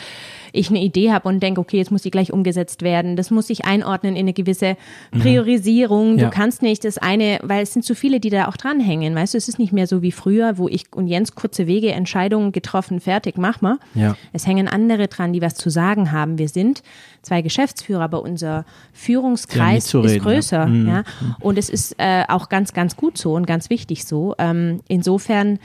ich 0.55 0.69
eine 0.69 0.81
Idee 0.81 1.11
habe 1.11 1.27
und 1.27 1.41
denke, 1.41 1.61
okay, 1.61 1.77
jetzt 1.77 1.91
muss 1.91 2.01
die 2.01 2.11
gleich 2.11 2.31
umgesetzt 2.31 2.81
werden. 2.81 3.15
Das 3.15 3.31
muss 3.31 3.47
sich 3.47 3.65
einordnen 3.65 4.15
in 4.15 4.21
eine 4.21 4.33
gewisse 4.33 4.77
Priorisierung. 5.11 6.17
Ja. 6.17 6.25
Du 6.25 6.31
kannst 6.31 6.61
nicht 6.61 6.83
das 6.85 6.97
eine, 6.97 7.39
weil 7.43 7.63
es 7.63 7.73
sind 7.73 7.83
zu 7.83 7.95
viele, 7.95 8.19
die 8.19 8.29
da 8.29 8.47
auch 8.47 8.57
dranhängen, 8.57 9.15
weißt 9.15 9.33
du, 9.33 9.37
es 9.37 9.47
ist 9.47 9.59
nicht 9.59 9.73
mehr 9.73 9.87
so 9.87 10.01
wie 10.01 10.11
früher, 10.11 10.57
wo 10.57 10.67
ich 10.67 10.85
und 10.93 11.07
Jens 11.07 11.35
kurze 11.35 11.67
Wege, 11.67 11.91
Entscheidungen 11.91 12.51
getroffen, 12.51 12.99
fertig, 12.99 13.37
mach 13.37 13.61
mal. 13.61 13.77
Ja. 13.93 14.15
Es 14.33 14.47
hängen 14.47 14.67
andere 14.67 15.07
dran, 15.07 15.33
die 15.33 15.41
was 15.41 15.55
zu 15.55 15.69
sagen 15.69 16.11
haben. 16.11 16.37
Wir 16.37 16.49
sind 16.49 16.81
zwei 17.21 17.41
Geschäftsführer, 17.41 18.01
aber 18.03 18.21
unser 18.21 18.65
Führungskreis 18.93 19.85
mitzureden, 19.85 20.17
ist 20.17 20.23
größer. 20.23 20.57
ja. 20.59 20.65
Mhm. 20.65 20.87
Ja. 20.87 21.03
Und 21.39 21.57
es 21.57 21.69
ist 21.69 21.95
äh, 21.97 22.23
auch 22.27 22.49
ganz, 22.49 22.73
ganz 22.73 22.95
gut 22.95 23.17
so 23.17 23.33
und 23.33 23.45
ganz 23.47 23.69
wichtig 23.69 24.05
so. 24.05 24.35
Ähm, 24.37 24.81
insofern 24.87 25.59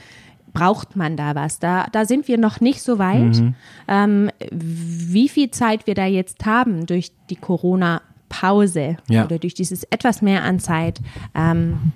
braucht 0.53 0.95
man 0.95 1.17
da 1.17 1.35
was. 1.35 1.59
Da, 1.59 1.87
da 1.91 2.05
sind 2.05 2.27
wir 2.27 2.37
noch 2.37 2.59
nicht 2.61 2.81
so 2.81 2.99
weit. 2.99 3.35
Mhm. 3.39 3.55
Ähm, 3.87 4.29
wie 4.51 5.29
viel 5.29 5.51
Zeit 5.51 5.87
wir 5.87 5.95
da 5.95 6.05
jetzt 6.05 6.45
haben 6.45 6.85
durch 6.85 7.11
die 7.29 7.35
Corona-Pause 7.37 8.97
Ja. 9.09 9.25
oder 9.25 9.39
durch 9.39 9.53
dieses 9.53 9.83
etwas 9.85 10.21
mehr 10.21 10.43
an 10.43 10.59
Zeit, 10.59 10.99
ähm, 11.35 11.93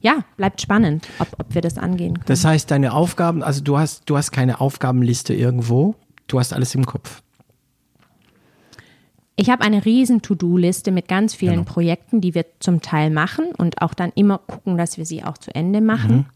ja, 0.00 0.24
bleibt 0.36 0.60
spannend, 0.60 1.08
ob, 1.18 1.28
ob 1.38 1.54
wir 1.54 1.62
das 1.62 1.78
angehen 1.78 2.14
können. 2.14 2.26
Das 2.26 2.44
heißt, 2.44 2.70
deine 2.70 2.92
Aufgaben, 2.92 3.42
also 3.42 3.62
du 3.62 3.78
hast, 3.78 4.02
du 4.06 4.16
hast 4.16 4.30
keine 4.30 4.60
Aufgabenliste 4.60 5.34
irgendwo, 5.34 5.94
du 6.28 6.38
hast 6.38 6.52
alles 6.52 6.74
im 6.74 6.86
Kopf. 6.86 7.22
Ich 9.38 9.50
habe 9.50 9.62
eine 9.62 9.84
riesen 9.84 10.22
To-Do-Liste 10.22 10.90
mit 10.92 11.08
ganz 11.08 11.34
vielen 11.34 11.56
Genau. 11.56 11.64
Projekten, 11.70 12.22
die 12.22 12.34
wir 12.34 12.46
zum 12.58 12.80
Teil 12.80 13.10
machen 13.10 13.46
und 13.56 13.82
auch 13.82 13.92
dann 13.92 14.10
immer 14.14 14.38
gucken, 14.38 14.78
dass 14.78 14.96
wir 14.96 15.04
sie 15.04 15.24
auch 15.24 15.36
zu 15.36 15.54
Ende 15.54 15.82
machen. 15.82 16.26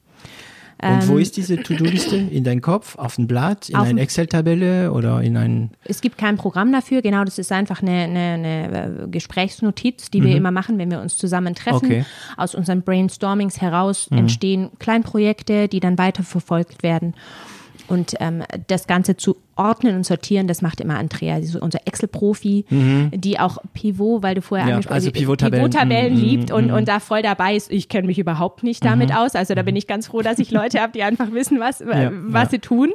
Und 0.82 1.08
wo 1.08 1.18
ist 1.18 1.36
diese 1.36 1.56
To-Do-Liste? 1.56 2.16
In 2.16 2.44
dein 2.44 2.60
Kopf, 2.60 2.96
auf 2.96 3.18
ein 3.18 3.26
Blatt, 3.26 3.68
in 3.68 3.74
Ähm. 3.74 3.80
Auf 3.80 3.86
eine 3.86 3.94
dem- 3.94 4.02
Excel-Tabelle 4.02 4.92
oder 4.92 5.20
in 5.22 5.36
ein 5.36 5.70
Es 5.84 6.00
gibt 6.00 6.16
kein 6.18 6.36
Programm 6.36 6.72
dafür, 6.72 7.02
genau, 7.02 7.24
das 7.24 7.38
ist 7.38 7.52
einfach 7.52 7.82
eine, 7.82 7.90
eine, 7.92 8.18
eine 8.18 9.04
äh, 9.04 9.08
Gesprächsnotiz, 9.08 10.10
die 10.10 10.22
wir 10.22 10.36
immer 10.36 10.50
machen, 10.50 10.78
wenn 10.78 10.90
wir 10.90 11.00
uns 11.00 11.16
zusammentreffen. 11.16 11.88
Mhm. 11.88 11.94
Okay. 11.94 12.00
Mhm. 12.00 12.40
Aus 12.42 12.54
unseren 12.54 12.82
Brainstormings 12.82 13.60
heraus 13.60 14.08
entstehen 14.10 14.70
Kleinprojekte, 14.78 15.68
die 15.68 15.80
dann 15.80 15.98
weiterverfolgt 15.98 16.82
werden. 16.82 17.14
Und 17.90 18.14
ähm, 18.20 18.42
das 18.68 18.86
Ganze 18.86 19.16
zu 19.16 19.36
ordnen 19.56 19.94
und 19.96 20.06
sortieren, 20.06 20.46
das 20.46 20.62
macht 20.62 20.80
immer 20.80 20.96
Andrea, 20.98 21.38
unser 21.60 21.80
Excel-Profi, 21.86 22.64
die 23.12 23.38
auch 23.38 23.58
Pivot, 23.74 24.22
weil 24.22 24.34
du 24.36 24.40
vorher 24.40 24.64
Mhm. 24.64 24.68
Ja, 24.70 24.74
angesprochen 24.76 24.94
also 24.94 25.06
hast, 25.08 25.12
Pivot-Tabellen. 25.14 25.64
Pivot-Tabellen 25.70 26.14
Mhm, 26.14 26.20
liebt 26.20 26.50
und, 26.50 26.70
und 26.70 26.88
da 26.88 26.98
voll 27.00 27.20
dabei 27.20 27.56
ist. 27.56 27.70
Ich 27.70 27.90
kenne 27.90 28.06
mich 28.06 28.18
überhaupt 28.18 28.62
nicht 28.62 28.82
damit 28.84 29.14
aus. 29.14 29.34
Also 29.34 29.54
da 29.54 29.62
bin 29.62 29.76
ich 29.76 29.86
ganz 29.86 30.06
froh, 30.06 30.22
dass 30.22 30.38
ich 30.38 30.50
Leute 30.50 30.80
habe, 30.80 30.92
die 30.92 31.02
einfach 31.02 31.30
wissen, 31.32 31.60
was, 31.60 31.80
Ja, 31.80 32.10
was 32.12 32.44
ja. 32.44 32.48
sie 32.52 32.58
tun. 32.60 32.92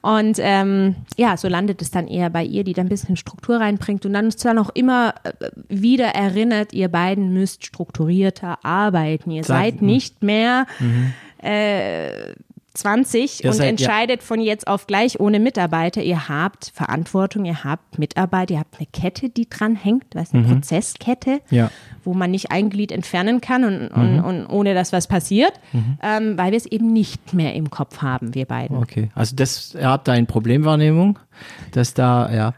Und 0.00 0.38
ähm, 0.40 0.96
ja, 1.16 1.36
so 1.36 1.46
landet 1.46 1.80
es 1.80 1.92
dann 1.92 2.08
eher 2.08 2.28
bei 2.30 2.42
ihr, 2.42 2.64
die 2.64 2.72
da 2.72 2.82
ein 2.82 2.88
bisschen 2.88 3.16
Struktur 3.16 3.58
reinbringt 3.60 4.04
und 4.04 4.12
dann 4.14 4.24
uns 4.24 4.36
dann 4.38 4.58
auch 4.58 4.70
immer 4.74 5.14
äh, 5.22 5.50
wieder 5.68 6.06
erinnert, 6.06 6.72
ihr 6.72 6.88
beiden 6.88 7.32
müsst 7.32 7.64
strukturierter 7.66 8.64
arbeiten. 8.64 9.30
Ihr 9.30 9.44
Sag- 9.44 9.58
seid 9.58 9.82
nicht 9.82 10.24
mehr 10.24 10.66
äh, 11.42 12.32
20 12.80 13.44
Ihr 13.44 13.50
und 13.50 13.56
seid- 13.56 13.64
ja. 13.64 13.70
entscheidet 13.70 14.22
von 14.22 14.40
jetzt 14.40 14.66
auf 14.66 14.86
gleich 14.86 15.20
ohne 15.20 15.40
Mitarbeiter. 15.40 16.02
Ihr 16.02 16.28
habt 16.28 16.72
Verantwortung, 16.74 17.44
ihr 17.44 17.64
habt 17.64 17.98
Mitarbeiter, 17.98 18.54
ihr 18.54 18.60
habt 18.60 18.76
eine 18.78 18.86
Kette, 18.92 19.28
die 19.30 19.48
dran 19.48 19.76
hängt, 19.76 20.04
was 20.14 20.34
eine 20.34 20.42
Prozesskette, 20.44 21.40
Mhm. 21.50 21.56
Ja. 21.56 21.70
wo 22.04 22.14
man 22.14 22.30
nicht 22.30 22.50
ein 22.50 22.70
Glied 22.70 22.92
entfernen 22.92 23.40
kann 23.40 23.64
und, 23.64 23.88
und, 23.88 24.16
Mhm. 24.18 24.24
und 24.24 24.46
ohne 24.46 24.74
dass 24.74 24.92
was 24.92 25.06
passiert, 25.06 25.52
ähm, 26.02 26.36
weil 26.36 26.50
wir 26.52 26.56
es 26.58 26.66
eben 26.66 26.92
nicht 26.92 27.32
mehr 27.34 27.54
im 27.54 27.70
Kopf 27.70 28.02
haben, 28.02 28.34
wir 28.34 28.46
beiden. 28.46 28.76
Okay, 28.76 29.10
also 29.14 29.36
das, 29.36 29.74
ihr 29.74 29.88
habt 29.88 30.08
da 30.08 30.12
eine 30.12 30.26
Problemwahrnehmung, 30.26 31.18
dass 31.72 31.94
da, 31.94 32.32
ja. 32.32 32.54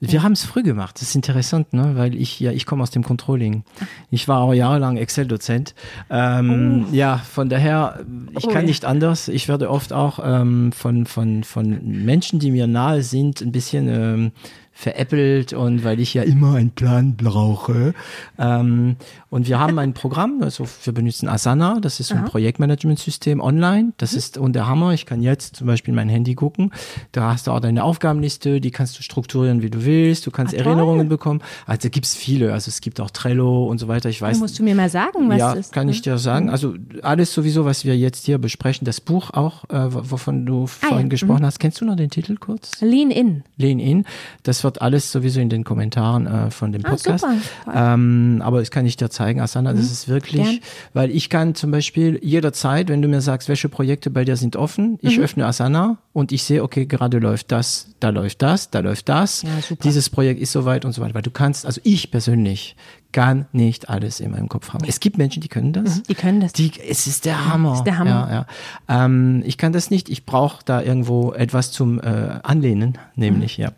Wir 0.00 0.22
haben 0.22 0.32
es 0.32 0.44
früh 0.44 0.62
gemacht, 0.62 0.96
das 0.96 1.08
ist 1.08 1.14
interessant, 1.14 1.72
ne? 1.72 1.92
weil 1.96 2.14
ich, 2.14 2.40
ja, 2.40 2.52
ich 2.52 2.66
komme 2.66 2.82
aus 2.82 2.90
dem 2.90 3.02
Controlling. 3.02 3.64
Ich 4.10 4.28
war 4.28 4.40
auch 4.40 4.52
jahrelang 4.52 4.96
Excel-Dozent. 4.96 5.74
Ähm, 6.10 6.86
Ja, 6.92 7.18
von 7.18 7.48
daher, 7.48 8.04
ich 8.36 8.44
Oh 8.44 8.48
kann 8.48 8.62
ja. 8.62 8.68
nicht 8.68 8.84
anders. 8.84 9.28
Ich 9.28 9.48
werde 9.48 9.70
oft 9.70 9.92
auch 9.92 10.18
ähm, 10.22 10.72
von, 10.72 11.06
von, 11.06 11.44
von 11.44 12.04
Menschen, 12.04 12.38
die 12.38 12.50
mir 12.50 12.66
nahe 12.66 13.02
sind, 13.02 13.40
ein 13.40 13.52
bisschen 13.52 13.88
ähm, 13.88 14.32
veräppelt 14.78 15.54
und 15.54 15.84
weil 15.84 15.98
ich 16.00 16.12
ja 16.12 16.22
immer 16.22 16.54
einen 16.56 16.70
Plan 16.70 17.16
brauche. 17.16 17.94
Ähm, 18.38 18.96
und 19.30 19.48
wir 19.48 19.58
haben 19.58 19.78
ein 19.78 19.94
Programm, 19.94 20.42
also 20.42 20.66
wir 20.84 20.92
benutzen 20.92 21.28
Asana, 21.30 21.80
das 21.80 21.98
ist 21.98 22.08
so 22.08 22.14
ein 22.14 22.26
Projektmanagementsystem 22.26 23.40
online. 23.40 23.92
Das 23.96 24.12
ist 24.12 24.36
und 24.36 24.52
der 24.52 24.66
Hammer. 24.66 24.92
Ich 24.92 25.06
kann 25.06 25.22
jetzt 25.22 25.56
zum 25.56 25.66
Beispiel 25.66 25.94
mein 25.94 26.10
Handy 26.10 26.34
gucken. 26.34 26.72
Da 27.12 27.32
hast 27.32 27.46
du 27.46 27.52
auch 27.52 27.60
deine 27.60 27.84
Aufgabenliste, 27.84 28.60
die 28.60 28.70
kannst 28.70 28.98
du 28.98 29.02
strukturieren, 29.02 29.62
wie 29.62 29.70
du 29.70 29.84
willst. 29.86 30.26
Du 30.26 30.30
kannst 30.30 30.52
Ah, 30.54 30.58
toll. 30.58 30.66
Erinnerungen 30.66 31.08
bekommen. 31.08 31.40
Also 31.66 31.88
gibt's 31.88 32.14
viele. 32.14 32.52
Also 32.52 32.68
es 32.68 32.82
gibt 32.82 33.00
auch 33.00 33.10
Trello 33.10 33.66
und 33.66 33.78
so 33.78 33.88
weiter. 33.88 34.10
Ich 34.10 34.20
weiß. 34.20 34.38
Musst 34.40 34.58
du 34.58 34.62
mir 34.62 34.74
mal 34.74 34.90
sagen, 34.90 35.28
was 35.30 35.38
ja, 35.38 35.50
das 35.54 35.66
ist? 35.66 35.72
kann 35.72 35.88
ich 35.88 36.02
dir 36.02 36.18
sagen. 36.18 36.50
Also 36.50 36.74
alles 37.02 37.32
sowieso, 37.32 37.64
was 37.64 37.86
wir 37.86 37.96
jetzt 37.96 38.26
hier 38.26 38.36
besprechen. 38.36 38.84
Das 38.84 39.00
Buch 39.00 39.30
auch, 39.30 39.64
äh, 39.70 39.86
wovon 39.90 40.44
du 40.44 40.64
Ah, 40.64 40.66
vorhin 40.88 41.06
ja. 41.06 41.08
gesprochen 41.10 41.46
hast. 41.46 41.60
Kennst 41.60 41.80
du 41.80 41.86
noch 41.86 41.96
den 41.96 42.10
Titel 42.10 42.36
kurz? 42.36 42.72
Lean 42.82 43.10
in. 43.10 43.42
Lean 43.56 43.78
In. 43.78 44.04
Das 44.42 44.64
wird 44.66 44.82
alles 44.82 45.12
sowieso 45.12 45.40
in 45.40 45.48
den 45.48 45.62
Kommentaren 45.64 46.26
äh, 46.26 46.50
von 46.50 46.72
dem 46.72 46.84
Ah, 46.84 46.90
Podcast. 46.90 47.24
Toll. 47.24 47.36
Ähm, 47.72 48.42
aber 48.44 48.58
das 48.58 48.70
kann 48.70 48.84
ich 48.84 48.96
dir 48.96 49.08
zeigen, 49.10 49.40
Asana, 49.40 49.72
das 49.72 49.90
ist 49.92 50.08
wirklich, 50.08 50.42
Gern. 50.42 50.58
weil 50.92 51.10
ich 51.10 51.30
kann 51.30 51.54
zum 51.54 51.70
Beispiel 51.70 52.18
jederzeit, 52.22 52.88
wenn 52.88 53.00
du 53.00 53.08
mir 53.08 53.20
sagst, 53.20 53.48
welche 53.48 53.68
Projekte 53.68 54.10
bei 54.10 54.24
dir 54.24 54.36
sind 54.36 54.56
offen, 54.56 54.98
ich 55.00 55.20
öffne 55.20 55.46
Asana 55.46 55.98
und 56.12 56.32
ich 56.32 56.42
sehe, 56.42 56.62
okay, 56.64 56.84
gerade 56.86 57.18
läuft 57.18 57.52
das, 57.52 57.94
da 58.00 58.10
läuft 58.10 58.42
das, 58.42 58.70
da 58.70 58.80
läuft 58.80 59.08
das, 59.08 59.42
Ja, 59.42 59.48
dieses 59.84 60.10
Projekt 60.10 60.40
ist 60.40 60.52
soweit 60.52 60.84
und 60.84 60.92
so 60.92 61.00
weiter. 61.00 61.14
Weil 61.14 61.22
du 61.22 61.30
kannst, 61.30 61.64
also 61.64 61.80
ich 61.84 62.10
persönlich 62.10 62.74
kann 63.12 63.46
nicht 63.52 63.88
alles 63.88 64.20
in 64.20 64.32
meinem 64.32 64.48
Kopf 64.48 64.72
haben. 64.74 64.84
Es 64.86 64.98
gibt 65.00 65.16
Menschen, 65.16 65.40
die 65.40 65.48
können 65.48 65.72
das. 65.72 66.02
Die 66.02 66.14
können 66.14 66.40
das. 66.40 66.52
Die, 66.52 66.72
es 66.88 67.06
ist 67.06 67.24
der 67.24 67.46
Hammer. 67.50 67.74
ist 67.74 67.84
der 67.84 67.98
Hammer. 67.98 68.10
Ja, 68.30 68.46
ja. 68.88 69.04
Ähm, 69.04 69.42
ich 69.46 69.56
kann 69.58 69.72
das 69.72 69.90
nicht. 69.90 70.08
Ich 70.10 70.26
brauche 70.26 70.58
da 70.64 70.82
irgendwo 70.82 71.32
etwas 71.32 71.70
zum 71.70 72.00
äh, 72.00 72.02
Anlehnen, 72.42 72.98
nämlich, 73.14 73.56
ja. 73.56 73.70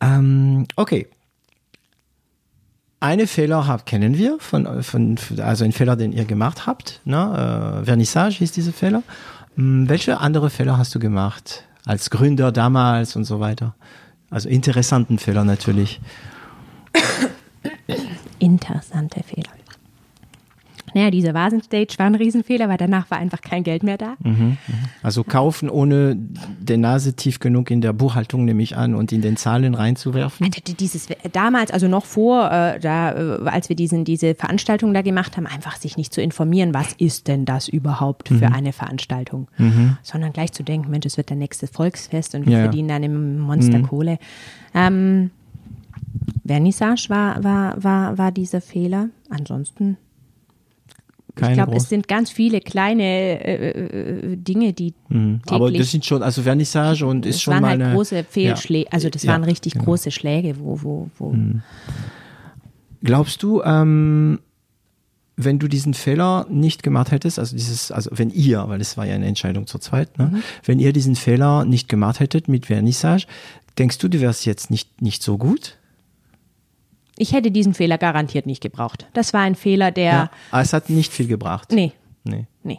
Ähm, 0.00 0.66
okay. 0.76 1.08
Eine 3.00 3.26
Fehler 3.26 3.66
hab, 3.66 3.84
kennen 3.84 4.16
wir, 4.16 4.38
von, 4.38 4.82
von, 4.82 5.18
also 5.38 5.64
ein 5.64 5.72
Fehler, 5.72 5.96
den 5.96 6.12
ihr 6.12 6.24
gemacht 6.24 6.66
habt. 6.66 7.00
Ne? 7.04 7.80
Äh, 7.80 7.84
Vernissage 7.84 8.36
hieß 8.38 8.52
dieser 8.52 8.72
Fehler. 8.72 9.02
Hm, 9.56 9.88
welche 9.88 10.18
andere 10.18 10.50
Fehler 10.50 10.78
hast 10.78 10.94
du 10.94 10.98
gemacht? 10.98 11.64
Als 11.84 12.10
Gründer 12.10 12.52
damals 12.52 13.16
und 13.16 13.24
so 13.24 13.40
weiter. 13.40 13.74
Also 14.30 14.48
interessanten 14.48 15.18
Fehler 15.18 15.44
natürlich. 15.44 16.00
Interessante 18.38 19.22
Fehler. 19.24 19.50
Naja, 20.94 21.10
diese 21.10 21.34
Vasenstage 21.34 21.94
war 21.98 22.06
ein 22.06 22.14
Riesenfehler, 22.14 22.68
weil 22.68 22.76
danach 22.78 23.10
war 23.10 23.18
einfach 23.18 23.40
kein 23.40 23.62
Geld 23.64 23.82
mehr 23.82 23.98
da. 23.98 24.14
Also 25.02 25.24
kaufen, 25.24 25.68
ohne 25.70 26.16
die 26.16 26.76
Nase 26.76 27.14
tief 27.14 27.40
genug 27.40 27.70
in 27.70 27.80
der 27.80 27.92
Buchhaltung, 27.92 28.44
nehme 28.44 28.62
ich 28.62 28.76
an, 28.76 28.94
und 28.94 29.12
in 29.12 29.20
den 29.22 29.36
Zahlen 29.36 29.74
reinzuwerfen. 29.74 30.46
Also 30.46 30.74
Dieses 30.78 31.08
damals, 31.32 31.70
also 31.70 31.88
noch 31.88 32.04
vor, 32.04 32.50
äh, 32.50 32.78
da, 32.80 33.12
äh, 33.12 33.48
als 33.48 33.68
wir 33.68 33.76
diesen, 33.76 34.04
diese 34.04 34.34
Veranstaltung 34.34 34.92
da 34.94 35.02
gemacht 35.02 35.36
haben, 35.36 35.46
einfach 35.46 35.76
sich 35.76 35.96
nicht 35.96 36.12
zu 36.12 36.20
informieren, 36.22 36.74
was 36.74 36.92
ist 36.94 37.28
denn 37.28 37.44
das 37.44 37.68
überhaupt 37.68 38.28
für 38.28 38.48
Mhm. 38.48 38.54
eine 38.54 38.72
Veranstaltung, 38.72 39.48
sondern 40.02 40.32
gleich 40.32 40.52
zu 40.52 40.62
denken, 40.62 40.90
Mensch, 40.90 41.06
es 41.06 41.16
wird 41.16 41.30
der 41.30 41.36
nächste 41.36 41.66
Volksfest 41.66 42.34
und 42.34 42.46
wir 42.46 42.52
Ja, 42.52 42.58
Mhm. 42.58 42.64
ja. 42.64 42.70
verdienen 42.70 42.88
dann 42.88 43.02
im 43.02 43.38
Monster 43.38 43.80
Kohle. 43.80 44.18
Ähm, 44.74 45.30
Vernissage 46.46 47.06
war, 47.08 47.42
war, 47.44 47.82
war, 47.82 48.18
war 48.18 48.32
dieser 48.32 48.60
Fehler. 48.60 49.08
Ansonsten, 49.30 49.96
Keine 51.34 51.52
ich 51.52 51.56
glaube, 51.56 51.76
es 51.76 51.88
sind 51.88 52.08
ganz 52.08 52.30
viele 52.30 52.60
kleine 52.60 53.02
äh, 53.02 53.70
äh, 53.70 54.36
Dinge, 54.36 54.72
die 54.72 54.94
Mhm. 55.08 55.40
Aber 55.48 55.70
das 55.70 55.90
sind 55.90 56.04
schon, 56.04 56.22
also 56.22 56.42
Vernissage 56.42 57.04
und 57.04 57.26
ist 57.26 57.42
schon 57.42 57.54
waren 57.54 57.62
mal 57.62 57.70
halt 57.70 57.82
eine, 57.82 57.94
große 57.94 58.24
Fehlschläge, 58.24 58.90
also 58.92 59.10
das 59.10 59.22
Ja, 59.22 59.32
waren 59.32 59.44
richtig 59.44 59.74
genau. 59.74 59.84
große 59.84 60.10
Schläge, 60.10 60.58
wo, 60.58 60.78
wo, 60.82 61.10
wo. 61.18 61.36
Glaubst 63.02 63.42
du, 63.42 63.62
ähm, 63.62 64.38
wenn 65.36 65.58
du 65.58 65.68
diesen 65.68 65.94
Fehler 65.94 66.46
nicht 66.50 66.82
gemacht 66.82 67.10
hättest, 67.10 67.38
also 67.38 67.56
dieses, 67.56 67.90
also 67.90 68.10
wenn 68.12 68.30
ihr, 68.30 68.64
weil 68.68 68.80
es 68.80 68.96
war 68.96 69.06
ja 69.06 69.14
eine 69.14 69.26
Entscheidung 69.26 69.66
zur 69.66 69.80
zweit, 69.80 70.18
ne? 70.18 70.26
Mhm. 70.32 70.42
wenn 70.64 70.78
ihr 70.78 70.92
diesen 70.92 71.16
Fehler 71.16 71.64
nicht 71.64 71.88
gemacht 71.88 72.20
hättet 72.20 72.48
mit 72.48 72.66
Vernissage, 72.66 73.26
denkst 73.78 73.98
du, 73.98 74.08
du 74.08 74.20
wärst 74.20 74.46
jetzt 74.46 74.70
nicht, 74.70 75.02
nicht 75.02 75.22
so 75.22 75.38
gut? 75.38 75.78
Ich 77.22 77.32
hätte 77.32 77.52
diesen 77.52 77.72
Fehler 77.72 77.98
garantiert 77.98 78.46
nicht 78.46 78.60
gebraucht. 78.60 79.06
Das 79.12 79.32
war 79.32 79.42
ein 79.42 79.54
Fehler, 79.54 79.92
der, 79.92 80.28
Aber 80.50 80.62
es 80.62 80.72
hat 80.72 80.90
nicht 80.90 81.12
viel 81.12 81.28
gebracht. 81.28 81.70
nee, 81.72 81.92
Nee. 82.24 82.46
nee. 82.62 82.78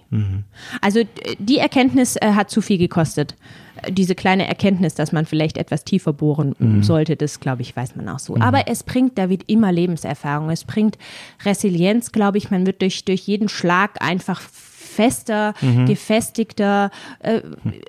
Also 0.82 1.00
äh, 1.00 1.06
die 1.40 1.58
Erkenntnis 1.58 2.16
äh, 2.16 2.32
hat 2.34 2.50
zu 2.50 2.62
viel 2.62 2.78
gekostet. 2.78 3.36
Äh, 3.82 3.92
Diese 3.92 4.16
kleine 4.16 4.48
Erkenntnis, 4.48 4.96
dass 4.96 5.12
man 5.12 5.26
vielleicht 5.26 5.58
etwas 5.58 5.84
tiefer 5.84 6.14
bohren 6.14 6.82
sollte, 6.82 7.16
das 7.18 7.42
glaube 7.42 7.62
ich, 7.62 7.76
weiß 7.76 7.96
man 7.98 8.08
auch 8.08 8.20
so. 8.20 8.38
Aber 8.38 8.68
es 8.70 8.84
bringt 8.84 9.18
David 9.18 9.44
immer 9.48 9.72
Lebenserfahrung. 9.74 10.50
Es 10.50 10.64
bringt 10.64 10.98
Resilienz, 11.44 12.12
glaube 12.14 12.38
ich. 12.38 12.52
Man 12.52 12.66
wird 12.66 12.82
durch, 12.82 13.04
durch 13.04 13.22
jeden 13.28 13.50
Schlag 13.50 14.02
einfach 14.02 14.42
fester, 14.94 15.54
gefestigter. 15.88 16.92
Äh, 17.20 17.42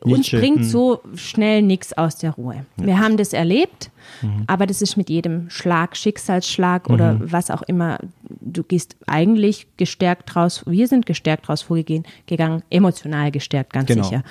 uns 0.02 0.18
Nietzsche, 0.18 0.38
bringt 0.38 0.58
mhm. 0.58 0.64
so 0.64 1.00
schnell 1.14 1.62
nichts 1.62 1.92
aus 1.92 2.16
der 2.16 2.32
Ruhe. 2.32 2.64
Wir 2.76 2.98
haben 2.98 3.16
das 3.16 3.32
erlebt, 3.32 3.90
Mhm. 4.22 4.44
aber 4.46 4.66
das 4.66 4.82
ist 4.82 4.96
mit 4.96 5.08
jedem 5.08 5.48
Schlag, 5.50 5.96
Schicksalsschlag 5.96 6.90
oder 6.90 7.18
was 7.20 7.50
auch 7.50 7.62
immer. 7.62 7.98
Du 8.40 8.62
gehst 8.62 8.96
eigentlich 9.06 9.66
gestärkt 9.78 10.36
raus. 10.36 10.62
Wir 10.66 10.88
sind 10.88 11.06
gestärkt 11.06 11.48
raus 11.48 11.62
vorgegangen, 11.62 12.04
gegangen, 12.26 12.62
emotional 12.70 13.30
gestärkt, 13.30 13.72
ganz 13.72 13.88
Genau. 13.88 14.02
sicher. 14.04 14.22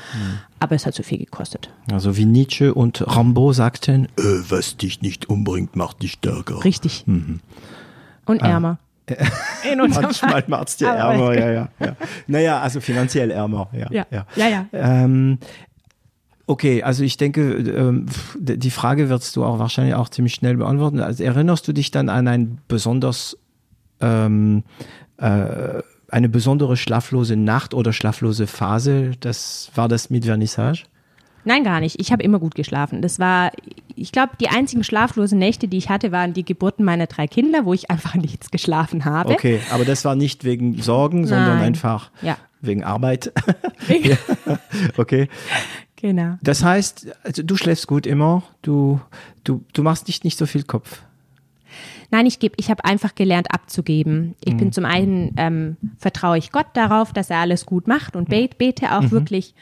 Aber 0.59 0.75
es 0.75 0.85
hat 0.85 0.93
zu 0.93 1.01
viel 1.03 1.17
gekostet. 1.17 1.69
Also 1.91 2.15
wie 2.17 2.25
Nietzsche 2.25 2.73
und 2.73 3.03
Rambo 3.05 3.51
sagten, 3.51 4.05
äh, 4.17 4.21
was 4.49 4.77
dich 4.77 5.01
nicht 5.01 5.27
umbringt, 5.27 5.75
macht 5.75 6.01
dich 6.03 6.13
stärker. 6.13 6.63
Richtig. 6.63 7.03
Mhm. 7.07 7.39
Und 8.25 8.41
Ah. 8.43 8.47
ärmer. 8.49 8.77
In 9.71 9.81
unserem 9.81 10.05
Manchmal 10.05 10.43
macht 10.47 10.69
es 10.69 10.77
dir 10.77 10.91
Aber- 10.91 11.13
ärmer, 11.13 11.33
ja, 11.33 11.51
ja, 11.51 11.69
ja. 11.79 11.95
Naja, 12.27 12.61
also 12.61 12.79
finanziell 12.79 13.31
ärmer, 13.31 13.69
ja. 13.73 13.87
Ja, 13.91 14.05
ja. 14.11 14.25
ja, 14.35 14.47
ja. 14.47 14.65
Ähm, 14.71 15.39
okay, 16.47 16.83
also 16.83 17.03
ich 17.03 17.17
denke, 17.17 17.41
ähm, 17.57 18.05
die 18.39 18.71
Frage 18.71 19.09
wirst 19.09 19.35
du 19.35 19.43
auch 19.43 19.59
wahrscheinlich 19.59 19.95
auch 19.95 20.09
ziemlich 20.09 20.33
schnell 20.35 20.57
beantworten. 20.57 20.99
Also 20.99 21.23
erinnerst 21.23 21.67
du 21.67 21.73
dich 21.73 21.91
dann 21.91 22.09
an 22.09 22.27
ein 22.27 22.59
besonders 22.67 23.37
ähm, 24.01 24.63
äh, 25.17 25.81
eine 26.09 26.29
besondere 26.29 26.77
schlaflose 26.77 27.35
Nacht 27.35 27.73
oder 27.73 27.91
schlaflose 27.91 28.47
Phase? 28.47 29.11
Das 29.19 29.71
war 29.75 29.87
das 29.87 30.09
mit 30.09 30.25
Vernissage? 30.25 30.83
Nein, 31.45 31.63
gar 31.63 31.79
nicht. 31.79 31.99
Ich 31.99 32.11
habe 32.11 32.23
immer 32.23 32.39
gut 32.39 32.55
geschlafen. 32.55 33.01
Das 33.01 33.19
war, 33.19 33.51
ich 33.95 34.11
glaube, 34.11 34.33
die 34.39 34.47
einzigen 34.49 34.83
schlaflosen 34.83 35.37
Nächte, 35.39 35.67
die 35.67 35.77
ich 35.77 35.89
hatte, 35.89 36.11
waren 36.11 36.33
die 36.33 36.45
Geburten 36.45 36.83
meiner 36.83 37.07
drei 37.07 37.27
Kinder, 37.27 37.65
wo 37.65 37.73
ich 37.73 37.89
einfach 37.91 38.15
nichts 38.27 38.49
geschlafen 38.51 39.05
habe. 39.05 39.33
Okay, 39.33 39.59
aber 39.71 39.85
das 39.85 40.05
war 40.05 40.15
nicht 40.15 40.43
wegen 40.43 40.81
Sorgen, 40.81 41.27
sondern 41.27 41.57
Nein. 41.57 41.65
einfach 41.67 42.11
Ja. 42.21 42.37
wegen 42.61 42.83
Arbeit. 42.83 43.31
Ja, 43.89 44.15
okay. 44.97 45.27
Genau. 45.97 46.37
Das 46.41 46.63
heißt, 46.63 47.07
also 47.23 47.43
du 47.43 47.55
schläfst 47.57 47.87
gut 47.87 48.05
immer, 48.07 48.43
du, 48.61 48.99
du, 49.43 49.63
du 49.73 49.83
machst 49.83 50.07
nicht, 50.07 50.23
nicht 50.23 50.37
so 50.37 50.45
viel 50.45 50.63
Kopf. 50.63 51.01
Nein, 52.11 52.25
ich 52.25 52.39
gebe, 52.39 52.55
ich 52.57 52.69
habe 52.69 52.85
einfach 52.85 53.15
gelernt 53.15 53.51
abzugeben. 53.53 54.35
Ich 54.43 54.53
Mhm. 54.53 54.57
bin 54.57 54.71
zum 54.71 54.85
einen 54.85 55.33
ähm, 55.37 55.77
vertraue 55.97 56.37
ich 56.37 56.51
Gott 56.51 56.67
darauf, 56.73 57.11
dass 57.11 57.29
er 57.29 57.37
alles 57.39 57.65
gut 57.65 57.87
macht 57.87 58.15
und 58.15 58.29
bet, 58.29 58.57
bete 58.57 58.95
auch 58.97 59.11
wirklich. 59.11 59.53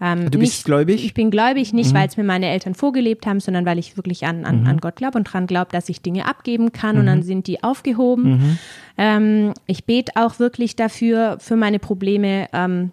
Ähm, 0.00 0.20
Mhm. 0.24 0.30
Du 0.30 0.38
bist 0.38 0.52
nicht, 0.52 0.64
gläubig? 0.64 1.00
Mhm. 1.00 1.06
Ich 1.06 1.14
bin 1.14 1.30
gläubig, 1.30 1.72
nicht 1.72 1.92
weil 1.94 2.06
es 2.06 2.16
mir 2.16 2.24
meine 2.24 2.48
Eltern 2.48 2.74
vorgelebt 2.74 3.26
haben, 3.26 3.40
sondern 3.40 3.66
weil 3.66 3.78
ich 3.78 3.96
wirklich 3.96 4.26
an, 4.26 4.44
an, 4.44 4.60
Mhm. 4.60 4.66
an 4.68 4.78
Gott 4.78 4.96
glaube 4.96 5.18
und 5.18 5.24
dran 5.24 5.46
glaube, 5.46 5.70
dass 5.72 5.88
ich 5.88 6.02
Dinge 6.02 6.26
abgeben 6.26 6.72
kann 6.72 6.98
und 6.98 7.06
dann 7.06 7.22
sind 7.22 7.46
die 7.46 7.62
aufgehoben. 7.64 8.30
Mhm. 8.30 8.58
Ähm, 8.96 9.54
ich 9.66 9.84
bete 9.84 10.12
auch 10.16 10.38
wirklich 10.38 10.76
dafür, 10.76 11.38
für 11.40 11.56
meine 11.56 11.78
Probleme 11.78 12.48
ähm, 12.52 12.92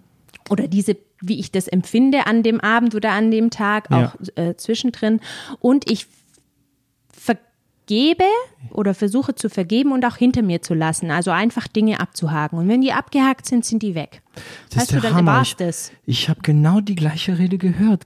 oder 0.49 0.67
diese 0.67 0.97
wie 1.21 1.39
ich 1.39 1.49
das 1.51 1.67
empfinde 1.67 2.27
an 2.27 2.43
dem 2.43 2.59
Abend 2.59 2.93
oder 2.93 3.11
an 3.13 3.31
dem 3.31 3.49
Tag, 3.49 3.87
Ja. 3.89 4.13
auch 4.13 4.37
äh, 4.37 4.55
zwischendrin. 4.57 5.21
Und 5.59 5.89
ich 5.89 6.07
vergebe 7.87 8.23
oder 8.71 8.93
versuche 8.93 9.35
zu 9.35 9.49
vergeben 9.49 9.91
und 9.91 10.05
auch 10.05 10.15
hinter 10.17 10.41
mir 10.41 10.61
zu 10.61 10.73
lassen. 10.73 11.11
Also 11.11 11.31
einfach 11.31 11.67
Dinge 11.67 11.99
abzuhaken. 11.99 12.57
Und 12.59 12.67
wenn 12.67 12.81
die 12.81 12.91
abgehakt 12.93 13.45
sind, 13.45 13.63
sind 13.65 13.83
die 13.83 13.95
weg. 13.95 14.21
Das 14.69 14.81
weißt 14.83 14.93
du, 14.93 14.99
dann 15.01 15.13
Hammer. 15.15 15.31
war's 15.33 15.49
Ich, 15.49 15.55
das. 15.55 15.91
ich 16.05 16.29
habe 16.29 16.41
genau 16.41 16.81
die 16.81 16.95
gleiche 16.95 17.37
Rede 17.37 17.57
gehört. 17.57 18.05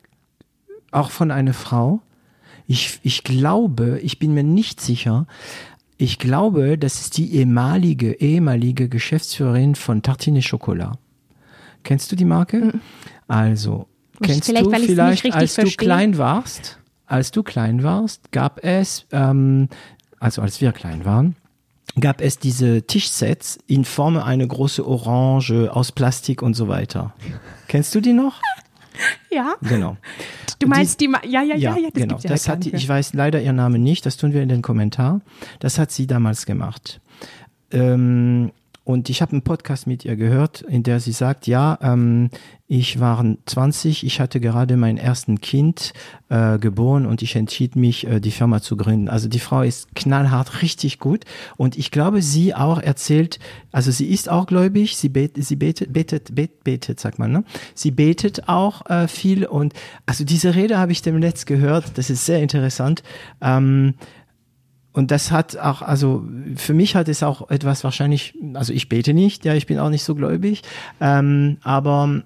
Auch 0.92 1.12
von 1.12 1.32
einer 1.32 1.54
Frau. 1.54 2.02
Ich, 2.68 3.00
ich 3.04 3.24
glaube, 3.24 4.00
ich 4.04 4.20
bin 4.20 4.34
mir 4.34 4.44
nicht 4.44 4.80
sicher, 4.82 5.26
ich 5.98 6.18
glaube, 6.18 6.78
das 6.78 7.02
ist 7.02 7.18
die 7.18 7.36
ehemalige, 7.36 8.14
ehemalige 8.22 8.88
Geschäftsführerin 8.90 9.76
von 9.76 10.02
Tartine 10.02 10.42
Chocolat. 10.42 10.98
Kennst 11.84 12.12
du 12.12 12.16
die 12.16 12.26
Marke? 12.26 12.80
Also, 13.28 13.88
Ich- 14.14 14.28
kennst 14.28 14.46
vielleicht, 14.46 14.66
du 14.66 14.70
vielleicht, 14.72 15.34
als 15.34 15.56
du 15.56 15.62
verstehe. 15.62 15.78
klein 15.86 16.18
warst, 16.18 16.80
als 17.10 17.32
du 17.32 17.44
klein 17.44 17.84
warst, 17.84 18.32
gab 18.32 18.64
es, 18.64 19.06
ähm, 19.12 19.68
also 20.20 20.42
als 20.42 20.62
wir 20.62 20.72
klein 20.72 21.06
waren, 21.06 21.36
gab 22.00 22.22
es 22.22 22.40
diese 22.40 22.84
Tischsets 22.84 23.60
in 23.68 23.84
Form 23.84 24.18
einer 24.18 24.46
große 24.46 24.88
Orange 24.88 25.70
aus 25.74 25.92
Plastik 25.92 26.42
und 26.42 26.54
so 26.54 26.68
weiter. 26.68 27.14
Kennst 27.68 27.94
du 27.96 28.02
die 28.02 28.14
noch? 28.14 28.42
Ja. 29.32 29.56
Genau. 29.62 29.96
Du 30.60 30.68
meinst 30.68 31.00
die, 31.00 31.08
Ma 31.08 31.22
ja, 31.24 31.42
ja, 31.42 31.56
ja, 31.56 31.78
ja, 31.78 31.90
das 31.90 31.94
genau. 31.94 32.18
ja 32.18 32.30
das 32.30 32.50
hat 32.50 32.66
die, 32.66 32.76
ich 32.76 32.90
weiß 32.90 33.14
leider 33.14 33.42
ihren 33.42 33.56
Namen 33.56 33.82
nicht, 33.82 34.06
das 34.06 34.18
tun 34.18 34.34
wir 34.34 34.42
in 34.44 34.50
den 34.50 34.62
Kommentar. 34.62 35.22
Das 35.60 35.80
hat 35.80 35.90
sie 35.90 36.06
damals 36.06 36.46
gemacht. 36.46 37.00
Ähm, 37.72 38.52
und 38.90 39.08
ich 39.08 39.22
habe 39.22 39.34
einen 39.34 39.44
Podcast 39.44 39.86
mit 39.86 40.04
ihr 40.04 40.16
gehört, 40.16 40.62
in 40.62 40.82
der 40.82 41.00
sie 41.00 41.12
sagt, 41.12 41.46
ja, 41.46 41.78
ähm, 41.80 42.32
ich 42.68 43.00
war 43.00 43.24
20, 43.46 44.04
ich 44.04 44.20
hatte 44.20 44.40
gerade 44.40 44.78
mein 44.78 44.98
ersten 44.98 45.42
Kind 45.42 45.94
äh, 46.30 46.58
geboren 46.58 47.06
und 47.06 47.22
ich 47.22 47.36
entschied 47.36 47.76
mich, 47.76 48.08
äh, 48.08 48.20
die 48.20 48.32
Firma 48.32 48.64
zu 48.64 48.78
gründen. 48.78 49.08
Also 49.08 49.30
die 49.30 49.38
Frau 49.38 49.62
ist 49.62 49.94
knallhart, 49.94 50.64
richtig 50.64 50.98
gut. 50.98 51.26
Und 51.56 51.78
ich 51.78 51.92
glaube, 51.92 52.24
sie 52.24 52.56
auch 52.56 52.82
erzählt, 52.82 53.38
also 53.72 53.92
sie 53.92 54.08
ist 54.08 54.28
auch 54.28 54.48
gläubig, 54.48 54.98
sie 54.98 55.10
betet, 55.10 55.46
sie 55.46 55.56
betet, 55.56 55.94
betet, 55.94 56.34
betet, 56.34 56.64
betet 56.64 57.00
sagt 57.00 57.20
man, 57.20 57.32
ne? 57.32 57.44
Sie 57.76 57.92
betet 57.92 58.50
auch 58.50 58.90
äh, 58.90 59.08
viel 59.08 59.46
und 59.46 59.74
also 60.08 60.24
diese 60.24 60.56
Rede 60.56 60.80
habe 60.80 60.94
ich 60.94 61.04
dem 61.04 61.20
Netz 61.20 61.46
gehört, 61.46 61.96
das 62.00 62.10
ist 62.10 62.26
sehr 62.26 62.42
interessant. 62.42 63.04
Ähm, 63.40 63.94
und 65.00 65.12
das 65.12 65.32
hat 65.32 65.56
auch, 65.56 65.82
also 65.82 66.26
für 66.58 66.74
mich 66.74 66.94
hat 66.94 67.08
es 67.08 67.24
auch 67.24 67.50
etwas 67.50 67.86
wahrscheinlich, 67.86 68.38
also 68.54 68.74
ich 68.74 68.90
bete 68.90 69.14
nicht, 69.14 69.46
ja, 69.46 69.54
ich 69.54 69.66
bin 69.66 69.80
auch 69.80 69.90
nicht 69.90 70.04
so 70.04 70.14
gläubig, 70.14 70.62
ähm, 71.00 71.56
aber 71.64 72.22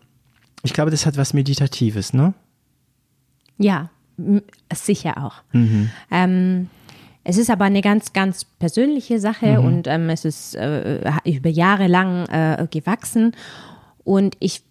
ich 0.63 0.73
glaube, 0.73 0.89
das 0.89 1.05
hat 1.05 1.15
was 1.15 1.35
Meditatives, 1.35 2.13
ne? 2.13 2.33
Ja, 3.59 3.91
sicher 4.73 5.23
auch. 5.23 5.35
Mhm. 5.51 5.91
Ähm, 6.09 6.69
es 7.23 7.37
ist 7.37 7.51
aber 7.51 7.65
eine 7.65 7.81
ganz, 7.81 8.11
ganz 8.11 8.43
persönliche 8.43 9.19
Sache 9.19 9.59
mhm. 9.59 9.65
und 9.65 9.87
ähm, 9.87 10.09
es 10.09 10.25
ist 10.25 10.55
äh, 10.55 10.99
über 11.25 11.49
Jahre 11.49 11.85
lang 11.85 12.25
äh, 12.25 12.67
gewachsen. 12.71 13.35
Und 14.03 14.35
ich 14.39 14.63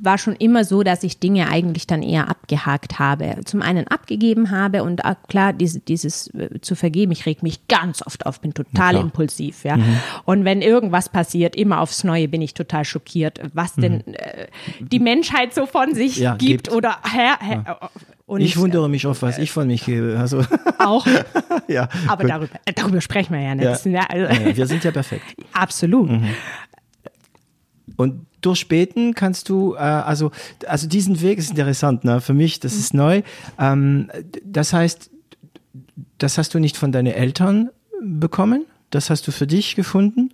war 0.00 0.18
schon 0.18 0.36
immer 0.36 0.64
so, 0.64 0.82
dass 0.82 1.02
ich 1.02 1.18
Dinge 1.18 1.48
eigentlich 1.48 1.86
dann 1.86 2.02
eher 2.02 2.28
abgehakt 2.28 2.98
habe. 2.98 3.40
Zum 3.44 3.62
einen 3.62 3.88
abgegeben 3.88 4.50
habe 4.50 4.82
und 4.84 5.04
äh, 5.04 5.14
klar, 5.28 5.52
diese, 5.52 5.80
dieses 5.80 6.32
äh, 6.34 6.60
zu 6.60 6.74
vergeben, 6.74 7.12
ich 7.12 7.26
reg 7.26 7.42
mich 7.42 7.66
ganz 7.68 8.06
oft 8.06 8.24
auf, 8.26 8.40
bin 8.40 8.54
total 8.54 8.94
ja, 8.94 9.00
impulsiv, 9.00 9.64
ja. 9.64 9.76
Mhm. 9.76 9.98
Und 10.24 10.44
wenn 10.44 10.62
irgendwas 10.62 11.08
passiert, 11.08 11.56
immer 11.56 11.80
aufs 11.80 12.04
Neue 12.04 12.28
bin 12.28 12.42
ich 12.42 12.54
total 12.54 12.84
schockiert, 12.84 13.40
was 13.52 13.76
mhm. 13.76 13.82
denn 13.82 14.14
äh, 14.14 14.46
die 14.80 15.00
Menschheit 15.00 15.54
so 15.54 15.66
von 15.66 15.94
sich 15.94 16.16
ja, 16.16 16.36
gibt, 16.36 16.64
gibt, 16.64 16.72
oder 16.72 16.98
Herr, 17.02 17.38
Herr 17.40 17.64
ja. 17.66 17.90
Und 18.26 18.42
ich 18.42 18.58
wundere 18.58 18.90
mich 18.90 19.06
oft, 19.06 19.22
was 19.22 19.38
ich 19.38 19.50
von 19.50 19.66
mich 19.66 19.86
gebe. 19.86 20.18
Also. 20.18 20.44
Auch. 20.78 21.06
ja. 21.68 21.88
Aber 22.08 22.24
darüber, 22.24 22.60
darüber 22.74 23.00
sprechen 23.00 23.32
wir 23.32 23.40
ja 23.40 23.54
nicht. 23.54 23.86
Ja. 23.86 24.02
Also 24.06 24.56
wir 24.56 24.66
sind 24.66 24.84
ja 24.84 24.90
perfekt. 24.90 25.24
Absolut. 25.54 26.10
Mhm. 26.10 26.28
Und 27.96 28.27
durch 28.40 28.68
Beten 28.68 29.14
kannst 29.14 29.48
du, 29.48 29.74
äh, 29.74 29.78
also, 29.78 30.30
also 30.66 30.86
diesen 30.86 31.20
Weg 31.20 31.38
ist 31.38 31.50
interessant, 31.50 32.04
ne? 32.04 32.20
Für 32.20 32.34
mich, 32.34 32.60
das 32.60 32.74
ist 32.74 32.94
neu. 32.94 33.22
Ähm, 33.58 34.10
das 34.44 34.72
heißt, 34.72 35.10
das 36.18 36.38
hast 36.38 36.54
du 36.54 36.58
nicht 36.58 36.76
von 36.76 36.92
deinen 36.92 37.12
Eltern 37.12 37.70
bekommen, 38.02 38.66
das 38.90 39.10
hast 39.10 39.26
du 39.26 39.32
für 39.32 39.46
dich 39.46 39.76
gefunden 39.76 40.30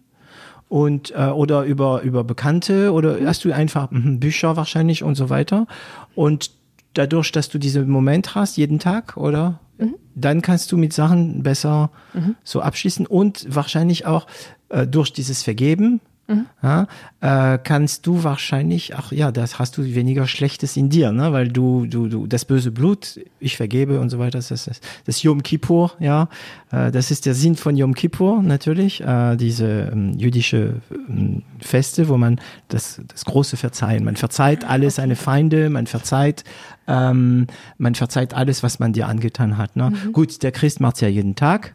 und 0.68 1.12
äh, 1.12 1.26
oder 1.26 1.64
über 1.64 2.02
über 2.02 2.24
Bekannte 2.24 2.92
oder 2.92 3.18
hast 3.24 3.44
du 3.44 3.52
einfach 3.52 3.90
mh, 3.90 4.18
Bücher 4.18 4.56
wahrscheinlich 4.56 5.02
und 5.02 5.14
so 5.14 5.30
weiter 5.30 5.66
und 6.14 6.50
dadurch, 6.94 7.32
dass 7.32 7.48
du 7.48 7.58
diesen 7.58 7.88
Moment 7.88 8.34
hast 8.34 8.56
jeden 8.56 8.78
Tag 8.78 9.16
oder 9.16 9.60
mhm. 9.78 9.96
dann 10.14 10.42
kannst 10.42 10.72
du 10.72 10.76
mit 10.76 10.92
Sachen 10.92 11.42
besser 11.42 11.90
mhm. 12.12 12.36
so 12.44 12.60
abschließen 12.60 13.06
und 13.06 13.46
wahrscheinlich 13.48 14.06
auch 14.06 14.26
äh, 14.68 14.86
durch 14.86 15.12
dieses 15.12 15.42
Vergeben 15.42 16.00
Mhm. 16.26 16.46
Ja, 16.62 16.86
äh, 17.20 17.58
kannst 17.62 18.06
du 18.06 18.24
wahrscheinlich, 18.24 18.96
ach 18.96 19.12
ja, 19.12 19.30
das 19.30 19.58
hast 19.58 19.76
du 19.76 19.84
weniger 19.84 20.26
Schlechtes 20.26 20.74
in 20.76 20.88
dir, 20.88 21.12
ne? 21.12 21.32
weil 21.32 21.48
du, 21.48 21.84
du, 21.84 22.08
du, 22.08 22.26
das 22.26 22.46
böse 22.46 22.70
Blut, 22.70 23.20
ich 23.40 23.58
vergebe 23.58 24.00
und 24.00 24.08
so 24.08 24.18
weiter, 24.18 24.38
das 24.38 24.50
ist 24.50 24.80
das 25.04 25.22
Yom 25.22 25.42
Kippur, 25.42 25.92
ja, 26.00 26.28
äh, 26.70 26.90
das 26.90 27.10
ist 27.10 27.26
der 27.26 27.34
Sinn 27.34 27.56
von 27.56 27.76
Yom 27.76 27.94
Kippur 27.94 28.42
natürlich, 28.42 29.02
äh, 29.02 29.36
diese 29.36 29.90
ähm, 29.92 30.14
jüdische 30.16 30.76
ähm, 30.90 31.42
Feste, 31.60 32.08
wo 32.08 32.16
man 32.16 32.40
das, 32.68 33.02
das 33.06 33.26
große 33.26 33.58
Verzeihen, 33.58 34.02
man 34.04 34.16
verzeiht 34.16 34.64
alle 34.64 34.90
seine 34.90 35.16
Feinde, 35.16 35.68
man 35.68 35.86
verzeiht 35.86 36.44
ähm, 36.86 37.46
man 37.78 37.94
verzeiht 37.94 38.34
alles, 38.34 38.62
was 38.62 38.78
man 38.78 38.92
dir 38.92 39.08
angetan 39.08 39.56
hat. 39.56 39.76
Ne? 39.76 39.90
Mhm. 39.90 40.12
Gut, 40.12 40.42
der 40.42 40.52
Christ 40.52 40.80
macht's 40.80 41.00
ja 41.00 41.08
jeden 41.08 41.34
Tag. 41.34 41.74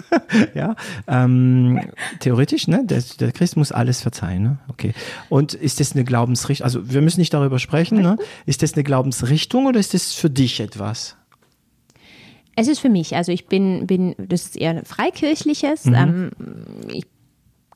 ja, 0.54 0.76
ähm, 1.06 1.80
theoretisch, 2.20 2.68
ne? 2.68 2.84
Der, 2.84 3.02
der, 3.20 3.32
Christ 3.32 3.56
muss 3.56 3.72
alles 3.72 4.00
verzeihen. 4.00 4.42
Ne? 4.42 4.58
Okay. 4.68 4.94
Und 5.28 5.54
ist 5.54 5.80
das 5.80 5.92
eine 5.92 6.04
Glaubensrichtung? 6.04 6.64
Also 6.64 6.90
wir 6.90 7.02
müssen 7.02 7.20
nicht 7.20 7.34
darüber 7.34 7.58
sprechen. 7.58 8.00
Ne? 8.00 8.16
Ist 8.46 8.62
das 8.62 8.74
eine 8.74 8.84
Glaubensrichtung 8.84 9.66
oder 9.66 9.80
ist 9.80 9.94
das 9.94 10.12
für 10.12 10.30
dich 10.30 10.60
etwas? 10.60 11.16
Es 12.54 12.68
ist 12.68 12.80
für 12.80 12.90
mich. 12.90 13.16
Also 13.16 13.32
ich 13.32 13.46
bin, 13.46 13.86
bin 13.86 14.14
das 14.18 14.42
ist 14.42 14.56
eher 14.56 14.84
freikirchliches. 14.84 15.86
Mhm. 15.86 15.94
Ähm, 15.94 16.30
ich 16.92 17.06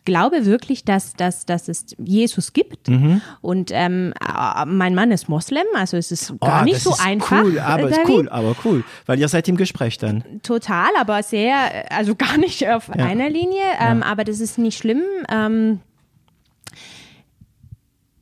glaube 0.07 0.47
wirklich, 0.47 0.87
dass, 0.87 1.12
dass, 1.12 1.45
dass 1.45 1.69
es 1.69 1.95
Jesus 1.99 2.55
gibt. 2.55 2.89
Mhm. 2.89 3.20
Und 3.43 3.70
ähm, 3.74 4.15
äh, 4.27 4.65
mein 4.65 4.95
Mann 4.95 5.11
ist 5.11 5.28
Moslem, 5.28 5.66
also 5.74 5.99
es 5.99 6.11
ist 6.11 6.33
gar 6.41 6.62
oh, 6.62 6.65
nicht 6.65 6.81
so 6.81 6.95
einfach. 6.99 7.45
Cool, 7.45 7.59
aber 7.59 7.91
ist 7.91 8.01
cool, 8.09 8.28
aber 8.31 8.57
cool, 8.65 8.85
weil 9.05 9.19
ihr 9.19 9.28
seid 9.28 9.47
im 9.49 9.59
Gespräch 9.59 9.99
dann. 9.99 10.24
Total, 10.43 10.89
aber 10.99 11.23
sehr, 11.23 11.93
also 11.93 12.15
gar 12.15 12.39
nicht 12.39 12.66
auf 12.66 12.89
ja. 12.89 13.05
einer 13.05 13.28
Linie. 13.28 13.62
Ähm, 13.78 14.01
ja. 14.01 14.07
Aber 14.07 14.24
das 14.24 14.41
ist 14.41 14.57
nicht 14.57 14.78
schlimm. 14.78 15.03
Ähm, 15.31 15.81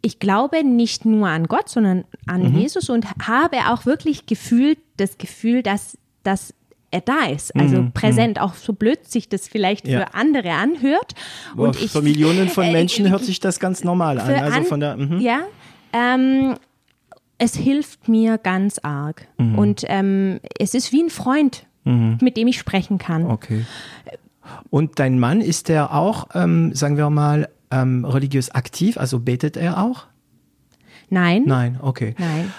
ich 0.03 0.19
glaube 0.19 0.65
nicht 0.65 1.05
nur 1.05 1.29
an 1.29 1.47
Gott, 1.47 1.69
sondern 1.69 2.05
an 2.27 2.43
mhm. 2.43 2.59
Jesus 2.59 2.91
und 2.91 3.07
habe 3.27 3.57
auch 3.69 3.87
wirklich 3.87 4.27
gefühlt 4.27 4.79
das 4.97 5.19
Gefühl, 5.19 5.63
dass, 5.63 5.97
dass 6.25 6.55
er 6.95 7.01
da 7.01 7.25
ist, 7.27 7.55
also 7.57 7.83
mm, 7.83 7.93
präsent, 7.93 8.39
mm. 8.39 8.41
auch 8.41 8.55
so 8.55 8.73
blöd 8.73 9.05
sich 9.05 9.29
das 9.29 9.49
vielleicht 9.49 9.87
ja. 9.87 10.01
für 10.01 10.15
andere 10.15 10.53
anhört. 10.53 11.15
Boah, 11.57 11.69
und 11.69 11.81
ich, 11.81 11.91
für 11.91 12.03
Millionen 12.03 12.49
von 12.49 12.65
äh, 12.65 12.73
Menschen 12.73 13.07
äh, 13.07 13.11
hört 13.11 13.25
sich 13.25 13.41
das 13.41 13.59
ganz 13.59 13.83
normal 13.83 14.21
an. 14.21 14.33
Also 14.33 14.57
an, 14.57 14.65
von 14.65 14.81
der, 14.81 14.97
mm. 14.97 15.21
Ja, 15.21 15.41
ähm, 15.93 16.55
es 17.39 17.57
hilft 17.57 18.09
mir 18.09 18.39
ganz 18.39 18.79
arg. 18.79 19.27
Mhm. 19.39 19.59
Und 19.59 19.85
ähm, 19.89 20.41
es 20.59 20.75
ist 20.75 20.93
wie 20.93 21.03
ein 21.03 21.11
Freund, 21.11 21.67
mhm. 21.85 22.19
mit 22.21 22.37
dem 22.37 22.49
ich 22.49 22.59
sprechen 22.59 22.99
kann. 22.99 23.27
Okay. 23.27 23.65
Und 24.71 24.99
dein 24.99 25.19
Mann, 25.19 25.41
ist 25.41 25.69
der 25.69 25.93
auch, 25.95 26.29
ähm, 26.35 26.75
sagen 26.75 26.97
wir 26.97 27.11
mal, 27.11 27.49
ähm, 27.71 28.05
religiös 28.05 28.51
aktiv? 28.51 28.99
Also 28.99 29.19
betet 29.19 29.57
er 29.57 29.83
auch? 29.83 30.05
Nein. 31.11 31.43
Nein, 31.47 31.79
okay. 31.81 32.15
Nein. 32.19 32.53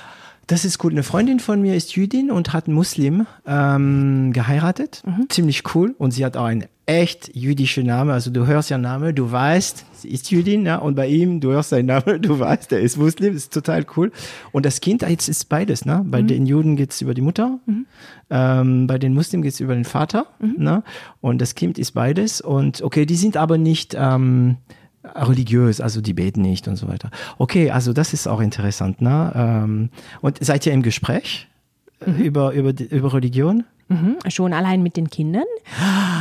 Das 0.48 0.64
ist 0.64 0.84
cool. 0.84 0.92
Eine 0.92 1.04
Freundin 1.04 1.40
von 1.40 1.62
mir 1.62 1.76
ist 1.76 1.96
Jüdin 1.96 2.30
und 2.30 2.54
hat 2.54 2.68
einen 2.68 2.76
Muslim 2.76 3.26
ähm, 3.48 4.32
geheiratet. 4.32 5.02
Mhm. 5.06 5.28
Ziemlich 5.30 5.64
cool. 5.74 5.96
Und 5.98 6.12
sie 6.12 6.24
hat 6.24 6.38
auch 6.38 6.46
einen 6.46 6.66
echt 6.86 7.36
jüdischen 7.36 7.88
Namen. 7.88 8.12
Also 8.12 8.30
du 8.30 8.46
hörst 8.46 8.70
ja 8.70 8.78
Name, 8.78 9.14
du 9.14 9.32
weißt, 9.32 9.86
sie 9.94 10.10
ist 10.10 10.30
Jüdin, 10.30 10.66
ja, 10.66 10.78
und 10.78 10.96
bei 10.96 11.08
ihm, 11.08 11.40
du 11.40 11.52
hörst 11.52 11.70
seinen 11.70 11.88
Namen, 11.88 12.22
du 12.22 12.40
weißt, 12.40 12.72
er 12.74 12.80
ist 12.80 12.98
Muslim, 12.98 13.34
das 13.34 13.44
ist 13.44 13.54
total 13.54 13.86
cool. 13.98 14.12
Und 14.52 14.66
das 14.66 14.82
Kind, 14.82 15.02
jetzt 15.02 15.28
ist 15.28 15.50
beides, 15.50 15.86
ne? 15.86 16.04
Bei 16.06 16.22
mhm. 16.22 16.28
den 16.28 16.46
Juden 16.46 16.76
geht's 16.76 17.02
über 17.02 17.14
die 17.14 17.22
Mutter, 17.22 17.60
mhm. 17.66 17.86
ähm, 18.30 18.88
bei 18.88 18.98
den 19.00 19.14
Muslimen 19.14 19.42
geht's 19.42 19.60
über 19.60 19.74
den 19.74 19.86
Vater, 19.86 20.28
mhm. 20.40 20.56
ne? 20.58 20.84
Und 21.22 21.42
das 21.42 21.56
Kind 21.56 21.80
ist 21.80 21.94
beides. 21.94 22.40
Und 22.42 22.82
okay, 22.84 23.06
die 23.06 23.16
sind 23.16 23.36
aber 23.38 23.58
nicht 23.58 23.96
ähm, 23.98 24.58
religiös, 25.16 25.82
also 25.82 26.02
die 26.02 26.14
beten 26.14 26.42
nicht 26.42 26.68
und 26.68 26.76
so 26.76 26.88
weiter. 26.88 27.12
Okay, 27.38 27.72
also 27.72 27.94
das 27.94 28.14
ist 28.14 28.28
auch 28.28 28.40
interessant. 28.40 29.02
Ne? 29.02 29.32
Ähm, 29.36 29.90
und 30.22 30.44
seid 30.44 30.66
ihr 30.66 30.74
im 30.74 30.82
Gespräch 30.82 31.48
mhm. 32.06 32.16
über, 32.16 32.54
über, 32.54 32.74
über 32.90 33.14
Religion? 33.14 33.64
Mhm, 33.88 34.18
schon 34.30 34.52
allein 34.52 34.82
mit 34.82 34.98
den 34.98 35.12
Kindern, 35.12 35.44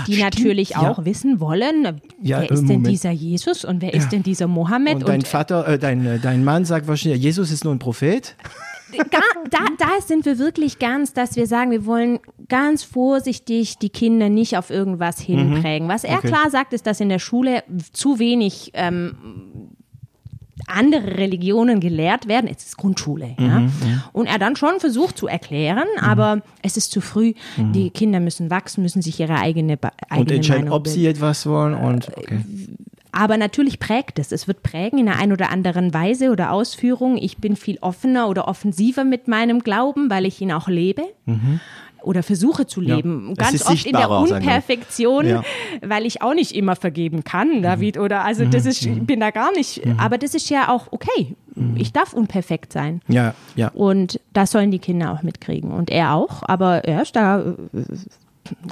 die 0.07 0.17
Stimmt, 0.17 0.35
natürlich 0.35 0.77
auch 0.77 0.99
ja. 0.99 1.05
wissen 1.07 1.41
wollen, 1.41 2.03
ja, 2.21 2.41
wer 2.41 2.51
ist 2.51 2.61
Moment. 2.61 2.69
denn 2.69 2.93
dieser 2.93 3.11
Jesus 3.11 3.65
und 3.65 3.81
wer 3.81 3.89
ja. 3.89 3.97
ist 3.97 4.11
denn 4.11 4.23
dieser 4.23 4.49
Mohammed? 4.49 4.97
Und 4.97 5.09
dein 5.09 5.21
und, 5.21 5.29
Vater, 5.29 5.67
äh, 5.67 5.79
dein, 5.79 6.05
äh, 6.05 6.19
dein 6.19 6.45
Mann 6.45 6.67
sagt 6.67 6.89
wahrscheinlich, 6.89 7.23
Jesus 7.23 7.51
ist 7.51 7.65
nur 7.65 7.75
ein 7.75 7.79
Prophet 7.79 8.37
da, 9.11 9.59
da 9.79 10.01
sind 10.05 10.25
wir 10.25 10.39
wirklich 10.39 10.79
ganz, 10.79 11.13
dass 11.13 11.37
wir 11.37 11.47
sagen, 11.47 11.71
wir 11.71 11.87
wollen 11.87 12.21
ganz 12.49 12.83
vorsichtig 12.83 13.79
die 13.79 13.91
Kinder 13.91 14.29
nicht 14.29 14.57
auf 14.57 14.71
irgendwas 14.71 15.21
mhm. 15.21 15.25
hinprägen. 15.25 15.89
Was 15.89 16.05
er 16.05 16.19
okay. 16.19 16.29
klar 16.29 16.51
sagt, 16.51 16.73
ist, 16.73 16.87
dass 16.87 17.01
in 17.01 17.09
der 17.09 17.19
Schule 17.19 17.63
zu 17.93 18.19
wenig 18.19 18.71
ähm, 18.75 19.17
andere 20.67 21.19
Religionen 21.19 21.81
gelehrt 21.81 22.29
werden. 22.29 22.49
Es 22.49 22.65
ist 22.65 22.77
Grundschule. 22.77 23.35
Mhm, 23.39 23.47
ja? 23.47 23.61
ja? 23.61 24.11
Und 24.13 24.27
er 24.27 24.39
dann 24.39 24.57
schon 24.57 24.81
versucht 24.81 25.19
zu 25.19 25.27
erklären, 25.27 25.87
mhm. 25.97 26.05
aber 26.05 26.43
es 26.63 26.77
ist 26.77 26.93
zu 26.93 27.01
früh. 27.01 27.35
Mhm. 27.57 27.73
Die 27.73 27.91
Kinder 27.91 28.21
müssen 28.21 28.51
wachsen, 28.51 28.83
müssen 28.83 29.03
sich 29.03 29.21
ihre 29.21 29.37
eigene, 29.37 29.79
eigene 30.09 30.21
und 30.21 30.31
entscheiden, 30.31 30.65
Meinung 30.65 30.79
ob 30.79 30.89
sie 30.89 31.07
etwas 31.07 31.47
wollen. 31.47 31.75
Und 31.75 32.09
okay. 32.17 32.41
Aber 33.15 33.37
natürlich 33.37 33.79
prägt 33.79 34.19
es. 34.19 34.33
Es 34.33 34.49
wird 34.49 34.63
prägen 34.63 34.99
in 34.99 35.07
der 35.07 35.19
einen 35.19 35.33
oder 35.33 35.51
anderen 35.51 35.95
Weise 35.95 36.31
oder 36.31 36.51
Ausführung. 36.51 37.17
Ich 37.17 37.39
bin 37.39 37.55
viel 37.55 37.79
offener 37.81 38.29
oder 38.29 38.49
offensiver 38.49 39.05
mit 39.05 39.29
meinem 39.29 39.61
Glauben, 39.61 40.11
weil 40.11 40.27
ich 40.27 40.41
ihn 40.41 40.53
auch 40.53 40.69
lebe. 40.69 41.03
Mhm 41.25 41.61
oder 42.05 42.23
versuche 42.23 42.67
zu 42.67 42.81
leben. 42.81 43.29
Ja, 43.31 43.51
Ganz 43.51 43.67
oft 43.67 43.87
in 43.87 43.93
der 43.93 44.11
Unperfektion, 44.11 45.27
ja. 45.27 45.43
weil 45.81 46.07
ich 46.07 46.23
auch 46.23 46.35
nicht 46.35 46.53
immer 46.53 46.77
vergeben 46.77 47.25
kann, 47.25 47.49
mhm. 47.49 47.63
David. 47.63 47.99
Oder 47.99 48.25
also 48.25 48.45
das 48.45 48.65
mhm. 48.65 48.71
ist, 48.71 48.83
ich 48.83 48.89
mhm. 48.89 49.07
bin 49.07 49.21
da 49.21 49.31
gar 49.31 49.53
nicht. 49.53 49.85
Mhm. 49.85 49.99
Aber 49.99 50.19
das 50.19 50.35
ist 50.35 50.51
ja 50.51 50.69
auch 50.69 50.89
okay. 50.91 51.35
Mhm. 51.55 51.77
Ich 51.77 51.93
darf 51.93 52.13
unperfekt 52.13 52.73
sein. 52.73 53.01
Ja, 53.09 53.35
ja. 53.57 53.69
Und 53.69 54.21
das 54.33 54.51
sollen 54.51 54.71
die 54.71 54.79
Kinder 54.79 55.13
auch 55.13 55.23
mitkriegen. 55.23 55.71
Und 55.71 55.91
er 55.91 56.15
auch. 56.15 56.43
Aber 56.43 56.85
er 56.85 57.03
ist 57.03 57.17
da 57.17 57.55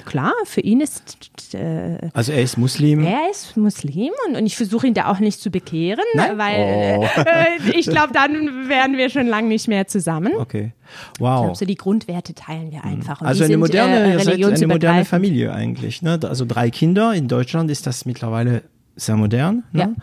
klar, 0.05 0.33
für 0.45 0.61
ihn 0.61 0.81
ist 0.81 1.55
äh, 1.55 1.99
Also 2.13 2.33
er 2.33 2.43
ist 2.43 2.57
Muslim. 2.59 3.05
er 3.05 3.31
ist 3.31 3.57
Muslim 3.57 4.11
und, 4.29 4.37
und 4.37 4.47
ich 4.47 4.57
versuche 4.57 4.87
ihn 4.87 4.95
da 4.95 5.07
auch 5.11 5.19
nicht 5.19 5.41
zu 5.41 5.51
bekehren, 5.51 6.05
Nein? 6.15 6.39
weil 6.39 6.99
Oh. 6.99 7.05
äh, 7.21 7.71
ich 7.79 7.87
glaube, 7.87 8.13
dann 8.13 8.69
wären 8.69 8.97
wir 8.97 9.09
schon 9.11 9.27
lange 9.27 9.49
nicht 9.49 9.69
mehr 9.69 9.87
zusammen. 9.87 10.33
Okay. 10.39 10.73
Ich 11.15 11.21
Wow. 11.21 11.43
glaube, 11.45 11.57
so 11.57 11.65
die 11.65 11.75
Grundwerte 11.77 12.35
teilen 12.35 12.71
wir 12.71 12.85
einfach. 12.85 13.21
Und 13.21 13.27
Also 13.27 13.45
eine 13.45 13.53
sind, 13.55 13.61
moderne, 13.61 14.05
äh, 14.05 14.13
ihr 14.13 14.21
seid 14.21 14.45
eine 14.45 14.67
moderne. 14.67 15.05
Familie 15.05 15.53
eigentlich. 15.53 16.03
Ne? 16.03 16.19
Also 16.23 16.45
drei 16.45 16.71
Kinder. 16.71 17.15
In 17.15 17.29
Deutschland 17.29 17.71
ist 17.71 17.87
das 17.87 18.05
mittlerweile 18.05 18.63
sehr 18.97 19.17
modern. 19.17 19.63
Ne? 19.73 19.95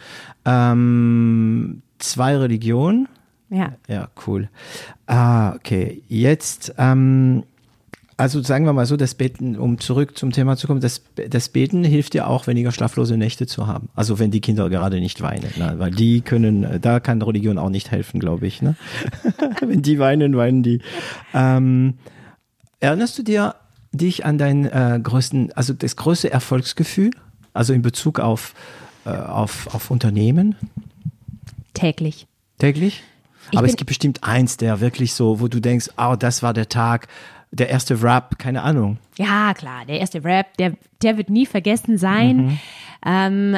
Ähm, 0.46 1.82
zwei 2.00 2.36
Religionen. 2.38 3.08
Ja. 3.50 3.74
Ja, 3.88 4.10
cool. 4.28 4.50
Ah, 5.08 5.54
okay. 5.56 6.02
Jetzt, 6.08 6.74
ähm, 6.78 7.44
also 8.20 8.44
sagen 8.44 8.66
wir 8.66 8.74
mal 8.74 8.86
so, 8.86 8.98
das 8.98 9.16
Beten, 9.16 9.56
um 9.56 9.80
zurück 9.80 10.18
zum 10.18 10.34
Thema 10.34 10.58
zu 10.58 10.68
kommen, 10.68 10.82
das, 10.82 11.04
das 11.30 11.48
Beten 11.48 11.86
hilft 11.86 12.14
dir 12.14 12.28
auch, 12.28 12.48
weniger 12.48 12.74
schlaflose 12.74 13.16
Nächte 13.16 13.48
zu 13.48 13.66
haben. 13.66 13.88
Also 13.96 14.20
wenn 14.20 14.30
die 14.30 14.42
Kinder 14.42 14.70
gerade 14.70 15.00
nicht 15.00 15.22
weinen, 15.22 15.50
ne? 15.56 15.76
weil 15.78 15.92
die 15.92 16.20
können, 16.20 16.82
da 16.82 17.00
kann 17.00 17.22
Religion 17.22 17.58
auch 17.58 17.70
nicht 17.70 17.92
helfen, 17.92 18.20
glaube 18.20 18.46
ich. 18.46 18.62
Ne? 18.62 18.76
wenn 19.62 19.82
die 19.82 20.00
weinen, 20.00 20.36
weinen 20.36 20.64
die. 20.64 20.82
Ähm, 21.34 21.94
erinnerst 22.82 23.18
du 23.18 23.24
dir 23.24 23.56
dich 23.94 24.26
an 24.26 24.38
dein 24.38 24.66
äh, 24.66 25.00
größten, 25.02 25.54
also 25.54 25.72
das 25.72 25.96
größte 25.96 26.30
Erfolgsgefühl, 26.30 27.12
also 27.54 27.72
in 27.72 27.82
Bezug 27.82 28.20
auf, 28.20 28.54
äh, 29.06 29.12
auf, 29.12 29.74
auf 29.74 29.92
Unternehmen? 29.92 30.56
Täglich. 31.74 32.28
Täglich? 32.58 33.02
Ich 33.52 33.58
Aber 33.58 33.66
es 33.66 33.78
gibt 33.78 33.88
bestimmt 33.88 34.26
eins, 34.26 34.58
der 34.58 34.82
wirklich 34.82 35.14
so, 35.14 35.40
wo 35.40 35.48
du 35.48 35.62
denkst, 35.62 35.92
oh, 35.98 36.18
das 36.20 36.44
war 36.44 36.54
der 36.54 36.68
Tag, 36.68 37.08
der 37.52 37.70
erste 37.70 38.02
Rap, 38.04 38.38
keine 38.40 38.62
Ahnung. 38.62 38.98
Ja, 39.18 39.54
klar, 39.54 39.86
der 39.88 40.00
erste 40.00 40.24
Rap, 40.24 40.58
der, 40.58 40.74
der 41.02 41.18
wird 41.18 41.30
nie 41.30 41.46
vergessen 41.46 41.98
sein. 41.98 42.38
Mhm. 42.38 42.60
Ähm, 43.06 43.58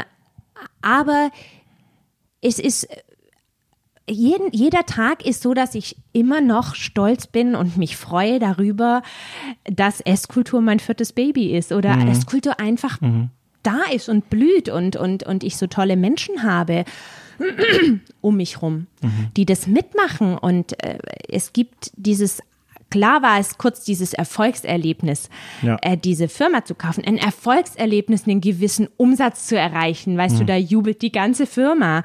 aber 0.82 1.32
es 2.42 2.58
ist, 2.60 2.88
jeden, 4.10 4.52
jeder 4.52 4.86
Tag 4.86 5.26
ist 5.26 5.42
so, 5.42 5.54
dass 5.54 5.76
ich 5.76 5.96
immer 6.14 6.42
noch 6.42 6.76
stolz 6.76 7.28
bin 7.28 7.56
und 7.56 7.78
mich 7.78 7.98
freue 7.98 8.40
darüber, 8.40 9.02
dass 9.66 10.02
Esskultur 10.02 10.62
mein 10.62 10.80
viertes 10.80 11.14
Baby 11.14 11.56
ist 11.56 11.72
oder 11.72 11.96
Mhm. 11.96 12.08
Esskultur 12.08 12.60
einfach 12.60 13.00
da 13.64 13.80
ist 13.94 14.10
und 14.10 14.30
blüht 14.30 14.70
und, 14.70 14.96
und, 14.96 15.24
und 15.24 15.44
ich 15.44 15.56
so 15.58 15.68
tolle 15.68 15.96
Menschen 15.96 16.44
habe 16.44 16.84
um 18.22 18.38
mich 18.38 18.62
rum, 18.62 18.88
die 19.38 19.46
das 19.46 19.68
mitmachen. 19.68 20.38
Und 20.38 20.82
äh, 20.84 20.98
es 21.30 21.54
gibt 21.54 21.92
dieses, 21.96 22.42
klar 22.92 23.24
war 23.24 23.40
es 23.40 23.58
kurz 23.58 23.84
dieses 23.84 24.14
Erfolgserlebnis, 24.14 25.30
Ja. 25.64 25.78
äh, 25.82 25.98
diese 25.98 26.28
Firma 26.28 26.64
zu 26.64 26.76
kaufen, 26.76 27.04
ein 27.06 27.18
Erfolgserlebnis, 27.18 28.28
einen 28.28 28.42
gewissen 28.42 28.88
Umsatz 28.98 29.48
zu 29.48 29.58
erreichen. 29.58 30.18
Weißt 30.18 30.40
du, 30.40 30.44
da 30.46 30.56
jubelt 30.56 31.02
die 31.02 31.12
ganze 31.12 31.48
Firma. 31.48 32.04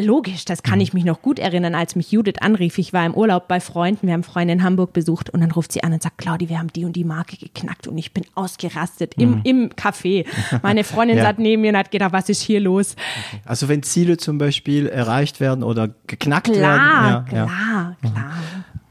Logisch, 0.00 0.44
das 0.44 0.62
kann 0.64 0.80
ich 0.80 0.92
mich 0.92 1.04
noch 1.04 1.22
gut 1.22 1.38
erinnern, 1.38 1.74
als 1.76 1.94
mich 1.94 2.10
Judith 2.10 2.38
anrief. 2.40 2.78
Ich 2.78 2.92
war 2.92 3.06
im 3.06 3.14
Urlaub 3.14 3.46
bei 3.46 3.60
Freunden, 3.60 4.06
wir 4.08 4.14
haben 4.14 4.24
Freunde 4.24 4.54
in 4.54 4.62
Hamburg 4.64 4.92
besucht 4.92 5.30
und 5.30 5.40
dann 5.40 5.52
ruft 5.52 5.70
sie 5.72 5.84
an 5.84 5.92
und 5.92 6.02
sagt, 6.02 6.18
Claudi, 6.18 6.48
wir 6.48 6.58
haben 6.58 6.72
die 6.72 6.84
und 6.84 6.96
die 6.96 7.04
Marke 7.04 7.36
geknackt 7.36 7.86
und 7.86 7.96
ich 7.98 8.12
bin 8.12 8.24
ausgerastet 8.34 9.14
im, 9.18 9.40
im 9.44 9.70
Café. 9.70 10.26
Meine 10.62 10.82
Freundin 10.84 11.04
Ja. 11.18 11.24
saß 11.24 11.34
neben 11.38 11.62
mir 11.62 11.70
und 11.70 11.76
hat 11.76 11.90
gedacht, 11.90 12.12
was 12.12 12.28
ist 12.28 12.40
hier 12.40 12.58
los? 12.60 12.96
Also 13.44 13.68
wenn 13.68 13.82
Ziele 13.82 14.16
zum 14.16 14.38
Beispiel 14.38 14.86
erreicht 14.88 15.38
werden 15.38 15.62
oder 15.62 15.90
geknackt 16.06 16.52
Klar, 16.52 16.56
werden. 16.58 17.26
Ja, 17.30 17.36
ja. 17.36 17.46
klar, 17.46 17.96
klar. 18.00 18.32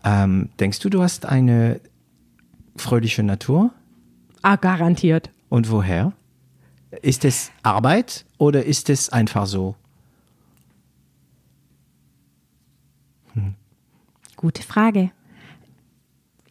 Ähm, 0.03 0.49
denkst 0.59 0.79
du, 0.79 0.89
du 0.89 1.01
hast 1.01 1.25
eine 1.25 1.79
fröhliche 2.75 3.23
Natur? 3.23 3.71
Ah, 4.41 4.55
garantiert. 4.57 5.29
Und 5.49 5.69
woher? 5.71 6.13
Ist 7.01 7.25
es 7.25 7.51
Arbeit 7.63 8.25
oder 8.37 8.65
ist 8.65 8.89
es 8.89 9.09
einfach 9.09 9.45
so? 9.45 9.75
Gute 14.35 14.63
Frage. 14.63 15.11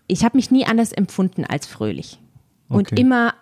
Ich 0.06 0.24
habe 0.24 0.38
mich 0.38 0.50
nie 0.50 0.64
anders 0.64 0.92
empfunden 0.92 1.44
als 1.44 1.66
fröhlich 1.66 2.18
und 2.68 2.90
Okay. 2.92 3.00
immer 3.02 3.34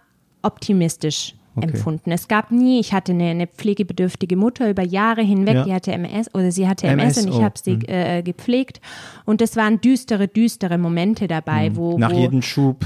optimistisch 0.43 1.35
Okay. 1.57 1.67
empfunden. 1.67 2.13
Es 2.13 2.29
gab 2.29 2.53
nie, 2.53 2.79
ich 2.79 2.93
hatte 2.93 3.13
eine, 3.13 3.31
eine 3.31 3.47
pflegebedürftige 3.49 4.37
Mutter 4.37 4.71
über 4.71 4.85
Jahre 4.85 5.23
hinweg, 5.23 5.55
Ja. 5.57 5.65
die 5.65 5.73
hatte 5.75 5.93
MS 5.93 6.33
oder 6.35 6.53
sie 6.53 6.69
hatte 6.69 6.87
MS, 6.87 7.17
MS, 7.17 7.25
und 7.27 7.33
ich 7.33 7.39
oh, 7.39 7.43
habe 7.43 7.55
sie 7.63 7.73
äh, 7.89 8.23
gepflegt 8.23 8.81
und 9.25 9.43
es 9.43 9.57
waren 9.57 9.81
düstere, 9.81 10.29
düstere 10.29 10.79
Momente 10.79 11.27
dabei, 11.27 11.75
wo, 11.75 11.99
Nach 11.99 12.13
wo 12.13 12.19
jedem 12.19 12.43
Schub. 12.43 12.85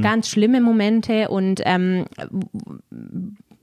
ganz 0.00 0.28
schlimme 0.28 0.60
Momente 0.60 1.28
und 1.28 1.60
ähm, 1.64 2.04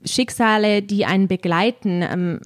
Schicksale, 0.04 0.82
die 0.82 1.06
einen 1.06 1.28
begleiten. 1.28 2.02
Ähm, 2.02 2.40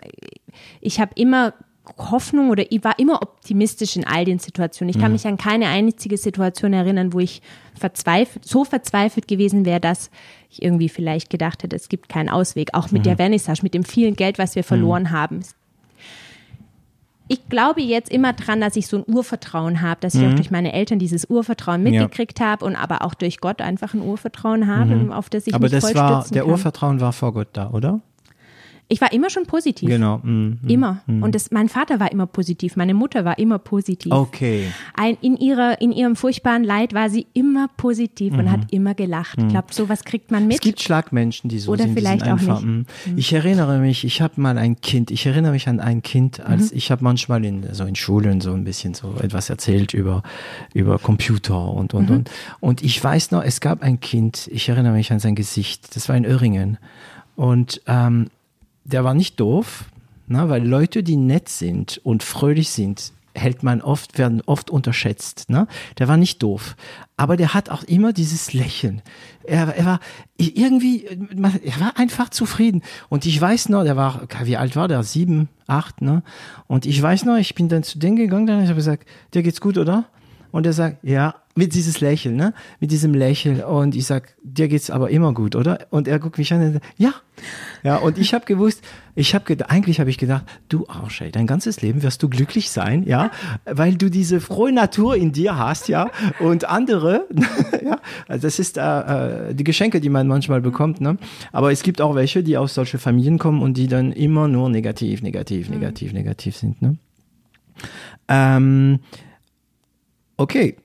ich 0.80 1.00
habe 1.00 1.12
immer 1.16 1.54
Hoffnung 1.98 2.50
oder 2.50 2.70
ich 2.70 2.82
war 2.84 2.98
immer 2.98 3.22
optimistisch 3.22 3.96
in 3.96 4.06
all 4.06 4.24
den 4.24 4.38
Situationen. 4.38 4.94
Ich 4.94 5.00
kann 5.00 5.12
mich 5.12 5.26
an 5.26 5.36
keine 5.36 5.68
einzige 5.68 6.16
Situation 6.16 6.72
erinnern, 6.72 7.12
wo 7.12 7.20
ich 7.20 7.42
verzweifelt, 7.78 8.44
so 8.44 8.64
verzweifelt 8.64 9.28
gewesen 9.28 9.64
wäre, 9.64 9.80
dass 9.80 10.10
ich 10.50 10.62
irgendwie 10.62 10.88
vielleicht 10.88 11.30
gedacht 11.30 11.62
hätte, 11.62 11.76
es 11.76 11.88
gibt 11.88 12.08
keinen 12.08 12.28
Ausweg. 12.28 12.70
Auch 12.74 12.90
mit 12.90 13.06
der 13.06 13.16
Vernissage, 13.16 13.60
mit 13.62 13.74
dem 13.74 13.84
vielen 13.84 14.16
Geld, 14.16 14.38
was 14.38 14.54
wir 14.56 14.64
verloren 14.64 15.10
haben. 15.10 15.40
Ich 17.28 17.48
glaube 17.48 17.82
jetzt 17.82 18.08
immer 18.10 18.32
dran, 18.34 18.60
dass 18.60 18.76
ich 18.76 18.86
so 18.86 18.98
ein 18.98 19.04
Urvertrauen 19.06 19.82
habe, 19.82 20.00
dass 20.00 20.14
ich 20.14 20.24
auch 20.26 20.34
durch 20.34 20.52
meine 20.52 20.72
Eltern 20.72 21.00
dieses 21.00 21.24
Urvertrauen 21.24 21.84
Ja. 21.84 21.90
mitgekriegt 22.02 22.38
habe 22.40 22.64
und 22.64 22.76
aber 22.76 23.02
auch 23.02 23.14
durch 23.14 23.38
Gott 23.40 23.60
einfach 23.60 23.94
ein 23.94 24.00
Urvertrauen 24.00 24.68
habe, 24.68 25.14
auf 25.14 25.28
das 25.28 25.46
ich 25.48 25.54
Aber 25.54 25.64
mich 25.64 25.72
das 25.72 25.84
voll 25.84 25.94
war, 25.96 26.20
stützen 26.22 26.34
der 26.34 26.42
kann. 26.44 26.52
Urvertrauen 26.52 27.00
war 27.00 27.12
vor 27.12 27.32
Gott 27.32 27.48
da, 27.54 27.70
oder? 27.70 28.00
Ich 28.88 29.00
war 29.00 29.12
immer 29.12 29.30
schon 29.30 29.46
positiv. 29.46 29.88
Genau. 29.88 30.18
mm, 30.18 30.58
mm. 30.62 30.68
Immer. 30.68 31.02
Und 31.06 31.34
das, 31.34 31.50
mein 31.50 31.68
Vater 31.68 31.98
war 31.98 32.12
immer 32.12 32.26
positiv, 32.26 32.76
meine 32.76 32.94
Mutter 32.94 33.24
war 33.24 33.36
immer 33.38 33.58
positiv. 33.58 34.12
Okay. 34.12 34.68
Ein, 34.94 35.16
in, 35.22 35.36
ihrer, 35.36 35.80
in 35.80 35.90
ihrem 35.90 36.14
furchtbaren 36.14 36.62
Leid 36.62 36.94
war 36.94 37.10
sie 37.10 37.26
immer 37.32 37.68
positiv 37.76 38.34
und 38.34 38.50
hat 38.50 38.72
immer 38.72 38.94
gelacht. 38.94 39.38
Ich 39.40 39.48
glaube, 39.48 39.74
sowas 39.74 40.04
kriegt 40.04 40.30
man 40.30 40.42
Es 40.44 40.48
mit. 40.48 40.60
gibt 40.60 40.80
Schlagmenschen, 40.80 41.50
die 41.50 41.58
so 41.58 41.72
Oder 41.72 41.84
sind. 41.84 41.96
die 41.96 42.00
vielleicht 42.00 42.22
auch 42.24 42.28
einfach, 42.28 42.62
nicht. 42.62 42.86
mm. 43.08 43.18
Ich 43.18 43.32
erinnere 43.32 43.78
mich, 43.80 44.04
ich 44.04 44.20
habe 44.22 44.40
mal 44.40 44.56
ein 44.56 44.80
Kind, 44.80 45.10
ich 45.10 45.26
erinnere 45.26 45.52
mich 45.52 45.66
an 45.68 45.80
ein 45.80 46.02
Kind, 46.02 46.40
als 46.40 46.70
Mhm. 46.70 46.76
ich 46.78 46.90
habe 46.92 47.02
manchmal 47.02 47.44
in 47.44 47.74
so 47.74 47.84
in 47.84 47.96
Schulen 47.96 48.40
so 48.40 48.52
ein 48.52 48.62
bisschen 48.64 48.94
so 48.94 49.14
etwas 49.20 49.50
erzählt 49.50 49.94
über 49.94 50.22
über 50.74 50.98
Computer 50.98 51.70
und 51.72 51.92
und 51.92 52.08
Mhm. 52.10 52.16
und 52.16 52.30
und 52.60 52.82
ich 52.84 53.02
weiß 53.02 53.32
noch, 53.32 53.42
es 53.42 53.60
gab 53.60 53.82
ein 53.82 53.98
Kind, 53.98 54.48
ich 54.52 54.68
erinnere 54.68 54.92
mich 54.92 55.10
an 55.12 55.18
sein 55.18 55.34
Gesicht, 55.34 55.96
das 55.96 56.08
war 56.08 56.16
in 56.16 56.24
Öhringen 56.24 56.78
und 57.34 57.82
ähm, 57.86 58.28
der 58.86 59.04
war 59.04 59.14
nicht 59.14 59.40
doof, 59.40 59.84
na, 60.28 60.48
weil 60.48 60.66
Leute, 60.66 61.02
die 61.02 61.16
nett 61.16 61.48
sind 61.48 62.00
und 62.02 62.22
fröhlich 62.22 62.70
sind, 62.70 63.12
hält 63.34 63.62
man 63.62 63.82
oft, 63.82 64.18
werden 64.18 64.42
oft 64.46 64.70
unterschätzt. 64.70 65.50
Ne? 65.50 65.66
Der 65.98 66.08
war 66.08 66.16
nicht 66.16 66.42
doof. 66.42 66.74
Aber 67.16 67.36
der 67.36 67.54
hat 67.54 67.68
auch 67.68 67.82
immer 67.82 68.12
dieses 68.12 68.52
Lächeln. 68.52 69.02
Er, 69.44 69.76
er 69.76 69.84
war 69.84 70.00
irgendwie, 70.38 71.04
er 71.04 71.80
war 71.80 71.98
einfach 71.98 72.30
zufrieden. 72.30 72.82
Und 73.08 73.26
ich 73.26 73.40
weiß 73.40 73.68
noch, 73.68 73.84
der 73.84 73.96
war, 73.96 74.22
wie 74.44 74.56
alt 74.56 74.74
war 74.74 74.88
der? 74.88 75.02
Sieben, 75.02 75.48
acht, 75.66 76.00
ne? 76.00 76.22
Und 76.66 76.86
ich 76.86 77.00
weiß 77.00 77.24
noch, 77.24 77.36
ich 77.36 77.54
bin 77.54 77.68
dann 77.68 77.82
zu 77.82 77.98
denen 77.98 78.16
gegangen, 78.16 78.46
dann 78.46 78.60
habe 78.62 78.70
ich 78.70 78.76
gesagt, 78.76 79.06
dir 79.34 79.42
geht's 79.42 79.60
gut, 79.60 79.78
oder? 79.78 80.06
Und 80.56 80.64
er 80.64 80.72
sagt, 80.72 81.04
ja, 81.04 81.34
mit 81.54 81.74
dieses 81.74 82.00
Lächeln, 82.00 82.34
ne? 82.34 82.54
Mit 82.80 82.90
diesem 82.90 83.12
Lächeln. 83.12 83.62
Und 83.62 83.94
ich 83.94 84.06
sag, 84.06 84.36
dir 84.42 84.68
geht's 84.68 84.88
aber 84.88 85.10
immer 85.10 85.34
gut, 85.34 85.54
oder? 85.54 85.86
Und 85.90 86.08
er 86.08 86.18
guckt 86.18 86.38
mich 86.38 86.50
an 86.50 86.62
und 86.62 86.72
sagt, 86.72 86.86
ja. 86.96 87.12
Ja, 87.82 87.96
und 87.96 88.16
ich 88.16 88.32
habe 88.32 88.46
gewusst, 88.46 88.82
ich 89.14 89.34
habe 89.34 89.54
eigentlich 89.68 90.00
habe 90.00 90.08
ich 90.08 90.16
gedacht, 90.16 90.46
du 90.70 90.88
Arsch, 90.88 91.20
ey, 91.20 91.30
dein 91.30 91.46
ganzes 91.46 91.82
Leben 91.82 92.02
wirst 92.02 92.22
du 92.22 92.30
glücklich 92.30 92.70
sein, 92.70 93.02
ja, 93.02 93.30
weil 93.66 93.96
du 93.96 94.10
diese 94.10 94.40
frohe 94.40 94.72
Natur 94.72 95.14
in 95.14 95.32
dir 95.32 95.58
hast, 95.58 95.88
ja, 95.88 96.10
und 96.40 96.66
andere, 96.66 97.26
ja, 97.84 98.00
also 98.26 98.46
das 98.46 98.58
ist 98.58 98.78
äh, 98.78 99.50
äh, 99.50 99.54
die 99.54 99.64
Geschenke, 99.64 100.00
die 100.00 100.08
man 100.08 100.26
manchmal 100.26 100.62
bekommt, 100.62 101.02
ne? 101.02 101.18
Aber 101.52 101.70
es 101.70 101.82
gibt 101.82 102.00
auch 102.00 102.14
welche, 102.14 102.42
die 102.42 102.56
aus 102.56 102.72
solche 102.72 102.96
Familien 102.96 103.38
kommen 103.38 103.60
und 103.60 103.76
die 103.76 103.88
dann 103.88 104.10
immer 104.12 104.48
nur 104.48 104.70
negativ, 104.70 105.20
negativ, 105.20 105.68
negativ, 105.68 106.14
negativ 106.14 106.56
sind, 106.56 106.80
ne? 106.80 106.96
Ähm, 108.28 109.00
okay. 110.36 110.76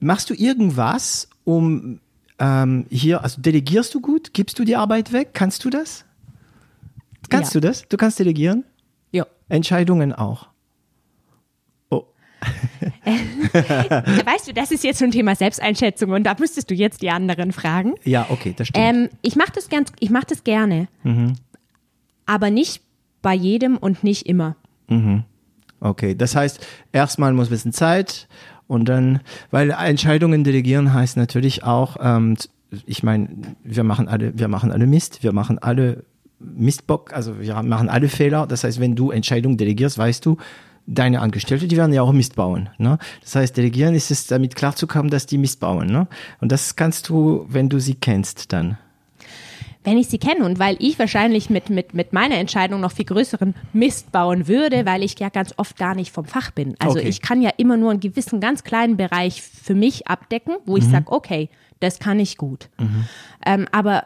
Machst 0.00 0.30
du 0.30 0.34
irgendwas, 0.34 1.28
um 1.44 2.00
ähm, 2.38 2.86
hier, 2.88 3.22
also 3.24 3.40
delegierst 3.40 3.94
du 3.94 4.00
gut? 4.00 4.32
Gibst 4.32 4.58
du 4.58 4.64
die 4.64 4.76
Arbeit 4.76 5.12
weg? 5.12 5.30
Kannst 5.32 5.64
du 5.64 5.70
das? 5.70 6.04
Kannst 7.30 7.52
Ja. 7.54 7.60
du 7.60 7.66
das? 7.66 7.88
Du 7.88 7.96
kannst 7.96 8.18
delegieren? 8.20 8.64
Ja. 9.10 9.26
Entscheidungen 9.48 10.12
auch. 10.12 10.48
Oh, 11.90 12.04
Weißt 13.04 14.46
du, 14.48 14.52
das 14.54 14.70
ist 14.70 14.84
jetzt 14.84 15.00
so 15.00 15.04
ein 15.04 15.10
Thema 15.10 15.34
Selbsteinschätzung 15.34 16.10
und 16.10 16.22
da 16.24 16.36
müsstest 16.38 16.70
du 16.70 16.74
jetzt 16.74 17.02
die 17.02 17.10
anderen 17.10 17.50
fragen. 17.52 17.94
ja, 18.04 18.26
okay, 18.30 18.54
das 18.56 18.68
stimmt. 18.68 18.86
Ähm, 18.86 19.08
ich 19.22 19.34
mache 19.34 19.50
das 19.52 19.68
ganz, 19.68 19.90
ich 19.98 20.10
mache 20.10 20.26
das 20.28 20.44
gerne, 20.44 20.86
aber 22.24 22.50
nicht 22.50 22.82
bei 23.20 23.34
jedem 23.34 23.76
und 23.78 24.04
nicht 24.04 24.26
immer. 24.26 24.54
Okay, 25.80 26.14
das 26.14 26.34
heißt, 26.34 26.66
erstmal 26.92 27.32
muss 27.32 27.48
ein 27.48 27.50
bisschen 27.50 27.72
Zeit 27.72 28.28
Und 28.68 28.88
dann, 28.88 29.20
weil 29.50 29.70
Entscheidungen 29.70 30.44
delegieren 30.44 30.92
heißt 30.92 31.16
natürlich 31.16 31.64
auch, 31.64 31.96
ähm, 32.00 32.36
ich 32.84 33.02
meine, 33.02 33.28
wir 33.64 33.82
machen 33.82 34.08
alle, 34.08 34.38
wir 34.38 34.48
machen 34.48 34.70
alle 34.70 34.86
Mist, 34.86 35.22
wir 35.22 35.32
machen 35.32 35.58
alle 35.58 36.04
Mistbock, 36.38 37.14
also 37.14 37.40
wir 37.40 37.62
machen 37.62 37.88
alle 37.88 38.08
Fehler. 38.08 38.46
Das 38.46 38.64
heißt, 38.64 38.78
wenn 38.78 38.94
du 38.94 39.10
Entscheidungen 39.10 39.56
delegierst, 39.56 39.96
weißt 39.96 40.24
du, 40.26 40.36
deine 40.86 41.20
Angestellte, 41.20 41.66
die 41.66 41.76
werden 41.76 41.92
ja 41.92 42.02
auch 42.02 42.12
Mist 42.12 42.36
bauen. 42.36 42.68
Ne? 42.78 42.98
Das 43.22 43.34
heißt, 43.34 43.56
delegieren 43.56 43.94
ist 43.94 44.10
es 44.10 44.26
damit 44.26 44.54
klarzukommen, 44.54 45.10
dass 45.10 45.26
die 45.26 45.38
Mist 45.38 45.60
bauen. 45.60 45.86
Ne? 45.86 46.06
Und 46.40 46.52
das 46.52 46.76
kannst 46.76 47.08
du, 47.08 47.46
wenn 47.48 47.68
du 47.68 47.78
sie 47.78 47.94
kennst, 47.94 48.52
dann 48.52 48.78
wenn 49.84 49.96
ich 49.96 50.08
sie 50.08 50.18
kenne 50.18 50.44
und 50.44 50.58
weil 50.58 50.76
ich 50.80 50.98
wahrscheinlich 50.98 51.50
mit, 51.50 51.70
mit, 51.70 51.94
mit 51.94 52.12
meiner 52.12 52.36
Entscheidung 52.36 52.80
noch 52.80 52.92
viel 52.92 53.04
größeren 53.06 53.54
Mist 53.72 54.12
bauen 54.12 54.46
würde, 54.48 54.84
weil 54.84 55.02
ich 55.02 55.18
ja 55.18 55.28
ganz 55.28 55.54
oft 55.56 55.76
gar 55.78 55.94
nicht 55.94 56.12
vom 56.12 56.24
Fach 56.26 56.50
bin. 56.50 56.74
Also 56.78 56.98
Okay. 56.98 57.08
ich 57.08 57.22
kann 57.22 57.40
ja 57.42 57.50
immer 57.56 57.76
nur 57.76 57.90
einen 57.92 58.00
gewissen 58.00 58.40
ganz 58.40 58.64
kleinen 58.64 58.96
Bereich 58.96 59.40
für 59.42 59.74
mich 59.74 60.06
abdecken, 60.08 60.56
wo 60.66 60.76
ich 60.76 60.84
sage, 60.84 61.06
okay, 61.10 61.48
das 61.80 62.00
kann 62.00 62.18
ich 62.18 62.36
gut. 62.36 62.68
Ähm, 63.46 63.66
aber 63.72 64.04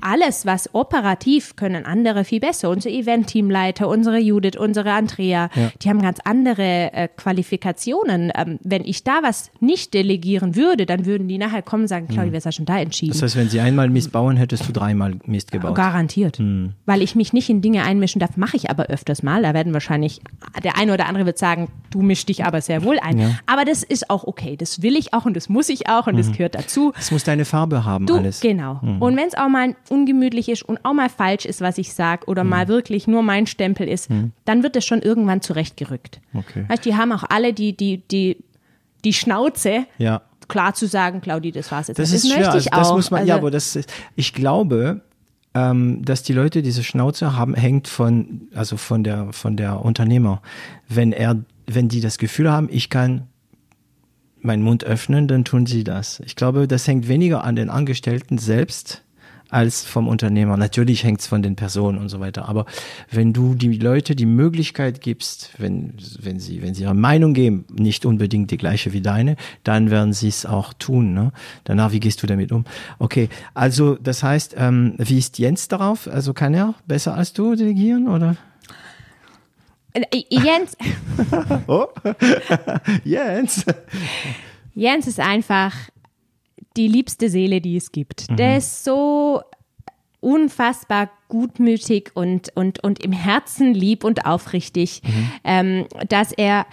alles, 0.00 0.46
was 0.46 0.74
operativ 0.74 1.56
können 1.56 1.84
andere 1.84 2.24
viel 2.24 2.40
besser. 2.40 2.70
Unsere 2.70 2.94
Event-Teamleiter, 2.94 3.88
unsere 3.88 4.18
Judith, 4.18 4.56
unsere 4.58 4.92
Andrea, 4.92 5.48
Ja. 5.54 5.70
die 5.82 5.88
haben 5.88 6.02
ganz 6.02 6.18
andere 6.24 6.92
äh, 6.92 7.08
Qualifikationen. 7.54 8.32
Ähm, 8.34 8.58
wenn 8.62 8.84
ich 8.84 9.04
da 9.04 9.20
was 9.22 9.50
nicht 9.60 9.94
delegieren 9.94 10.56
würde, 10.56 10.86
dann 10.86 11.06
würden 11.06 11.28
die 11.28 11.38
nachher 11.38 11.62
kommen 11.62 11.82
und 11.84 11.88
sagen, 11.88 12.08
Claudia, 12.08 12.32
was 12.32 12.46
hast 12.46 12.58
du 12.58 12.64
denn 12.64 12.74
da 12.74 12.80
entschieden? 12.80 13.12
Das 13.12 13.22
heißt, 13.22 13.36
wenn 13.36 13.48
sie 13.48 13.60
einmal 13.60 13.88
Mist 13.90 14.12
bauen, 14.12 14.36
hättest 14.36 14.68
du 14.68 14.72
dreimal 14.72 15.14
Mist 15.26 15.52
gebaut. 15.52 15.74
Garantiert. 15.74 16.38
Hm. 16.38 16.72
Weil 16.86 17.02
ich 17.02 17.14
mich 17.14 17.32
nicht 17.32 17.48
in 17.50 17.60
Dinge 17.62 17.82
einmischen 17.84 18.20
darf, 18.20 18.36
mache 18.36 18.56
ich 18.56 18.70
aber 18.70 18.86
öfters 18.86 19.22
mal. 19.22 19.42
Da 19.42 19.54
werden 19.54 19.72
wahrscheinlich, 19.72 20.20
der 20.62 20.76
eine 20.78 20.94
oder 20.94 21.06
andere 21.06 21.26
wird 21.26 21.38
sagen, 21.38 21.68
du 21.90 22.02
mischst 22.02 22.28
dich 22.28 22.44
aber 22.44 22.60
sehr 22.60 22.84
wohl 22.84 22.98
ein. 23.00 23.18
Ja. 23.18 23.30
Aber 23.46 23.64
das 23.64 23.82
ist 23.82 24.10
auch 24.10 24.24
okay. 24.24 24.56
Das 24.56 24.82
will 24.82 24.96
ich 24.96 25.12
auch 25.14 25.24
und 25.26 25.36
das 25.36 25.48
muss 25.48 25.68
ich 25.68 25.88
auch 25.88 26.06
und 26.06 26.16
das 26.18 26.32
gehört 26.32 26.54
dazu. 26.54 26.92
Es 26.98 27.10
muss 27.10 27.24
deine 27.24 27.44
Farbe 27.44 27.84
haben, 27.84 28.06
Du, 28.06 28.16
alles. 28.16 28.40
Genau. 28.40 28.80
Und 29.00 29.16
wenn 29.16 29.26
es 29.28 29.34
auch 29.34 29.48
mal 29.48 29.74
ungemütlich 29.90 30.48
ist 30.48 30.62
und 30.62 30.84
auch 30.84 30.92
mal 30.94 31.08
falsch 31.08 31.44
ist, 31.44 31.60
was 31.60 31.76
ich 31.78 31.92
sage, 31.92 32.26
oder 32.26 32.42
Hm. 32.42 32.48
mal 32.48 32.68
wirklich 32.68 33.06
nur 33.06 33.22
mein 33.22 33.46
Stempel 33.46 33.88
ist, 33.88 34.08
dann 34.44 34.62
wird 34.62 34.76
es 34.76 34.84
schon 34.86 35.02
irgendwann 35.02 35.42
zurechtgerückt. 35.42 36.20
Okay. 36.34 36.64
Weißt, 36.68 36.84
die 36.84 36.94
haben 36.96 37.12
auch 37.12 37.24
alle 37.28 37.52
die, 37.52 37.76
die, 37.76 37.98
die, 38.10 38.36
die 39.04 39.12
Schnauze, 39.12 39.86
Ja. 39.98 40.22
klar 40.48 40.74
zu 40.74 40.86
sagen, 40.86 41.20
Claudi, 41.20 41.52
das 41.52 41.70
war's 41.72 41.88
jetzt. 41.88 41.98
Das, 41.98 42.12
nicht. 42.12 42.24
ist 42.24 42.32
schwer. 42.32 42.46
Also 42.46 42.58
ich 42.58 42.66
das 42.70 42.90
auch. 42.90 42.96
muss 42.96 43.10
man, 43.10 43.20
also, 43.20 43.28
ja, 43.28 43.36
aber 43.36 43.50
das 43.50 43.76
ist, 43.76 43.92
ich 44.16 44.32
glaube, 44.32 45.00
ähm, 45.54 46.04
dass 46.04 46.22
die 46.22 46.32
Leute 46.32 46.62
diese 46.62 46.84
Schnauze 46.84 47.36
haben, 47.36 47.54
hängt 47.54 47.88
von, 47.88 48.42
also 48.54 48.76
von 48.76 49.02
der, 49.02 49.32
von 49.32 49.56
der 49.56 49.84
Unternehmer. 49.84 50.42
Wenn 50.88 51.12
er, 51.12 51.36
wenn 51.66 51.88
die 51.88 52.00
das 52.00 52.18
Gefühl 52.18 52.50
haben, 52.52 52.68
ich 52.70 52.88
kann 52.90 53.26
meinen 54.42 54.62
Mund 54.62 54.84
öffnen, 54.84 55.28
dann 55.28 55.44
tun 55.44 55.66
sie 55.66 55.84
das. 55.84 56.20
Ich 56.20 56.34
glaube, 56.36 56.66
das 56.66 56.86
hängt 56.88 57.08
weniger 57.08 57.44
an 57.44 57.56
den 57.56 57.68
Angestellten 57.68 58.38
selbst 58.38 59.02
als 59.50 59.84
vom 59.84 60.08
Unternehmer. 60.08 60.56
Natürlich 60.56 61.04
hängt 61.04 61.20
es 61.20 61.26
von 61.26 61.42
den 61.42 61.56
Personen 61.56 61.98
und 61.98 62.08
so 62.08 62.20
weiter. 62.20 62.48
Aber 62.48 62.66
wenn 63.10 63.32
du 63.32 63.54
die 63.54 63.78
Leute 63.78 64.14
die 64.14 64.26
Möglichkeit 64.26 65.00
gibst, 65.00 65.50
wenn, 65.58 65.94
wenn 66.20 66.40
sie, 66.40 66.62
wenn 66.62 66.74
sie 66.74 66.82
ihre 66.82 66.94
Meinung 66.94 67.34
geben, 67.34 67.64
nicht 67.72 68.06
unbedingt 68.06 68.50
die 68.50 68.56
gleiche 68.56 68.92
wie 68.92 69.00
deine, 69.00 69.36
dann 69.64 69.90
werden 69.90 70.12
sie 70.12 70.28
es 70.28 70.46
auch 70.46 70.72
tun. 70.72 71.14
Ne? 71.14 71.32
Danach, 71.64 71.92
wie 71.92 72.00
gehst 72.00 72.22
du 72.22 72.26
damit 72.26 72.52
um? 72.52 72.64
Okay, 72.98 73.28
also 73.54 73.96
das 73.96 74.22
heißt, 74.22 74.54
ähm, 74.58 74.94
wie 74.98 75.18
ist 75.18 75.38
Jens 75.38 75.68
darauf? 75.68 76.08
Also 76.08 76.32
kann 76.32 76.54
er 76.54 76.74
besser 76.86 77.14
als 77.14 77.32
du 77.32 77.54
delegieren 77.54 78.08
oder? 78.08 78.36
Äh, 79.92 80.04
Jens, 80.28 80.76
Oh, 81.66 81.86
Jens. 83.04 83.64
Jens 84.74 85.06
ist 85.06 85.18
einfach 85.18 85.74
die 86.76 86.88
liebste 86.88 87.28
Seele, 87.28 87.60
die 87.60 87.76
es 87.76 87.92
gibt. 87.92 88.26
Der 88.38 88.56
ist 88.56 88.84
so 88.84 89.42
unfassbar 90.20 91.10
gutmütig 91.28 92.10
und, 92.14 92.54
und, 92.54 92.84
und 92.84 93.02
im 93.02 93.12
Herzen 93.12 93.72
lieb 93.74 94.04
und 94.04 94.26
aufrichtig, 94.26 95.00
ähm, 95.44 95.86
dass 96.08 96.32
er 96.32 96.66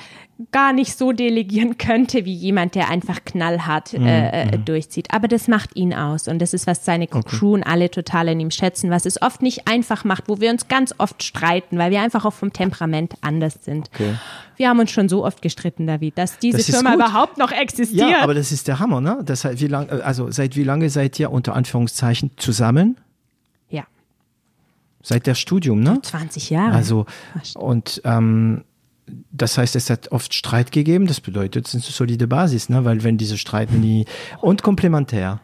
gar 0.52 0.72
nicht 0.72 0.96
so 0.96 1.12
delegieren 1.14 1.78
könnte 1.80 2.24
wie 2.26 2.34
jemand, 2.34 2.76
der 2.76 2.90
einfach 2.90 3.26
knallhart 3.26 3.96
äh, 3.96 4.44
äh, 4.44 4.60
durchzieht. 4.60 5.08
Aber 5.12 5.28
das 5.28 5.48
macht 5.48 5.76
ihn 5.76 5.94
aus 5.96 6.28
und 6.28 6.40
das 6.40 6.54
ist, 6.54 6.68
was 6.68 6.86
seine 6.86 7.08
Crew 7.08 7.56
und 7.56 7.64
alle 7.64 7.90
total 7.90 8.28
in 8.28 8.40
ihm 8.40 8.52
schätzen, 8.52 8.92
was 8.92 9.06
es 9.08 9.20
oft 9.22 9.42
nicht 9.42 9.68
einfach 9.68 10.04
macht, 10.04 10.26
wo 10.28 10.40
wir 10.40 10.52
uns 10.52 10.68
ganz 10.68 10.94
oft 11.00 11.24
streiten, 11.24 11.80
weil 11.80 11.90
wir 11.90 12.02
einfach 12.02 12.24
auch 12.24 12.34
vom 12.34 12.54
Temperament 12.54 13.16
anders 13.22 13.58
sind. 13.62 13.90
Okay. 13.96 14.14
Wir 14.58 14.70
haben 14.70 14.80
uns 14.80 14.92
schon 14.92 15.10
so 15.10 15.26
oft 15.26 15.42
gestritten, 15.42 15.88
David, 15.88 16.18
dass 16.18 16.38
diese 16.38 16.58
Das 16.58 16.66
Firma 16.70 16.92
gut. 16.92 17.00
überhaupt 17.00 17.38
noch 17.38 17.52
existiert. 17.52 18.10
Ja, 18.10 18.22
aber 18.22 18.34
das 18.36 18.52
ist 18.52 18.68
der 18.68 18.80
Hammer, 18.80 19.02
ne? 19.02 19.20
Das 19.26 19.44
heißt, 19.44 19.60
wie 19.62 19.68
lang, 19.68 19.90
also 19.90 20.30
seit 20.32 20.56
wie 20.56 20.64
lange 20.64 20.90
seid 20.90 21.20
ihr 21.20 21.32
unter 21.32 21.56
Anführungszeichen 21.56 22.32
zusammen? 22.38 22.98
ja, 23.70 23.84
Seit 25.02 25.26
der 25.26 25.36
Studium, 25.36 25.80
ne? 25.82 26.00
20 26.02 26.50
Jahre. 26.50 26.74
Also 26.74 27.06
und 27.56 28.02
ähm, 28.04 28.64
das 29.32 29.58
heißt, 29.58 29.76
es 29.76 29.90
hat 29.90 30.12
oft 30.12 30.34
Streit 30.34 30.72
gegeben. 30.72 31.08
Das 31.08 31.22
bedeutet, 31.22 31.68
es 31.68 31.74
ist 31.74 31.86
eine 31.86 31.94
solide 31.94 32.28
Basis, 32.28 32.70
ne? 32.70 32.84
Weil 32.86 33.04
wenn 33.04 33.18
diese 33.18 33.38
Streiten 33.38 33.80
nie 33.80 34.06
und 34.42 34.64
komplementär. 34.64 35.40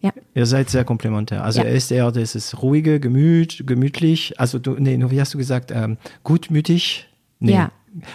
ja. 0.00 0.12
Ihr 0.34 0.46
seid 0.46 0.70
sehr 0.70 0.84
komplementär. 0.84 1.42
Also 1.44 1.60
Ja. 1.60 1.66
er 1.66 1.74
ist 1.74 1.90
eher, 1.90 2.10
das 2.12 2.34
ist 2.34 2.62
ruhige, 2.62 3.00
gemüt, 3.00 3.64
gemütlich. 3.66 4.38
Also 4.38 4.58
du, 4.58 4.74
nee, 4.78 4.98
wie 5.10 5.20
hast 5.20 5.34
du 5.34 5.38
gesagt? 5.38 5.70
Ähm, 5.70 5.96
gutmütig. 6.22 7.08
Nee. 7.40 7.52
Ja. 7.54 7.72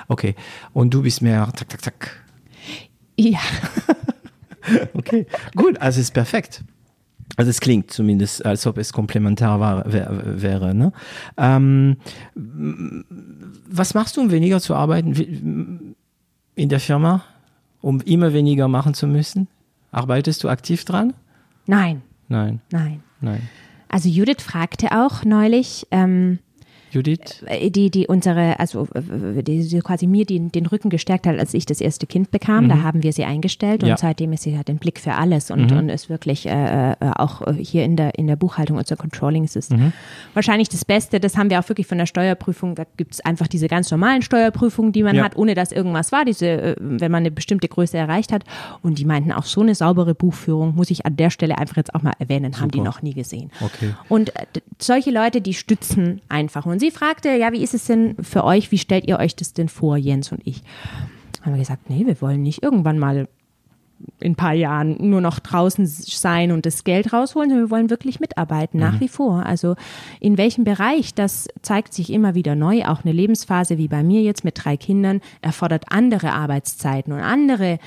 Okay. 0.07 0.35
Und 0.73 0.93
du 0.93 1.01
bist 1.01 1.21
mehr 1.21 1.51
zack, 1.55 1.71
zack, 1.71 1.81
zack. 1.83 2.23
Ja, 3.17 3.39
Okay, 4.93 5.25
gut, 5.55 5.77
also 5.81 5.99
es 5.99 6.05
ist 6.07 6.13
perfekt. 6.13 6.63
Also 7.35 7.49
es 7.49 7.59
klingt 7.59 7.91
zumindest, 7.91 8.45
als 8.45 8.67
ob 8.67 8.77
es 8.77 8.93
komplementär 8.93 9.59
war, 9.59 9.91
wär, 9.91 10.41
wäre. 10.41 10.75
Ne? 10.75 10.91
Ähm, 11.37 11.97
was 12.35 13.93
machst 13.93 14.17
du, 14.17 14.21
um 14.21 14.31
weniger 14.31 14.59
zu 14.59 14.75
arbeiten 14.75 15.95
in 16.55 16.69
der 16.69 16.79
Firma, 16.79 17.23
um 17.81 18.01
immer 18.01 18.33
weniger 18.33 18.67
machen 18.67 18.93
zu 18.93 19.07
müssen? 19.07 19.47
Arbeitest 19.91 20.43
du 20.43 20.49
aktiv 20.49 20.85
dran? 20.85 21.13
nein, 21.65 22.01
Nein, 22.29 22.61
nein. 22.71 23.03
nein. 23.21 23.41
Also 23.89 24.09
Judith 24.09 24.41
fragte 24.41 24.91
auch 24.91 25.23
neulich, 25.23 25.85
ähm, 25.91 26.39
Judith? 26.93 27.43
die, 27.69 27.89
die 27.91 28.07
unsere, 28.07 28.59
also 28.59 28.87
äh, 28.93 29.43
die, 29.43 29.67
die 29.67 29.79
quasi 29.79 30.07
mir 30.07 30.25
den, 30.25 30.51
den 30.51 30.65
Rücken 30.65 30.89
gestärkt 30.89 31.27
hat, 31.27 31.37
als 31.39 31.53
ich 31.53 31.65
das 31.65 31.81
erste 31.81 32.05
Kind 32.07 32.31
bekam. 32.31 32.69
Da 32.69 32.83
haben 32.83 33.03
wir 33.03 33.11
sie 33.13 33.23
eingestellt 33.25 33.83
und 33.83 33.89
Ja. 33.89 33.97
seitdem 33.97 34.31
ist 34.33 34.43
sie 34.43 34.57
hat 34.57 34.67
den 34.67 34.77
Blick 34.77 34.99
für 34.99 35.13
alles 35.13 35.51
und, 35.51 35.71
und 35.71 35.89
ist 35.89 36.09
wirklich 36.09 36.45
äh, 36.45 36.91
äh, 36.91 36.95
auch 37.15 37.41
hier 37.57 37.83
in 37.83 37.95
der, 37.95 38.17
in 38.17 38.27
der 38.27 38.35
Buchhaltung, 38.35 38.77
unser 38.77 38.95
Controlling 38.95 39.43
ist 39.43 39.55
es 39.55 39.69
wahrscheinlich 40.33 40.69
das 40.69 40.85
Beste. 40.85 41.19
Das 41.19 41.37
haben 41.37 41.49
wir 41.49 41.59
auch 41.59 41.67
wirklich 41.69 41.87
von 41.87 41.97
der 41.97 42.05
Steuerprüfung. 42.05 42.75
Da 42.75 42.83
gibt 42.97 43.13
es 43.15 43.21
einfach 43.21 43.47
diese 43.47 43.67
ganz 43.67 43.89
normalen 43.91 44.21
Steuerprüfungen, 44.21 44.91
die 44.91 45.03
man 45.03 45.15
Ja. 45.15 45.23
hat, 45.23 45.35
ohne 45.35 45.55
dass 45.55 45.71
irgendwas 45.71 46.11
war, 46.11 46.25
diese, 46.25 46.47
äh, 46.47 46.75
wenn 46.79 47.11
man 47.11 47.21
eine 47.23 47.31
bestimmte 47.31 47.67
Größe 47.67 47.97
erreicht 47.97 48.31
hat. 48.31 48.43
Und 48.81 48.99
die 48.99 49.05
meinten 49.05 49.31
auch 49.31 49.45
so 49.45 49.61
eine 49.61 49.75
saubere 49.75 50.15
Buchführung, 50.15 50.75
muss 50.75 50.89
ich 50.91 51.05
an 51.05 51.15
der 51.15 51.29
Stelle 51.29 51.57
einfach 51.57 51.77
jetzt 51.77 51.93
auch 51.95 52.01
mal 52.03 52.13
erwähnen, 52.19 52.59
haben 52.59 52.71
die 52.71 52.77
Super. 52.79 52.89
noch 52.89 53.01
nie 53.01 53.13
gesehen. 53.13 53.51
Okay. 53.61 53.93
Und 54.09 54.35
äh, 54.35 54.45
solche 54.79 55.11
Leute, 55.11 55.41
die 55.41 55.53
stützen 55.53 56.21
einfach. 56.29 56.65
Und 56.65 56.79
sie 56.83 56.91
fragte, 56.91 57.29
ja, 57.29 57.51
wie 57.51 57.63
ist 57.63 57.73
es 57.73 57.85
denn 57.85 58.15
für 58.21 58.43
euch? 58.43 58.71
Wie 58.71 58.77
stellt 58.77 59.07
ihr 59.07 59.17
euch 59.19 59.35
das 59.35 59.53
denn 59.53 59.69
vor, 59.69 59.97
Jens 59.97 60.31
und 60.31 60.41
ich? 60.45 60.61
Haben 61.41 61.53
wir 61.53 61.59
gesagt, 61.59 61.89
nee, 61.89 62.05
wir 62.05 62.21
wollen 62.21 62.43
nicht 62.43 62.61
irgendwann 62.61 62.99
mal 62.99 63.27
in 64.19 64.33
ein 64.33 64.35
paar 64.35 64.53
Jahren 64.53 64.95
nur 65.09 65.21
noch 65.21 65.39
draußen 65.39 65.85
sein 65.85 66.51
und 66.51 66.65
das 66.65 66.83
Geld 66.83 67.11
rausholen, 67.13 67.49
sondern 67.49 67.67
wir 67.67 67.71
wollen 67.71 67.89
wirklich 67.89 68.19
mitarbeiten, 68.19 68.79
nach 68.79 68.99
wie 68.99 69.07
vor. 69.07 69.45
Also 69.45 69.75
in 70.19 70.37
welchem 70.37 70.63
Bereich, 70.63 71.13
das 71.13 71.47
zeigt 71.61 71.93
sich 71.93 72.11
immer 72.11 72.35
wieder 72.35 72.55
neu. 72.55 72.83
Auch 72.85 73.03
eine 73.03 73.11
Lebensphase 73.13 73.77
wie 73.77 73.87
bei 73.87 74.03
mir 74.03 74.21
jetzt 74.21 74.43
mit 74.43 74.63
drei 74.63 74.77
Kindern 74.77 75.21
erfordert 75.41 75.85
andere 75.89 76.31
Arbeitszeiten 76.33 77.11
und 77.13 77.19
andere 77.19 77.79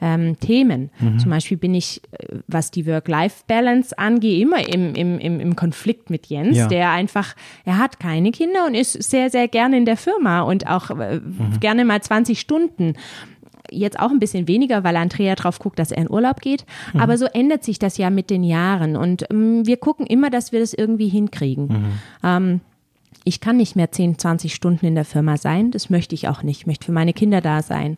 ähm, 0.00 0.38
Themen. 0.40 0.90
Zum 1.18 1.30
Beispiel 1.30 1.56
bin 1.56 1.74
ich, 1.74 2.00
äh, 2.10 2.38
was 2.48 2.72
die 2.72 2.86
Work-Life-Balance 2.86 3.96
angeht, 3.98 4.42
immer 4.42 4.66
im, 4.68 4.94
im, 4.96 5.18
im, 5.20 5.38
im 5.38 5.54
Konflikt 5.54 6.10
mit 6.10 6.26
Jens, 6.26 6.56
Ja. 6.56 6.66
der 6.66 6.90
einfach, 6.90 7.36
er 7.64 7.78
hat 7.78 8.00
keine 8.00 8.32
Kinder 8.32 8.66
und 8.66 8.74
ist 8.74 9.00
sehr, 9.00 9.30
sehr 9.30 9.46
gerne 9.46 9.76
in 9.76 9.84
der 9.84 9.96
Firma 9.96 10.40
und 10.42 10.66
auch 10.66 10.90
äh, 10.90 11.20
gerne 11.60 11.84
mal 11.84 12.02
20 12.02 12.40
Stunden 12.40 12.94
jetzt 13.72 13.98
auch 13.98 14.10
ein 14.10 14.18
bisschen 14.18 14.46
weniger, 14.48 14.84
weil 14.84 14.96
Andrea 14.96 15.34
drauf 15.34 15.58
guckt, 15.58 15.78
dass 15.78 15.90
er 15.92 15.98
in 16.02 16.10
Urlaub 16.10 16.40
geht. 16.40 16.64
Aber 16.96 17.16
so 17.18 17.26
ändert 17.26 17.64
sich 17.64 17.78
das 17.78 17.96
ja 17.98 18.10
mit 18.10 18.30
den 18.30 18.44
Jahren. 18.44 18.96
Und 18.96 19.24
ähm, 19.30 19.66
wir 19.66 19.76
gucken 19.78 20.06
immer, 20.06 20.30
dass 20.30 20.52
wir 20.52 20.60
das 20.60 20.74
irgendwie 20.74 21.08
hinkriegen. 21.08 21.86
Ähm, 22.22 22.60
ich 23.24 23.40
kann 23.40 23.56
nicht 23.56 23.76
mehr 23.76 23.92
10, 23.92 24.18
20 24.18 24.52
Stunden 24.54 24.84
in 24.86 24.94
der 24.96 25.04
Firma 25.04 25.36
sein. 25.36 25.70
Das 25.70 25.90
möchte 25.90 26.14
ich 26.14 26.28
auch 26.28 26.42
nicht. 26.42 26.60
Ich 26.62 26.66
möchte 26.66 26.86
für 26.86 26.92
meine 26.92 27.12
Kinder 27.12 27.40
da 27.40 27.62
sein. 27.62 27.96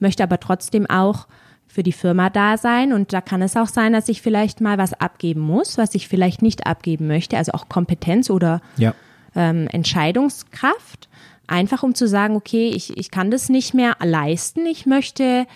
Möchte 0.00 0.22
aber 0.22 0.38
trotzdem 0.38 0.84
auch 0.88 1.26
für 1.66 1.82
die 1.82 1.92
Firma 1.92 2.28
da 2.30 2.58
sein. 2.58 2.92
Und 2.92 3.12
da 3.14 3.20
kann 3.22 3.40
es 3.42 3.56
auch 3.56 3.68
sein, 3.68 3.92
dass 3.94 4.08
ich 4.10 4.20
vielleicht 4.20 4.60
mal 4.60 4.76
was 4.76 4.92
abgeben 4.92 5.40
muss, 5.40 5.78
was 5.78 5.94
ich 5.94 6.08
vielleicht 6.08 6.42
nicht 6.42 6.66
abgeben 6.66 7.06
möchte. 7.06 7.36
Also 7.38 7.52
auch 7.52 7.68
Kompetenz 7.70 8.28
oder 8.28 8.60
Ja. 8.76 8.94
ähm, 9.34 9.66
Entscheidungskraft, 9.72 11.08
einfach 11.48 11.82
um 11.82 11.94
zu 11.94 12.06
sagen, 12.08 12.36
okay, 12.36 12.68
ich, 12.68 12.96
ich 12.96 13.10
kann 13.10 13.30
das 13.30 13.48
nicht 13.48 13.74
mehr 13.74 13.96
leisten, 14.02 14.66
ich 14.66 14.86
möchte 14.86 15.46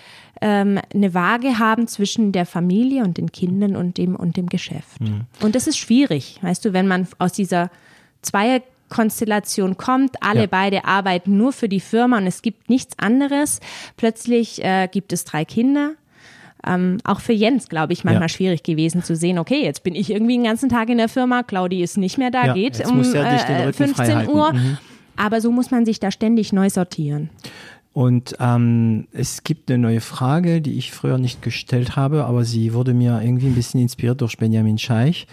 ähm, 0.40 0.78
eine 0.94 1.12
Waage 1.14 1.58
haben 1.58 1.86
zwischen 1.86 2.32
der 2.32 2.46
Familie 2.46 3.02
und 3.04 3.18
den 3.18 3.30
Kindern 3.32 3.76
und 3.76 3.98
dem, 3.98 4.16
und 4.16 4.36
dem 4.36 4.48
Geschäft. 4.48 5.00
Mhm. 5.00 5.22
Und 5.42 5.54
das 5.54 5.66
ist 5.66 5.78
schwierig, 5.78 6.38
weißt 6.42 6.64
du, 6.64 6.72
wenn 6.72 6.86
man 6.88 7.06
aus 7.18 7.32
dieser 7.32 7.70
Zweierkonstellation 8.22 9.76
kommt, 9.76 10.22
alle 10.22 10.42
Ja. 10.42 10.46
beide 10.46 10.84
arbeiten 10.84 11.36
nur 11.36 11.52
für 11.52 11.68
die 11.68 11.80
Firma 11.80 12.18
und 12.18 12.26
es 12.26 12.42
gibt 12.42 12.70
nichts 12.70 12.98
anderes. 12.98 13.60
Plötzlich 13.96 14.62
äh, 14.64 14.88
gibt 14.90 15.12
es 15.12 15.24
drei 15.24 15.44
Kinder. 15.44 15.92
Ähm, 16.66 16.98
auch 17.04 17.20
für 17.20 17.32
Jens, 17.32 17.68
glaube 17.70 17.94
ich, 17.94 18.04
manchmal 18.04 18.24
Ja. 18.24 18.28
schwierig 18.28 18.62
gewesen 18.62 19.02
zu 19.02 19.16
sehen, 19.16 19.38
okay, 19.38 19.62
jetzt 19.64 19.82
bin 19.82 19.94
ich 19.94 20.10
irgendwie 20.10 20.34
den 20.34 20.44
ganzen 20.44 20.68
Tag 20.68 20.90
in 20.90 20.98
der 20.98 21.08
Firma, 21.08 21.42
Claudi 21.42 21.82
ist 21.82 21.96
nicht 21.96 22.18
mehr 22.18 22.30
da, 22.30 22.48
Ja, 22.48 22.52
geht 22.52 22.84
um 22.86 23.00
äh, 23.00 23.06
Rücken 23.06 23.72
frei 23.94 24.04
15 24.04 24.16
halten. 24.16 24.30
Uhr. 24.30 24.52
Mhm. 24.52 24.78
Aber 25.20 25.42
so 25.42 25.52
muss 25.52 25.70
man 25.70 25.84
sich 25.84 26.00
da 26.00 26.10
ständig 26.10 26.50
neu 26.54 26.70
sortieren. 26.70 27.28
Und 27.92 28.36
ähm, 28.40 29.06
es 29.12 29.44
gibt 29.44 29.70
eine 29.70 29.78
neue 29.78 30.00
Frage, 30.00 30.62
die 30.62 30.78
ich 30.78 30.92
früher 30.92 31.18
nicht 31.18 31.42
gestellt 31.42 31.94
habe, 31.94 32.24
aber 32.24 32.44
sie 32.46 32.72
wurde 32.72 32.94
mir 32.94 33.20
irgendwie 33.20 33.48
ein 33.48 33.54
bisschen 33.54 33.80
inspiriert 33.80 34.22
durch 34.22 34.38
Benjamin 34.38 34.78
Scheich. 34.78 35.26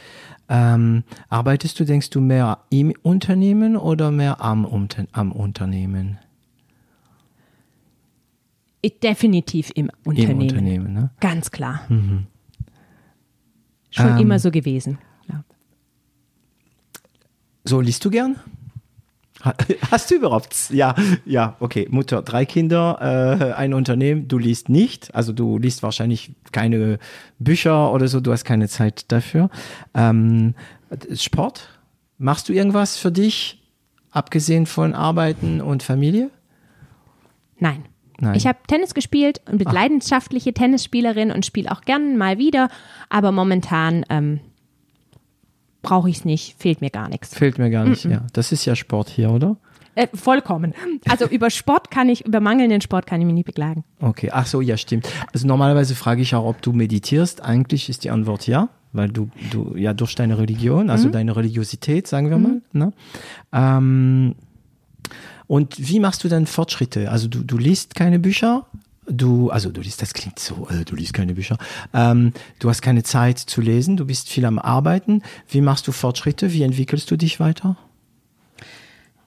Ähm, 0.50 1.04
arbeitest 1.30 1.80
du, 1.80 1.86
denkst 1.86 2.10
du, 2.10 2.20
mehr 2.20 2.60
im 2.70 2.94
Unternehmen 3.02 3.78
oder 3.78 4.12
mehr 4.12 4.42
am, 4.42 4.66
am 5.14 5.32
Unternehmen? 5.32 6.18
Ich- 8.82 9.00
Definitiv 9.00 9.72
im 9.76 9.90
Unternehmen. 10.04 10.32
Im 10.32 10.48
Unternehmen, 10.48 10.94
ne? 10.94 11.10
Ganz 11.22 11.50
klar. 11.52 11.82
Schon 13.92 14.08
Ähm, 14.10 14.18
immer 14.18 14.40
so 14.40 14.52
gewesen. 14.52 14.98
So, 17.64 17.82
liest 17.82 18.04
du 18.06 18.10
gern? 18.10 18.38
Ha- 19.48 19.56
Hast 19.92 20.12
du 20.12 20.16
überhaupt? 20.16 20.70
Ja, 20.70 20.96
ja, 21.26 21.56
okay. 21.60 21.88
Mutter, 21.90 22.22
drei 22.22 22.46
Kinder, 22.46 23.38
äh, 23.40 23.54
ein 23.54 23.74
Unternehmen. 23.74 24.28
Du 24.28 24.38
liest 24.38 24.70
nicht, 24.70 25.14
also 25.16 25.34
du 25.34 25.58
liest 25.58 25.84
wahrscheinlich 25.84 26.32
keine 26.52 27.00
Bücher 27.40 27.92
oder 27.94 28.08
so. 28.08 28.20
Du 28.20 28.32
hast 28.32 28.44
keine 28.46 28.68
Zeit 28.68 29.12
dafür. 29.12 29.50
Ähm, 29.94 30.54
Sport? 31.16 31.70
Machst 32.18 32.50
du 32.50 32.54
irgendwas 32.54 32.98
für 32.98 33.12
dich, 33.12 33.62
abgesehen 34.12 34.66
von 34.66 34.94
Arbeiten 34.96 35.62
und 35.62 35.84
Familie? 35.84 36.30
Nein. 37.60 37.86
Nein. 38.20 38.34
Ich 38.36 38.48
habe 38.48 38.58
Tennis 38.68 38.96
gespielt 38.96 39.42
und 39.50 39.60
bin 39.60 39.68
leidenschaftliche 39.70 40.52
Tennisspielerin 40.52 41.32
und 41.32 41.46
spiele 41.46 41.72
auch 41.72 41.82
gern 41.82 42.18
mal 42.18 42.40
wieder, 42.40 42.70
aber 43.10 43.32
momentan 43.32 44.04
ähm, 44.10 44.40
brauche 45.88 46.10
ich 46.10 46.18
es 46.18 46.26
nicht, 46.26 46.56
fehlt 46.60 46.82
mir 46.82 46.90
gar 46.90 47.08
nichts. 47.08 47.34
Fehlt 47.34 47.58
mir 47.58 47.70
gar 47.70 47.86
nicht. 47.86 48.04
Ja, 48.04 48.24
das 48.34 48.52
ist 48.52 48.66
ja 48.66 48.76
Sport 48.76 49.08
hier, 49.08 49.32
oder? 49.32 49.56
Äh, 49.96 50.08
vollkommen. 50.14 50.74
Also 51.08 51.26
über 51.30 51.50
Sport 51.50 51.92
kann 51.92 52.10
ich, 52.10 52.26
über 52.26 52.42
mangelnden 52.42 52.82
Sport 52.82 53.08
kann 53.08 53.22
ich 53.22 53.26
mich 53.26 53.36
nicht 53.36 53.46
beklagen. 53.46 53.86
Okay, 54.02 54.30
ach 54.32 54.46
so, 54.46 54.60
ja, 54.60 54.76
stimmt. 54.76 55.08
Also 55.34 55.48
normalerweise 55.48 55.96
frage 55.96 56.22
ich 56.22 56.36
auch, 56.36 56.46
ob 56.46 56.62
du 56.62 56.74
meditierst. 56.74 57.42
Eigentlich 57.42 57.88
ist 57.88 58.04
die 58.04 58.12
Antwort 58.12 58.48
ja, 58.48 58.68
weil 58.92 59.08
du, 59.08 59.30
du 59.52 59.78
ja 59.78 59.94
durch 59.94 60.14
deine 60.16 60.38
Religion, 60.38 60.90
also 60.90 61.08
deine 61.08 61.36
Religiosität, 61.36 62.06
sagen 62.06 62.30
wir 62.30 62.38
mal. 62.38 62.62
Ne? 62.74 62.92
Ähm, 63.54 64.36
und 65.48 65.76
wie 65.78 66.02
machst 66.02 66.22
du 66.26 66.28
dann 66.28 66.48
Fortschritte? 66.48 67.10
Also 67.10 67.30
du, 67.30 67.44
du 67.44 67.58
liest 67.58 67.96
keine 67.96 68.20
Bücher, 68.20 68.66
du, 69.08 69.50
also 69.50 69.72
du 69.72 69.82
liest, 69.82 70.02
das 70.02 70.14
klingt 70.14 70.40
so, 70.40 70.68
äh, 70.70 70.86
du 70.86 70.96
liest 70.96 71.14
keine 71.14 71.34
Bücher. 71.34 71.58
Ähm, 71.94 72.34
du 72.60 72.70
hast 72.70 72.82
keine 72.82 73.04
Zeit 73.04 73.40
zu 73.40 73.62
lesen, 73.62 73.98
du 73.98 74.06
bist 74.06 74.30
viel 74.30 74.46
am 74.46 74.60
Arbeiten. 74.60 75.24
Wie 75.48 75.62
machst 75.62 75.88
du 75.88 75.92
Fortschritte? 75.92 76.54
Wie 76.54 76.64
entwickelst 76.64 77.10
du 77.10 77.18
dich 77.18 77.40
weiter? 77.40 77.78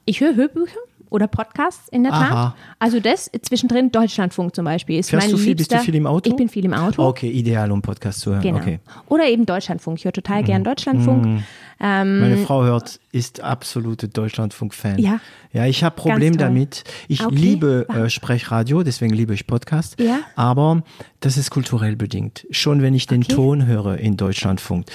Ich 0.05 0.21
höre 0.21 0.35
Hörbücher 0.35 0.79
oder 1.11 1.27
Podcasts 1.27 1.87
in 1.89 2.03
der 2.03 2.13
Aha. 2.13 2.27
Tat. 2.29 2.55
Also 2.79 2.99
das 2.99 3.29
zwischendrin 3.43 3.91
Deutschlandfunk 3.91 4.55
zum 4.55 4.65
Beispiel 4.65 4.97
ist 4.97 5.11
Fährst 5.11 5.27
mein 5.27 5.31
du 5.35 5.37
viel? 5.37 5.53
Bist 5.55 5.69
du 5.69 5.75
liebster. 5.75 5.85
viel 5.85 5.95
im 5.95 6.07
Auto? 6.07 6.29
Ich 6.31 6.35
bin 6.35 6.49
viel 6.49 6.65
im 6.65 6.73
Auto. 6.73 7.05
Okay, 7.05 7.29
ideal, 7.29 7.71
um 7.71 7.83
Podcast 7.83 8.21
zu 8.21 8.31
hören. 8.31 8.41
Genau. 8.41 8.57
Okay. 8.57 8.79
Oder 9.07 9.25
eben 9.27 9.45
Deutschlandfunk. 9.45 9.99
Ich 9.99 10.05
höre 10.05 10.13
total 10.13 10.41
Mhm. 10.41 10.45
gern 10.45 10.63
Deutschlandfunk. 10.63 11.43
Ähm, 11.83 12.19
Meine 12.21 12.37
Frau 12.37 12.63
hört, 12.63 12.99
ist 13.11 13.41
absolute 13.41 14.07
Deutschlandfunk-Fan. 14.07 14.99
Ja. 14.99 15.19
Ja, 15.51 15.65
ich 15.65 15.83
habe 15.83 15.95
Problem 15.95 16.37
damit. 16.37 16.83
Ich 17.07 17.25
Okay. 17.25 17.35
liebe 17.35 17.87
äh, 17.89 18.09
Sprechradio, 18.09 18.83
deswegen 18.83 19.13
liebe 19.13 19.33
ich 19.33 19.47
Podcast. 19.47 19.99
Ja. 19.99 20.19
Aber 20.35 20.83
das 21.19 21.37
ist 21.37 21.49
kulturell 21.49 21.95
bedingt. 21.95 22.45
Schon 22.51 22.81
wenn 22.81 22.93
ich 22.93 23.07
den 23.07 23.23
Okay. 23.23 23.33
Ton 23.33 23.65
höre 23.65 23.97
in 23.97 24.15
Deutschlandfunk. 24.15 24.85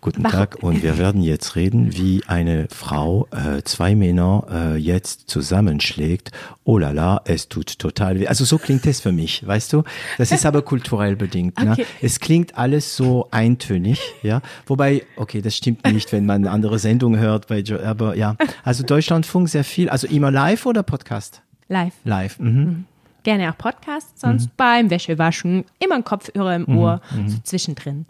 Guten 0.00 0.24
Warum? 0.24 0.38
Tag 0.38 0.62
und 0.62 0.82
wir 0.82 0.96
werden 0.96 1.20
jetzt 1.20 1.56
reden, 1.56 1.94
wie 1.94 2.22
eine 2.26 2.68
Frau 2.70 3.28
äh, 3.32 3.62
zwei 3.64 3.94
Männer 3.94 4.46
äh, 4.50 4.76
jetzt 4.76 5.28
zusammenschlägt. 5.28 6.30
Oh 6.64 6.78
la 6.78 6.92
la, 6.92 7.20
es 7.26 7.48
tut 7.48 7.78
total 7.78 8.18
weh. 8.18 8.26
Also 8.26 8.46
so 8.46 8.56
klingt 8.56 8.86
es 8.86 9.00
für 9.00 9.12
mich, 9.12 9.46
weißt 9.46 9.72
du? 9.74 9.82
Das 10.16 10.32
ist 10.32 10.46
aber 10.46 10.62
kulturell 10.62 11.16
bedingt. 11.16 11.62
Ne? 11.62 11.72
Okay. 11.72 11.86
Es 12.00 12.18
klingt 12.18 12.56
alles 12.56 12.96
so 12.96 13.28
eintönig, 13.30 14.00
ja. 14.22 14.40
Wobei, 14.66 15.02
okay, 15.16 15.42
das 15.42 15.54
stimmt 15.56 15.84
nicht, 15.84 16.12
wenn 16.12 16.24
man 16.24 16.42
eine 16.42 16.50
andere 16.50 16.78
Sendung 16.78 17.18
hört, 17.18 17.48
bei 17.48 17.58
jo 17.58 17.78
aber 17.78 18.16
ja. 18.16 18.36
Also 18.64 18.84
Deutschlandfunk 18.84 19.50
sehr 19.50 19.64
viel. 19.64 19.90
Also 19.90 20.06
immer 20.06 20.30
live 20.30 20.64
oder 20.64 20.82
Podcast? 20.82 21.42
live. 21.70 21.94
Live. 22.04 22.38
Mhm. 22.38 22.84
Gerne 23.22 23.50
auch 23.50 23.58
Podcasts, 23.58 24.20
sonst 24.20 24.56
beim 24.56 24.88
Wäschewaschen, 24.88 25.64
immer 25.78 25.96
ein 25.96 26.04
Kopfhörer 26.04 26.56
im 26.56 26.78
Ohr, 26.78 27.02
so 27.26 27.36
zwischendrin. 27.42 28.06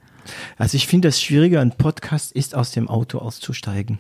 Also 0.57 0.77
ich 0.77 0.87
finde 0.87 1.09
das 1.09 1.21
Schwierige 1.21 1.61
an 1.61 1.73
Podcast 1.73 2.33
ist 2.33 2.55
aus 2.55 2.71
dem 2.73 2.89
Auto 2.89 3.19
auszusteigen. 3.19 3.99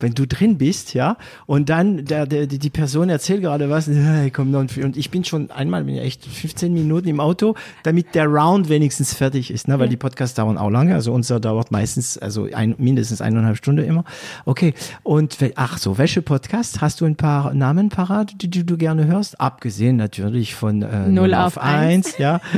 Wenn 0.00 0.14
du 0.14 0.26
drin 0.26 0.58
bist, 0.58 0.94
ja, 0.94 1.16
und 1.46 1.68
dann 1.68 2.04
der, 2.04 2.26
der, 2.26 2.46
die 2.46 2.70
Person 2.70 3.08
erzählt 3.08 3.42
gerade 3.42 3.68
was, 3.68 3.86
hey, 3.88 4.30
komm 4.30 4.50
noch, 4.50 4.60
und 4.60 4.96
ich 4.96 5.10
bin 5.10 5.24
schon 5.24 5.50
einmal, 5.50 5.84
bin 5.84 5.96
ja 5.96 6.02
echt 6.02 6.24
15 6.24 6.72
Minuten 6.72 7.08
im 7.08 7.20
Auto, 7.20 7.54
damit 7.82 8.14
der 8.14 8.26
Round 8.26 8.68
wenigstens 8.68 9.12
fertig 9.12 9.50
ist, 9.50 9.66
ne, 9.66 9.78
weil 9.78 9.88
die 9.88 9.96
Podcasts 9.96 10.36
dauern 10.36 10.56
auch 10.56 10.70
lange, 10.70 10.94
also 10.94 11.12
unser 11.12 11.40
dauert 11.40 11.70
meistens, 11.72 12.16
also 12.16 12.48
ein, 12.52 12.76
mindestens 12.78 13.20
eineinhalb 13.20 13.56
Stunden 13.56 13.84
immer. 13.84 14.04
Okay, 14.44 14.72
und 15.02 15.36
ach 15.56 15.78
so, 15.78 15.98
welche 15.98 16.22
Podcast? 16.22 16.80
Hast 16.80 17.00
du 17.00 17.04
ein 17.04 17.16
paar 17.16 17.52
Namen 17.52 17.88
parat, 17.88 18.40
die, 18.40 18.48
die 18.48 18.64
du 18.64 18.76
gerne 18.76 19.06
hörst? 19.06 19.40
Abgesehen 19.40 19.96
natürlich 19.96 20.54
von 20.54 20.82
äh, 20.82 21.08
Null 21.08 21.34
auf 21.34 21.58
eins, 21.58 22.16
ja. 22.18 22.40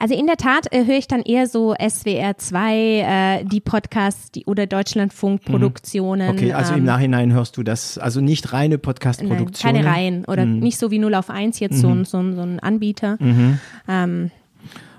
Also 0.00 0.14
in 0.14 0.26
der 0.26 0.36
Tat 0.36 0.72
äh, 0.72 0.84
höre 0.84 0.96
ich 0.96 1.08
dann 1.08 1.22
eher 1.22 1.48
so 1.48 1.74
SWR 1.74 2.38
2, 2.38 3.40
äh, 3.40 3.44
die 3.44 3.60
Podcasts 3.60 4.30
die, 4.30 4.44
oder 4.46 4.66
Deutschlandfunk-Produktionen. 4.66 6.30
Okay, 6.30 6.52
also 6.52 6.72
im 6.74 6.80
ähm, 6.80 6.84
Nachhinein 6.84 7.32
hörst 7.32 7.56
du 7.56 7.62
das, 7.62 7.98
also 7.98 8.20
nicht 8.20 8.52
reine 8.52 8.76
Nein, 8.76 8.80
Podcast-Produktion. 8.82 9.72
keine 9.72 9.84
Reihen 9.84 10.24
oder 10.24 10.46
Mhm. 10.46 10.60
nicht 10.60 10.78
so 10.78 10.90
wie 10.90 10.98
0 10.98 11.14
auf 11.14 11.30
1 11.30 11.58
jetzt 11.60 11.78
so, 11.80 11.88
ein, 11.88 12.04
so, 12.04 12.18
ein, 12.18 12.34
so 12.36 12.42
ein 12.42 12.60
Anbieter. 12.60 13.18
Ähm, 13.88 14.30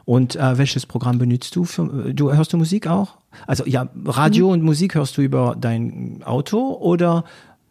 Und 0.05 0.35
äh, 0.35 0.57
welches 0.57 0.85
Programm 0.85 1.17
benutzt 1.17 1.55
du? 1.55 1.63
Für, 1.63 2.13
du 2.13 2.33
hörst 2.33 2.51
du 2.53 2.57
Musik 2.57 2.87
auch? 2.87 3.17
Also 3.47 3.65
ja, 3.65 3.87
Radio 4.05 4.47
Mhm. 4.47 4.51
und 4.53 4.63
Musik 4.63 4.95
hörst 4.95 5.15
du 5.17 5.21
über 5.21 5.55
dein 5.59 6.21
Auto 6.25 6.73
oder 6.73 7.23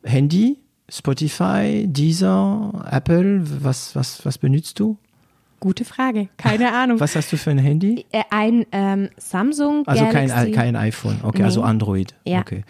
Handy, 0.04 0.58
Spotify, 0.88 1.84
Deezer, 1.86 2.86
Apple? 2.90 3.42
Was 3.62 3.94
was 3.96 4.24
was 4.24 4.38
benutzt 4.38 4.78
du? 4.80 4.96
Gute 5.60 5.84
Frage, 5.84 6.28
keine 6.36 6.72
Ahnung. 6.72 7.00
Was 7.00 7.16
hast 7.16 7.32
du 7.32 7.36
für 7.36 7.50
ein 7.50 7.58
Handy? 7.58 8.06
Äh, 8.12 8.22
Ein 8.30 8.66
ähm, 8.72 9.08
Samsung 9.16 9.82
Also 9.86 10.04
kein 10.06 10.28
Galaxy. 10.28 10.52
kein 10.52 10.76
iPhone. 10.76 11.18
Okay, 11.22 11.38
Nee. 11.38 11.44
also 11.44 11.62
Android. 11.62 12.14
Ja. 12.24 12.40
Okay. 12.40 12.64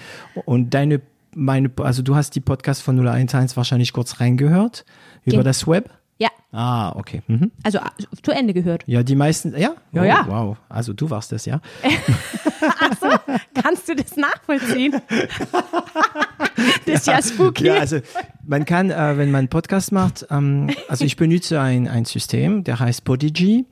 Und 0.45 0.75
deine 0.75 1.01
meine 1.35 1.71
also 1.83 2.03
du 2.03 2.17
hast 2.17 2.35
die 2.35 2.41
Podcast 2.41 2.83
von 2.83 2.99
011 2.99 3.57
wahrscheinlich 3.57 3.93
kurz 3.93 4.19
reingehört 4.21 4.85
über 5.25 5.37
Gen- 5.39 5.45
das 5.45 5.67
Web? 5.69 5.91
Ja, 6.19 6.29
Ah, 6.51 6.93
okay. 6.97 7.23
Mhm. 7.27 7.51
also 7.63 7.79
äh, 7.79 7.83
zu 8.23 8.33
Ende 8.33 8.55
gehört. 8.55 8.83
Ja, 8.87 9.03
die 9.03 9.15
meisten, 9.15 9.53
ja? 9.53 9.75
Ja, 9.93 10.03
oh, 10.03 10.05
ja. 10.05 10.27
Wow, 10.27 10.57
also 10.71 10.95
du 10.95 11.11
warst 11.11 11.31
das, 11.31 11.45
ja? 11.45 11.61
Kannst 13.55 13.89
du 13.89 13.95
das 13.95 14.17
nachvollziehen? 14.17 15.01
das 16.87 16.95
ist 16.95 17.07
ja 17.07 17.23
spooky. 17.23 17.67
Ja, 17.67 17.75
also 17.75 18.01
man 18.47 18.65
kann, 18.65 18.91
äh, 18.91 19.19
wenn 19.19 19.31
man 19.31 19.41
einen 19.41 19.49
Podcast 19.49 19.93
macht, 19.93 20.27
ähm, 20.31 20.71
also 20.89 21.05
ich 21.05 21.17
benutze 21.17 21.61
ein, 21.61 21.87
ein 21.87 22.07
System, 22.07 22.65
der 22.65 22.81
heißt 22.81 23.05
Podigy. 23.05 23.67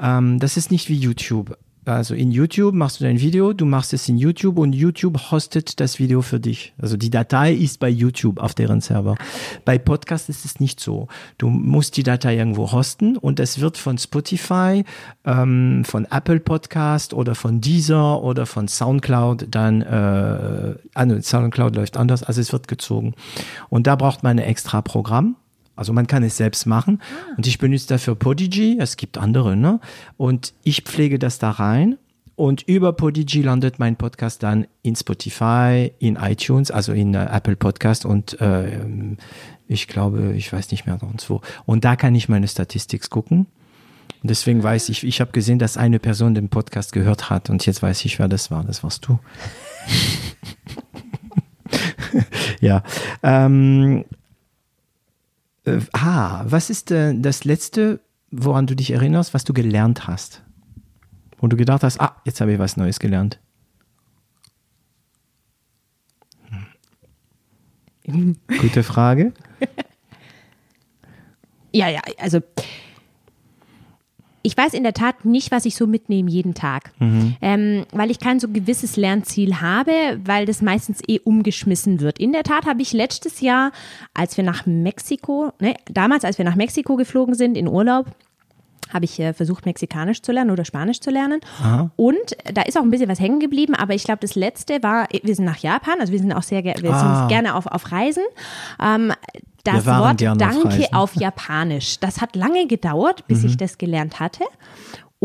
Ähm, 0.00 0.38
das 0.38 0.56
ist 0.56 0.70
nicht 0.70 0.88
wie 0.88 0.96
YouTube. 0.96 1.58
Also 1.84 2.14
in 2.14 2.30
YouTube 2.30 2.74
machst 2.74 3.00
du 3.00 3.04
dein 3.04 3.20
Video, 3.20 3.52
du 3.52 3.66
machst 3.66 3.92
es 3.92 4.08
in 4.08 4.16
YouTube 4.16 4.58
und 4.58 4.72
YouTube 4.72 5.30
hostet 5.30 5.80
das 5.80 5.98
Video 5.98 6.22
für 6.22 6.40
dich. 6.40 6.72
Also 6.78 6.96
die 6.96 7.10
Datei 7.10 7.52
ist 7.52 7.78
bei 7.78 7.88
YouTube 7.88 8.40
auf 8.40 8.54
deren 8.54 8.80
Server. 8.80 9.16
Bei 9.64 9.78
Podcast 9.78 10.28
ist 10.28 10.44
es 10.44 10.60
nicht 10.60 10.80
so. 10.80 11.08
Du 11.36 11.48
musst 11.48 11.96
die 11.96 12.02
Datei 12.02 12.36
irgendwo 12.36 12.72
hosten 12.72 13.16
und 13.16 13.38
es 13.38 13.60
wird 13.60 13.76
von 13.76 13.98
Spotify, 13.98 14.84
ähm, 15.24 15.84
von 15.84 16.06
Apple 16.10 16.40
Podcast 16.40 17.12
oder 17.12 17.34
von 17.34 17.60
Deezer 17.60 18.22
oder 18.22 18.46
von 18.46 18.66
Soundcloud 18.66 19.48
dann, 19.50 19.82
äh, 19.82 20.74
ah, 20.94 21.20
Soundcloud 21.20 21.76
läuft 21.76 21.96
anders, 21.96 22.22
also 22.22 22.40
es 22.40 22.52
wird 22.52 22.66
gezogen. 22.66 23.14
Und 23.68 23.86
da 23.86 23.96
braucht 23.96 24.22
man 24.22 24.38
ein 24.38 24.44
extra 24.44 24.80
Programm. 24.80 25.36
Also 25.76 25.92
man 25.92 26.06
kann 26.06 26.22
es 26.22 26.36
selbst 26.36 26.66
machen. 26.66 27.02
Und 27.36 27.46
ich 27.46 27.58
benutze 27.58 27.88
dafür 27.88 28.14
Podigy. 28.14 28.78
Es 28.80 28.96
gibt 28.96 29.18
andere, 29.18 29.56
ne? 29.56 29.80
Und 30.16 30.54
ich 30.62 30.82
pflege 30.82 31.18
das 31.18 31.38
da 31.38 31.50
rein. 31.50 31.98
und 32.36 32.62
über 32.62 32.92
Podigy 32.92 33.42
landet 33.42 33.78
mein 33.78 33.96
Podcast 33.96 34.42
dann 34.42 34.66
in 34.82 34.96
Spotify, 34.96 35.92
in 35.98 36.16
iTunes, 36.16 36.70
also 36.70 36.92
in 36.92 37.14
äh, 37.14 37.26
Apple 37.30 37.54
Podcast 37.56 38.04
und 38.04 38.40
äh, 38.40 38.80
ich 39.68 39.86
glaube, 39.86 40.34
ich 40.34 40.52
weiß 40.52 40.70
nicht 40.72 40.86
mehr 40.86 40.98
sonst 40.98 41.30
wo. 41.30 41.40
Und 41.64 41.84
da 41.84 41.96
kann 41.96 42.14
ich 42.14 42.28
meine 42.28 42.48
Statistik 42.48 43.08
gucken. 43.08 43.46
Und 44.22 44.30
deswegen 44.30 44.62
weiß 44.62 44.88
ich, 44.88 45.04
ich 45.04 45.20
habe 45.20 45.32
gesehen, 45.32 45.58
dass 45.58 45.76
eine 45.76 45.98
Person 45.98 46.34
den 46.34 46.48
Podcast 46.48 46.92
gehört 46.92 47.30
hat 47.30 47.50
und 47.50 47.64
jetzt 47.66 47.82
weiß 47.82 48.04
ich, 48.04 48.18
wer 48.18 48.28
das 48.28 48.50
war. 48.50 48.64
Das 48.64 48.82
warst 48.82 49.06
du. 49.06 49.18
ja. 52.60 52.82
Ähm, 53.22 54.04
äh, 55.64 55.80
ah, 55.92 56.44
was 56.46 56.70
ist 56.70 56.90
äh, 56.90 57.14
das 57.14 57.44
letzte, 57.44 58.00
woran 58.30 58.66
du 58.66 58.74
dich 58.74 58.90
erinnerst, 58.90 59.34
was 59.34 59.44
du 59.44 59.52
gelernt 59.52 60.06
hast? 60.06 60.42
Wo 61.38 61.46
du 61.46 61.56
gedacht 61.56 61.82
hast, 61.82 62.00
ah, 62.00 62.20
jetzt 62.24 62.40
habe 62.40 62.52
ich 62.52 62.58
was 62.58 62.76
Neues 62.76 62.98
gelernt. 62.98 63.38
Hm. 68.06 68.36
Gute 68.60 68.82
Frage. 68.82 69.32
ja, 71.72 71.88
ja, 71.88 72.02
also 72.18 72.40
ich 74.44 74.56
weiß 74.56 74.74
in 74.74 74.82
der 74.82 74.92
Tat 74.92 75.24
nicht, 75.24 75.50
was 75.50 75.64
ich 75.64 75.74
so 75.74 75.86
mitnehme 75.86 76.30
jeden 76.30 76.54
Tag, 76.54 76.92
mhm. 76.98 77.34
ähm, 77.40 77.86
weil 77.92 78.10
ich 78.10 78.20
kein 78.20 78.38
so 78.38 78.48
gewisses 78.48 78.96
Lernziel 78.96 79.62
habe, 79.62 80.20
weil 80.22 80.44
das 80.44 80.60
meistens 80.60 81.00
eh 81.08 81.18
umgeschmissen 81.18 82.00
wird. 82.00 82.18
In 82.18 82.32
der 82.32 82.42
Tat 82.42 82.66
habe 82.66 82.82
ich 82.82 82.92
letztes 82.92 83.40
Jahr, 83.40 83.72
als 84.12 84.36
wir 84.36 84.44
nach 84.44 84.66
Mexiko, 84.66 85.50
ne, 85.60 85.74
damals, 85.90 86.24
als 86.24 86.36
wir 86.36 86.44
nach 86.44 86.56
Mexiko 86.56 86.96
geflogen 86.96 87.34
sind 87.34 87.56
in 87.56 87.66
Urlaub, 87.66 88.06
habe 88.92 89.06
ich 89.06 89.18
äh, 89.18 89.32
versucht, 89.32 89.64
Mexikanisch 89.64 90.20
zu 90.20 90.30
lernen 90.30 90.50
oder 90.50 90.66
Spanisch 90.66 91.00
zu 91.00 91.10
lernen. 91.10 91.40
Aha. 91.62 91.90
Und 91.96 92.36
da 92.52 92.62
ist 92.62 92.76
auch 92.76 92.82
ein 92.82 92.90
bisschen 92.90 93.08
was 93.08 93.20
hängen 93.20 93.40
geblieben, 93.40 93.74
aber 93.74 93.94
ich 93.94 94.04
glaube, 94.04 94.20
das 94.20 94.34
letzte 94.34 94.82
war, 94.82 95.08
wir 95.10 95.34
sind 95.34 95.46
nach 95.46 95.56
Japan, 95.56 96.00
also 96.00 96.12
wir 96.12 96.18
sind 96.18 96.32
auch 96.34 96.42
sehr 96.42 96.62
wir 96.62 96.92
ah. 96.92 97.20
sind 97.20 97.28
gerne 97.28 97.54
auf, 97.54 97.66
auf 97.66 97.90
Reisen. 97.90 98.22
Ähm, 98.78 99.10
das 99.64 99.86
Wort 99.86 100.20
Danke 100.20 100.86
auf 100.92 101.14
Japanisch. 101.16 101.98
Das 101.98 102.20
hat 102.20 102.36
lange 102.36 102.66
gedauert, 102.66 103.26
bis 103.26 103.42
mhm. 103.42 103.48
ich 103.48 103.56
das 103.56 103.78
gelernt 103.78 104.20
hatte. 104.20 104.44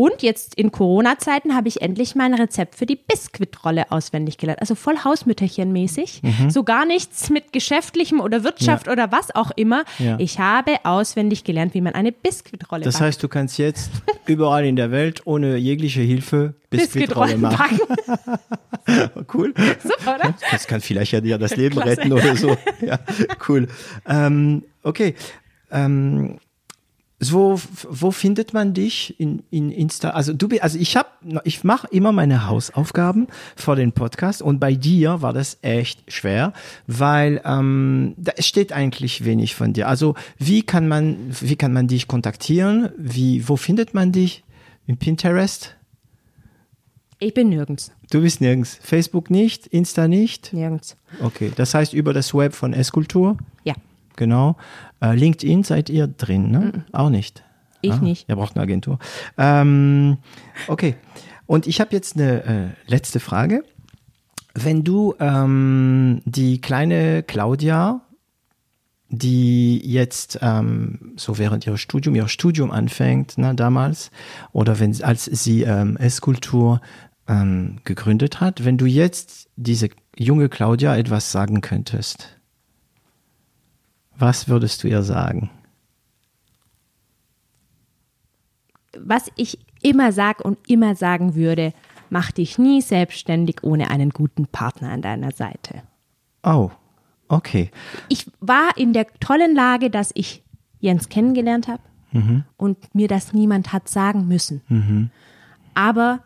Und 0.00 0.22
jetzt 0.22 0.54
in 0.54 0.72
Corona-Zeiten 0.72 1.54
habe 1.54 1.68
ich 1.68 1.82
endlich 1.82 2.14
mein 2.14 2.32
Rezept 2.32 2.74
für 2.74 2.86
die 2.86 2.96
Biskuitrolle 2.96 3.92
auswendig 3.92 4.38
gelernt. 4.38 4.62
Also 4.62 4.74
voll 4.74 4.96
Hausmütterchenmäßig. 5.04 6.22
Mhm. 6.22 6.48
So 6.48 6.64
gar 6.64 6.86
nichts 6.86 7.28
mit 7.28 7.52
geschäftlichem 7.52 8.20
oder 8.20 8.42
Wirtschaft 8.42 8.86
ja. 8.86 8.94
oder 8.94 9.12
was 9.12 9.34
auch 9.34 9.50
immer. 9.56 9.84
Ja. 9.98 10.18
Ich 10.18 10.38
habe 10.38 10.76
auswendig 10.84 11.44
gelernt, 11.44 11.74
wie 11.74 11.82
man 11.82 11.92
eine 11.92 12.12
Biskuitrolle 12.12 12.82
Das 12.84 12.98
heißt, 12.98 13.22
du 13.22 13.28
kannst 13.28 13.58
jetzt 13.58 13.90
überall 14.24 14.64
in 14.64 14.76
der 14.76 14.90
Welt 14.90 15.20
ohne 15.26 15.58
jegliche 15.58 16.00
Hilfe 16.00 16.54
Biskuitrolle 16.70 17.36
machen. 17.36 17.78
cool. 19.34 19.52
Super, 19.82 20.14
oder? 20.14 20.34
Das 20.50 20.66
kann 20.66 20.80
vielleicht 20.80 21.12
ja 21.12 21.20
dir 21.20 21.36
das 21.36 21.56
Leben 21.56 21.74
Klasse. 21.74 21.90
retten 21.90 22.12
oder 22.14 22.36
so. 22.36 22.56
Ja, 22.80 22.98
cool. 23.50 23.68
Ähm, 24.08 24.62
okay. 24.82 25.14
Ähm, 25.70 26.38
so, 27.22 27.60
wo 27.88 28.10
findet 28.10 28.54
man 28.54 28.72
dich 28.72 29.20
in, 29.20 29.42
in 29.50 29.70
Insta? 29.70 30.10
Also 30.10 30.32
du 30.32 30.48
also 30.60 30.78
ich 30.78 30.96
habe, 30.96 31.10
ich 31.44 31.62
mache 31.64 31.86
immer 31.90 32.12
meine 32.12 32.48
Hausaufgaben 32.48 33.26
vor 33.56 33.76
den 33.76 33.92
Podcast 33.92 34.40
und 34.40 34.58
bei 34.58 34.72
dir 34.72 35.20
war 35.20 35.34
das 35.34 35.58
echt 35.60 36.10
schwer, 36.10 36.54
weil 36.86 37.42
ähm, 37.44 38.14
da 38.16 38.32
steht 38.38 38.72
eigentlich 38.72 39.24
wenig 39.26 39.54
von 39.54 39.74
dir. 39.74 39.86
Also 39.86 40.14
wie 40.38 40.62
kann 40.62 40.88
man, 40.88 41.16
wie 41.40 41.56
kann 41.56 41.74
man 41.74 41.88
dich 41.88 42.08
kontaktieren? 42.08 42.88
Wie, 42.96 43.46
wo 43.46 43.56
findet 43.56 43.92
man 43.92 44.12
dich? 44.12 44.42
In 44.86 44.96
Pinterest? 44.96 45.76
Ich 47.18 47.34
bin 47.34 47.50
nirgends. 47.50 47.92
Du 48.10 48.22
bist 48.22 48.40
nirgends. 48.40 48.78
Facebook 48.82 49.28
nicht, 49.28 49.66
Insta 49.66 50.08
nicht? 50.08 50.54
Nirgends. 50.54 50.96
Okay, 51.20 51.52
das 51.54 51.74
heißt 51.74 51.92
über 51.92 52.14
das 52.14 52.32
Web 52.32 52.54
von 52.54 52.72
Esskultur? 52.72 53.36
Ja. 53.62 53.74
Genau. 54.20 54.56
Äh, 55.00 55.14
LinkedIn 55.14 55.64
seid 55.64 55.88
ihr 55.88 56.06
drin, 56.06 56.50
ne? 56.50 56.58
Mhm. 56.58 56.84
Auch 56.92 57.08
nicht. 57.08 57.42
Ich 57.80 57.92
ah, 57.92 57.96
nicht. 57.96 58.28
Ihr 58.28 58.36
braucht 58.36 58.54
eine 58.54 58.64
Agentur. 58.64 58.98
Ähm, 59.38 60.18
okay. 60.68 60.96
Und 61.46 61.66
ich 61.66 61.80
habe 61.80 61.94
jetzt 61.94 62.16
eine 62.16 62.44
äh, 62.44 62.68
letzte 62.86 63.18
Frage. 63.18 63.64
Wenn 64.52 64.84
du 64.84 65.14
ähm, 65.20 66.20
die 66.26 66.60
kleine 66.60 67.22
Claudia, 67.22 68.02
die 69.08 69.78
jetzt 69.90 70.38
ähm, 70.42 71.14
so 71.16 71.38
während 71.38 71.66
ihres 71.66 71.80
Studium, 71.80 72.14
ihr 72.14 72.28
Studium 72.28 72.70
anfängt, 72.72 73.38
ne, 73.38 73.54
damals, 73.54 74.10
oder 74.52 74.80
wenn 74.80 75.02
als 75.02 75.24
sie 75.24 75.62
ähm, 75.62 75.96
Esskultur 75.96 76.82
ähm, 77.26 77.78
gegründet 77.84 78.42
hat, 78.42 78.66
wenn 78.66 78.76
du 78.76 78.84
jetzt 78.84 79.48
diese 79.56 79.88
junge 80.14 80.50
Claudia 80.50 80.94
etwas 80.94 81.32
sagen 81.32 81.62
könntest, 81.62 82.39
was 84.20 84.48
würdest 84.48 84.82
du 84.82 84.88
ihr 84.88 85.02
sagen? 85.02 85.50
Was 88.98 89.30
ich 89.36 89.58
immer 89.82 90.12
sage 90.12 90.42
und 90.42 90.58
immer 90.68 90.94
sagen 90.94 91.34
würde, 91.34 91.72
mach 92.10 92.32
dich 92.32 92.58
nie 92.58 92.82
selbstständig 92.82 93.62
ohne 93.62 93.90
einen 93.90 94.10
guten 94.10 94.46
Partner 94.46 94.90
an 94.90 95.02
deiner 95.02 95.32
Seite. 95.32 95.82
Oh, 96.42 96.70
okay. 97.28 97.70
Ich 98.08 98.30
war 98.40 98.76
in 98.76 98.92
der 98.92 99.06
tollen 99.20 99.54
Lage, 99.54 99.90
dass 99.90 100.10
ich 100.14 100.42
Jens 100.80 101.08
kennengelernt 101.08 101.68
habe 101.68 101.82
mhm. 102.12 102.44
und 102.56 102.94
mir 102.94 103.08
das 103.08 103.32
niemand 103.32 103.72
hat 103.72 103.88
sagen 103.88 104.26
müssen. 104.26 104.62
Mhm. 104.68 105.10
Aber 105.74 106.20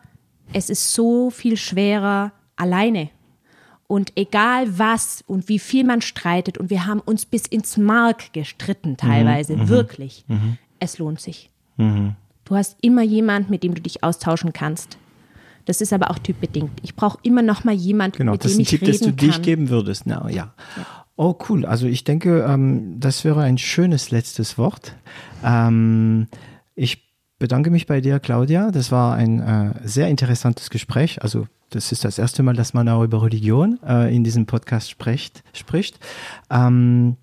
es 0.53 0.69
ist 0.69 0.93
so 0.93 1.29
viel 1.29 1.57
schwerer 1.57 2.31
alleine 2.55 3.09
und 3.87 4.13
egal 4.15 4.79
was 4.79 5.23
und 5.27 5.47
wie 5.49 5.59
viel 5.59 5.83
man 5.83 6.01
streitet, 6.01 6.57
und 6.57 6.69
wir 6.69 6.85
haben 6.85 6.99
uns 6.99 7.25
bis 7.25 7.45
ins 7.45 7.77
Mark 7.77 8.33
gestritten 8.33 8.97
teilweise, 8.97 9.55
mhm, 9.55 9.63
mhm. 9.63 9.69
wirklich, 9.69 10.25
mhm. 10.27 10.57
es 10.79 10.97
lohnt 10.97 11.21
sich. 11.21 11.49
Mhm. 11.77 12.15
Du 12.45 12.55
hast 12.55 12.77
immer 12.81 13.01
jemand, 13.01 13.49
mit 13.49 13.63
dem 13.63 13.73
du 13.73 13.81
dich 13.81 14.03
austauschen 14.03 14.53
kannst. 14.53 14.97
Das 15.65 15.81
ist 15.81 15.93
aber 15.93 16.11
auch 16.11 16.19
typbedingt. 16.19 16.71
Ich 16.83 16.95
brauche 16.95 17.17
immer 17.23 17.41
noch 17.41 17.63
mal 17.63 17.73
jemand, 17.73 18.17
genau, 18.17 18.33
mit 18.33 18.43
dem 18.43 18.59
ich 18.59 18.71
reden 18.71 18.85
kann. 18.85 18.91
Genau, 18.91 18.95
das 18.95 19.01
ist 19.01 19.07
ein 19.07 19.09
Tipp, 19.09 19.17
den 19.17 19.31
du 19.31 19.33
dich 19.33 19.41
geben 19.41 19.69
würdest. 19.69 20.05
No, 20.05 20.27
ja. 20.27 20.53
ja. 20.77 20.85
Oh, 21.15 21.35
cool. 21.49 21.65
Also 21.65 21.87
ich 21.87 22.03
denke, 22.03 22.45
ähm, 22.47 22.99
das 22.99 23.23
wäre 23.23 23.41
ein 23.41 23.57
schönes 23.57 24.11
letztes 24.11 24.57
Wort. 24.57 24.95
Ähm, 25.43 26.27
ich 26.75 27.04
bedanke 27.45 27.69
mich 27.69 27.85
bei 27.85 28.01
dir, 28.01 28.19
Claudia. 28.19 28.71
Das 28.71 28.91
war 28.91 29.13
ein 29.13 29.39
äh, 29.39 29.73
sehr 29.83 30.07
interessantes 30.07 30.71
Gespräch. 30.71 31.21
Also 31.21 31.45
das 31.69 31.91
ist 31.91 32.03
das 32.03 32.17
erste 32.17 32.41
Mal, 32.41 32.55
dass 32.55 32.73
man 32.73 32.89
auch 32.89 33.03
über 33.03 33.21
Religion 33.21 33.77
äh, 33.87 34.15
in 34.15 34.23
diesem 34.23 34.47
Podcast 34.47 34.89
spricht. 34.89 35.43
spricht. 35.53 35.99
Ähm, 36.49 37.17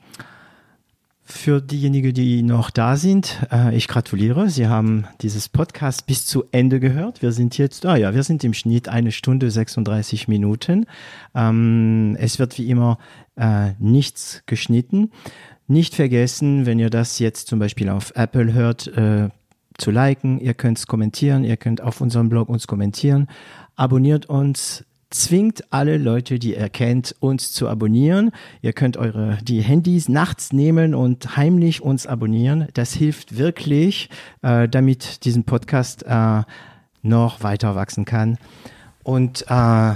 für 1.25 1.61
diejenigen, 1.61 2.15
die 2.15 2.45
noch 2.45 2.71
da 2.71 2.97
sind, 2.97 3.45
äh, 3.51 3.75
ich 3.75 3.89
gratuliere. 3.89 4.49
Sie 4.49 4.69
haben 4.69 5.07
dieses 5.23 5.49
Podcast 5.49 6.07
bis 6.07 6.25
zu 6.25 6.45
Ende 6.53 6.79
gehört. 6.79 7.21
Wir 7.21 7.33
sind 7.33 7.59
jetzt, 7.59 7.85
ah 7.85 7.97
ja, 7.97 8.15
wir 8.15 8.23
sind 8.23 8.45
im 8.45 8.55
Schnitt 8.55 8.89
eine 8.89 9.11
Stunde 9.11 9.51
36 9.51 10.29
Minuten. 10.29 10.87
Ähm, 11.35 12.17
es 12.21 12.39
wird 12.39 12.57
wie 12.59 12.71
immer 12.71 12.99
äh, 13.35 13.73
nichts 13.81 14.45
geschnitten. 14.47 15.11
Nicht 15.67 15.97
vergessen, 15.97 16.65
wenn 16.65 16.79
ihr 16.79 16.91
das 16.91 17.19
jetzt 17.19 17.49
zum 17.49 17.59
Beispiel 17.59 17.89
auf 17.89 18.13
Apple 18.15 18.53
hört, 18.53 18.87
äh, 18.87 19.31
zu 19.83 19.91
liken. 19.91 20.41
Ihr 20.41 20.55
könnt 20.55 20.79
es 20.79 20.87
kommentieren. 20.87 21.45
Ihr 21.45 21.57
könnt 21.57 21.83
auf 21.83 22.01
unserem 22.01 22.29
Blog 22.29 22.49
uns 22.49 22.67
kommentieren 22.67 23.29
abonniert 23.77 24.27
uns, 24.27 24.85
zwingt 25.11 25.73
alle 25.73 25.99
Leute, 25.99 26.39
die 26.39 26.55
ihr 26.55 26.69
kennt, 26.71 27.15
uns 27.21 27.53
zu 27.53 27.69
abonnieren. 27.69 28.31
Ihr 28.63 28.73
könnt 28.73 28.97
eure 28.97 29.39
die 29.43 29.61
Handys 29.61 30.09
nachts 30.09 30.53
nehmen 30.53 30.95
und 30.95 31.37
heimlich 31.37 31.83
uns 31.83 32.07
abonnieren. 32.07 32.69
Das 32.75 32.95
hilft 32.95 33.37
wirklich, 33.37 34.09
äh, 34.43 34.69
damit 34.69 35.25
diesen 35.25 35.45
Podcast 35.45 36.05
äh, 36.07 36.43
noch 37.03 37.43
weiter 37.43 37.75
wachsen 37.75 38.05
kann. 38.05 38.39
Und 39.03 39.45
äh, 39.49 39.95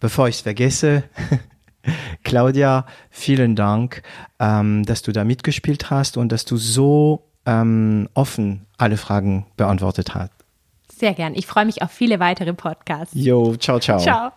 bevor 0.00 0.28
ich 0.28 0.36
es 0.36 0.40
vergesse, 0.40 1.04
Claudia, 2.24 2.86
vielen 3.10 3.54
Dank, 3.54 4.02
ähm, 4.40 4.84
dass 4.84 5.02
du 5.02 5.12
da 5.12 5.22
mitgespielt 5.22 5.90
hast 5.90 6.16
und 6.16 6.32
dass 6.32 6.44
du 6.44 6.56
so 6.56 7.26
ähm, 7.46 8.08
offen 8.14 8.66
alle 8.76 8.96
Fragen 8.96 9.46
beantwortet 9.56 10.14
hast. 10.14 10.32
Sehr 10.92 11.14
gern. 11.14 11.34
Ich 11.34 11.46
freue 11.46 11.66
mich 11.66 11.82
auf 11.82 11.90
viele 11.90 12.20
weitere 12.20 12.52
Podcasts. 12.52 13.14
Jo, 13.14 13.56
ciao, 13.56 13.78
ciao. 13.78 13.98
Ciao. 13.98 14.32